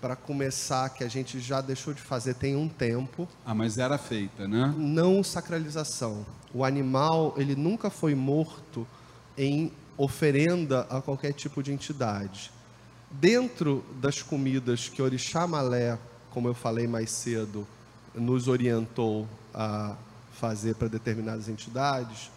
para 0.00 0.16
começar 0.16 0.88
que 0.90 1.04
a 1.04 1.08
gente 1.08 1.38
já 1.40 1.60
deixou 1.60 1.92
de 1.92 2.00
fazer 2.00 2.34
tem 2.34 2.56
um 2.56 2.68
tempo. 2.68 3.28
Ah, 3.44 3.54
mas 3.54 3.76
era 3.76 3.98
feita, 3.98 4.48
né? 4.48 4.74
Não 4.76 5.22
sacralização. 5.22 6.24
O 6.54 6.64
animal, 6.64 7.34
ele 7.36 7.54
nunca 7.54 7.90
foi 7.90 8.14
morto 8.14 8.86
em 9.36 9.70
oferenda 9.96 10.86
a 10.88 11.02
qualquer 11.02 11.34
tipo 11.34 11.62
de 11.62 11.72
entidade. 11.72 12.50
Dentro 13.10 13.84
das 14.00 14.22
comidas 14.22 14.88
que 14.88 15.02
Orixá 15.02 15.46
Malé, 15.46 15.98
como 16.30 16.48
eu 16.48 16.54
falei 16.54 16.86
mais 16.86 17.10
cedo, 17.10 17.66
nos 18.14 18.48
orientou 18.48 19.28
a 19.54 19.96
fazer 20.32 20.74
para 20.74 20.88
determinadas 20.88 21.48
entidades, 21.48 22.30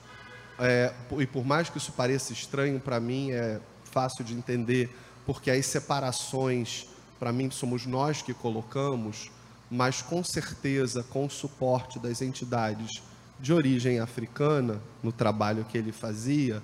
é, 0.60 0.94
e 1.18 1.26
por 1.26 1.46
mais 1.46 1.70
que 1.70 1.78
isso 1.78 1.92
pareça 1.92 2.34
estranho 2.34 2.80
para 2.80 3.00
mim, 3.00 3.32
é 3.32 3.60
fácil 3.86 4.24
de 4.24 4.34
entender, 4.34 4.96
porque 5.26 5.50
as 5.50 5.66
separações, 5.66 6.88
para 7.20 7.32
mim, 7.32 7.50
somos 7.50 7.86
nós 7.86 8.22
que 8.22 8.34
colocamos, 8.34 9.32
mas 9.70 10.02
com 10.02 10.24
certeza 10.24 11.04
com 11.04 11.26
o 11.26 11.30
suporte 11.30 11.98
das 12.00 12.22
entidades 12.22 13.02
de 13.40 13.52
origem 13.54 14.00
africana, 14.00 14.80
no 15.02 15.12
trabalho 15.12 15.66
que 15.66 15.78
ele 15.78 15.92
fazia, 15.92 16.62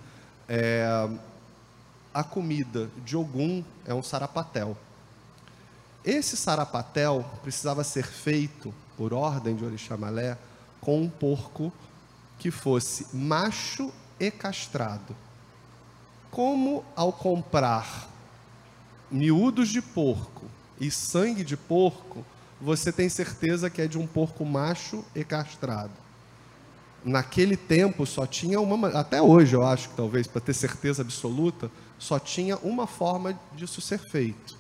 é, 0.47 0.85
a 2.13 2.23
comida 2.23 2.89
de 3.05 3.15
Ogum 3.15 3.63
é 3.85 3.93
um 3.93 4.03
sarapatel. 4.03 4.77
Esse 6.03 6.37
sarapatel 6.37 7.25
precisava 7.41 7.83
ser 7.83 8.05
feito, 8.05 8.73
por 8.95 9.13
ordem 9.13 9.55
de 9.55 9.65
Orixamalé, 9.65 10.37
com 10.79 11.01
um 11.01 11.09
porco 11.09 11.71
que 12.37 12.51
fosse 12.51 13.07
macho 13.13 13.91
e 14.19 14.31
castrado. 14.31 15.15
Como 16.31 16.83
ao 16.95 17.11
comprar 17.11 18.09
miúdos 19.11 19.69
de 19.69 19.81
porco 19.81 20.45
e 20.79 20.89
sangue 20.89 21.43
de 21.43 21.57
porco, 21.57 22.23
você 22.61 22.91
tem 22.91 23.09
certeza 23.09 23.69
que 23.69 23.81
é 23.81 23.87
de 23.87 23.97
um 23.97 24.05
porco 24.05 24.45
macho 24.45 25.03
e 25.15 25.23
castrado. 25.23 25.91
Naquele 27.03 27.55
tempo 27.55 28.05
só 28.05 28.27
tinha 28.27 28.59
uma, 28.59 28.89
até 28.89 29.21
hoje 29.21 29.55
eu 29.55 29.65
acho 29.65 29.89
que 29.89 29.95
talvez 29.95 30.27
para 30.27 30.41
ter 30.41 30.53
certeza 30.53 31.01
absoluta, 31.01 31.71
só 31.97 32.19
tinha 32.19 32.57
uma 32.57 32.85
forma 32.85 33.39
disso 33.55 33.79
ser 33.79 33.99
feito. 33.99 34.58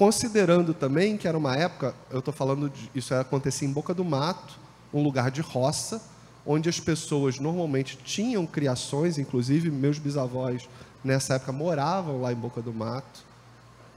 Considerando 0.00 0.72
também 0.72 1.18
que 1.18 1.28
era 1.28 1.36
uma 1.36 1.54
época, 1.54 1.94
eu 2.10 2.20
estou 2.20 2.32
falando 2.32 2.70
de, 2.70 2.90
isso 2.94 3.14
acontecia 3.14 3.68
em 3.68 3.70
Boca 3.70 3.92
do 3.92 4.02
Mato, 4.02 4.58
um 4.94 5.02
lugar 5.02 5.30
de 5.30 5.42
roça, 5.42 6.00
onde 6.46 6.70
as 6.70 6.80
pessoas 6.80 7.38
normalmente 7.38 7.98
tinham 7.98 8.46
criações, 8.46 9.18
inclusive 9.18 9.70
meus 9.70 9.98
bisavós 9.98 10.66
nessa 11.04 11.34
época 11.34 11.52
moravam 11.52 12.22
lá 12.22 12.32
em 12.32 12.34
Boca 12.34 12.62
do 12.62 12.72
Mato. 12.72 13.20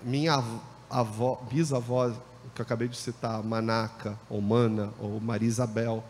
Minha 0.03 0.43
avó, 0.89 1.41
bisavó, 1.49 2.09
que 2.53 2.59
eu 2.59 2.63
acabei 2.65 2.89
de 2.89 2.97
citar, 2.97 3.41
Manaca, 3.41 4.19
ou 4.30 4.41
Mana, 4.41 4.89
ou 4.99 5.21
Maria 5.21 5.47
Isabel, 5.47 6.03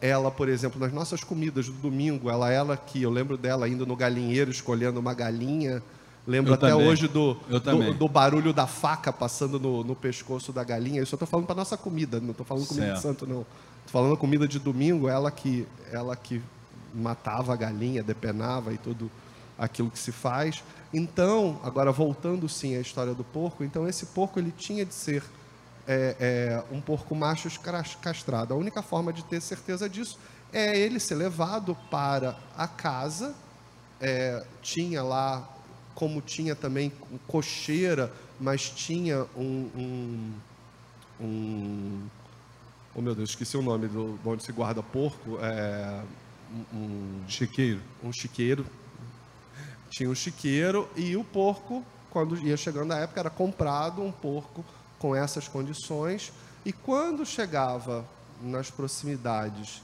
ela, 0.00 0.32
por 0.32 0.48
exemplo, 0.48 0.80
nas 0.80 0.92
nossas 0.92 1.22
comidas 1.22 1.66
do 1.66 1.74
domingo, 1.74 2.28
ela 2.28 2.50
ela 2.50 2.76
que 2.76 3.02
eu 3.02 3.10
lembro 3.10 3.36
dela 3.36 3.68
indo 3.68 3.86
no 3.86 3.94
galinheiro 3.94 4.50
escolhendo 4.50 4.98
uma 4.98 5.14
galinha. 5.14 5.80
Lembro 6.28 6.50
Eu 6.50 6.54
até 6.56 6.68
também. 6.68 6.86
hoje 6.86 7.08
do, 7.08 7.32
do, 7.34 7.94
do 7.94 8.06
barulho 8.08 8.52
da 8.52 8.66
faca 8.66 9.10
passando 9.10 9.58
no, 9.58 9.82
no 9.82 9.96
pescoço 9.96 10.52
da 10.52 10.62
galinha. 10.62 11.02
Isso 11.02 11.14
eu 11.14 11.16
estou 11.16 11.26
falando 11.26 11.46
para 11.46 11.54
nossa 11.54 11.74
comida, 11.74 12.20
não 12.20 12.32
estou 12.32 12.44
falando 12.44 12.66
comida 12.66 12.86
de 12.88 13.00
Certo. 13.00 13.02
santo, 13.02 13.26
não. 13.26 13.46
Estou 13.86 13.92
falando 14.02 14.14
comida 14.18 14.46
de 14.46 14.58
domingo, 14.58 15.08
ela 15.08 15.30
que, 15.30 15.66
ela 15.90 16.14
que 16.14 16.42
matava 16.94 17.54
a 17.54 17.56
galinha, 17.56 18.02
depenava 18.02 18.74
e 18.74 18.76
tudo 18.76 19.10
aquilo 19.58 19.90
que 19.90 19.98
se 19.98 20.12
faz. 20.12 20.62
Então, 20.92 21.58
agora 21.64 21.90
voltando 21.90 22.46
sim 22.46 22.76
à 22.76 22.80
história 22.80 23.14
do 23.14 23.24
porco, 23.24 23.64
então 23.64 23.88
esse 23.88 24.04
porco 24.06 24.38
ele 24.38 24.52
tinha 24.56 24.84
de 24.84 24.92
ser 24.92 25.22
é, 25.86 26.14
é, 26.20 26.62
um 26.70 26.82
porco 26.82 27.14
macho 27.14 27.48
castrado. 28.02 28.52
A 28.52 28.56
única 28.56 28.82
forma 28.82 29.14
de 29.14 29.24
ter 29.24 29.40
certeza 29.40 29.88
disso 29.88 30.18
é 30.52 30.78
ele 30.78 31.00
ser 31.00 31.14
levado 31.14 31.74
para 31.90 32.36
a 32.54 32.68
casa. 32.68 33.34
É, 33.98 34.44
tinha 34.62 35.02
lá, 35.02 35.48
como 35.98 36.20
tinha 36.22 36.54
também 36.54 36.92
cocheira, 37.26 38.12
mas 38.38 38.70
tinha 38.70 39.26
um, 39.36 39.68
um, 39.76 40.32
um- 41.20 42.06
oh 42.94 43.02
meu 43.02 43.16
Deus, 43.16 43.30
esqueci 43.30 43.56
o 43.56 43.62
nome 43.62 43.88
do 43.88 44.16
onde 44.24 44.44
se 44.44 44.52
guarda 44.52 44.80
porco, 44.80 45.38
é, 45.42 46.00
um- 46.72 46.76
um, 46.78 47.24
Chiqueiro. 47.28 47.80
um 48.04 48.12
chiqueiro. 48.12 48.64
Tinha 49.90 50.08
um 50.08 50.14
chiqueiro 50.14 50.88
e 50.94 51.16
o 51.16 51.24
porco, 51.24 51.84
quando 52.10 52.38
ia 52.38 52.56
chegando 52.56 52.92
a 52.92 52.98
época, 52.98 53.18
era 53.18 53.30
comprado 53.30 54.00
um 54.00 54.12
porco 54.12 54.64
com 55.00 55.16
essas 55.16 55.48
condições. 55.48 56.32
E 56.64 56.72
quando 56.72 57.26
chegava 57.26 58.04
nas 58.40 58.70
proximidades 58.70 59.82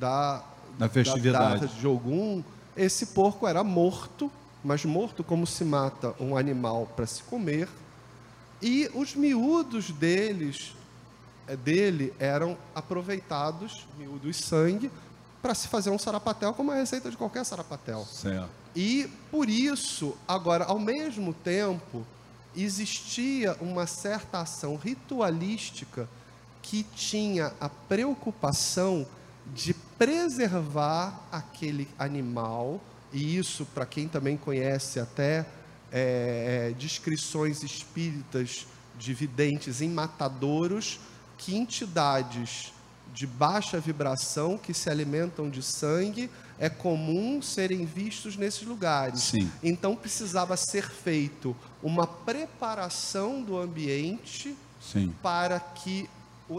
da, 0.00 0.42
Da 0.76 0.88
festividade. 0.88 1.60
data 1.60 1.72
de 1.72 1.86
Ogum, 1.86 2.42
esse 2.76 3.06
porco 3.06 3.46
era 3.46 3.62
morto, 3.62 4.32
mas 4.64 4.84
morto 4.84 5.22
como 5.22 5.46
se 5.46 5.64
mata 5.64 6.14
um 6.18 6.36
animal 6.36 6.88
para 6.96 7.06
se 7.06 7.22
comer. 7.22 7.68
E 8.62 8.90
os 8.94 9.14
miúdos 9.14 9.90
deles, 9.90 10.74
eh, 11.46 11.54
dele 11.54 12.14
eram 12.18 12.56
aproveitados, 12.74 13.86
miúdos 13.98 14.38
sangue, 14.38 14.90
para 15.42 15.54
se 15.54 15.68
fazer 15.68 15.90
um 15.90 15.98
sarapatel 15.98 16.54
como 16.54 16.70
a 16.70 16.76
receita 16.76 17.10
de 17.10 17.16
qualquer 17.16 17.44
sarapatel. 17.44 18.06
Certo. 18.06 18.48
E 18.74 19.08
por 19.30 19.50
isso, 19.50 20.16
agora, 20.26 20.64
ao 20.64 20.78
mesmo 20.78 21.34
tempo, 21.34 22.04
existia 22.56 23.54
uma 23.60 23.86
certa 23.86 24.40
ação 24.40 24.76
ritualística 24.76 26.08
que 26.62 26.82
tinha 26.82 27.52
a 27.60 27.68
preocupação 27.68 29.06
de 29.54 29.74
preservar 29.74 31.20
aquele 31.30 31.86
animal, 31.98 32.80
e 33.14 33.38
isso, 33.38 33.64
para 33.66 33.86
quem 33.86 34.08
também 34.08 34.36
conhece 34.36 34.98
até 34.98 35.46
é, 35.92 36.70
é, 36.70 36.74
descrições 36.76 37.62
espíritas 37.62 38.66
de 38.98 39.14
videntes 39.14 39.80
em 39.80 39.88
matadouros, 39.88 40.98
que 41.38 41.56
entidades 41.56 42.72
de 43.14 43.24
baixa 43.24 43.78
vibração 43.78 44.58
que 44.58 44.74
se 44.74 44.90
alimentam 44.90 45.48
de 45.48 45.62
sangue 45.62 46.28
é 46.58 46.68
comum 46.68 47.40
serem 47.40 47.84
vistos 47.84 48.36
nesses 48.36 48.66
lugares. 48.66 49.20
Sim. 49.20 49.48
Então 49.62 49.94
precisava 49.94 50.56
ser 50.56 50.90
feito 50.90 51.54
uma 51.80 52.08
preparação 52.08 53.40
do 53.40 53.56
ambiente 53.56 54.56
Sim. 54.80 55.14
para 55.22 55.60
que 55.60 56.10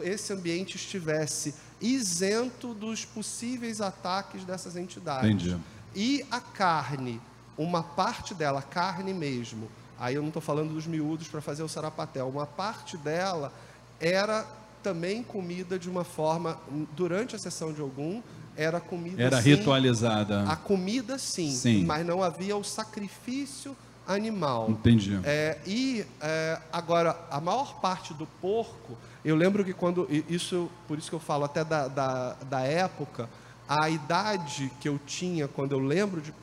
esse 0.04 0.32
ambiente 0.32 0.78
estivesse 0.78 1.54
isento 1.82 2.74
dos 2.74 3.04
possíveis 3.04 3.82
ataques 3.82 4.46
dessas 4.46 4.78
entidades. 4.78 5.30
Entendi. 5.30 5.58
E 5.96 6.26
a 6.30 6.40
carne, 6.40 7.22
uma 7.58 7.82
parte 7.82 8.34
dela, 8.34 8.62
carne 8.62 9.14
mesmo, 9.14 9.70
aí 9.98 10.16
eu 10.16 10.22
não 10.22 10.28
estou 10.28 10.42
falando 10.42 10.74
dos 10.74 10.86
miúdos 10.86 11.28
para 11.28 11.42
fazer 11.42 11.64
o 11.64 11.70
sarapatel, 11.70 12.28
uma 12.28 12.46
parte 12.46 12.98
dela 12.98 13.54
era 14.00 14.46
também 14.84 15.24
comida 15.24 15.80
de 15.80 15.90
uma 15.90 16.04
forma, 16.04 16.60
durante 16.96 17.36
a 17.36 17.40
sessão 17.40 17.74
de 17.74 17.82
algum, 17.82 18.22
era 18.58 18.80
comida 18.80 19.22
Era 19.22 19.42
sim, 19.42 19.56
ritualizada. 19.56 20.44
A 20.44 20.56
comida 20.56 21.18
sim, 21.18 21.52
Sim. 21.52 21.86
mas 21.86 22.06
não 22.06 22.22
havia 22.22 22.56
o 22.56 22.64
sacrifício 22.64 23.76
animal. 24.08 24.70
Entendi. 24.70 25.20
É, 25.24 25.58
e 25.66 26.06
é, 26.22 26.60
agora, 26.72 27.18
a 27.30 27.42
maior 27.42 27.80
parte 27.80 28.14
do 28.14 28.26
porco, 28.40 28.98
eu 29.24 29.36
lembro 29.36 29.66
que 29.66 29.74
quando. 29.74 30.08
Isso, 30.30 30.70
por 30.88 30.98
isso 30.98 31.10
que 31.10 31.16
eu 31.16 31.20
falo 31.20 31.44
até 31.46 31.64
da, 31.64 31.88
da, 31.88 32.34
da 32.50 32.60
época, 32.62 33.28
a 33.68 33.90
idade 33.90 34.72
que 34.80 34.88
eu 34.90 35.00
tinha 35.06 35.48
quando 35.48 35.72
eu 35.74 35.80
lembro 35.80 36.22
de. 36.22 36.34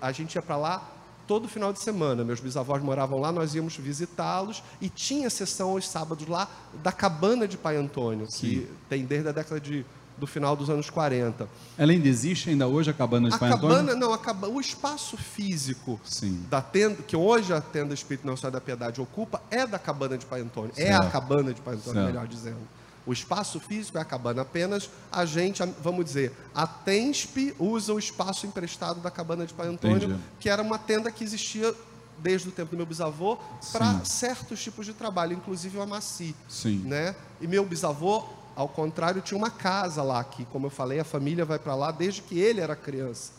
A 0.00 0.12
gente 0.12 0.34
ia 0.34 0.42
para 0.42 0.56
lá 0.56 0.90
todo 1.26 1.48
final 1.48 1.72
de 1.72 1.80
semana. 1.80 2.24
Meus 2.24 2.40
bisavós 2.40 2.82
moravam 2.82 3.18
lá, 3.20 3.30
nós 3.32 3.54
íamos 3.54 3.76
visitá-los 3.76 4.62
e 4.80 4.88
tinha 4.88 5.28
sessão 5.30 5.70
aos 5.70 5.88
sábados 5.88 6.26
lá 6.26 6.48
da 6.82 6.92
cabana 6.92 7.46
de 7.48 7.56
Pai 7.56 7.76
Antônio, 7.76 8.26
que 8.26 8.68
tem 8.88 9.04
desde 9.04 9.28
a 9.28 9.32
década 9.32 9.60
de, 9.60 9.84
do 10.18 10.26
final 10.26 10.54
dos 10.56 10.70
anos 10.70 10.88
40. 10.90 11.46
Ela 11.76 11.92
ainda 11.92 12.08
existe 12.08 12.48
ainda 12.50 12.66
hoje, 12.66 12.90
a 12.90 12.94
cabana 12.94 13.28
de 13.28 13.34
A 13.34 13.38
Pai 13.38 13.50
cabana, 13.50 13.74
Antônio? 13.92 13.96
não, 13.96 14.12
a 14.12 14.18
caba- 14.18 14.48
o 14.48 14.58
espaço 14.60 15.16
físico 15.18 16.00
Sim. 16.04 16.42
da 16.48 16.62
tenda, 16.62 16.96
que 17.06 17.16
hoje 17.16 17.52
a 17.52 17.60
tenda 17.60 17.92
Espírito 17.94 18.24
Senhor 18.36 18.50
da 18.50 18.60
Piedade 18.60 19.00
ocupa, 19.02 19.42
é 19.50 19.66
da 19.66 19.78
cabana 19.78 20.16
de 20.16 20.24
Pai 20.26 20.40
Antônio. 20.40 20.72
É 20.76 20.92
a 20.94 20.98
Certo. 21.00 21.12
cabana 21.12 21.52
de 21.52 21.60
Pai 21.60 21.74
Antônio, 21.74 21.94
Certo. 21.94 22.06
melhor 22.06 22.26
dizendo. 22.26 22.58
O 23.06 23.12
espaço 23.12 23.60
físico 23.60 23.98
é 23.98 24.00
a 24.00 24.04
cabana. 24.04 24.42
Apenas 24.42 24.88
a 25.12 25.24
gente, 25.24 25.62
vamos 25.82 26.04
dizer, 26.04 26.32
a 26.54 26.66
TENSP 26.66 27.54
usa 27.58 27.92
o 27.92 27.98
espaço 27.98 28.46
emprestado 28.46 29.00
da 29.00 29.10
cabana 29.10 29.46
de 29.46 29.52
Pai 29.52 29.68
Antônio, 29.68 30.08
Entendi. 30.08 30.20
que 30.40 30.48
era 30.48 30.62
uma 30.62 30.78
tenda 30.78 31.10
que 31.10 31.22
existia 31.22 31.74
desde 32.18 32.48
o 32.48 32.52
tempo 32.52 32.70
do 32.70 32.76
meu 32.76 32.86
bisavô 32.86 33.38
para 33.72 34.04
certos 34.04 34.62
tipos 34.62 34.86
de 34.86 34.94
trabalho, 34.94 35.34
inclusive 35.34 35.76
o 35.76 35.82
amaci 35.82 36.34
Sim. 36.48 36.78
né? 36.84 37.14
E 37.40 37.46
meu 37.46 37.64
bisavô, 37.64 38.24
ao 38.56 38.68
contrário, 38.68 39.20
tinha 39.20 39.36
uma 39.36 39.50
casa 39.50 40.02
lá 40.02 40.22
que, 40.22 40.44
como 40.46 40.66
eu 40.66 40.70
falei, 40.70 41.00
a 41.00 41.04
família 41.04 41.44
vai 41.44 41.58
para 41.58 41.74
lá 41.74 41.90
desde 41.90 42.22
que 42.22 42.38
ele 42.38 42.60
era 42.60 42.76
criança. 42.76 43.32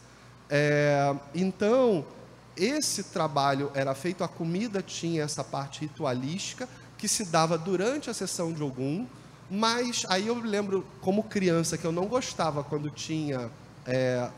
É, 0.49 1.15
então, 1.33 2.05
esse 2.55 3.03
trabalho 3.05 3.71
era 3.73 3.95
feito, 3.95 4.23
a 4.23 4.27
comida 4.27 4.81
tinha 4.81 5.23
essa 5.23 5.43
parte 5.43 5.81
ritualística 5.81 6.67
que 6.97 7.07
se 7.07 7.25
dava 7.25 7.57
durante 7.57 8.09
a 8.09 8.13
sessão 8.13 8.53
de 8.53 8.63
Ogum, 8.63 9.05
mas 9.49 10.05
aí 10.09 10.27
eu 10.27 10.35
lembro 10.35 10.85
como 11.01 11.23
criança 11.23 11.77
que 11.77 11.85
eu 11.85 11.91
não 11.91 12.05
gostava 12.05 12.63
quando 12.63 12.89
tinha 12.89 13.49
é, 13.85 14.29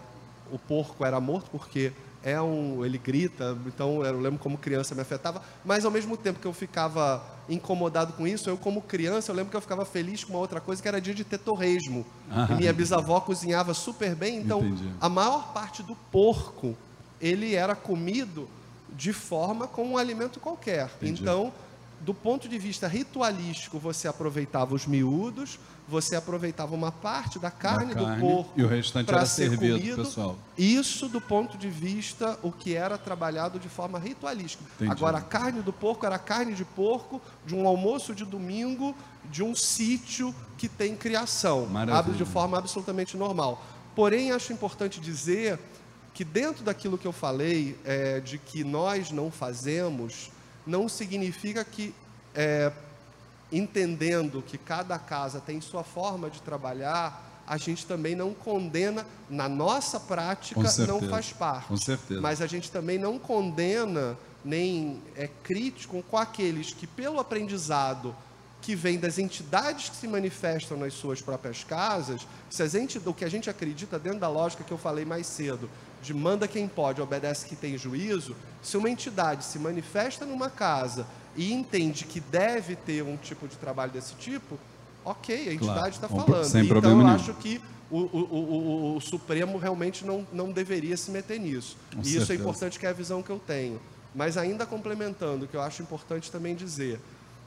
o 0.51 0.57
porco 0.57 1.05
era 1.05 1.19
morto 1.19 1.49
porque 1.51 1.91
é 2.23 2.41
um 2.41 2.83
ele 2.83 2.97
grita 2.97 3.57
então 3.65 4.03
eu 4.03 4.19
lembro 4.19 4.39
como 4.39 4.57
criança 4.57 4.93
me 4.93 5.01
afetava 5.01 5.41
mas 5.63 5.85
ao 5.85 5.91
mesmo 5.91 6.17
tempo 6.17 6.39
que 6.39 6.47
eu 6.47 6.53
ficava 6.53 7.23
incomodado 7.49 8.13
com 8.13 8.27
isso. 8.27 8.49
Eu, 8.49 8.57
como 8.57 8.81
criança, 8.81 9.31
eu 9.31 9.35
lembro 9.35 9.51
que 9.51 9.57
eu 9.57 9.61
ficava 9.61 9.85
feliz 9.85 10.23
com 10.23 10.33
uma 10.33 10.39
outra 10.39 10.59
coisa, 10.59 10.81
que 10.81 10.87
era 10.87 10.99
dia 10.99 11.13
de 11.13 11.23
ter 11.23 11.37
torresmo. 11.37 12.05
Ah, 12.29 12.47
e 12.51 12.55
minha 12.55 12.73
bisavó 12.73 13.19
cozinhava 13.19 13.73
super 13.73 14.15
bem, 14.15 14.37
então 14.37 14.59
entendi. 14.59 14.91
a 14.99 15.09
maior 15.09 15.53
parte 15.53 15.81
do 15.81 15.95
porco, 16.11 16.75
ele 17.21 17.55
era 17.55 17.75
comido 17.75 18.47
de 18.89 19.13
forma 19.13 19.67
como 19.67 19.93
um 19.93 19.97
alimento 19.97 20.39
qualquer. 20.39 20.89
Entendi. 21.01 21.21
Então, 21.21 21.53
do 21.99 22.13
ponto 22.13 22.47
de 22.47 22.57
vista 22.59 22.87
ritualístico, 22.87 23.79
você 23.79 24.07
aproveitava 24.07 24.75
os 24.75 24.85
miúdos, 24.85 25.59
você 25.87 26.15
aproveitava 26.15 26.75
uma 26.75 26.91
parte 26.91 27.39
da 27.39 27.49
carne, 27.49 27.93
da 27.93 28.01
carne 28.01 28.21
do 28.21 28.27
porco 28.27 28.51
e 28.55 28.63
o 28.63 28.67
restante 28.67 29.09
era 29.09 29.25
servido, 29.25 29.79
comido. 29.79 30.03
pessoal. 30.03 30.37
Isso 30.57 31.07
do 31.07 31.21
ponto 31.21 31.57
de 31.57 31.69
vista 31.69 32.37
o 32.43 32.51
que 32.51 32.75
era 32.75 32.97
trabalhado 32.97 33.57
de 33.57 33.69
forma 33.69 33.97
ritualística. 33.97 34.63
Entendi. 34.75 34.91
Agora 34.91 35.17
a 35.17 35.21
carne 35.21 35.61
do 35.61 35.71
porco 35.71 36.05
era 36.05 36.19
carne 36.19 36.53
de 36.53 36.65
porco 36.65 37.21
de 37.45 37.55
um 37.55 37.65
almoço 37.65 38.13
de 38.13 38.25
domingo 38.25 38.95
de 39.31 39.43
um 39.43 39.55
sítio 39.55 40.35
que 40.57 40.67
tem 40.67 40.95
criação, 40.95 41.67
abre 41.91 42.13
de 42.13 42.25
forma 42.25 42.57
absolutamente 42.57 43.17
normal. 43.17 43.63
Porém, 43.95 44.31
acho 44.31 44.53
importante 44.53 44.99
dizer 44.99 45.59
que 46.13 46.23
dentro 46.23 46.63
daquilo 46.63 46.97
que 46.97 47.07
eu 47.07 47.11
falei 47.11 47.77
é, 47.83 48.19
de 48.19 48.37
que 48.37 48.63
nós 48.63 49.11
não 49.11 49.31
fazemos 49.31 50.31
não 50.67 50.89
significa 50.89 51.63
que, 51.63 51.95
é, 52.35 52.71
entendendo 53.51 54.43
que 54.45 54.57
cada 54.57 54.99
casa 54.99 55.39
tem 55.39 55.61
sua 55.61 55.83
forma 55.83 56.29
de 56.29 56.41
trabalhar, 56.41 57.23
a 57.47 57.57
gente 57.57 57.85
também 57.85 58.13
não 58.13 58.33
condena, 58.33 59.05
na 59.29 59.47
nossa 59.47 59.99
prática, 59.99 60.61
não 60.85 61.01
faz 61.01 61.31
parte. 61.31 61.67
Com 61.67 61.77
certeza. 61.77 62.19
Mas 62.19 62.41
a 62.41 62.47
gente 62.47 62.69
também 62.69 62.97
não 62.97 63.17
condena, 63.17 64.17
nem 64.43 65.01
é 65.15 65.29
crítico 65.43 66.03
com 66.03 66.17
aqueles 66.17 66.73
que, 66.73 66.85
pelo 66.85 67.19
aprendizado 67.19 68.13
que 68.61 68.75
vem 68.75 68.99
das 68.99 69.17
entidades 69.17 69.87
que 69.87 69.95
se 69.95 70.07
manifestam 70.07 70.77
nas 70.77 70.93
suas 70.93 71.21
próprias 71.21 71.63
casas, 71.63 72.27
se 72.49 72.61
a 72.61 72.67
gente, 72.67 72.99
o 73.05 73.13
que 73.13 73.23
a 73.23 73.29
gente 73.29 73.49
acredita 73.49 73.97
dentro 73.97 74.19
da 74.19 74.27
lógica 74.27 74.63
que 74.63 74.71
eu 74.73 74.77
falei 74.77 75.05
mais 75.05 75.25
cedo, 75.25 75.69
de 76.01 76.13
manda 76.13 76.47
quem 76.47 76.67
pode, 76.67 77.01
obedece 77.01 77.45
quem 77.47 77.57
tem 77.57 77.77
juízo, 77.77 78.35
se 78.61 78.77
uma 78.77 78.89
entidade 78.89 79.43
se 79.43 79.59
manifesta 79.59 80.25
numa 80.25 80.49
casa 80.49 81.05
e 81.35 81.53
entende 81.53 82.05
que 82.05 82.19
deve 82.19 82.75
ter 82.75 83.03
um 83.03 83.15
tipo 83.15 83.47
de 83.47 83.55
trabalho 83.55 83.91
desse 83.91 84.15
tipo, 84.15 84.57
ok, 85.05 85.49
a 85.49 85.53
entidade 85.53 85.95
está 85.95 86.07
claro, 86.07 86.25
falando. 86.25 86.45
Sem 86.45 86.65
então 86.65 86.81
eu 86.91 86.97
nenhum. 86.97 87.07
acho 87.07 87.33
que 87.35 87.61
o, 87.89 87.99
o, 87.99 88.19
o, 88.19 88.95
o, 88.97 89.01
Supremo 89.01 89.57
realmente 89.57 90.05
não, 90.05 90.27
não 90.33 90.51
deveria 90.51 90.97
se 90.97 91.11
meter 91.11 91.39
nisso. 91.39 91.77
Com 91.93 92.01
e 92.01 92.03
certeza. 92.03 92.23
isso 92.23 92.31
é 92.31 92.35
importante, 92.35 92.79
que 92.79 92.85
é 92.85 92.89
a 92.89 92.93
visão 92.93 93.23
que 93.23 93.29
eu 93.29 93.39
tenho. 93.39 93.79
Mas 94.13 94.37
ainda 94.37 94.65
complementando, 94.65 95.47
que 95.47 95.55
eu 95.55 95.61
acho 95.61 95.81
importante 95.81 96.31
também 96.31 96.55
dizer, 96.55 96.99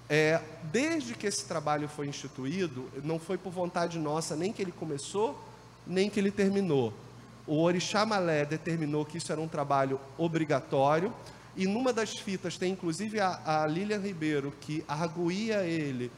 é, 0.09 0.40
desde 0.72 1.14
que 1.14 1.27
esse 1.27 1.44
trabalho 1.44 1.89
foi 1.89 2.06
instituído, 2.06 2.89
não 3.02 3.18
foi 3.18 3.36
por 3.36 3.52
vontade 3.52 3.98
nossa 3.98 4.36
nem 4.36 4.52
que 4.52 4.62
ele 4.62 4.72
começou, 4.72 5.39
nem 5.86 6.09
que 6.09 6.18
ele 6.18 6.31
terminou 6.31 6.93
o 7.51 7.62
Orixá 7.62 8.06
Malé 8.06 8.44
determinou 8.44 9.05
que 9.05 9.18
isso 9.18 9.32
era 9.32 9.40
um 9.40 9.48
trabalho 9.48 10.01
obrigatório, 10.16 11.12
e 11.56 11.66
numa 11.66 11.93
das 11.93 12.16
fitas 12.16 12.56
tem 12.56 12.70
inclusive 12.70 13.18
a, 13.18 13.40
a 13.44 13.66
Lilian 13.66 13.98
Ribeiro, 13.98 14.55
que 14.60 14.85
arguía 14.86 15.64
ele, 15.64 16.12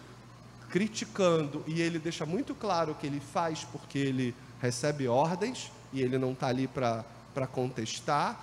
criticando, 0.69 1.65
e 1.67 1.81
ele 1.81 1.99
deixa 1.99 2.27
muito 2.27 2.55
claro 2.55 2.95
que 2.95 3.07
ele 3.07 3.19
faz 3.19 3.65
porque 3.65 3.97
ele 3.97 4.35
recebe 4.61 5.09
ordens, 5.09 5.73
e 5.91 6.03
ele 6.03 6.19
não 6.19 6.33
está 6.33 6.49
ali 6.49 6.69
para 6.69 7.47
contestar. 7.51 8.39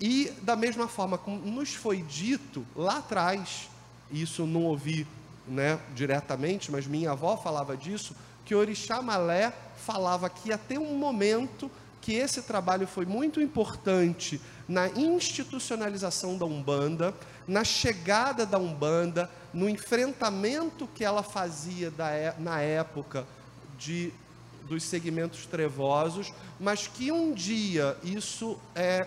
E 0.00 0.32
da 0.40 0.56
mesma 0.56 0.88
forma 0.88 1.18
como 1.18 1.44
nos 1.44 1.74
foi 1.74 2.00
dito 2.00 2.64
lá 2.74 2.96
atrás, 2.96 3.68
isso 4.10 4.46
não 4.46 4.62
ouvi 4.62 5.06
né, 5.46 5.78
diretamente, 5.94 6.72
mas 6.72 6.86
minha 6.86 7.10
avó 7.10 7.36
falava 7.36 7.76
disso, 7.76 8.16
que 8.46 8.54
Orixá 8.54 9.02
Malé 9.02 9.52
falava 9.76 10.30
que 10.30 10.48
ia 10.48 10.56
ter 10.56 10.78
um 10.78 10.96
momento 10.96 11.70
que 12.00 12.14
esse 12.14 12.42
trabalho 12.42 12.86
foi 12.86 13.04
muito 13.04 13.40
importante 13.40 14.40
na 14.68 14.88
institucionalização 14.88 16.38
da 16.38 16.44
Umbanda, 16.44 17.14
na 17.46 17.64
chegada 17.64 18.46
da 18.46 18.58
Umbanda, 18.58 19.28
no 19.52 19.68
enfrentamento 19.68 20.86
que 20.94 21.04
ela 21.04 21.22
fazia 21.22 21.90
da, 21.90 22.10
é, 22.10 22.34
na 22.38 22.60
época 22.60 23.26
de, 23.78 24.12
dos 24.68 24.84
segmentos 24.84 25.46
trevosos, 25.46 26.32
mas 26.58 26.86
que 26.86 27.10
um 27.10 27.32
dia 27.32 27.96
isso 28.02 28.58
é, 28.74 29.06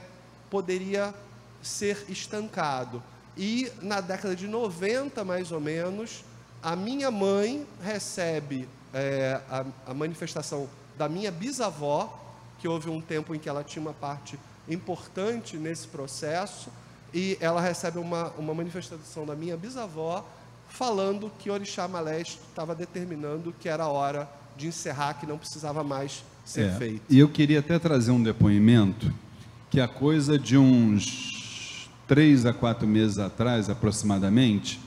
poderia 0.50 1.14
ser 1.62 2.06
estancado. 2.10 3.02
E 3.36 3.72
na 3.82 4.02
década 4.02 4.36
de 4.36 4.48
90, 4.48 5.24
mais 5.24 5.52
ou 5.52 5.60
menos, 5.60 6.24
a 6.62 6.76
minha 6.76 7.10
mãe 7.10 7.66
recebe 7.82 8.68
é, 8.94 9.42
a, 9.50 9.66
a 9.88 9.94
manifestação 9.94 10.70
da 10.98 11.10
minha 11.10 11.32
bisavó, 11.32 12.23
que 12.64 12.68
houve 12.70 12.90
um 12.90 13.02
tempo 13.02 13.36
em 13.36 13.40
que 13.40 13.50
ela 13.50 13.62
tinha 13.62 13.82
uma 13.82 13.92
parte 13.92 14.40
importante 14.70 15.58
nesse 15.58 15.86
processo, 15.86 16.70
e 17.14 17.38
ela 17.42 17.60
recebe 17.60 18.00
uma, 18.00 18.30
uma 18.38 18.54
manifestação 18.54 19.26
da 19.26 19.36
minha 19.36 19.58
bisavó 19.58 20.26
falando 20.70 21.30
que 21.38 21.52
Orixá 21.52 21.90
Maleste 21.90 22.40
estava 22.48 22.74
determinando 22.74 23.54
que 23.60 23.68
era 23.68 23.86
hora 23.90 24.30
de 24.56 24.68
encerrar, 24.68 25.16
que 25.16 25.26
não 25.26 25.38
precisava 25.38 25.84
mais 25.84 26.24
ser 26.46 26.70
é, 26.70 26.76
feito. 26.76 27.02
E 27.10 27.20
eu 27.20 27.28
queria 27.28 27.60
até 27.60 27.78
trazer 27.78 28.12
um 28.12 28.24
depoimento 28.24 29.14
que 29.70 29.82
a 29.82 29.88
coisa 29.88 30.40
de 30.40 30.58
uns 30.58 31.90
três 32.08 32.46
a 32.46 32.54
quatro 32.54 32.88
meses 32.88 33.18
atrás, 33.18 33.70
aproximadamente, 33.70 34.80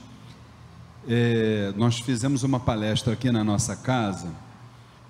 é, 1.07 1.71
nós 1.77 1.99
fizemos 1.99 2.41
uma 2.41 2.59
palestra 2.59 3.13
aqui 3.13 3.31
na 3.31 3.43
nossa 3.43 3.75
casa 3.75 4.46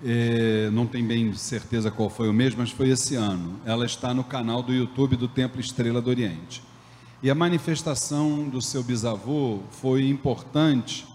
é, 0.04 0.70
não 0.70 0.86
tem 0.86 1.04
bem 1.04 1.32
certeza 1.34 1.90
qual 1.90 2.08
foi 2.08 2.28
o 2.28 2.32
mês, 2.32 2.54
mas 2.54 2.70
foi 2.70 2.88
esse 2.88 3.14
ano. 3.14 3.60
Ela 3.64 3.84
está 3.84 4.14
no 4.14 4.22
canal 4.22 4.62
do 4.62 4.72
YouTube 4.72 5.16
do 5.16 5.26
Templo 5.26 5.60
Estrela 5.60 6.00
do 6.00 6.10
Oriente. 6.10 6.62
E 7.22 7.30
a 7.30 7.34
manifestação 7.34 8.48
do 8.48 8.62
seu 8.62 8.82
bisavô 8.82 9.60
foi 9.70 10.08
importante 10.08 11.06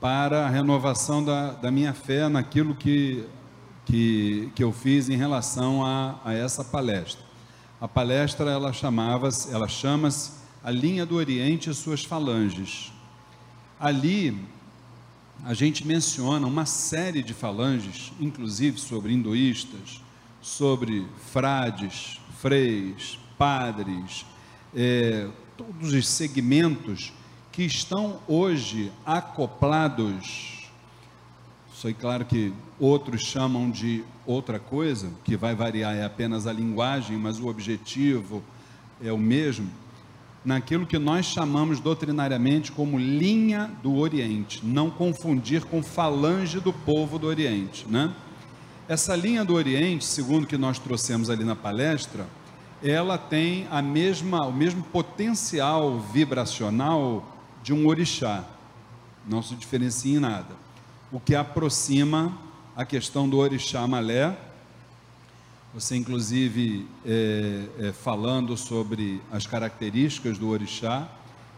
para 0.00 0.46
a 0.46 0.48
renovação 0.48 1.24
da, 1.24 1.52
da 1.52 1.70
minha 1.70 1.92
fé 1.92 2.28
naquilo 2.28 2.74
que, 2.74 3.24
que, 3.84 4.52
que 4.54 4.62
eu 4.62 4.72
fiz 4.72 5.08
em 5.08 5.16
relação 5.16 5.84
a, 5.84 6.20
a 6.24 6.32
essa 6.32 6.62
palestra. 6.62 7.22
A 7.80 7.88
palestra 7.88 8.50
ela 8.50 8.72
chamava 8.72 9.28
ela 9.50 9.66
chama-se 9.66 10.30
A 10.62 10.70
Linha 10.70 11.04
do 11.04 11.16
Oriente 11.16 11.70
e 11.70 11.74
Suas 11.74 12.04
Falanges. 12.04 12.92
Ali 13.80 14.38
a 15.44 15.54
gente 15.54 15.86
menciona 15.86 16.46
uma 16.46 16.64
série 16.64 17.22
de 17.22 17.34
falanges, 17.34 18.12
inclusive 18.20 18.78
sobre 18.78 19.12
hinduístas, 19.12 20.00
sobre 20.40 21.06
frades, 21.32 22.20
freis, 22.40 23.18
padres, 23.36 24.24
é, 24.74 25.28
todos 25.56 25.92
os 25.92 26.08
segmentos 26.08 27.12
que 27.50 27.64
estão 27.64 28.20
hoje 28.28 28.92
acoplados. 29.04 30.70
Sei 31.74 31.92
claro 31.92 32.24
que 32.24 32.52
outros 32.78 33.22
chamam 33.22 33.68
de 33.68 34.04
outra 34.24 34.60
coisa, 34.60 35.10
que 35.24 35.36
vai 35.36 35.56
variar 35.56 35.96
é 35.96 36.04
apenas 36.04 36.46
a 36.46 36.52
linguagem, 36.52 37.16
mas 37.18 37.40
o 37.40 37.48
objetivo 37.48 38.42
é 39.02 39.12
o 39.12 39.18
mesmo 39.18 39.68
naquilo 40.44 40.86
que 40.86 40.98
nós 40.98 41.26
chamamos 41.26 41.78
doutrinariamente 41.78 42.72
como 42.72 42.98
linha 42.98 43.70
do 43.82 43.96
Oriente, 43.96 44.64
não 44.64 44.90
confundir 44.90 45.64
com 45.64 45.82
falange 45.82 46.58
do 46.60 46.72
povo 46.72 47.18
do 47.18 47.26
Oriente, 47.26 47.86
né? 47.88 48.12
Essa 48.88 49.14
linha 49.14 49.44
do 49.44 49.54
Oriente, 49.54 50.04
segundo 50.04 50.46
que 50.46 50.58
nós 50.58 50.78
trouxemos 50.78 51.30
ali 51.30 51.44
na 51.44 51.54
palestra, 51.54 52.26
ela 52.82 53.16
tem 53.16 53.66
a 53.70 53.80
mesma, 53.80 54.44
o 54.44 54.52
mesmo 54.52 54.82
potencial 54.82 56.00
vibracional 56.00 57.24
de 57.62 57.72
um 57.72 57.86
orixá. 57.86 58.44
Não 59.26 59.40
se 59.40 59.54
diferencia 59.54 60.16
em 60.16 60.20
nada. 60.20 60.56
O 61.12 61.20
que 61.20 61.34
aproxima 61.34 62.36
a 62.76 62.84
questão 62.84 63.28
do 63.28 63.38
orixá 63.38 63.86
malé 63.86 64.36
você, 65.74 65.96
inclusive, 65.96 66.86
é, 67.04 67.64
é, 67.78 67.92
falando 67.92 68.56
sobre 68.56 69.22
as 69.30 69.46
características 69.46 70.36
do 70.36 70.48
orixá, 70.48 71.08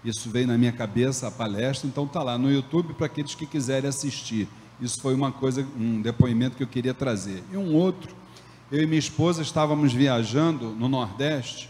isso 0.05 0.31
veio 0.31 0.47
na 0.47 0.57
minha 0.57 0.73
cabeça 0.73 1.27
a 1.27 1.31
palestra, 1.31 1.89
então 1.89 2.05
está 2.05 2.23
lá 2.23 2.39
no 2.39 2.53
YouTube 2.53 2.95
para 2.95 3.07
aqueles 3.07 3.35
que 3.35 3.45
quiserem 3.45 3.89
assistir. 3.89 4.47
Isso 4.81 5.01
foi 5.01 5.15
uma 5.15 5.33
coisa, 5.33 5.67
um 5.77 6.01
depoimento 6.01 6.57
que 6.57 6.63
eu 6.63 6.67
queria 6.69 6.95
trazer. 6.95 7.43
E 7.53 7.57
um 7.57 7.75
outro, 7.75 8.15
eu 8.71 8.83
e 8.83 8.87
minha 8.87 8.99
esposa 8.99 9.43
estávamos 9.43 9.93
viajando 9.93 10.71
no 10.71 10.89
Nordeste, 10.89 11.69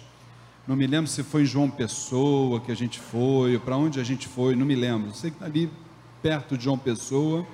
não 0.66 0.76
me 0.76 0.86
lembro 0.86 1.10
se 1.10 1.22
foi 1.22 1.42
em 1.42 1.46
João 1.46 1.70
Pessoa 1.70 2.58
que 2.60 2.72
a 2.72 2.74
gente 2.74 2.98
foi, 2.98 3.58
para 3.58 3.76
onde 3.76 4.00
a 4.00 4.04
gente 4.04 4.26
foi, 4.26 4.56
não 4.56 4.64
me 4.64 4.74
lembro. 4.74 5.14
Sei 5.14 5.30
que 5.30 5.36
está 5.36 5.46
ali 5.46 5.70
perto 6.22 6.56
de 6.56 6.64
João 6.64 6.78
Pessoa. 6.78 7.46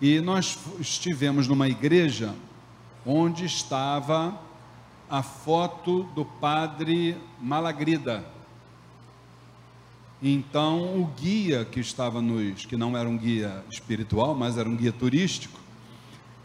E 0.00 0.18
nós 0.20 0.58
estivemos 0.80 1.46
numa 1.46 1.68
igreja 1.68 2.34
onde 3.04 3.44
estava 3.44 4.38
a 5.10 5.22
foto 5.22 6.04
do 6.14 6.24
padre 6.24 7.16
Malagrida. 7.40 8.24
Então, 10.22 11.02
o 11.02 11.06
guia 11.20 11.64
que 11.64 11.80
estava 11.80 12.22
nos, 12.22 12.64
que 12.64 12.76
não 12.76 12.96
era 12.96 13.08
um 13.08 13.18
guia 13.18 13.64
espiritual, 13.70 14.34
mas 14.34 14.56
era 14.56 14.68
um 14.68 14.76
guia 14.76 14.92
turístico, 14.92 15.58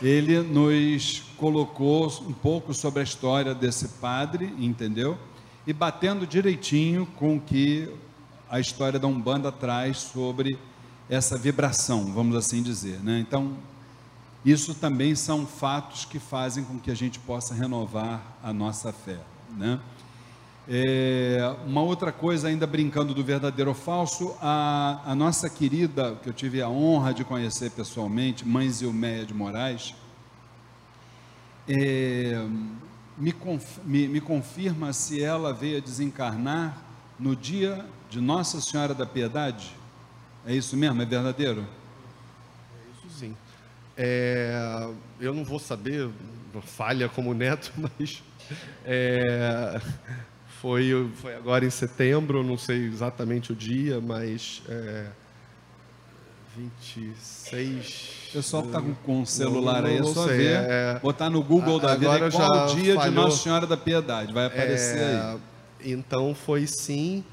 ele 0.01 0.41
nos 0.41 1.23
colocou 1.37 2.07
um 2.27 2.33
pouco 2.33 2.73
sobre 2.73 3.01
a 3.01 3.03
história 3.03 3.53
desse 3.53 3.87
padre, 3.99 4.53
entendeu? 4.57 5.17
E 5.65 5.73
batendo 5.73 6.25
direitinho 6.25 7.05
com 7.17 7.39
que 7.39 7.87
a 8.49 8.59
história 8.59 8.99
da 8.99 9.07
Umbanda 9.07 9.51
traz 9.51 9.97
sobre 9.97 10.57
essa 11.09 11.37
vibração, 11.37 12.05
vamos 12.13 12.35
assim 12.35 12.61
dizer, 12.61 12.99
né? 12.99 13.19
Então, 13.19 13.53
isso 14.51 14.73
também 14.75 15.15
são 15.15 15.45
fatos 15.45 16.05
que 16.05 16.19
fazem 16.19 16.63
com 16.63 16.79
que 16.79 16.91
a 16.91 16.95
gente 16.95 17.19
possa 17.19 17.53
renovar 17.53 18.21
a 18.43 18.53
nossa 18.53 18.93
fé, 18.93 19.19
né? 19.51 19.79
É, 20.69 21.55
uma 21.65 21.81
outra 21.81 22.11
coisa, 22.11 22.49
ainda 22.49 22.67
brincando 22.67 23.13
do 23.13 23.23
verdadeiro 23.23 23.71
ou 23.71 23.75
falso, 23.75 24.35
a, 24.41 25.01
a, 25.05 25.15
nossa 25.15 25.49
querida, 25.49 26.17
que 26.21 26.27
eu 26.27 26.33
tive 26.33 26.61
a 26.61 26.67
honra 26.67 27.13
de 27.13 27.23
conhecer 27.23 27.71
pessoalmente, 27.71 28.45
Mãe 28.45 28.69
Zilmeia 28.69 29.25
de 29.25 29.33
Moraes, 29.33 29.95
é, 31.69 32.45
me, 33.17 33.31
conf, 33.31 33.77
me, 33.85 34.09
me 34.09 34.19
confirma 34.19 34.91
se 34.91 35.23
ela 35.23 35.53
veio 35.53 35.77
a 35.77 35.81
desencarnar 35.81 36.77
no 37.17 37.33
dia 37.33 37.85
de 38.09 38.19
Nossa 38.19 38.59
Senhora 38.59 38.93
da 38.93 39.05
Piedade? 39.05 39.73
É 40.45 40.53
isso 40.53 40.75
mesmo? 40.75 41.01
É 41.01 41.05
verdadeiro? 41.05 41.65
É 43.97 44.87
eu 45.19 45.33
não 45.33 45.43
vou 45.43 45.59
saber, 45.59 46.09
falha 46.61 47.09
como 47.09 47.33
neto, 47.33 47.71
mas 47.77 48.23
é, 48.85 49.79
foi, 50.61 51.09
foi 51.15 51.35
agora 51.35 51.65
em 51.65 51.69
setembro, 51.69 52.43
não 52.43 52.57
sei 52.57 52.85
exatamente 52.85 53.51
o 53.51 53.55
dia, 53.55 53.99
mas 53.99 54.61
é, 54.69 55.07
26. 56.55 58.27
O 58.29 58.33
pessoal 58.33 58.63
que 58.63 58.69
está 58.69 58.81
com, 58.81 58.93
com 58.95 59.21
o 59.21 59.25
celular 59.25 59.81
não, 59.83 59.89
não, 59.89 59.95
aí, 59.95 59.97
é 59.97 60.13
só 60.13 60.27
sei, 60.27 60.37
ver. 60.37 60.53
É, 60.53 60.99
botar 60.99 61.29
no 61.29 61.41
Google 61.43 61.79
da 61.79 61.95
vida 61.95 62.31
qual 62.31 62.69
o 62.69 62.75
dia 62.75 62.95
falhou, 62.95 63.09
de 63.09 63.15
Nossa 63.15 63.43
Senhora 63.43 63.67
da 63.67 63.77
Piedade, 63.77 64.33
vai 64.33 64.45
aparecer 64.45 64.99
é, 64.99 65.31
aí. 65.31 65.39
Então 65.91 66.35
foi 66.35 66.65
sim. 66.67 67.23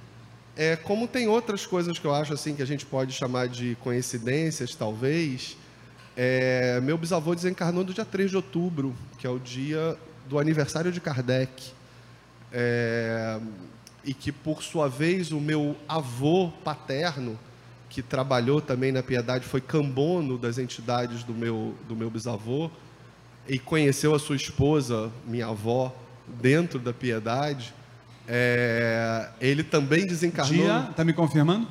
É, 0.57 0.77
como 0.77 1.09
tem 1.09 1.27
outras 1.27 1.67
coisas 1.67 1.99
que 1.99 2.07
eu 2.07 2.15
acho 2.15 2.33
assim 2.33 2.55
que 2.55 2.63
a 2.63 2.67
gente 2.67 2.87
pode 2.87 3.13
chamar 3.13 3.49
de 3.49 3.77
coincidências, 3.81 4.75
talvez. 4.75 5.57
É, 6.17 6.81
meu 6.81 6.97
bisavô 6.97 7.35
desencarnou 7.35 7.85
no 7.85 7.93
dia 7.93 8.05
3 8.05 8.31
de 8.31 8.37
outubro, 8.37 8.95
que 9.19 9.27
é 9.27 9.31
o 9.31 9.39
dia 9.39 9.97
do 10.29 10.39
aniversário 10.39 10.93
de 10.93 11.01
Kardec 11.01 11.73
é, 12.53 13.39
e 14.05 14.15
que, 14.15 14.31
por 14.31 14.63
sua 14.63 14.89
vez, 14.89 15.33
o 15.33 15.41
meu 15.41 15.77
avô 15.89 16.53
paterno, 16.63 17.39
que 17.91 18.01
trabalhou 18.01 18.61
também 18.61 18.93
na 18.93 19.03
Piedade, 19.03 19.45
foi 19.45 19.61
cambono 19.61 20.39
das 20.39 20.59
entidades 20.59 21.25
do 21.25 21.33
meu, 21.33 21.75
do 21.89 21.97
meu 21.97 22.11
bisavô 22.11 22.71
e 23.49 23.59
conheceu 23.59 24.15
a 24.15 24.19
sua 24.19 24.37
esposa, 24.37 25.11
minha 25.27 25.47
avó, 25.47 25.95
dentro 26.27 26.79
da 26.79 26.93
Piedade. 26.93 27.75
É, 28.27 29.29
ele 29.41 29.63
também 29.63 30.07
desencarnou. 30.07 30.65
Dia, 30.65 30.89
está 30.91 31.05
me 31.05 31.13
confirmando? 31.13 31.69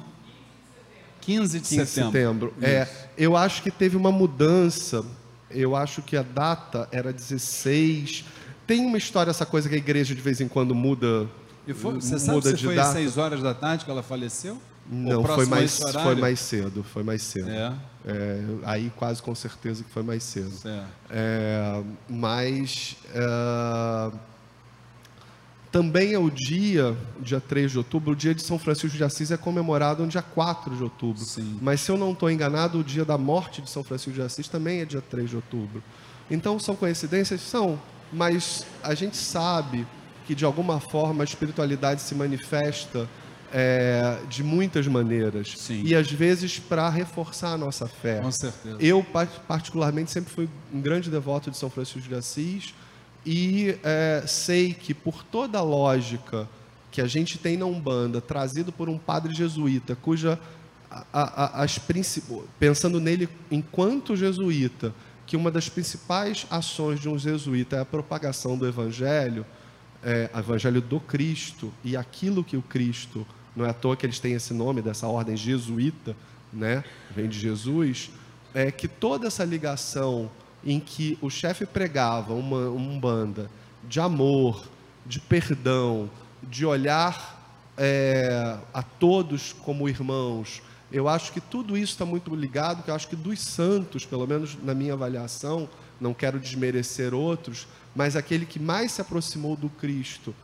15 1.22 1.60
de 1.60 1.68
15 1.68 1.86
setembro. 1.86 2.12
setembro. 2.12 2.54
É, 2.62 2.88
eu 3.18 3.36
acho 3.38 3.62
que 3.62 3.72
teve 3.72 3.98
uma 3.98 4.12
mudança. 4.12 5.04
Eu 5.50 5.76
acho 5.76 6.02
que 6.02 6.18
a 6.18 6.24
data 6.24 6.88
era 6.92 7.14
16 7.14 8.26
tem 8.66 8.86
uma 8.86 8.98
história, 8.98 9.30
essa 9.30 9.46
coisa 9.46 9.68
que 9.68 9.76
a 9.76 9.78
igreja 9.78 10.16
de 10.16 10.22
vez 10.22 10.40
em 10.40 10.48
quando 10.48 10.74
muda. 10.74 11.28
E 11.68 11.74
foi, 11.74 11.96
você 11.96 12.18
sabe 12.20 12.42
se 12.42 12.58
foi 12.58 12.78
às 12.78 12.88
6 12.88 13.18
horas 13.18 13.42
da 13.42 13.54
tarde 13.54 13.86
que 13.86 13.92
ela 13.92 14.04
faleceu? 14.04 14.58
Não, 14.90 15.24
foi 15.24 15.46
mais, 15.46 15.80
foi 15.80 16.16
mais 16.16 16.40
cedo, 16.40 16.84
foi 16.84 17.04
mais 17.04 17.22
cedo. 17.22 17.50
É. 17.50 17.74
É, 18.06 18.42
aí 18.64 18.92
quase 18.98 19.22
com 19.22 19.34
certeza 19.34 19.82
que 19.82 19.90
foi 19.90 20.04
mais 20.04 20.24
cedo. 20.24 20.52
É, 21.10 21.82
mas 22.10 22.98
é, 23.14 24.12
também 25.74 26.14
é 26.14 26.20
o 26.20 26.30
dia, 26.30 26.96
dia 27.20 27.42
3 27.42 27.72
de 27.72 27.80
outubro, 27.80 28.12
o 28.12 28.16
dia 28.16 28.36
de 28.36 28.44
São 28.44 28.60
Francisco 28.60 28.96
de 28.96 29.04
Assis 29.04 29.32
é 29.32 29.38
comemorado 29.38 30.04
no 30.04 30.08
dia 30.08 30.22
4 30.22 30.76
de 30.76 30.84
outubro. 30.84 31.26
Sim. 31.26 31.58
Mas 31.60 31.82
se 31.82 31.92
eu 31.92 31.98
não 31.98 32.12
estou 32.12 32.30
enganado, 32.30 32.78
o 32.78 32.84
dia 32.84 33.04
da 33.04 33.18
morte 33.18 33.60
de 33.60 33.72
São 33.72 33.84
Francisco 33.84 34.12
de 34.12 34.22
Assis 34.22 34.48
também 34.48 34.82
é 34.82 34.86
dia 34.86 35.02
3 35.02 35.32
de 35.32 35.36
outubro. 35.36 35.84
Então 36.30 36.60
são 36.60 36.76
coincidências? 36.76 37.42
São, 37.42 37.82
mas 38.12 38.68
a 38.84 38.94
gente 38.94 39.18
sabe 39.18 39.88
que 40.28 40.36
de 40.36 40.46
alguma 40.46 40.80
forma 40.80 41.24
a 41.24 41.26
espiritualidade 41.26 42.04
se 42.04 42.14
manifesta 42.14 43.10
é, 43.52 44.20
de 44.30 44.44
muitas 44.44 44.88
maneiras. 44.88 45.56
Sim. 45.58 45.82
E 45.84 45.96
às 45.96 46.10
vezes 46.12 46.60
para 46.60 46.88
reforçar 46.88 47.52
a 47.52 47.58
nossa 47.58 47.88
fé. 47.88 48.20
Com 48.20 48.32
certeza. 48.32 48.78
Eu, 48.80 49.04
particularmente, 49.48 50.12
sempre 50.12 50.32
fui 50.32 50.48
um 50.72 50.80
grande 50.80 51.10
devoto 51.10 51.50
de 51.50 51.58
São 51.58 51.72
Francisco 51.72 52.08
de 52.08 52.14
Assis 52.14 52.76
e 53.26 53.78
é, 53.84 54.24
sei 54.28 54.74
que 54.74 54.94
por 54.94 55.24
toda 55.24 55.58
a 55.58 55.62
lógica 55.62 56.48
que 56.92 57.02
a 57.02 57.08
gente 57.08 57.38
tem 57.38 57.58
na 57.58 57.66
Umbanda, 57.66 58.22
trazido 58.22 58.72
por 58.72 58.88
um 58.88 58.98
padre 58.98 59.34
jesuíta, 59.34 59.96
cuja 59.96 60.40
a, 61.12 61.60
a, 61.60 61.64
as 61.64 61.80
pensando 62.60 63.00
nele 63.00 63.28
enquanto 63.50 64.16
jesuíta, 64.16 64.94
que 65.26 65.36
uma 65.36 65.50
das 65.50 65.70
principais 65.70 66.46
ações 66.52 67.00
de 67.00 67.10
um 67.10 67.18
jesuíta 67.18 67.78
é 67.78 67.80
a 67.80 67.86
propagação 67.86 68.58
do 68.58 68.68
evangelho, 68.68 69.46
é, 70.04 70.30
evangelho 70.38 70.82
do 70.82 71.00
Cristo 71.00 71.74
e 71.84 71.98
aquilo 71.98 72.44
que 72.44 72.58
o 72.58 72.62
Cristo, 72.62 73.26
não 73.56 73.66
é 73.66 73.70
à 73.70 73.74
toa 73.74 73.96
que 73.96 74.06
eles 74.06 74.20
têm 74.20 74.34
esse 74.34 74.54
nome 74.54 74.82
dessa 74.82 75.08
ordem 75.08 75.38
jesuíta, 75.38 76.16
né? 76.52 76.84
Vem 77.16 77.28
de 77.28 77.40
Jesus, 77.40 78.12
é 78.54 78.72
que 78.72 78.88
toda 78.88 79.28
essa 79.28 79.44
ligação 79.44 80.30
em 80.66 80.80
que 80.80 81.18
o 81.22 81.30
chefe 81.30 81.66
pregava 81.66 82.34
uma 82.34 82.70
umbanda 82.70 83.50
de 83.88 84.00
amor, 84.00 84.64
de 85.06 85.20
perdão, 85.20 86.10
de 86.42 86.66
olhar 86.66 87.42
é, 87.78 88.58
a 88.74 88.82
todos 88.82 89.54
como 89.54 89.90
irmãos, 89.90 90.62
eu 90.94 91.10
acho 91.10 91.32
que 91.32 91.42
tudo 91.42 91.76
isso 91.76 91.94
está 91.94 92.06
muito 92.06 92.36
ligado, 92.36 92.84
que 92.84 92.92
eu 92.92 92.96
acho 92.96 93.08
que 93.08 93.16
dos 93.16 93.40
santos, 93.40 94.06
pelo 94.06 94.28
menos 94.28 94.56
na 94.64 94.76
minha 94.76 94.94
avaliação, 94.94 95.68
não 96.00 96.14
quero 96.14 96.40
desmerecer 96.40 97.16
outros, 97.16 97.68
mas 97.96 98.16
aquele 98.16 98.46
que 98.46 98.60
mais 98.60 98.92
se 98.92 99.02
aproximou 99.02 99.56
do 99.56 99.70
Cristo, 99.70 100.36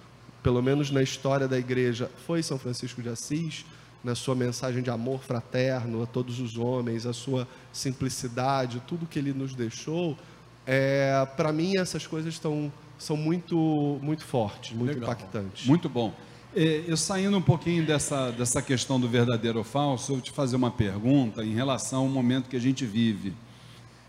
pelo 0.41 0.59
menos 0.63 0.89
na 0.89 1.03
história 1.03 1.47
da 1.47 1.59
igreja, 1.59 2.09
foi 2.25 2.41
São 2.41 2.57
Francisco 2.57 2.99
de 2.99 3.09
Assis, 3.09 3.63
na 4.03 4.15
sua 4.15 4.35
mensagem 4.35 4.81
de 4.81 4.89
amor 4.89 5.21
fraterno 5.21 6.03
a 6.03 6.05
todos 6.05 6.39
os 6.39 6.57
homens, 6.57 7.05
a 7.05 7.13
sua 7.13 7.47
simplicidade, 7.73 8.81
tudo 8.87 9.05
que 9.05 9.19
ele 9.19 9.33
nos 9.33 9.53
deixou. 9.53 10.17
É, 10.65 11.27
Para 11.35 11.51
mim, 11.51 11.77
essas 11.77 12.07
coisas 12.07 12.33
estão, 12.33 12.71
são 12.97 13.17
muito, 13.17 13.99
muito 14.01 14.23
fortes, 14.23 14.75
muito 14.75 14.93
Legal. 14.93 15.11
impactantes. 15.11 15.65
Muito 15.65 15.89
bom. 15.89 16.13
É, 16.55 16.83
eu 16.87 16.97
saindo 16.97 17.37
um 17.37 17.41
pouquinho 17.41 17.85
dessa, 17.85 18.31
dessa 18.31 18.61
questão 18.61 18.99
do 18.99 19.07
verdadeiro 19.07 19.59
ou 19.59 19.63
falso, 19.63 20.11
eu 20.11 20.15
vou 20.15 20.23
te 20.23 20.31
fazer 20.31 20.55
uma 20.55 20.71
pergunta 20.71 21.43
em 21.43 21.53
relação 21.53 22.01
ao 22.01 22.07
momento 22.07 22.49
que 22.49 22.55
a 22.55 22.61
gente 22.61 22.85
vive. 22.85 23.33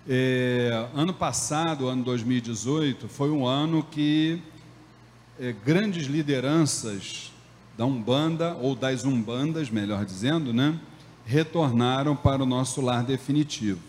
É, 0.08 0.88
ano 0.94 1.12
passado, 1.12 1.88
ano 1.88 2.02
2018, 2.02 3.08
foi 3.08 3.30
um 3.30 3.46
ano 3.46 3.82
que 3.82 4.40
é, 5.38 5.52
grandes 5.52 6.06
lideranças 6.06 7.29
da 7.80 7.86
Umbanda, 7.86 8.58
ou 8.60 8.76
das 8.76 9.06
Umbandas, 9.06 9.70
melhor 9.70 10.04
dizendo, 10.04 10.52
né, 10.52 10.78
retornaram 11.24 12.14
para 12.14 12.42
o 12.42 12.46
nosso 12.46 12.82
lar 12.82 13.02
definitivo. 13.02 13.80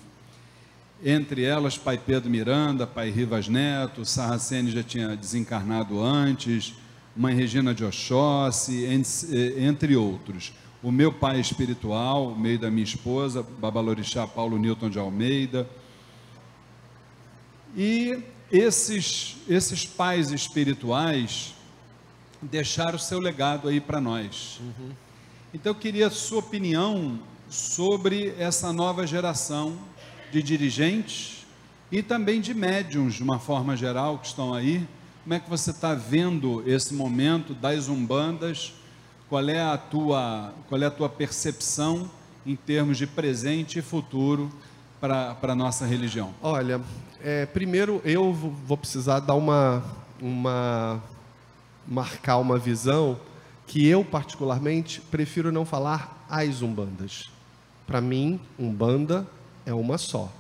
Entre 1.03 1.43
elas, 1.43 1.77
Pai 1.77 1.97
Pedro 1.97 2.29
Miranda, 2.29 2.87
Pai 2.87 3.09
Rivas 3.09 3.49
Neto, 3.49 4.05
Sarracene 4.05 4.71
já 4.71 4.81
tinha 4.81 5.13
desencarnado 5.17 6.01
antes, 6.01 6.73
Mãe 7.13 7.35
Regina 7.35 7.73
de 7.73 7.83
Oxóssi, 7.83 8.85
eh, 8.85 9.61
entre 9.61 9.97
outros. 9.97 10.53
O 10.81 10.89
meu 10.89 11.11
pai 11.11 11.41
espiritual, 11.41 12.33
meio 12.33 12.59
da 12.59 12.71
minha 12.71 12.85
esposa, 12.85 13.45
Babalorixá 13.59 14.25
Paulo 14.25 14.57
Newton 14.57 14.89
de 14.89 14.99
Almeida. 14.99 15.67
E 17.75 18.19
esses, 18.49 19.35
esses 19.49 19.85
pais 19.85 20.31
espirituais 20.31 21.55
deixaram 22.41 22.95
o 22.95 22.99
seu 22.99 23.19
legado 23.19 23.67
aí 23.67 23.79
para 23.79 24.01
nós. 24.01 24.59
Uhum. 24.61 24.91
Então 25.53 25.71
eu 25.71 25.75
queria 25.75 26.09
sua 26.09 26.39
opinião 26.39 27.19
sobre 27.49 28.33
essa 28.37 28.71
nova 28.71 29.05
geração 29.05 29.77
de 30.31 30.41
dirigentes 30.41 31.45
e 31.91 32.01
também 32.01 32.39
de 32.39 32.53
médiums, 32.53 33.15
de 33.15 33.23
uma 33.23 33.39
forma 33.39 33.75
geral, 33.75 34.17
que 34.17 34.27
estão 34.27 34.53
aí 34.53 34.87
como 35.23 35.35
é 35.35 35.39
que 35.39 35.49
você 35.49 35.69
está 35.69 35.93
vendo 35.93 36.63
esse 36.65 36.95
momento 36.95 37.53
das 37.53 37.87
umbandas? 37.87 38.73
Qual 39.29 39.47
é 39.47 39.61
a 39.61 39.77
tua, 39.77 40.51
qual 40.67 40.81
é 40.81 40.87
a 40.87 40.91
tua 40.91 41.07
percepção 41.07 42.09
em 42.43 42.55
termos 42.55 42.97
de 42.97 43.05
presente 43.05 43.77
e 43.77 43.81
futuro 43.83 44.51
para 44.99 45.37
a 45.39 45.55
nossa 45.55 45.85
religião? 45.85 46.33
Olha, 46.41 46.81
é, 47.23 47.45
primeiro 47.45 48.01
eu 48.03 48.33
vou 48.33 48.75
precisar 48.75 49.19
dar 49.19 49.35
uma, 49.35 49.83
uma 50.19 50.99
marcar 51.87 52.37
uma 52.37 52.57
visão 52.57 53.19
que 53.67 53.87
eu 53.87 54.03
particularmente 54.03 55.01
prefiro 55.01 55.51
não 55.51 55.65
falar 55.65 56.25
as 56.29 56.61
umbandas. 56.61 57.29
Para 57.87 58.01
mim, 58.01 58.39
umbanda 58.57 59.27
é 59.65 59.73
uma 59.73 59.97
só, 59.97 60.31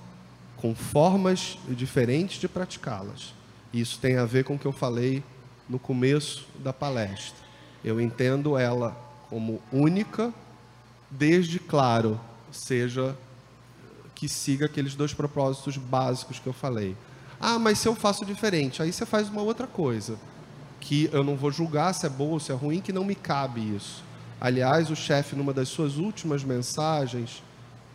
com 0.57 0.75
formas 0.75 1.57
diferentes 1.69 2.39
de 2.39 2.47
praticá-las. 2.47 3.33
Isso 3.73 3.99
tem 3.99 4.17
a 4.17 4.25
ver 4.25 4.43
com 4.43 4.55
o 4.55 4.59
que 4.59 4.65
eu 4.65 4.71
falei 4.71 5.23
no 5.67 5.79
começo 5.79 6.45
da 6.59 6.73
palestra. 6.73 7.39
Eu 7.83 7.99
entendo 8.01 8.57
ela 8.57 8.95
como 9.29 9.61
única, 9.71 10.33
desde, 11.09 11.57
claro, 11.57 12.19
seja 12.51 13.15
que 14.13 14.27
siga 14.27 14.65
aqueles 14.65 14.93
dois 14.93 15.13
propósitos 15.13 15.77
básicos 15.77 16.37
que 16.37 16.47
eu 16.47 16.53
falei. 16.53 16.95
Ah, 17.39 17.57
mas 17.57 17.79
se 17.79 17.87
eu 17.87 17.95
faço 17.95 18.23
diferente, 18.23 18.83
aí 18.83 18.93
você 18.93 19.05
faz 19.05 19.29
uma 19.29 19.41
outra 19.41 19.65
coisa, 19.65 20.17
que 20.81 21.09
eu 21.13 21.23
não 21.23 21.37
vou 21.37 21.51
julgar 21.51 21.93
se 21.93 22.05
é 22.05 22.09
boa 22.09 22.33
ou 22.33 22.39
se 22.39 22.51
é 22.51 22.55
ruim, 22.55 22.81
que 22.81 22.91
não 22.91 23.05
me 23.05 23.15
cabe 23.15 23.61
isso. 23.75 24.03
Aliás, 24.41 24.89
o 24.89 24.95
chefe, 24.95 25.35
numa 25.35 25.53
das 25.53 25.69
suas 25.69 25.97
últimas 25.97 26.43
mensagens, 26.43 27.43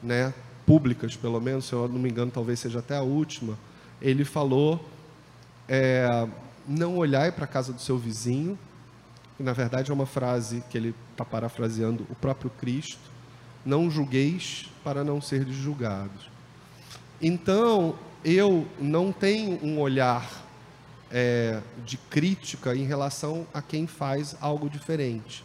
né, 0.03 0.33
públicas 0.65 1.17
pelo 1.17 1.41
menos, 1.41 1.67
se 1.67 1.73
eu 1.73 1.89
não 1.89 1.99
me 1.99 2.09
engano, 2.09 2.31
talvez 2.31 2.61
seja 2.61 2.79
até 2.79 2.97
a 2.97 3.03
última, 3.03 3.59
ele 4.01 4.25
falou: 4.25 4.83
é, 5.69 6.27
não 6.67 6.97
olhai 6.97 7.33
para 7.33 7.45
a 7.45 7.49
casa 7.49 7.73
do 7.73 7.81
seu 7.81 7.99
vizinho, 7.99 8.57
que 9.37 9.43
na 9.43 9.53
verdade 9.53 9.91
é 9.91 9.95
uma 9.95 10.07
frase 10.07 10.63
que 10.71 10.79
ele 10.79 10.95
está 11.11 11.25
parafraseando 11.25 12.07
o 12.09 12.15
próprio 12.15 12.51
Cristo, 12.51 13.11
não 13.65 13.91
julgueis 13.91 14.71
para 14.85 15.03
não 15.03 15.21
ser 15.21 15.47
julgados. 15.49 16.31
Então, 17.21 17.97
eu 18.25 18.67
não 18.79 19.11
tenho 19.11 19.59
um 19.65 19.81
olhar 19.81 20.46
é, 21.11 21.61
de 21.85 21.97
crítica 21.97 22.75
em 22.75 22.85
relação 22.85 23.47
a 23.53 23.63
quem 23.63 23.87
faz 23.87 24.37
algo 24.41 24.69
diferente. 24.69 25.45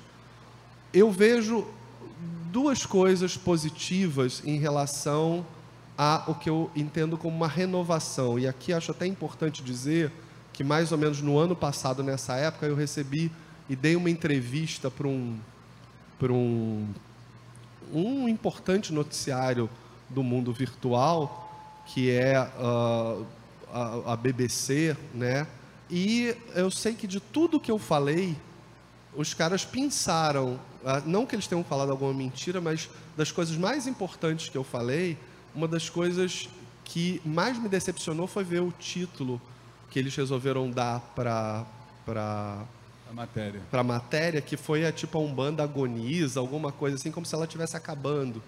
Eu 0.93 1.11
vejo 1.11 1.67
duas 2.51 2.85
coisas 2.85 3.37
positivas 3.37 4.41
em 4.45 4.57
relação 4.57 5.45
a 5.97 6.23
o 6.27 6.35
que 6.35 6.49
eu 6.49 6.69
entendo 6.75 7.17
como 7.17 7.35
uma 7.35 7.47
renovação. 7.47 8.37
E 8.37 8.47
aqui 8.47 8.73
acho 8.73 8.91
até 8.91 9.05
importante 9.05 9.63
dizer 9.63 10.11
que 10.51 10.63
mais 10.63 10.91
ou 10.91 10.97
menos 10.97 11.21
no 11.21 11.37
ano 11.37 11.55
passado, 11.55 12.03
nessa 12.03 12.35
época, 12.35 12.65
eu 12.65 12.75
recebi 12.75 13.31
e 13.69 13.75
dei 13.75 13.95
uma 13.95 14.09
entrevista 14.09 14.91
para 14.91 15.07
um, 15.07 15.39
um, 16.23 16.87
um 17.93 18.27
importante 18.27 18.91
noticiário 18.91 19.69
do 20.09 20.21
mundo 20.21 20.51
virtual, 20.51 21.49
que 21.85 22.11
é 22.11 22.41
uh, 22.41 23.25
a, 23.73 24.13
a 24.13 24.15
BBC, 24.15 24.95
né? 25.13 25.47
E 25.89 26.35
eu 26.55 26.71
sei 26.71 26.93
que 26.93 27.07
de 27.07 27.19
tudo 27.19 27.59
que 27.59 27.71
eu 27.71 27.77
falei, 27.77 28.35
os 29.15 29.33
caras 29.33 29.65
pensaram, 29.65 30.59
ah, 30.85 31.01
não 31.05 31.25
que 31.25 31.35
eles 31.35 31.47
tenham 31.47 31.63
falado 31.63 31.91
alguma 31.91 32.13
mentira, 32.13 32.61
mas 32.61 32.89
das 33.17 33.31
coisas 33.31 33.57
mais 33.57 33.87
importantes 33.87 34.49
que 34.49 34.57
eu 34.57 34.63
falei, 34.63 35.17
uma 35.53 35.67
das 35.67 35.89
coisas 35.89 36.47
que 36.85 37.21
mais 37.25 37.57
me 37.57 37.67
decepcionou 37.67 38.27
foi 38.27 38.43
ver 38.43 38.61
o 38.61 38.71
título 38.71 39.41
que 39.89 39.99
eles 39.99 40.15
resolveram 40.15 40.69
dar 40.69 40.99
para 41.15 41.65
para 42.05 42.65
a 43.09 43.13
matéria. 43.13 43.61
Para 43.69 43.83
matéria, 43.83 44.41
que 44.41 44.55
foi 44.55 44.85
a, 44.85 44.91
tipo 44.91 45.17
a 45.17 45.21
Umbanda 45.21 45.63
agoniza, 45.63 46.39
alguma 46.39 46.71
coisa 46.71 46.95
assim, 46.95 47.11
como 47.11 47.25
se 47.25 47.35
ela 47.35 47.43
estivesse 47.43 47.75
acabando. 47.75 48.41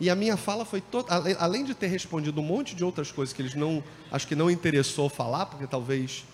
E 0.00 0.08
a 0.08 0.14
minha 0.14 0.36
fala 0.36 0.64
foi 0.64 0.80
toda, 0.80 1.12
além 1.38 1.64
de 1.64 1.74
ter 1.74 1.88
respondido 1.88 2.40
um 2.40 2.44
monte 2.44 2.74
de 2.74 2.84
outras 2.84 3.10
coisas 3.10 3.32
que 3.32 3.42
eles 3.42 3.54
não, 3.54 3.82
acho 4.12 4.26
que 4.26 4.36
não 4.36 4.50
interessou 4.50 5.08
falar, 5.08 5.46
porque 5.46 5.66
talvez 5.66 6.24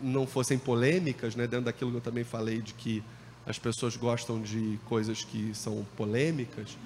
não 0.00 0.26
fossem 0.26 0.58
polêmicas, 0.58 1.34
né, 1.34 1.46
dentro 1.46 1.66
daquilo 1.66 1.90
que 1.90 1.96
eu 1.96 2.00
também 2.00 2.24
falei 2.24 2.60
de 2.60 2.72
que 2.72 3.02
as 3.46 3.58
pessoas 3.58 3.96
gostam 3.96 4.40
de 4.40 4.78
coisas 4.86 5.24
que 5.24 5.52
são 5.54 5.84
polêmicas. 5.96 6.76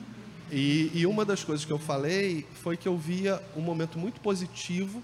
E, 0.51 0.91
e 0.95 1.07
uma 1.07 1.25
das 1.25 1.45
coisas 1.45 1.65
que 1.65 1.73
eu 1.73 1.79
falei 1.79 2.47
foi 2.55 2.77
que 2.77 2.89
eu 2.89 2.97
via 2.97 3.43
um 3.57 3.61
momento 3.61 3.99
muito 3.99 4.21
positivo, 4.21 5.03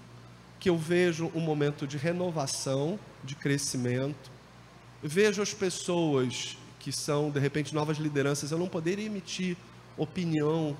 que 0.59 0.69
eu 0.69 0.77
vejo 0.77 1.31
um 1.35 1.39
momento 1.39 1.85
de 1.85 1.97
renovação, 1.97 2.99
de 3.23 3.35
crescimento, 3.35 4.31
vejo 5.03 5.41
as 5.41 5.53
pessoas 5.53 6.57
que 6.79 6.91
são, 6.91 7.29
de 7.29 7.39
repente, 7.39 7.75
novas 7.75 7.97
lideranças, 7.97 8.51
eu 8.51 8.57
não 8.57 8.67
poderia 8.67 9.05
emitir 9.05 9.55
opinião 9.97 10.75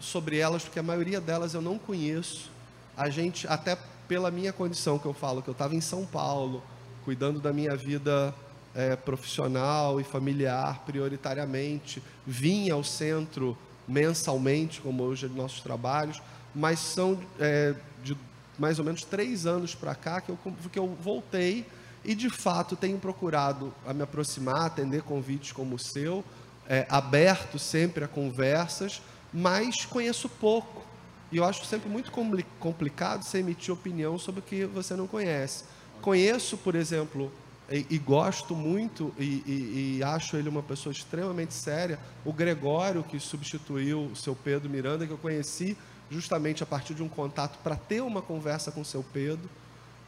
sobre 0.00 0.38
elas, 0.38 0.62
porque 0.62 0.78
a 0.78 0.82
maioria 0.82 1.20
delas 1.20 1.54
eu 1.54 1.62
não 1.62 1.78
conheço. 1.78 2.50
A 2.96 3.10
gente, 3.10 3.46
até 3.46 3.76
pela 4.08 4.30
minha 4.30 4.52
condição 4.52 4.98
que 4.98 5.06
eu 5.06 5.14
falo, 5.14 5.42
que 5.42 5.48
eu 5.48 5.52
estava 5.52 5.74
em 5.74 5.80
São 5.80 6.04
Paulo, 6.06 6.62
cuidando 7.04 7.40
da 7.40 7.52
minha 7.52 7.76
vida 7.76 8.34
é, 8.74 8.94
profissional 8.96 10.00
e 10.00 10.04
familiar 10.04 10.82
prioritariamente, 10.84 12.02
vinha 12.26 12.74
ao 12.74 12.84
centro 12.84 13.56
mensalmente, 13.86 14.80
como 14.80 15.02
hoje 15.02 15.26
é 15.26 15.28
de 15.28 15.34
nossos 15.34 15.60
trabalhos, 15.60 16.20
mas 16.54 16.78
são 16.78 17.18
é, 17.38 17.74
de 18.02 18.16
mais 18.58 18.78
ou 18.78 18.84
menos 18.84 19.04
três 19.04 19.46
anos 19.46 19.74
para 19.74 19.94
cá 19.94 20.20
que 20.20 20.30
eu, 20.30 20.38
que 20.72 20.78
eu 20.78 20.88
voltei 21.02 21.66
e 22.04 22.14
de 22.14 22.30
fato 22.30 22.76
tenho 22.76 22.98
procurado 22.98 23.72
me 23.94 24.02
aproximar, 24.02 24.66
atender 24.66 25.02
convites 25.02 25.52
como 25.52 25.74
o 25.74 25.78
seu, 25.78 26.24
é, 26.68 26.86
aberto 26.88 27.58
sempre 27.58 28.04
a 28.04 28.08
conversas, 28.08 29.02
mas 29.38 29.84
conheço 29.84 30.30
pouco. 30.30 30.82
E 31.30 31.36
eu 31.36 31.44
acho 31.44 31.62
sempre 31.66 31.90
muito 31.90 32.10
complicado 32.58 33.22
você 33.22 33.38
emitir 33.38 33.74
opinião 33.74 34.18
sobre 34.18 34.40
o 34.40 34.42
que 34.42 34.64
você 34.64 34.96
não 34.96 35.06
conhece. 35.06 35.64
Conheço, 36.00 36.56
por 36.56 36.74
exemplo, 36.74 37.30
e, 37.70 37.84
e 37.90 37.98
gosto 37.98 38.54
muito, 38.56 39.12
e, 39.18 39.42
e, 39.46 39.96
e, 39.98 40.02
acho 40.02 40.38
ele 40.38 40.48
uma 40.48 40.62
pessoa 40.62 40.90
extremamente 40.90 41.52
séria, 41.52 41.98
o 42.24 42.32
Gregório, 42.32 43.02
que 43.02 43.20
substituiu 43.20 44.06
o 44.06 44.16
seu 44.16 44.34
Pedro 44.34 44.70
Miranda, 44.70 45.06
que 45.06 45.12
eu 45.12 45.18
conheci 45.18 45.76
justamente 46.10 46.62
a 46.62 46.66
partir 46.66 46.94
de 46.94 47.02
um 47.02 47.08
contato 47.08 47.58
para 47.58 47.76
ter 47.76 48.00
uma 48.00 48.22
conversa 48.22 48.72
com 48.72 48.80
o 48.80 48.84
seu 48.86 49.02
Pedro 49.02 49.50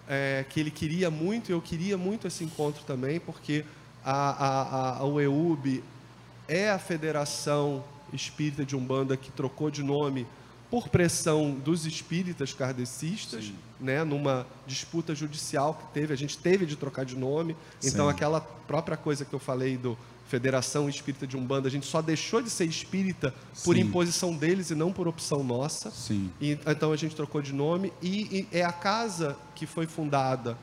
é, 0.08 0.46
que 0.48 0.58
ele 0.58 0.70
queria 0.70 1.10
muito, 1.10 1.50
e 1.50 1.52
eu 1.52 1.60
queria 1.60 1.98
muito 1.98 2.26
esse 2.26 2.44
encontro 2.44 2.82
também, 2.84 3.20
porque 3.20 3.62
a, 4.02 4.12
a, 4.12 4.62
a, 4.62 4.98
a 5.00 5.04
UEUB 5.04 5.84
é 6.48 6.70
a 6.70 6.78
Federação 6.78 7.84
Espírita 8.12 8.64
de 8.64 8.76
Umbanda 8.76 9.16
que 9.16 9.30
trocou 9.30 9.70
de 9.70 9.82
nome 9.82 10.26
por 10.70 10.88
pressão 10.88 11.52
dos 11.52 11.86
espíritas 11.86 12.52
kardecistas, 12.52 13.52
né, 13.80 14.04
numa 14.04 14.46
disputa 14.66 15.14
judicial 15.14 15.74
que 15.74 15.94
teve, 15.94 16.12
a 16.12 16.16
gente 16.16 16.36
teve 16.36 16.66
de 16.66 16.76
trocar 16.76 17.04
de 17.04 17.16
nome. 17.16 17.56
Então, 17.82 18.06
Sim. 18.06 18.10
aquela 18.10 18.40
própria 18.40 18.96
coisa 18.96 19.24
que 19.24 19.32
eu 19.32 19.38
falei 19.38 19.78
do 19.78 19.96
Federação 20.28 20.86
Espírita 20.86 21.26
de 21.26 21.38
Umbanda, 21.38 21.68
a 21.68 21.70
gente 21.70 21.86
só 21.86 22.02
deixou 22.02 22.42
de 22.42 22.50
ser 22.50 22.66
espírita 22.66 23.34
por 23.64 23.74
Sim. 23.74 23.82
imposição 23.82 24.36
deles 24.36 24.70
e 24.70 24.74
não 24.74 24.92
por 24.92 25.08
opção 25.08 25.42
nossa. 25.42 25.90
Sim. 25.90 26.30
E, 26.38 26.58
então 26.66 26.92
a 26.92 26.96
gente 26.96 27.16
trocou 27.16 27.40
de 27.40 27.54
nome 27.54 27.90
e, 28.02 28.46
e 28.52 28.58
é 28.58 28.62
a 28.62 28.72
casa 28.72 29.36
que 29.54 29.66
foi 29.66 29.86
fundada 29.86 30.56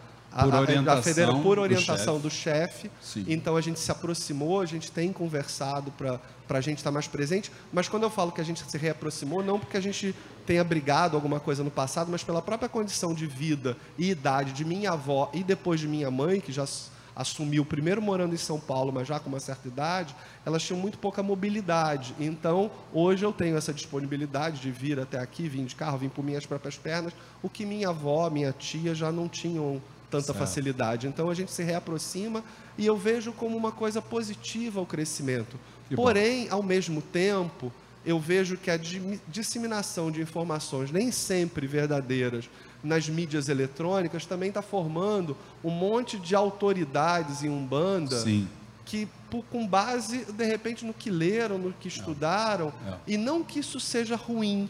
por 0.44 0.54
a, 0.54 0.60
orientação, 0.60 1.00
a 1.00 1.02
federa, 1.02 1.34
por 1.34 1.60
orientação 1.60 2.20
do 2.20 2.30
chefe. 2.30 2.92
Então 3.28 3.56
a 3.56 3.62
gente 3.62 3.80
se 3.80 3.90
aproximou, 3.90 4.60
a 4.60 4.66
gente 4.66 4.92
tem 4.92 5.14
conversado 5.14 5.92
para 5.92 6.20
a 6.50 6.62
gente 6.62 6.80
estar 6.80 6.90
tá 6.90 6.94
mais 6.94 7.08
presente. 7.08 7.52
Mas 7.72 7.88
quando 7.88 8.04
eu 8.04 8.10
falo 8.10 8.32
que 8.32 8.42
a 8.42 8.44
gente 8.44 8.70
se 8.70 8.78
reaproximou, 8.78 9.42
não 9.42 9.58
porque 9.60 9.78
a 9.78 9.82
gente 9.82 10.14
tenha 10.46 10.64
brigado 10.64 11.16
alguma 11.16 11.40
coisa 11.40 11.64
no 11.64 11.72
passado, 11.72 12.12
mas 12.12 12.24
pela 12.24 12.42
própria 12.42 12.68
condição 12.68 13.14
de 13.14 13.26
vida 13.26 13.78
e 13.98 14.10
idade 14.10 14.52
de 14.52 14.66
minha 14.66 14.92
avó 14.92 15.32
e 15.34 15.44
depois 15.44 15.80
de 15.80 15.88
minha 15.88 16.12
mãe, 16.12 16.42
que 16.42 16.52
já 16.52 16.66
assumiu, 17.16 17.64
primeiro 17.64 18.02
morando 18.02 18.36
em 18.36 18.38
São 18.38 18.60
Paulo, 18.60 18.92
mas 18.92 19.08
já 19.08 19.20
com 19.20 19.30
uma 19.30 19.40
certa 19.40 19.70
idade, 19.70 20.14
elas 20.46 20.62
tinham 20.62 20.78
muito 20.78 21.00
pouca 21.00 21.24
mobilidade. 21.24 22.14
Então, 22.20 22.70
hoje 22.94 23.24
eu 23.24 23.32
tenho 23.32 23.56
essa 23.56 23.74
disponibilidade 23.74 24.60
de 24.60 24.70
vir 24.70 25.00
até 25.00 25.18
aqui, 25.18 25.48
vir 25.48 25.64
de 25.64 25.76
carro, 25.76 25.98
vir 25.98 26.10
por 26.10 26.26
minhas 26.26 26.46
próprias 26.46 26.78
pernas, 26.78 27.14
o 27.42 27.50
que 27.50 27.66
minha 27.66 27.88
avó, 27.88 28.30
minha 28.30 28.52
tia 28.52 28.94
já 28.94 29.14
não 29.14 29.30
tinham 29.30 29.82
tanta 30.10 30.28
certo. 30.28 30.38
facilidade. 30.38 31.08
Então, 31.08 31.30
a 31.30 31.34
gente 31.34 31.52
se 31.52 31.64
reaproxima 31.64 32.44
e 32.78 32.86
eu 32.86 32.98
vejo 32.98 33.32
como 33.32 33.58
uma 33.58 33.72
coisa 33.72 34.02
positiva 34.02 34.82
o 34.82 34.86
crescimento. 34.86 35.58
Que 35.88 35.96
Porém, 35.96 36.48
bom. 36.48 36.56
ao 36.56 36.64
mesmo 36.64 37.02
tempo, 37.02 37.72
eu 38.06 38.20
vejo 38.20 38.58
que 38.58 38.70
a 38.70 38.80
disseminação 39.28 40.12
de 40.12 40.22
informações 40.22 40.92
nem 40.92 41.12
sempre 41.12 41.66
verdadeiras 41.68 42.50
nas 42.84 43.10
mídias 43.10 43.50
eletrônicas 43.50 44.26
também 44.26 44.50
está 44.50 44.62
formando 44.62 45.36
um 45.64 45.72
monte 45.72 46.20
de 46.20 46.36
autoridades 46.36 47.44
em 47.44 47.50
Umbanda 47.50 48.20
Sim. 48.20 48.48
que, 48.86 49.08
com 49.50 49.66
base, 49.66 50.26
de 50.32 50.46
repente, 50.46 50.86
no 50.86 50.94
que 50.94 51.10
leram, 51.10 51.58
no 51.58 51.74
que 51.74 51.88
estudaram, 51.88 52.72
e 53.08 53.18
não 53.18 53.44
que 53.44 53.60
isso 53.60 53.80
seja 53.80 54.16
ruim. 54.16 54.70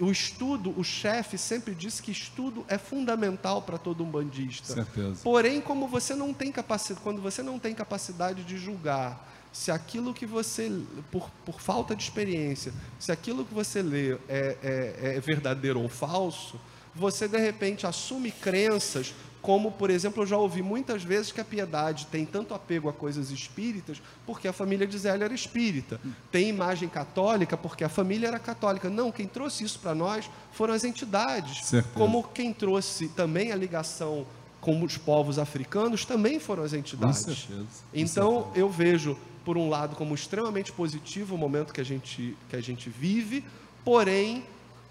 O 0.00 0.10
estudo, 0.10 0.72
o 0.78 0.84
chefe 0.84 1.36
sempre 1.36 1.74
disse 1.74 2.02
que 2.02 2.10
estudo 2.10 2.64
é 2.68 2.78
fundamental 2.78 3.62
para 3.62 3.78
todo 3.78 4.04
umbandista. 4.04 4.74
Certeza. 4.74 5.20
Porém, 5.22 5.60
como 5.60 5.88
você 5.88 6.14
não 6.14 6.32
tem 6.32 6.52
capacidade, 6.52 7.00
quando 7.02 7.20
você 7.20 7.42
não 7.42 7.58
tem 7.58 7.74
capacidade 7.74 8.44
de 8.44 8.56
julgar 8.56 9.26
se 9.52 9.70
aquilo 9.70 10.14
que 10.14 10.26
você, 10.26 10.70
por, 11.10 11.30
por 11.44 11.60
falta 11.60 11.96
de 11.96 12.02
experiência, 12.02 12.72
se 12.98 13.10
aquilo 13.10 13.44
que 13.44 13.52
você 13.52 13.82
lê 13.82 14.12
é, 14.28 14.56
é, 14.62 15.16
é 15.16 15.20
verdadeiro 15.20 15.80
ou 15.80 15.88
falso, 15.88 16.60
você 16.94 17.26
de 17.28 17.38
repente 17.38 17.86
assume 17.86 18.30
crenças 18.30 19.14
como, 19.40 19.70
por 19.72 19.88
exemplo, 19.88 20.22
eu 20.22 20.26
já 20.26 20.36
ouvi 20.36 20.62
muitas 20.62 21.02
vezes 21.02 21.30
que 21.32 21.40
a 21.40 21.44
piedade 21.44 22.06
tem 22.06 22.26
tanto 22.26 22.54
apego 22.54 22.88
a 22.88 22.92
coisas 22.92 23.30
espíritas 23.30 24.02
porque 24.26 24.48
a 24.48 24.52
família 24.52 24.86
de 24.86 24.98
Zélia 24.98 25.24
era 25.26 25.34
espírita. 25.34 26.00
Tem 26.30 26.48
imagem 26.48 26.88
católica 26.88 27.56
porque 27.56 27.84
a 27.84 27.88
família 27.88 28.26
era 28.28 28.38
católica. 28.38 28.90
Não, 28.90 29.12
quem 29.12 29.26
trouxe 29.26 29.64
isso 29.64 29.78
para 29.78 29.94
nós 29.94 30.28
foram 30.52 30.74
as 30.74 30.82
entidades. 30.84 31.70
Como 31.94 32.22
quem 32.24 32.52
trouxe 32.52 33.08
também 33.08 33.52
a 33.52 33.56
ligação 33.56 34.26
com 34.60 34.82
os 34.82 34.96
povos 34.98 35.38
africanos 35.38 36.04
também 36.04 36.40
foram 36.40 36.64
as 36.64 36.72
entidades. 36.72 37.24
Com 37.24 37.32
certeza. 37.32 37.60
Com 37.62 37.64
Então, 37.94 38.34
certeza. 38.42 38.58
eu 38.58 38.68
vejo, 38.68 39.16
por 39.44 39.56
um 39.56 39.68
lado, 39.68 39.94
como 39.94 40.14
extremamente 40.16 40.72
positivo 40.72 41.36
o 41.36 41.38
momento 41.38 41.72
que 41.72 41.80
a 41.80 41.84
gente, 41.84 42.36
que 42.50 42.56
a 42.56 42.60
gente 42.60 42.90
vive, 42.90 43.44
porém, 43.84 44.44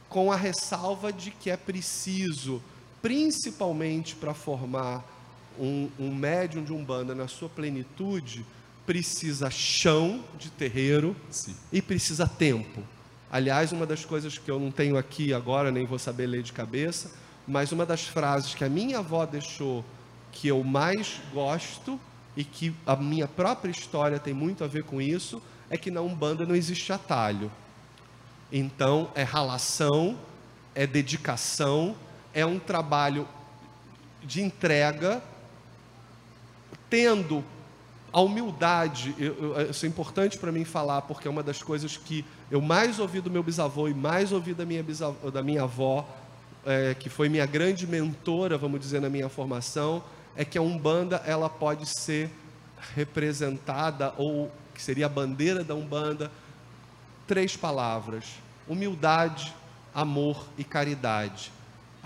com 0.07 0.32
a 0.32 0.38
ressalva 0.38 1.11
de 1.11 1.32
que 1.32 1.49
é 1.49 1.57
preciso, 1.57 2.61
principalmente 3.07 4.17
para 4.17 4.34
formar 4.34 5.01
um, 5.57 5.89
um 5.97 6.13
médium 6.13 6.61
de 6.61 6.73
umbanda 6.73 7.15
na 7.15 7.25
sua 7.25 7.47
plenitude, 7.47 8.45
precisa 8.85 9.49
chão 9.49 10.21
de 10.38 10.49
terreiro 10.49 11.15
Sim. 11.31 11.55
e 11.71 11.81
precisa 11.81 12.27
tempo. 12.27 12.84
Aliás, 13.31 13.71
uma 13.71 13.85
das 13.85 14.03
coisas 14.03 14.38
que 14.38 14.51
eu 14.51 14.59
não 14.59 14.71
tenho 14.71 14.97
aqui 14.97 15.34
agora, 15.34 15.71
nem 15.71 15.85
vou 15.85 15.97
saber 15.97 16.27
ler 16.27 16.43
de 16.43 16.51
cabeça, 16.51 17.09
mas 17.47 17.71
uma 17.71 17.85
das 17.85 18.03
frases 18.03 18.53
que 18.53 18.65
a 18.65 18.69
minha 18.69 18.99
avó 18.99 19.25
deixou 19.25 19.85
que 20.29 20.49
eu 20.49 20.61
mais 20.61 21.21
gosto 21.34 21.97
e 22.35 22.43
que 22.43 22.75
a 22.85 22.97
minha 22.97 23.25
própria 23.25 23.71
história 23.71 24.19
tem 24.19 24.34
muito 24.34 24.65
a 24.65 24.67
ver 24.67 24.84
com 24.84 25.01
isso, 25.01 25.41
é 25.69 25.77
que 25.77 25.89
na 25.89 26.01
Umbanda 26.01 26.45
não 26.45 26.53
existe 26.53 26.91
atalho. 26.91 27.49
Então, 28.51 29.09
é 29.15 29.23
ralação, 29.23 30.19
é 30.75 30.85
dedicação, 30.85 31.95
é 32.38 32.45
um 32.45 32.59
trabalho 32.59 33.27
de 34.23 34.43
entrega, 34.43 35.23
tendo 36.88 37.43
a 38.14 38.22
humildade, 38.22 39.15
eu- 39.18 39.55
eu- 39.55 39.72
isso 39.72 39.88
é 39.88 39.89
importante 39.89 40.38
para 40.38 40.51
mim 40.51 40.64
falar, 40.64 41.01
porque 41.01 41.27
é 41.27 41.31
uma 41.31 41.41
das 41.41 41.64
coisas 41.64 41.97
que 41.97 42.23
eu 42.51 42.61
mais 42.61 42.99
ouvi 42.99 43.22
do 43.22 43.31
meu 43.31 43.41
bisavô 43.41 43.88
e 43.88 43.93
mais 43.93 44.31
ouvi 44.31 44.53
da 44.53 44.68
minha, 44.68 44.84
bisavó, 44.84 45.31
da 45.31 45.41
minha 45.41 45.64
avó, 45.64 46.07
é, 46.64 46.93
que 46.93 47.09
foi 47.09 47.27
minha 47.27 47.45
grande 47.47 47.88
mentora, 47.88 48.55
vamos 48.55 48.80
dizer, 48.80 49.01
na 49.01 49.09
minha 49.09 49.30
formação, 49.30 50.03
é 50.35 50.45
que 50.45 50.59
a 50.59 50.61
Umbanda 50.61 51.23
ela 51.26 51.49
pode 51.49 51.88
ser 51.88 52.30
representada, 52.93 54.14
ou 54.15 54.51
que 54.76 54.81
seria 54.84 55.07
a 55.07 55.09
bandeira 55.09 55.64
da 55.64 55.73
Umbanda, 55.73 56.31
três 57.26 57.57
palavras: 57.57 58.26
humildade, 58.68 59.51
amor 59.91 60.45
e 60.55 60.64
caridade. 60.64 61.56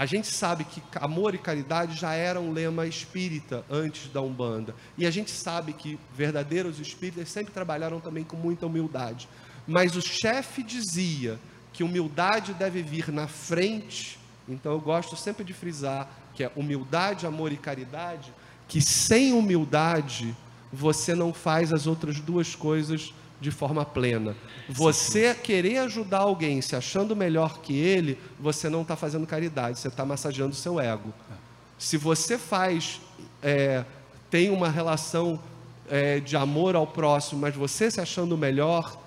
A 0.02 0.06
gente 0.08 0.30
sabe 0.30 0.64
que 0.64 0.82
amor 0.96 1.36
e 1.36 1.38
caridade 1.38 1.96
já 1.96 2.16
era 2.16 2.42
um 2.42 2.52
lema 2.52 2.88
espírita 2.88 3.64
antes 3.70 4.12
da 4.12 4.20
Umbanda. 4.20 4.74
E 4.98 5.06
a 5.06 5.12
gente 5.12 5.30
sabe 5.30 5.74
que 5.74 6.00
verdadeiros 6.16 6.80
espíritas 6.80 7.30
sempre 7.30 7.54
trabalharam 7.54 8.00
também 8.00 8.24
com 8.24 8.36
muita 8.36 8.66
humildade. 8.66 9.30
Mas 9.68 9.96
o 9.96 10.02
chefe 10.02 10.64
dizia 10.64 11.40
que 11.72 11.84
humildade 11.84 12.52
deve 12.56 12.82
vir 12.82 13.12
na 13.12 13.28
frente. 13.28 14.18
Então 14.50 14.72
eu 14.72 14.80
gosto 14.80 15.16
sempre 15.16 15.44
de 15.44 15.54
frisar 15.54 16.10
que 16.34 16.44
é 16.44 16.52
humildade, 16.56 17.28
amor 17.28 17.52
e 17.52 17.58
caridade, 17.58 18.34
que 18.68 18.82
sem 18.82 19.34
humildade 19.34 20.36
você 20.74 21.14
não 21.14 21.32
faz 21.32 21.72
as 21.72 21.86
outras 21.86 22.20
duas 22.20 22.56
coisas 22.56 23.14
de 23.42 23.50
forma 23.50 23.84
plena. 23.84 24.36
Você 24.70 25.34
querer 25.34 25.80
ajudar 25.80 26.20
alguém 26.20 26.62
se 26.62 26.76
achando 26.76 27.16
melhor 27.16 27.60
que 27.60 27.74
ele, 27.74 28.18
você 28.40 28.70
não 28.70 28.84
está 28.84 28.96
fazendo 28.96 29.26
caridade, 29.26 29.80
você 29.80 29.88
está 29.88 30.06
massageando 30.06 30.52
o 30.52 30.56
seu 30.56 30.80
ego. 30.80 31.12
Se 31.78 31.98
você 31.98 32.38
faz, 32.38 33.02
é, 33.42 33.84
tem 34.30 34.52
uma 34.52 34.70
relação 34.70 35.40
é, 35.90 36.20
de 36.20 36.38
amor 36.38 36.76
ao 36.76 36.86
próximo, 36.86 37.42
mas 37.42 37.56
você 37.56 37.90
se 37.90 38.00
achando 38.00 38.38
melhor, 38.38 39.02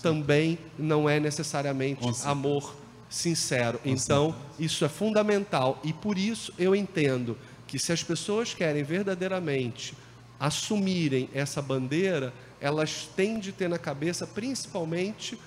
também 0.00 0.56
não 0.78 1.10
é 1.10 1.18
necessariamente 1.18 2.08
amor 2.24 2.76
sincero. 3.10 3.80
Então, 3.84 4.34
isso 4.58 4.84
é 4.84 4.88
fundamental 4.88 5.80
e 5.82 5.92
por 5.92 6.16
isso 6.16 6.54
eu 6.56 6.76
entendo 6.76 7.36
que 7.66 7.78
se 7.78 7.92
as 7.92 8.04
pessoas 8.04 8.54
querem 8.54 8.84
verdadeiramente 8.84 9.94
assumirem 10.38 11.28
essa 11.34 11.60
bandeira, 11.60 12.32
elas 12.60 13.08
têm 13.16 13.38
de 13.38 13.52
ter 13.52 13.68
na 13.68 13.78
cabeça 13.78 14.26
principalmente 14.26 15.38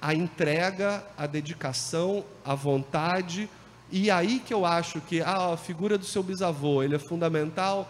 a 0.00 0.14
entrega, 0.14 1.04
a 1.16 1.26
dedicação, 1.26 2.24
a 2.44 2.54
vontade. 2.54 3.48
E 3.90 4.10
aí 4.10 4.38
que 4.38 4.52
eu 4.52 4.66
acho 4.66 5.00
que 5.00 5.20
ah, 5.20 5.52
a 5.52 5.56
figura 5.56 5.96
do 5.96 6.04
seu 6.04 6.22
bisavô, 6.22 6.82
ele 6.82 6.94
é 6.94 6.98
fundamental 6.98 7.88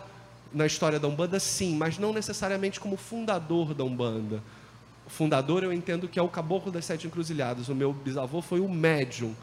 na 0.53 0.67
história 0.67 1.01
da 1.01 1.09
Umbanda, 1.09 1.41
sim, 1.41 1.77
mas 1.77 1.99
não 1.99 2.13
necessariamente 2.13 2.79
como 2.79 2.97
fundador 2.97 3.75
da 3.75 3.83
Umbanda. 3.83 4.43
O 5.07 5.11
fundador 5.11 5.65
eu 5.65 5.73
entendo 5.73 6.09
que 6.09 6.19
é 6.19 6.23
o 6.23 6.29
caboclo 6.29 6.71
das 6.71 6.85
sete 6.85 7.07
encruzilhadas. 7.07 7.69
O 7.69 7.75
meu 7.75 7.93
bisavô 7.93 8.41
foi 8.41 8.61
o 8.61 8.69
médium. 8.69 9.35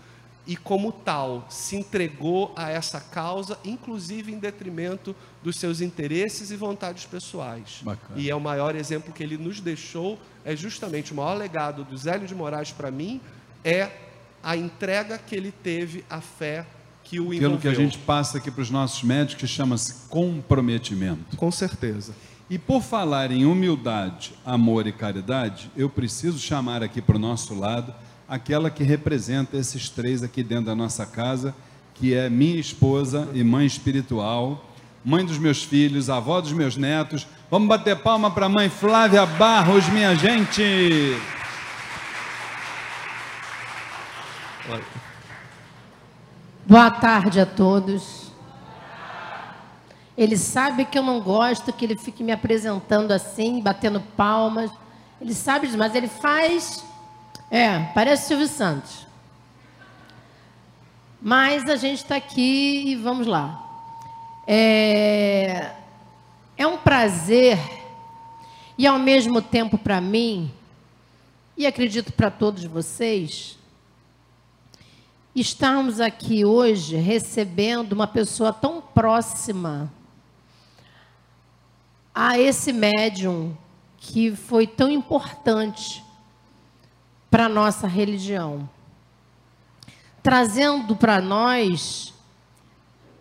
E 0.45 0.55
como 0.55 0.91
tal, 0.91 1.45
se 1.49 1.76
entregou 1.76 2.51
a 2.55 2.69
essa 2.69 2.99
causa, 2.99 3.57
inclusive 3.63 4.31
em 4.31 4.39
detrimento 4.39 5.15
dos 5.43 5.55
seus 5.57 5.81
interesses 5.81 6.49
e 6.49 6.55
vontades 6.55 7.05
pessoais. 7.05 7.81
Bacana. 7.84 8.19
E 8.19 8.30
é 8.30 8.35
o 8.35 8.39
maior 8.39 8.76
exemplo 8.76 9.13
que 9.13 9.22
ele 9.22 9.38
nos 9.38 9.59
deixou, 9.59 10.19
é 10.43 10.55
justamente 10.55 11.13
o 11.13 11.15
maior 11.15 11.35
legado 11.35 11.84
do 11.84 11.95
Zélio 11.95 12.27
de 12.27 12.34
Moraes 12.34 12.72
para 12.72 12.89
mim, 12.89 13.22
é 13.63 13.91
a 14.43 14.57
entrega 14.57 15.18
que 15.18 15.35
ele 15.35 15.51
teve 15.51 16.03
à 16.09 16.19
fé 16.19 16.65
que 17.03 17.19
o 17.19 17.34
envolveu. 17.34 17.55
Aquilo 17.55 17.61
que 17.61 17.68
a 17.68 17.73
gente 17.73 17.97
passa 17.99 18.39
aqui 18.39 18.49
para 18.49 18.61
os 18.61 18.69
nossos 18.72 19.03
médicos 19.03 19.41
que 19.41 19.47
chama-se 19.47 20.07
comprometimento. 20.09 21.38
Com 21.38 21.51
certeza. 21.51 22.13
E 22.49 22.57
por 22.57 22.81
falar 22.81 23.31
em 23.31 23.45
humildade, 23.45 24.34
amor 24.45 24.85
e 24.85 24.91
caridade, 24.91 25.72
eu 25.76 25.89
preciso 25.89 26.38
chamar 26.38 26.84
aqui 26.84 27.01
para 27.01 27.15
o 27.15 27.19
nosso 27.19 27.53
lado 27.53 27.93
aquela 28.32 28.70
que 28.70 28.82
representa 28.82 29.58
esses 29.58 29.90
três 29.90 30.24
aqui 30.24 30.41
dentro 30.41 30.68
da 30.68 30.76
nossa 30.76 31.06
casa, 31.06 31.53
que 31.94 32.14
é 32.14 32.30
minha 32.30 32.58
esposa 32.58 33.28
e 33.34 33.44
mãe 33.44 33.66
espiritual, 33.66 34.72
mãe 35.03 35.26
dos 35.26 35.38
meus 35.38 35.66
filhos, 35.66 36.10
avó 36.10 36.40
dos 36.40 36.53
meus 36.53 36.78
netos. 36.78 37.28
Vamos 37.49 37.68
bater 37.68 37.98
palma 37.98 38.32
para 38.32 38.45
a 38.45 38.49
mãe 38.49 38.70
Flávia 38.70 39.26
Barros, 39.26 39.86
minha 39.90 40.16
gente! 40.16 41.18
Boa 46.66 46.90
tarde 46.90 47.41
a 47.41 47.45
todos. 47.45 48.32
Ele 50.18 50.38
sabe 50.38 50.86
que 50.86 50.98
eu 50.98 51.03
não 51.03 51.20
gosto 51.20 51.74
que 51.74 51.84
ele 51.84 51.98
fique 51.98 52.24
me 52.24 52.32
apresentando 52.32 53.12
assim, 53.12 53.62
batendo 53.62 53.99
palmas. 54.16 54.72
Ele 55.20 55.34
sabe 55.34 55.68
disso, 55.68 55.78
mas 55.78 55.94
ele 55.94 56.08
faz. 56.08 56.90
É, 57.53 57.80
parece 57.94 58.30
Silvio 58.30 58.48
Santos. 58.48 59.06
Mas 61.22 61.69
a 61.69 61.76
gente 61.76 61.98
está 61.98 62.15
aqui 62.15 62.84
e 62.88 62.95
vamos 62.95 63.28
lá. 63.28 63.61
É, 64.48 65.73
é 66.56 66.65
um 66.65 66.78
prazer 66.78 67.60
e 68.78 68.88
ao 68.88 68.98
mesmo 68.98 69.41
tempo 69.41 69.78
para 69.78 69.99
mim, 69.99 70.49
e 71.57 71.68
acredito 71.68 72.14
para 72.14 72.32
todos 72.32 72.64
vocês, 72.64 73.60
estarmos 75.36 75.99
aqui 75.99 76.45
hoje 76.45 76.95
recebendo 76.95 77.91
uma 77.91 78.07
pessoa 78.07 78.53
tão 78.53 78.80
próxima 78.82 79.91
a 82.15 82.40
esse 82.40 82.72
médium 82.72 83.53
que 83.98 84.34
foi 84.34 84.65
tão 84.65 84.90
importante 84.90 86.02
para 87.32 87.49
nossa 87.49 87.88
religião, 87.88 88.70
trazendo 90.22 90.95
para 90.95 91.20
nós 91.22 92.14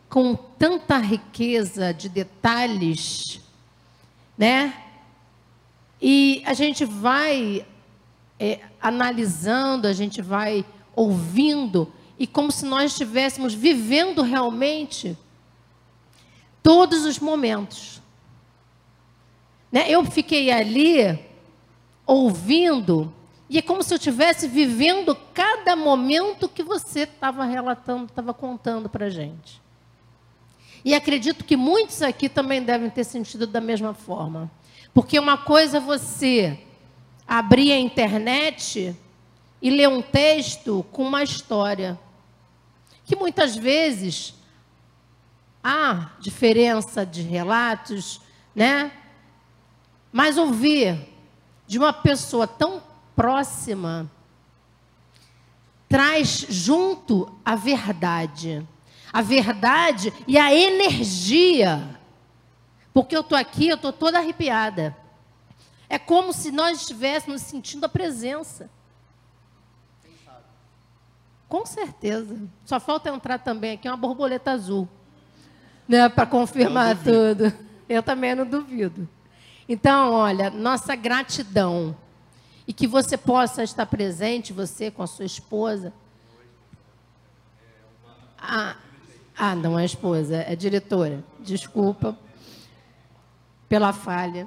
com 0.08 0.34
tanta 0.34 0.98
riqueza 0.98 1.94
de 1.94 2.08
detalhes, 2.08 3.40
né? 4.36 4.74
E 6.02 6.42
a 6.44 6.52
gente 6.52 6.84
vai 6.84 7.64
é, 8.38 8.60
analisando, 8.80 9.86
a 9.86 9.92
gente 9.92 10.20
vai 10.20 10.64
ouvindo, 10.96 11.92
e 12.18 12.26
como 12.26 12.50
se 12.50 12.64
nós 12.66 12.90
estivéssemos 12.92 13.54
vivendo 13.54 14.22
realmente 14.22 15.16
todos 16.62 17.04
os 17.04 17.18
momentos. 17.18 18.02
Né? 19.70 19.88
Eu 19.88 20.04
fiquei 20.04 20.50
ali 20.50 21.18
ouvindo, 22.06 23.14
e 23.50 23.58
é 23.58 23.62
como 23.62 23.82
se 23.82 23.92
eu 23.92 23.96
estivesse 23.96 24.46
vivendo 24.46 25.12
cada 25.34 25.74
momento 25.74 26.48
que 26.48 26.62
você 26.62 27.00
estava 27.00 27.44
relatando, 27.44 28.04
estava 28.04 28.32
contando 28.32 28.88
para 28.88 29.06
a 29.06 29.10
gente. 29.10 29.60
E 30.84 30.94
acredito 30.94 31.44
que 31.44 31.56
muitos 31.56 32.00
aqui 32.00 32.28
também 32.28 32.62
devem 32.62 32.88
ter 32.88 33.02
sentido 33.02 33.48
da 33.48 33.60
mesma 33.60 33.92
forma. 33.92 34.48
Porque 34.94 35.18
uma 35.18 35.36
coisa 35.36 35.78
é 35.78 35.80
você 35.80 36.60
abrir 37.26 37.72
a 37.72 37.78
internet 37.80 38.96
e 39.60 39.68
ler 39.68 39.88
um 39.88 40.00
texto 40.00 40.86
com 40.92 41.02
uma 41.02 41.24
história. 41.24 41.98
Que 43.04 43.16
muitas 43.16 43.56
vezes 43.56 44.32
há 45.62 46.12
diferença 46.20 47.04
de 47.04 47.22
relatos, 47.22 48.20
né? 48.54 48.92
Mas 50.12 50.38
ouvir 50.38 51.08
de 51.66 51.80
uma 51.80 51.92
pessoa 51.92 52.46
tão 52.46 52.89
próxima 53.20 54.10
traz 55.86 56.46
junto 56.48 57.30
a 57.44 57.54
verdade. 57.54 58.66
A 59.12 59.20
verdade 59.20 60.10
e 60.26 60.38
a 60.38 60.54
energia. 60.54 62.00
Porque 62.94 63.14
eu 63.14 63.20
estou 63.20 63.36
aqui, 63.36 63.68
eu 63.68 63.76
estou 63.76 63.92
toda 63.92 64.18
arrepiada. 64.18 64.96
É 65.86 65.98
como 65.98 66.32
se 66.32 66.50
nós 66.50 66.80
estivéssemos 66.80 67.42
sentindo 67.42 67.84
a 67.84 67.90
presença. 67.90 68.70
Com 71.46 71.66
certeza. 71.66 72.38
Só 72.64 72.80
falta 72.80 73.10
entrar 73.10 73.38
também 73.38 73.72
aqui 73.72 73.86
uma 73.86 73.98
borboleta 73.98 74.52
azul. 74.52 74.88
Né, 75.86 76.08
para 76.08 76.24
confirmar 76.24 76.96
tudo. 76.96 77.52
Eu 77.86 78.02
também 78.02 78.34
não 78.34 78.46
duvido. 78.46 79.06
Então, 79.68 80.12
olha, 80.12 80.48
nossa 80.48 80.96
gratidão. 80.96 81.94
E 82.70 82.72
que 82.72 82.86
você 82.86 83.16
possa 83.16 83.64
estar 83.64 83.84
presente, 83.84 84.52
você 84.52 84.92
com 84.92 85.02
a 85.02 85.06
sua 85.08 85.24
esposa. 85.24 85.92
Ah, 88.38 88.76
ah 89.36 89.56
não 89.56 89.76
é 89.76 89.84
esposa, 89.84 90.36
é 90.36 90.54
diretora. 90.54 91.24
Desculpa 91.40 92.16
pela 93.68 93.92
falha. 93.92 94.46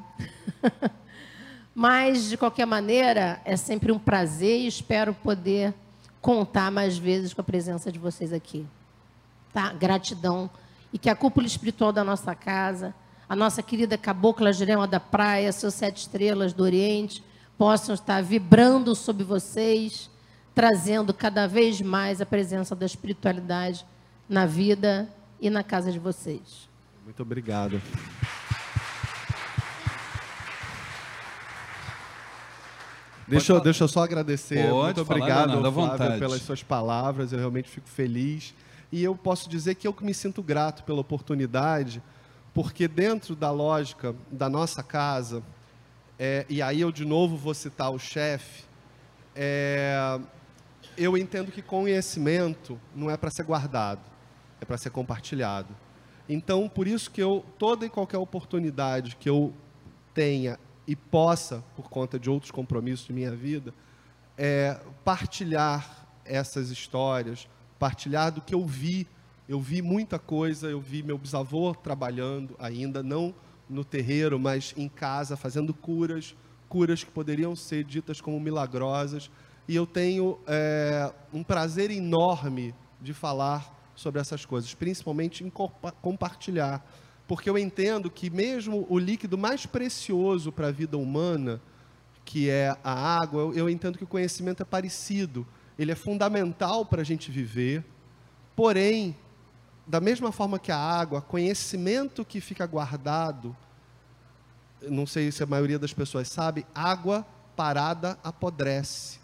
Mas, 1.75 2.29
de 2.29 2.37
qualquer 2.37 2.65
maneira, 2.65 3.41
é 3.43 3.57
sempre 3.57 3.91
um 3.91 3.99
prazer 3.99 4.61
e 4.61 4.67
espero 4.67 5.13
poder 5.13 5.73
contar 6.21 6.71
mais 6.71 6.97
vezes 6.97 7.33
com 7.33 7.41
a 7.41 7.43
presença 7.43 7.91
de 7.91 7.99
vocês 7.99 8.31
aqui. 8.31 8.65
Tá? 9.51 9.73
Gratidão. 9.73 10.49
E 10.93 10.97
que 10.97 11.09
a 11.09 11.15
cúpula 11.17 11.45
espiritual 11.45 11.91
da 11.91 12.05
nossa 12.05 12.33
casa, 12.33 12.95
a 13.27 13.35
nossa 13.35 13.61
querida 13.61 13.97
cabocla 13.97 14.53
Jurema 14.53 14.87
da 14.87 15.01
Praia, 15.01 15.51
seus 15.51 15.73
sete 15.73 15.97
estrelas 15.97 16.53
do 16.53 16.63
Oriente, 16.63 17.21
possam 17.57 17.93
estar 17.95 18.21
vibrando 18.21 18.95
sobre 18.95 19.23
vocês, 19.23 20.09
trazendo 20.53 21.13
cada 21.13 21.47
vez 21.47 21.81
mais 21.81 22.21
a 22.21 22.25
presença 22.25 22.75
da 22.75 22.85
espiritualidade 22.85 23.85
na 24.27 24.45
vida 24.45 25.09
e 25.39 25.49
na 25.49 25.63
casa 25.63 25.91
de 25.91 25.99
vocês. 25.99 26.69
Muito 27.03 27.21
obrigado. 27.21 27.81
Deixa, 33.27 33.53
eu, 33.53 33.61
deixa 33.61 33.83
eu 33.83 33.87
só 33.87 34.03
agradecer. 34.03 34.69
Pode 34.69 34.95
Muito 34.97 35.01
obrigado, 35.01 35.53
falar, 35.53 35.97
Flávio, 35.97 36.19
pelas 36.19 36.41
suas 36.41 36.61
palavras. 36.61 37.31
Eu 37.31 37.39
realmente 37.39 37.69
fico 37.69 37.87
feliz. 37.87 38.53
E 38.91 39.03
eu 39.03 39.15
posso 39.15 39.49
dizer 39.49 39.75
que 39.75 39.87
eu 39.87 39.95
me 40.01 40.13
sinto 40.13 40.43
grato 40.43 40.83
pela 40.83 40.99
oportunidade, 40.99 42.01
porque 42.53 42.87
dentro 42.87 43.35
da 43.35 43.49
lógica 43.49 44.13
da 44.31 44.49
nossa 44.49 44.83
casa, 44.83 45.41
é, 46.25 46.45
e 46.47 46.61
aí 46.61 46.79
eu 46.79 46.89
de 46.89 47.03
novo 47.03 47.35
vou 47.35 47.53
citar 47.53 47.91
o 47.91 47.99
chefe, 47.99 48.63
é, 49.35 50.17
eu 50.97 51.17
entendo 51.17 51.51
que 51.51 51.61
conhecimento 51.61 52.79
não 52.95 53.11
é 53.11 53.17
para 53.17 53.29
ser 53.29 53.43
guardado, 53.43 53.99
é 54.61 54.63
para 54.63 54.77
ser 54.77 54.89
compartilhado. 54.89 55.75
Então, 56.29 56.69
por 56.69 56.87
isso 56.87 57.11
que 57.11 57.21
eu, 57.21 57.43
toda 57.59 57.85
e 57.85 57.89
qualquer 57.89 58.19
oportunidade 58.19 59.17
que 59.17 59.29
eu 59.29 59.53
tenha 60.13 60.57
e 60.87 60.95
possa, 60.95 61.61
por 61.75 61.89
conta 61.89 62.17
de 62.17 62.29
outros 62.29 62.51
compromissos 62.51 63.05
de 63.05 63.11
minha 63.11 63.35
vida, 63.35 63.73
é, 64.37 64.79
partilhar 65.03 66.07
essas 66.23 66.69
histórias, 66.69 67.49
partilhar 67.77 68.31
do 68.31 68.39
que 68.39 68.55
eu 68.55 68.65
vi. 68.65 69.09
Eu 69.45 69.59
vi 69.59 69.81
muita 69.81 70.17
coisa, 70.17 70.69
eu 70.69 70.79
vi 70.79 71.03
meu 71.03 71.17
bisavô 71.17 71.75
trabalhando 71.75 72.55
ainda, 72.59 73.03
não 73.03 73.35
no 73.69 73.83
terreiro, 73.83 74.39
mas 74.39 74.73
em 74.77 74.89
casa, 74.89 75.35
fazendo 75.37 75.73
curas, 75.73 76.35
curas 76.69 77.03
que 77.03 77.11
poderiam 77.11 77.55
ser 77.55 77.83
ditas 77.83 78.21
como 78.21 78.39
milagrosas. 78.39 79.29
E 79.67 79.75
eu 79.75 79.85
tenho 79.85 80.39
é, 80.47 81.11
um 81.33 81.43
prazer 81.43 81.91
enorme 81.91 82.73
de 83.01 83.13
falar 83.13 83.91
sobre 83.95 84.19
essas 84.19 84.45
coisas, 84.45 84.73
principalmente 84.73 85.43
em 85.43 85.51
compartilhar 86.01 86.83
porque 87.27 87.49
eu 87.49 87.57
entendo 87.57 88.09
que 88.09 88.29
mesmo 88.29 88.85
o 88.89 88.99
líquido 88.99 89.37
mais 89.37 89.65
precioso 89.65 90.51
para 90.51 90.67
a 90.67 90.71
vida 90.71 90.97
humana, 90.97 91.61
que 92.25 92.49
é 92.49 92.75
a 92.83 93.17
água, 93.17 93.41
eu, 93.41 93.53
eu 93.53 93.69
entendo 93.69 93.97
que 93.97 94.03
o 94.03 94.07
conhecimento 94.07 94.61
é 94.61 94.65
parecido. 94.65 95.47
Ele 95.77 95.91
é 95.91 95.95
fundamental 95.95 96.85
para 96.85 97.01
a 97.01 97.03
gente 97.03 97.31
viver, 97.31 97.83
porém, 98.55 99.15
da 99.85 99.99
mesma 99.99 100.31
forma 100.31 100.57
que 100.57 100.71
a 100.71 100.77
água, 100.77 101.21
conhecimento 101.21 102.23
que 102.23 102.39
fica 102.39 102.65
guardado, 102.65 103.55
não 104.81 105.05
sei 105.05 105.31
se 105.31 105.43
a 105.43 105.45
maioria 105.45 105.79
das 105.79 105.93
pessoas 105.93 106.29
sabe, 106.29 106.65
água 106.73 107.25
parada 107.55 108.17
apodrece. 108.23 109.19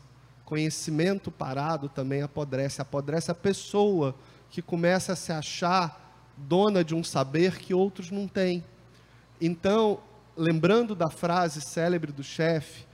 Conhecimento 0.45 1.31
parado 1.31 1.89
também 1.89 2.21
apodrece. 2.21 2.81
Apodrece 2.81 3.31
a 3.31 3.35
pessoa 3.35 4.15
que 4.49 4.61
começa 4.61 5.13
a 5.13 5.15
se 5.15 5.31
achar 5.31 6.09
dona 6.35 6.83
de 6.83 6.95
um 6.95 7.03
saber 7.03 7.57
que 7.57 7.73
outros 7.73 8.09
não 8.09 8.27
têm. 8.27 8.63
Então, 9.39 9.99
lembrando 10.35 10.95
da 10.95 11.09
frase 11.09 11.61
célebre 11.61 12.11
do 12.11 12.23
chefe, 12.23 12.85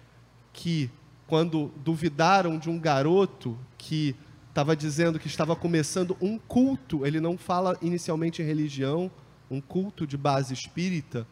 que 0.51 0.89
quando 1.27 1.71
duvidaram 1.77 2.57
de 2.57 2.69
um 2.69 2.79
garoto 2.79 3.57
que 3.77 4.15
estava 4.55 4.73
dizendo 4.73 5.19
que 5.19 5.27
estava 5.27 5.53
começando 5.53 6.15
um 6.21 6.39
culto, 6.39 7.05
ele 7.05 7.19
não 7.19 7.37
fala 7.37 7.77
inicialmente 7.81 8.41
em 8.41 8.45
religião, 8.45 9.11
um 9.51 9.59
culto 9.59 10.07
de 10.07 10.15
base 10.15 10.53
espírita, 10.53 11.27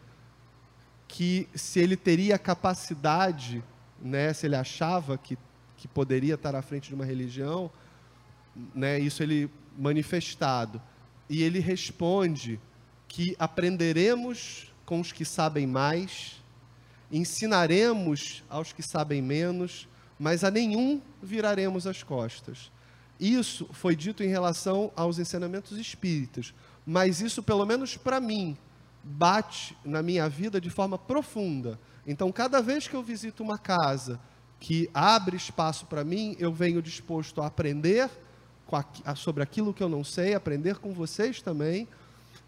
que 1.08 1.48
se 1.54 1.80
ele 1.80 1.96
teria 1.96 2.36
capacidade, 2.36 3.64
né, 3.98 4.30
se 4.34 4.44
ele 4.44 4.56
achava 4.56 5.16
que, 5.16 5.38
que 5.74 5.88
poderia 5.88 6.34
estar 6.34 6.54
à 6.54 6.60
frente 6.60 6.90
de 6.90 6.94
uma 6.94 7.06
religião, 7.06 7.70
né, 8.74 8.98
isso 8.98 9.22
ele 9.22 9.50
manifestado 9.78 10.78
e 11.26 11.42
ele 11.42 11.60
responde 11.60 12.60
que 13.08 13.34
aprenderemos 13.38 14.70
com 14.84 15.00
os 15.00 15.12
que 15.12 15.24
sabem 15.24 15.66
mais, 15.66 16.42
ensinaremos 17.10 18.44
aos 18.50 18.70
que 18.70 18.82
sabem 18.82 19.22
menos, 19.22 19.88
mas 20.18 20.44
a 20.44 20.50
nenhum 20.50 21.00
viraremos 21.22 21.86
as 21.86 22.02
costas. 22.02 22.73
Isso 23.24 23.66
foi 23.72 23.96
dito 23.96 24.22
em 24.22 24.28
relação 24.28 24.92
aos 24.94 25.18
ensinamentos 25.18 25.78
espíritas, 25.78 26.52
mas 26.84 27.22
isso, 27.22 27.42
pelo 27.42 27.64
menos 27.64 27.96
para 27.96 28.20
mim, 28.20 28.54
bate 29.02 29.74
na 29.82 30.02
minha 30.02 30.28
vida 30.28 30.60
de 30.60 30.68
forma 30.68 30.98
profunda. 30.98 31.80
Então, 32.06 32.30
cada 32.30 32.60
vez 32.60 32.86
que 32.86 32.94
eu 32.94 33.02
visito 33.02 33.42
uma 33.42 33.56
casa 33.56 34.20
que 34.60 34.90
abre 34.92 35.38
espaço 35.38 35.86
para 35.86 36.04
mim, 36.04 36.36
eu 36.38 36.52
venho 36.52 36.82
disposto 36.82 37.40
a 37.40 37.46
aprender 37.46 38.10
sobre 39.16 39.42
aquilo 39.42 39.72
que 39.72 39.82
eu 39.82 39.88
não 39.88 40.04
sei, 40.04 40.34
aprender 40.34 40.76
com 40.76 40.92
vocês 40.92 41.40
também, 41.40 41.88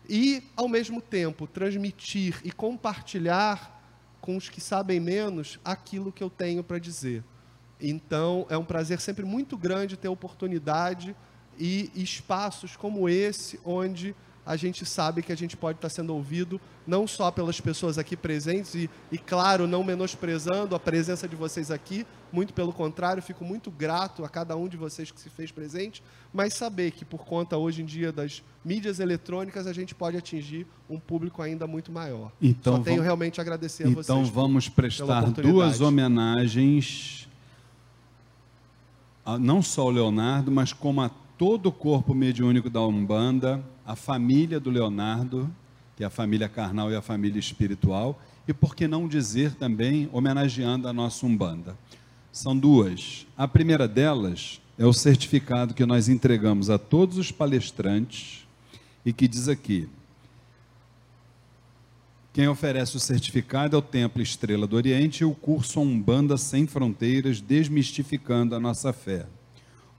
e, 0.06 0.42
ao 0.54 0.68
mesmo 0.68 1.00
tempo, 1.00 1.46
transmitir 1.46 2.38
e 2.44 2.52
compartilhar 2.52 3.80
com 4.20 4.36
os 4.36 4.50
que 4.50 4.60
sabem 4.60 5.00
menos 5.00 5.58
aquilo 5.64 6.12
que 6.12 6.22
eu 6.22 6.28
tenho 6.28 6.62
para 6.62 6.78
dizer. 6.78 7.24
Então, 7.80 8.46
é 8.48 8.56
um 8.56 8.64
prazer 8.64 9.00
sempre 9.00 9.24
muito 9.24 9.56
grande 9.56 9.96
ter 9.96 10.08
oportunidade 10.08 11.14
e 11.58 11.90
espaços 11.94 12.76
como 12.76 13.08
esse, 13.08 13.58
onde 13.64 14.14
a 14.46 14.54
gente 14.54 14.86
sabe 14.86 15.22
que 15.22 15.32
a 15.32 15.36
gente 15.36 15.56
pode 15.56 15.78
estar 15.78 15.88
sendo 15.88 16.14
ouvido 16.14 16.60
não 16.86 17.04
só 17.04 17.32
pelas 17.32 17.60
pessoas 17.60 17.98
aqui 17.98 18.16
presentes 18.16 18.76
e, 18.76 18.88
e, 19.10 19.18
claro, 19.18 19.66
não 19.66 19.82
menosprezando 19.82 20.76
a 20.76 20.78
presença 20.78 21.26
de 21.26 21.34
vocês 21.34 21.68
aqui, 21.68 22.06
muito 22.32 22.54
pelo 22.54 22.72
contrário, 22.72 23.20
fico 23.20 23.44
muito 23.44 23.72
grato 23.72 24.24
a 24.24 24.28
cada 24.28 24.56
um 24.56 24.68
de 24.68 24.76
vocês 24.76 25.10
que 25.10 25.20
se 25.20 25.28
fez 25.28 25.50
presente, 25.50 26.00
mas 26.32 26.54
saber 26.54 26.92
que 26.92 27.04
por 27.04 27.24
conta 27.24 27.56
hoje 27.56 27.82
em 27.82 27.84
dia 27.84 28.12
das 28.12 28.40
mídias 28.64 29.00
eletrônicas 29.00 29.66
a 29.66 29.72
gente 29.72 29.96
pode 29.96 30.16
atingir 30.16 30.64
um 30.88 31.00
público 31.00 31.42
ainda 31.42 31.66
muito 31.66 31.90
maior. 31.90 32.30
Então, 32.40 32.76
só 32.76 32.82
tenho 32.82 32.96
vamos, 32.96 33.04
realmente 33.04 33.40
a 33.40 33.42
agradecer 33.42 33.82
a 33.82 33.88
então 33.88 34.02
vocês. 34.02 34.16
Então 34.16 34.32
vamos 34.32 34.68
prestar 34.68 35.28
duas 35.30 35.80
homenagens, 35.80 37.25
não 39.40 39.60
só 39.60 39.82
ao 39.82 39.90
Leonardo, 39.90 40.52
mas 40.52 40.72
como 40.72 41.00
a 41.00 41.10
todo 41.36 41.66
o 41.66 41.72
corpo 41.72 42.14
mediúnico 42.14 42.70
da 42.70 42.80
Umbanda, 42.80 43.62
a 43.84 43.96
família 43.96 44.60
do 44.60 44.70
Leonardo, 44.70 45.50
que 45.96 46.04
é 46.04 46.06
a 46.06 46.10
família 46.10 46.48
carnal 46.48 46.90
e 46.90 46.94
a 46.94 47.02
família 47.02 47.40
espiritual, 47.40 48.20
e 48.46 48.52
por 48.52 48.76
que 48.76 48.86
não 48.86 49.08
dizer 49.08 49.54
também 49.54 50.08
homenageando 50.12 50.86
a 50.86 50.92
nossa 50.92 51.26
Umbanda. 51.26 51.76
São 52.30 52.56
duas. 52.56 53.26
A 53.36 53.48
primeira 53.48 53.88
delas 53.88 54.60
é 54.78 54.84
o 54.84 54.92
certificado 54.92 55.74
que 55.74 55.86
nós 55.86 56.08
entregamos 56.08 56.70
a 56.70 56.78
todos 56.78 57.18
os 57.18 57.32
palestrantes 57.32 58.46
e 59.04 59.12
que 59.12 59.26
diz 59.26 59.48
aqui: 59.48 59.88
quem 62.36 62.48
oferece 62.48 62.94
o 62.94 63.00
certificado 63.00 63.76
é 63.76 63.78
o 63.78 63.82
Templo 63.82 64.20
Estrela 64.20 64.66
do 64.66 64.76
Oriente 64.76 65.22
e 65.22 65.24
o 65.24 65.32
curso 65.32 65.80
Umbanda 65.80 66.36
Sem 66.36 66.66
Fronteiras, 66.66 67.40
desmistificando 67.40 68.54
a 68.54 68.60
nossa 68.60 68.92
fé 68.92 69.24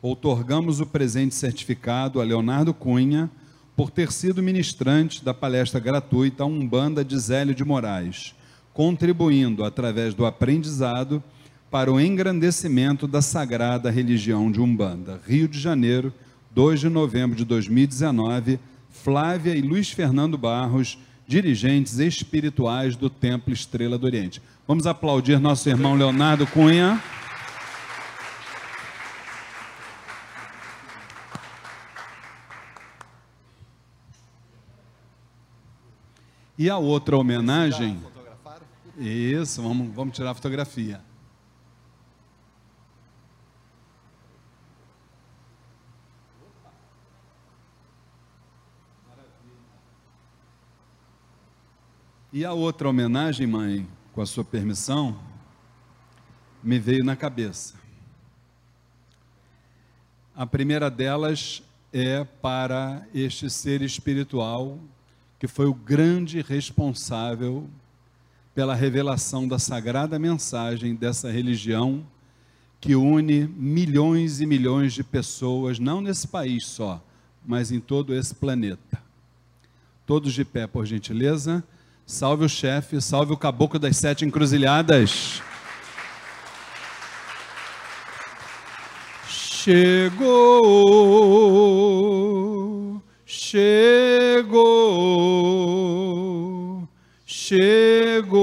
outorgamos 0.03 0.79
o 0.79 0.85
presente 0.85 1.33
certificado 1.33 2.21
a 2.21 2.23
Leonardo 2.23 2.75
Cunha, 2.75 3.27
por 3.75 3.89
ter 3.89 4.11
sido 4.11 4.43
ministrante 4.43 5.25
da 5.25 5.33
palestra 5.33 5.79
gratuita 5.79 6.45
Umbanda 6.45 7.03
de 7.03 7.17
Zélio 7.17 7.55
de 7.55 7.65
Moraes, 7.65 8.35
contribuindo 8.71 9.65
através 9.65 10.13
do 10.13 10.23
aprendizado 10.23 11.23
para 11.71 11.91
o 11.91 11.99
engrandecimento 11.99 13.07
da 13.07 13.19
sagrada 13.19 13.89
religião 13.89 14.51
de 14.51 14.61
Umbanda. 14.61 15.19
Rio 15.25 15.47
de 15.47 15.59
Janeiro, 15.59 16.13
2 16.51 16.81
de 16.81 16.89
novembro 16.89 17.35
de 17.35 17.43
2019, 17.43 18.59
Flávia 18.91 19.55
e 19.55 19.61
Luiz 19.61 19.89
Fernando 19.89 20.37
Barros, 20.37 20.99
dirigentes 21.27 21.99
espirituais 21.99 22.95
do 22.95 23.09
Templo 23.09 23.53
Estrela 23.53 23.97
do 23.97 24.05
Oriente. 24.05 24.41
Vamos 24.65 24.87
aplaudir 24.87 25.39
nosso 25.39 25.67
irmão 25.67 25.93
Leonardo 25.93 26.47
Cunha. 26.47 27.03
E 36.57 36.69
a 36.69 36.77
outra 36.77 37.17
homenagem. 37.17 38.01
Isso, 38.97 39.61
vamos, 39.61 39.93
vamos 39.93 40.15
tirar 40.15 40.31
a 40.31 40.33
fotografia. 40.33 41.01
E 52.31 52.43
a 52.43 52.51
outra 52.51 52.89
homenagem, 52.89 53.47
mãe, 53.47 53.87
com 54.11 54.21
a 54.21 54.25
sua 54.25 54.43
permissão, 54.43 55.17
me 56.61 56.77
veio 56.77 57.01
na 57.01 57.15
cabeça. 57.15 57.75
A 60.35 60.45
primeira 60.45 60.91
delas 60.91 61.63
é 61.93 62.25
para 62.25 63.07
este 63.13 63.49
ser 63.49 63.81
espiritual 63.81 64.77
que 65.39 65.47
foi 65.47 65.67
o 65.67 65.73
grande 65.73 66.41
responsável 66.41 67.69
pela 68.53 68.75
revelação 68.75 69.47
da 69.47 69.57
sagrada 69.57 70.19
mensagem 70.19 70.95
dessa 70.95 71.31
religião 71.31 72.05
que 72.81 72.93
une 72.93 73.47
milhões 73.47 74.41
e 74.41 74.45
milhões 74.45 74.93
de 74.93 75.03
pessoas, 75.03 75.79
não 75.79 76.01
nesse 76.01 76.27
país 76.27 76.65
só, 76.65 77.01
mas 77.45 77.71
em 77.71 77.79
todo 77.79 78.13
esse 78.13 78.35
planeta. 78.35 79.01
Todos 80.05 80.33
de 80.33 80.43
pé, 80.43 80.67
por 80.67 80.85
gentileza. 80.85 81.63
Salve 82.09 82.45
o 82.45 82.49
chefe, 82.49 83.01
salve 83.01 83.33
o 83.33 83.37
caboclo 83.37 83.77
das 83.77 83.97
sete 83.97 84.23
encruzilhadas. 84.23 85.41
Chegou, 89.27 90.23
chegou, 93.25 94.47
chegou 97.25 98.37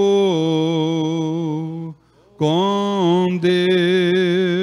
com 2.37 3.39
Deus, 3.41 4.59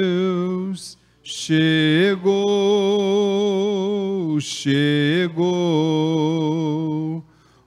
chegou, 1.24 2.30
chegou 4.40 5.72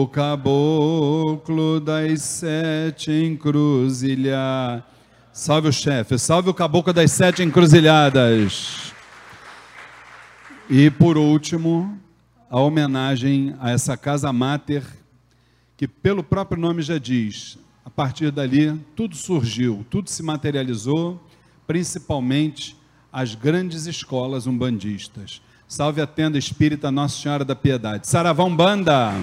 o 0.01 0.07
caboclo 0.07 1.79
das 1.79 2.21
sete 2.21 3.11
encruzilhadas. 3.11 4.83
Salve 5.33 5.67
o 5.67 5.73
chefe, 5.73 6.17
salve 6.17 6.49
o 6.49 6.53
caboclo 6.53 6.93
das 6.93 7.11
sete 7.11 7.43
encruzilhadas. 7.43 8.93
E 10.69 10.89
por 10.89 11.17
último, 11.17 11.97
a 12.49 12.59
homenagem 12.59 13.55
a 13.59 13.71
essa 13.71 13.97
casa 13.97 14.31
máter, 14.31 14.83
que 15.75 15.87
pelo 15.87 16.23
próprio 16.23 16.59
nome 16.59 16.81
já 16.81 16.97
diz, 16.97 17.57
a 17.83 17.89
partir 17.89 18.31
dali 18.31 18.73
tudo 18.95 19.15
surgiu, 19.15 19.85
tudo 19.89 20.09
se 20.09 20.23
materializou, 20.23 21.21
principalmente 21.67 22.75
as 23.11 23.35
grandes 23.35 23.85
escolas 23.85 24.47
umbandistas. 24.47 25.41
Salve 25.67 26.01
a 26.01 26.07
tenda 26.07 26.37
espírita 26.37 26.89
Nossa 26.89 27.21
Senhora 27.21 27.45
da 27.45 27.55
Piedade. 27.55 28.07
Saravão 28.07 28.55
Banda! 28.55 29.13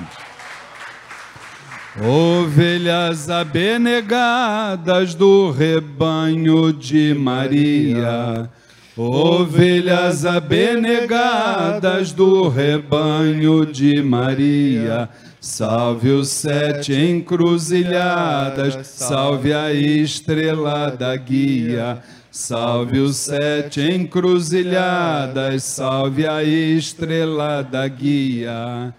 Ovelhas 1.99 3.31
abnegadas 3.31 5.15
do 5.15 5.51
rebanho 5.51 6.71
de 6.71 7.15
Maria, 7.15 8.51
ovelhas 8.95 10.27
abnegadas 10.27 12.13
do 12.13 12.49
rebanho 12.49 13.65
de 13.65 14.03
Maria, 14.03 15.09
salve 15.41 16.11
os 16.11 16.29
sete 16.29 16.93
encruzilhadas, 16.93 18.87
salve 18.87 19.55
a 19.55 19.73
estrela 19.73 20.91
da 20.91 21.17
guia. 21.17 22.03
Salve 22.31 22.99
os 22.99 23.17
sete 23.17 23.81
encruzilhadas, 23.81 25.63
salve 25.63 26.27
a 26.27 26.45
estrela 26.45 27.63
da 27.63 27.89
guia. 27.89 28.95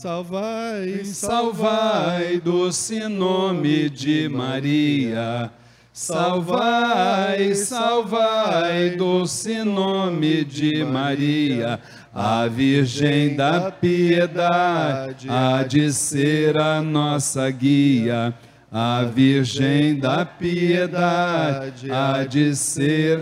Salvai, 0.00 1.04
Salvai, 1.04 2.40
doce 2.42 3.06
nome 3.06 3.90
de 3.90 4.30
Maria. 4.30 5.50
Salvai, 5.92 7.54
salvai, 7.54 8.96
doce 8.96 9.62
nome 9.62 10.42
de 10.42 10.82
Maria. 10.84 11.78
A 12.14 12.46
Virgem 12.46 13.36
da 13.36 13.70
Piedade 13.70 15.28
há 15.28 15.64
de 15.64 15.92
ser 15.92 16.58
a 16.58 16.80
nossa 16.80 17.50
guia. 17.50 18.32
A 18.72 19.02
Virgem 19.02 19.98
da 19.98 20.24
Piedade 20.24 21.92
há 21.92 22.24
de 22.24 22.56
ser. 22.56 23.18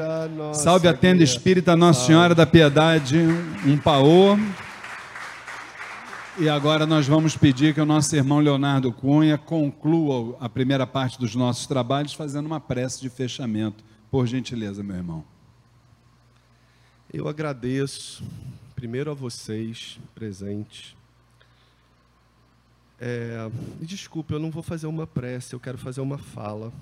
Salve 0.53 0.87
a 0.87 0.95
tenda 0.95 1.25
espírita 1.25 1.75
Nossa 1.75 2.07
Senhora 2.07 2.37
da 2.37 2.47
Piedade. 2.47 3.19
Um 3.67 3.77
paô. 3.77 4.39
E 6.41 6.49
agora 6.49 6.87
nós 6.87 7.05
vamos 7.05 7.37
pedir 7.37 7.75
que 7.75 7.81
o 7.81 7.85
nosso 7.85 8.15
irmão 8.15 8.39
Leonardo 8.39 8.93
Cunha 8.93 9.37
conclua 9.37 10.37
a 10.39 10.49
primeira 10.49 10.87
parte 10.87 11.19
dos 11.19 11.35
nossos 11.35 11.67
trabalhos 11.67 12.13
fazendo 12.13 12.47
uma 12.47 12.61
prece 12.61 13.01
de 13.01 13.11
fechamento. 13.11 13.83
Por 14.09 14.25
gentileza, 14.25 14.81
meu 14.81 14.95
irmão. 14.95 15.25
Eu 17.13 17.27
agradeço 17.27 18.23
primeiro 18.77 19.11
a 19.11 19.15
vocês 19.15 19.99
presentes. 20.15 20.95
É, 23.01 23.51
me 23.81 23.85
desculpe, 23.85 24.33
eu 24.33 24.39
não 24.39 24.53
vou 24.53 24.63
fazer 24.63 24.87
uma 24.87 25.09
prece, 25.09 25.57
eu 25.57 25.61
quero 25.61 25.77
fazer 25.77 26.01
uma 26.01 26.19
fala. 26.19 26.73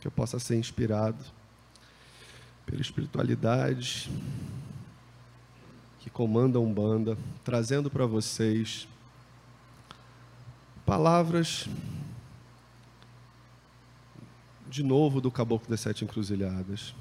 Que 0.00 0.06
eu 0.06 0.10
possa 0.10 0.38
ser 0.38 0.56
inspirado 0.56 1.22
pela 2.64 2.80
espiritualidade, 2.80 4.08
que 6.00 6.08
comanda 6.08 6.58
a 6.58 6.60
Umbanda, 6.60 7.16
trazendo 7.44 7.90
para 7.90 8.06
vocês 8.06 8.88
palavras 10.86 11.68
de 14.66 14.82
novo 14.82 15.20
do 15.20 15.30
Caboclo 15.30 15.68
das 15.68 15.80
Sete 15.80 16.04
Encruzilhadas. 16.04 16.94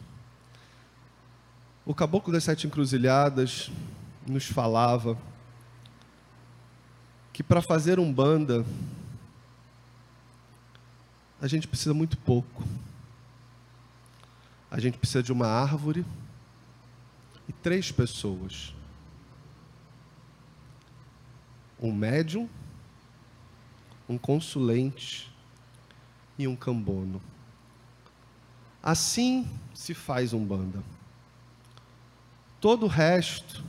O 1.86 1.96
Caboclo 1.96 2.34
das 2.34 2.44
Sete 2.44 2.68
Encruzilhadas 2.68 3.72
nos 4.28 4.46
falava 4.46 5.18
que 7.32 7.42
para 7.42 7.62
fazer 7.62 8.00
Umbanda 8.00 8.66
a 11.42 11.48
gente 11.48 11.70
precisa 11.70 11.94
muito 11.94 12.18
pouco. 12.18 12.64
A 14.70 14.78
gente 14.78 14.98
precisa 14.98 15.24
de 15.24 15.32
uma 15.32 15.48
árvore 15.48 16.06
e 17.48 17.54
três 17.54 17.94
pessoas 17.94 18.74
um 21.82 21.94
médium, 21.94 22.50
um 24.08 24.18
consulente 24.18 25.32
e 26.38 26.48
um 26.48 26.56
cambono. 26.56 27.22
Assim 28.82 29.48
se 29.74 29.94
faz 29.94 30.34
um 30.34 30.44
banda. 30.44 30.84
todo 32.60 32.86
o 32.86 32.90
resto, 32.90 33.64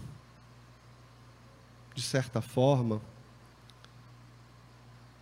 de 1.94 2.02
certa 2.02 2.40
forma, 2.40 3.00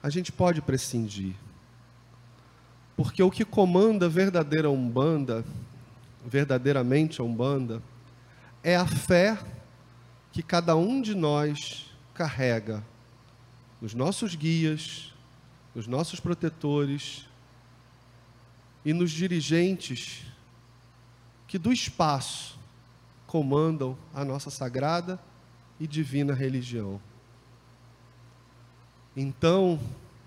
a 0.03 0.09
gente 0.09 0.33
pode 0.33 0.63
prescindir. 0.63 1.35
Porque 2.97 3.23
o 3.23 3.31
que 3.31 3.45
comanda 3.45 4.07
a 4.07 4.09
verdadeira 4.09 4.71
Umbanda, 4.71 5.45
verdadeiramente 6.25 7.21
a 7.21 7.25
Umbanda, 7.25 7.83
é 8.63 8.75
a 8.75 8.87
fé 8.87 9.39
que 10.33 10.43
cada 10.43 10.75
um 10.77 11.03
de 11.03 11.15
nós 11.15 11.88
carrega 12.19 12.85
nos 13.81 13.95
nossos 13.95 14.35
guias, 14.35 15.15
nos 15.73 15.87
nossos 15.87 16.19
protetores 16.19 17.27
e 18.85 18.93
nos 18.93 19.13
dirigentes 19.13 20.25
que 21.47 21.57
do 21.57 21.73
espaço 21.73 22.59
comandam 23.25 23.97
a 24.13 24.25
nossa 24.25 24.51
sagrada 24.51 25.17
e 25.79 25.87
divina 25.87 26.35
religião. 26.35 27.01
Então, 29.17 29.79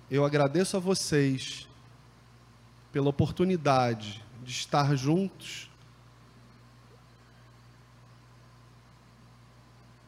eu 0.09 0.23
agradeço 0.23 0.77
a 0.77 0.79
vocês 0.79 1.67
pela 2.89 3.09
oportunidade 3.09 4.23
de 4.41 4.51
estar 4.51 4.95
juntos 4.95 5.69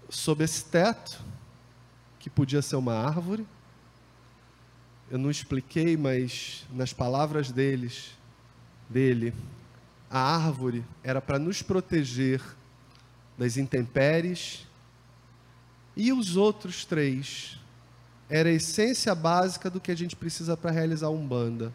sob 0.10 0.44
esse 0.44 0.64
teto, 0.66 1.33
que 2.24 2.30
podia 2.30 2.62
ser 2.62 2.78
uma 2.78 2.94
árvore. 2.94 3.46
Eu 5.12 5.18
não 5.18 5.30
expliquei, 5.30 5.98
mas 5.98 6.66
nas 6.72 6.94
palavras 6.94 7.52
deles, 7.52 8.12
dele, 8.90 9.34
a 10.10 10.20
árvore 10.20 10.86
era 11.04 11.20
para 11.20 11.38
nos 11.38 11.62
proteger 11.62 12.42
das 13.38 13.58
intempéries, 13.58 14.66
e 15.98 16.14
os 16.14 16.38
outros 16.38 16.86
três 16.86 17.60
era 18.30 18.48
a 18.48 18.54
essência 18.54 19.14
básica 19.14 19.70
do 19.70 19.82
que 19.82 19.92
a 19.92 19.98
gente 19.98 20.16
precisa 20.16 20.56
para 20.56 20.72
realizar 20.72 21.10
um 21.10 21.28
banda. 21.28 21.74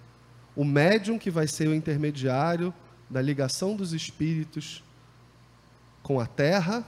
O 0.57 0.65
médium 0.65 1.19
que 1.19 1.31
vai 1.31 1.47
ser 1.47 1.69
o 1.69 1.75
intermediário 1.75 2.73
da 3.11 3.21
ligação 3.21 3.77
dos 3.77 3.93
espíritos 3.93 4.83
com 6.03 6.19
a 6.19 6.27
terra 6.27 6.83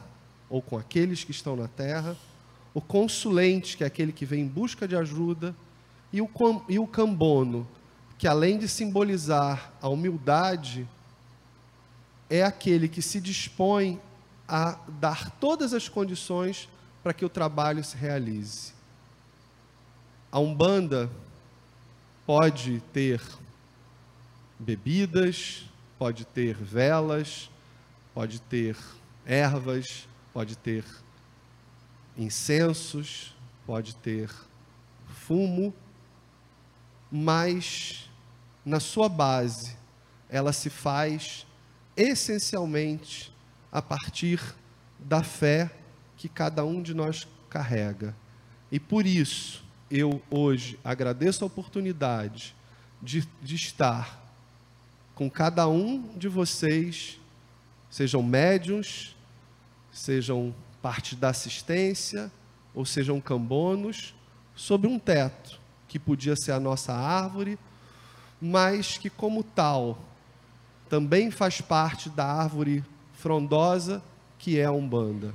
ou 0.49 0.63
com 0.63 0.79
aqueles 0.79 1.25
que 1.25 1.31
estão 1.31 1.55
na 1.55 1.69
terra, 1.69 2.17
o 2.73 2.81
consulente, 2.81 3.77
que 3.77 3.85
é 3.85 3.87
aquele 3.87 4.13
que 4.13 4.25
vem 4.25 4.43
em 4.43 4.49
busca 4.49 4.87
de 4.87 4.97
ajuda, 4.97 5.55
e 6.13 6.21
o, 6.21 6.29
e 6.69 6.79
o 6.79 6.87
cambono, 6.87 7.67
que 8.19 8.29
além 8.29 8.59
de 8.59 8.69
simbolizar 8.69 9.73
a 9.81 9.89
humildade, 9.89 10.87
é 12.29 12.45
aquele 12.45 12.89
que 12.89 13.03
se 13.03 13.21
dispõe 13.21 14.01
a 14.47 14.79
dar 15.01 15.31
todas 15.33 15.73
as 15.73 15.89
condições 15.89 16.69
para 17.03 17.13
que 17.13 17.25
o 17.25 17.29
trabalho 17.29 17.83
se 17.83 17.97
realize. 17.97 18.73
A 20.31 20.39
Umbanda 20.39 21.11
pode 22.27 22.81
ter 22.93 23.21
bebidas, 24.59 25.65
pode 25.99 26.25
ter 26.25 26.55
velas, 26.55 27.51
pode 28.15 28.41
ter 28.41 28.77
ervas, 29.25 30.07
pode 30.33 30.57
ter 30.57 30.85
incensos, 32.21 33.35
pode 33.67 33.97
ter 33.97 34.31
fumo, 35.09 35.73
mas 37.11 38.11
na 38.65 38.79
sua 38.79 39.09
base 39.09 39.77
ela 40.29 40.53
se 40.53 40.69
faz 40.69 41.47
essencialmente 41.97 43.33
a 43.73 43.81
partir 43.81 44.41
da 44.99 45.23
fé 45.23 45.71
que 46.17 46.29
cada 46.29 46.65
um 46.65 46.83
de 46.83 46.95
nós 46.95 47.27
carrega. 47.49 48.15
E 48.71 48.79
por 48.79 49.07
isso 49.07 49.65
eu 49.91 50.23
hoje 50.31 50.79
agradeço 50.85 51.43
a 51.43 51.47
oportunidade 51.47 52.55
de, 53.03 53.27
de 53.43 53.55
estar 53.57 54.21
com 55.15 55.29
cada 55.29 55.69
um 55.69 56.17
de 56.17 56.29
vocês, 56.29 57.19
sejam 57.91 58.23
médiums, 58.23 59.17
sejam 59.93 60.55
parte 60.83 61.15
da 61.15 61.29
assistência, 61.29 62.31
ou 62.75 62.85
sejam 62.85 63.21
cambonos, 63.21 64.15
sob 64.55 64.87
um 64.87 64.99
teto, 64.99 65.59
que 65.89 65.99
podia 65.99 66.37
ser 66.37 66.53
a 66.53 66.61
nossa 66.61 66.93
árvore, 66.93 67.59
mas 68.41 68.97
que, 68.97 69.11
como 69.11 69.43
tal, 69.43 69.99
também 70.89 71.31
faz 71.31 71.61
parte 71.61 72.09
da 72.09 72.25
árvore 72.25 72.85
frondosa 73.15 74.03
que 74.39 74.59
é 74.59 74.65
a 74.65 74.73
Umbanda. 74.73 75.35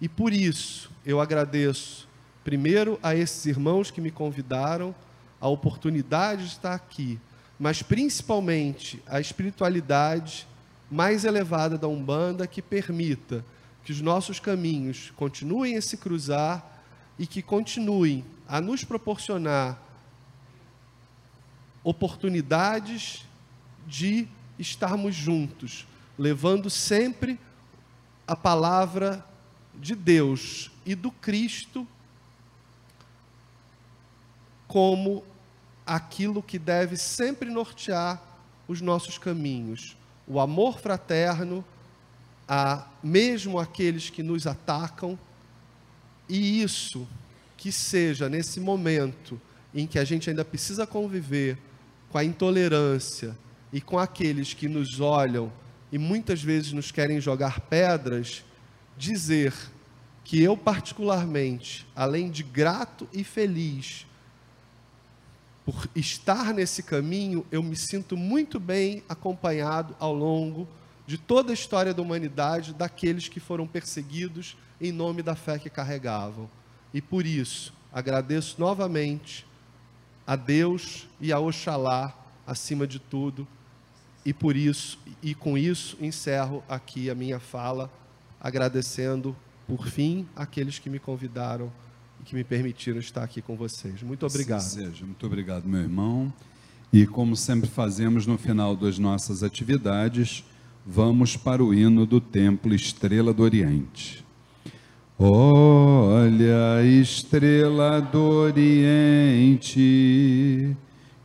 E 0.00 0.08
por 0.08 0.32
isso 0.32 0.90
eu 1.04 1.20
agradeço, 1.20 2.08
primeiro, 2.42 2.98
a 3.02 3.14
esses 3.14 3.44
irmãos 3.46 3.90
que 3.90 4.00
me 4.00 4.10
convidaram, 4.10 4.94
a 5.40 5.48
oportunidade 5.48 6.44
de 6.44 6.52
estar 6.52 6.74
aqui, 6.74 7.18
mas 7.58 7.82
principalmente 7.82 9.02
a 9.06 9.20
espiritualidade 9.20 10.46
mais 10.90 11.24
elevada 11.24 11.76
da 11.76 11.86
Umbanda 11.86 12.46
que 12.46 12.62
permita 12.62 13.44
que 13.84 13.92
os 13.92 14.00
nossos 14.00 14.38
caminhos 14.38 15.12
continuem 15.16 15.76
a 15.76 15.82
se 15.82 15.96
cruzar 15.96 16.84
e 17.18 17.26
que 17.26 17.42
continuem 17.42 18.24
a 18.48 18.60
nos 18.60 18.84
proporcionar 18.84 19.80
oportunidades 21.82 23.24
de 23.86 24.28
estarmos 24.58 25.14
juntos, 25.14 25.86
levando 26.18 26.68
sempre 26.68 27.38
a 28.26 28.36
palavra 28.36 29.24
de 29.74 29.94
Deus 29.94 30.70
e 30.84 30.94
do 30.94 31.10
Cristo 31.10 31.86
como 34.68 35.24
aquilo 35.86 36.42
que 36.42 36.58
deve 36.58 36.96
sempre 36.96 37.50
nortear 37.50 38.22
os 38.68 38.80
nossos 38.80 39.18
caminhos. 39.18 39.96
O 40.28 40.38
amor 40.38 40.78
fraterno, 40.78 41.64
a 42.52 42.84
mesmo 43.00 43.60
aqueles 43.60 44.10
que 44.10 44.24
nos 44.24 44.44
atacam, 44.44 45.16
e 46.28 46.60
isso 46.60 47.06
que 47.56 47.70
seja 47.70 48.28
nesse 48.28 48.58
momento 48.58 49.40
em 49.72 49.86
que 49.86 50.00
a 50.00 50.04
gente 50.04 50.28
ainda 50.28 50.44
precisa 50.44 50.84
conviver 50.84 51.56
com 52.10 52.18
a 52.18 52.24
intolerância 52.24 53.38
e 53.72 53.80
com 53.80 54.00
aqueles 54.00 54.52
que 54.52 54.68
nos 54.68 54.98
olham 54.98 55.52
e 55.92 55.98
muitas 55.98 56.42
vezes 56.42 56.72
nos 56.72 56.90
querem 56.90 57.20
jogar 57.20 57.60
pedras, 57.60 58.44
dizer 58.98 59.54
que 60.24 60.42
eu, 60.42 60.56
particularmente, 60.56 61.86
além 61.94 62.28
de 62.30 62.42
grato 62.42 63.08
e 63.12 63.22
feliz 63.22 64.06
por 65.64 65.88
estar 65.94 66.52
nesse 66.52 66.82
caminho, 66.82 67.46
eu 67.52 67.62
me 67.62 67.76
sinto 67.76 68.16
muito 68.16 68.58
bem 68.58 69.04
acompanhado 69.08 69.94
ao 70.00 70.12
longo 70.12 70.66
de 71.10 71.18
toda 71.18 71.50
a 71.50 71.54
história 71.54 71.92
da 71.92 72.00
humanidade 72.00 72.72
daqueles 72.72 73.26
que 73.26 73.40
foram 73.40 73.66
perseguidos 73.66 74.56
em 74.80 74.92
nome 74.92 75.24
da 75.24 75.34
fé 75.34 75.58
que 75.58 75.68
carregavam. 75.68 76.48
E 76.94 77.02
por 77.02 77.26
isso, 77.26 77.74
agradeço 77.92 78.54
novamente 78.60 79.44
a 80.24 80.36
Deus 80.36 81.08
e 81.20 81.32
a 81.32 81.40
Oxalá, 81.40 82.16
acima 82.46 82.86
de 82.86 83.00
tudo, 83.00 83.44
e 84.24 84.32
por 84.32 84.54
isso, 84.54 85.00
e 85.20 85.34
com 85.34 85.58
isso, 85.58 85.96
encerro 86.00 86.62
aqui 86.68 87.10
a 87.10 87.14
minha 87.16 87.40
fala, 87.40 87.90
agradecendo, 88.40 89.34
por 89.66 89.88
fim, 89.88 90.28
aqueles 90.36 90.78
que 90.78 90.88
me 90.88 91.00
convidaram 91.00 91.72
e 92.20 92.22
que 92.22 92.36
me 92.36 92.44
permitiram 92.44 93.00
estar 93.00 93.24
aqui 93.24 93.42
com 93.42 93.56
vocês. 93.56 94.00
Muito 94.00 94.24
obrigado. 94.24 94.60
Seja. 94.60 95.04
Muito 95.04 95.26
obrigado, 95.26 95.64
meu 95.64 95.80
irmão. 95.80 96.32
E 96.92 97.04
como 97.04 97.34
sempre 97.34 97.68
fazemos 97.68 98.28
no 98.28 98.38
final 98.38 98.76
das 98.76 98.96
nossas 98.96 99.42
atividades, 99.42 100.44
vamos 100.92 101.36
para 101.36 101.62
o 101.62 101.72
hino 101.72 102.04
do 102.04 102.20
Templo 102.20 102.74
Estrela 102.74 103.32
do 103.32 103.44
Oriente. 103.44 104.24
Olha 105.16 106.82
estrela 106.84 108.00
do 108.00 108.20
Oriente, 108.20 109.78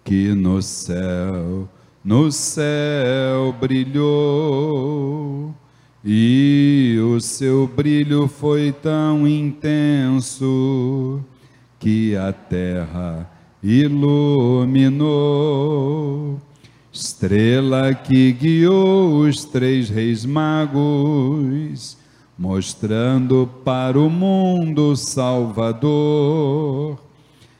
que 0.04 0.28
no 0.36 0.62
céu, 0.62 1.68
no 2.04 2.32
céu 2.32 3.56
brilhou, 3.60 5.52
e 6.04 7.00
o 7.02 7.20
seu 7.20 7.66
brilho 7.68 8.28
foi 8.28 8.72
tão 8.72 9.28
intenso 9.28 11.26
que 11.80 12.16
a 12.16 12.32
terra 12.32 13.28
iluminou 13.64 15.10
estrela 16.96 17.94
que 17.94 18.32
guiou 18.32 19.20
os 19.20 19.44
três 19.44 19.90
reis 19.90 20.26
magos, 20.26 21.98
mostrando 22.40 23.50
para 23.66 24.00
o 24.00 24.10
mundo 24.10 24.96
Salvador. 24.96 26.98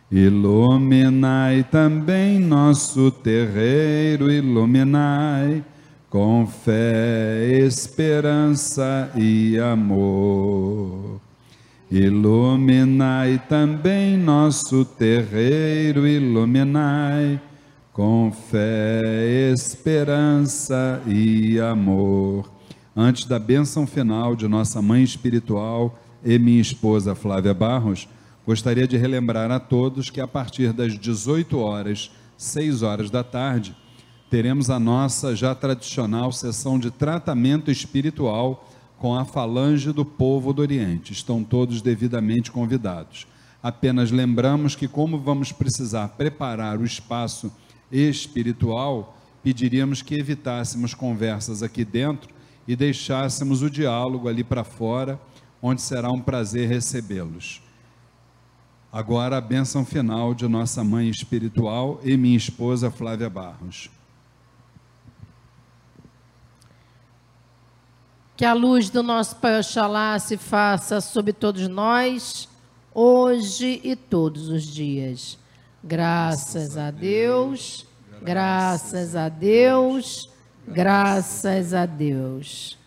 Iluminai 0.10 1.66
também 1.70 2.40
nosso 2.40 3.12
terreiro, 3.12 4.32
iluminai 4.32 5.62
com 6.10 6.48
fé, 6.48 7.60
esperança 7.60 9.12
e 9.18 9.60
amor. 9.60 11.20
Iluminai 11.92 13.42
também 13.50 14.16
nosso 14.16 14.86
terreiro, 14.86 16.08
iluminai 16.08 17.42
com 17.96 18.30
fé, 18.30 19.54
esperança 19.54 21.02
e 21.08 21.58
amor. 21.62 22.52
Antes 22.94 23.24
da 23.24 23.40
bênção 23.40 23.88
final 23.88 24.36
de 24.36 24.50
nossa 24.50 24.82
mãe 24.82 25.02
espiritual 25.02 25.98
e 26.22 26.38
minha 26.38 26.60
esposa 26.60 27.16
Flávia 27.16 27.54
Barros, 27.54 28.06
gostaria 28.46 28.86
de 28.86 28.98
relembrar 28.98 29.50
a 29.50 29.62
todos 29.62 30.10
que 30.10 30.20
a 30.20 30.28
partir 30.28 30.74
das 30.74 31.00
18 31.00 31.58
horas, 31.58 32.12
6 32.36 32.84
horas 32.84 33.10
da 33.10 33.24
tarde, 33.24 33.74
teremos 34.30 34.70
a 34.70 34.78
nossa 34.78 35.34
já 35.34 35.56
tradicional 35.56 36.34
sessão 36.34 36.78
de 36.78 36.92
tratamento 36.92 37.72
espiritual 37.72 38.70
com 39.00 39.16
a 39.16 39.24
falange 39.24 39.94
do 39.94 40.04
povo 40.04 40.52
do 40.52 40.62
Oriente. 40.62 41.14
Estão 41.14 41.46
todos 41.46 41.82
devidamente 41.82 42.52
convidados. 42.52 43.26
Apenas 43.64 44.12
lembramos 44.12 44.76
que, 44.76 44.86
como 44.86 45.18
vamos 45.18 45.54
precisar 45.54 46.10
preparar 46.10 46.78
o 46.78 46.84
espaço 46.84 47.50
espiritual, 47.92 49.18
pediríamos 49.44 50.02
que 50.02 50.16
evitássemos 50.16 50.94
conversas 50.94 51.62
aqui 51.62 51.86
dentro 51.86 52.34
e 52.68 52.76
deixássemos 52.76 53.62
o 53.62 53.70
diálogo 53.70 54.28
ali 54.28 54.44
para 54.44 54.64
fora, 54.64 55.20
onde 55.62 55.82
será 55.82 56.12
um 56.12 56.22
prazer 56.22 56.68
recebê-los. 56.68 57.62
Agora 58.92 59.38
a 59.38 59.42
bênção 59.42 59.86
final 59.86 60.34
de 60.34 60.48
nossa 60.48 60.84
mãe 60.84 61.10
espiritual 61.10 62.00
e 62.04 62.16
minha 62.16 62.38
esposa 62.38 62.90
Flávia 62.90 63.30
Barros. 63.30 63.90
Que 68.38 68.46
a 68.46 68.54
luz 68.54 68.90
do 68.90 69.04
nosso 69.04 69.36
Pai 69.38 69.60
Oxalá 69.60 70.18
se 70.20 70.38
faça 70.38 71.00
sobre 71.02 71.34
todos 71.34 71.68
nós, 71.68 72.50
hoje 72.94 73.80
e 73.84 73.96
todos 73.96 74.50
os 74.50 74.64
dias. 74.64 75.38
Graças 75.86 76.78
a 76.78 76.90
Deus, 76.90 77.86
graças 78.22 79.16
a 79.16 79.30
Deus, 79.30 80.30
graças 80.68 81.74
a 81.76 81.76
Deus. 81.76 81.76
Graças 81.76 81.76
a 81.76 81.86
Deus. 81.86 82.78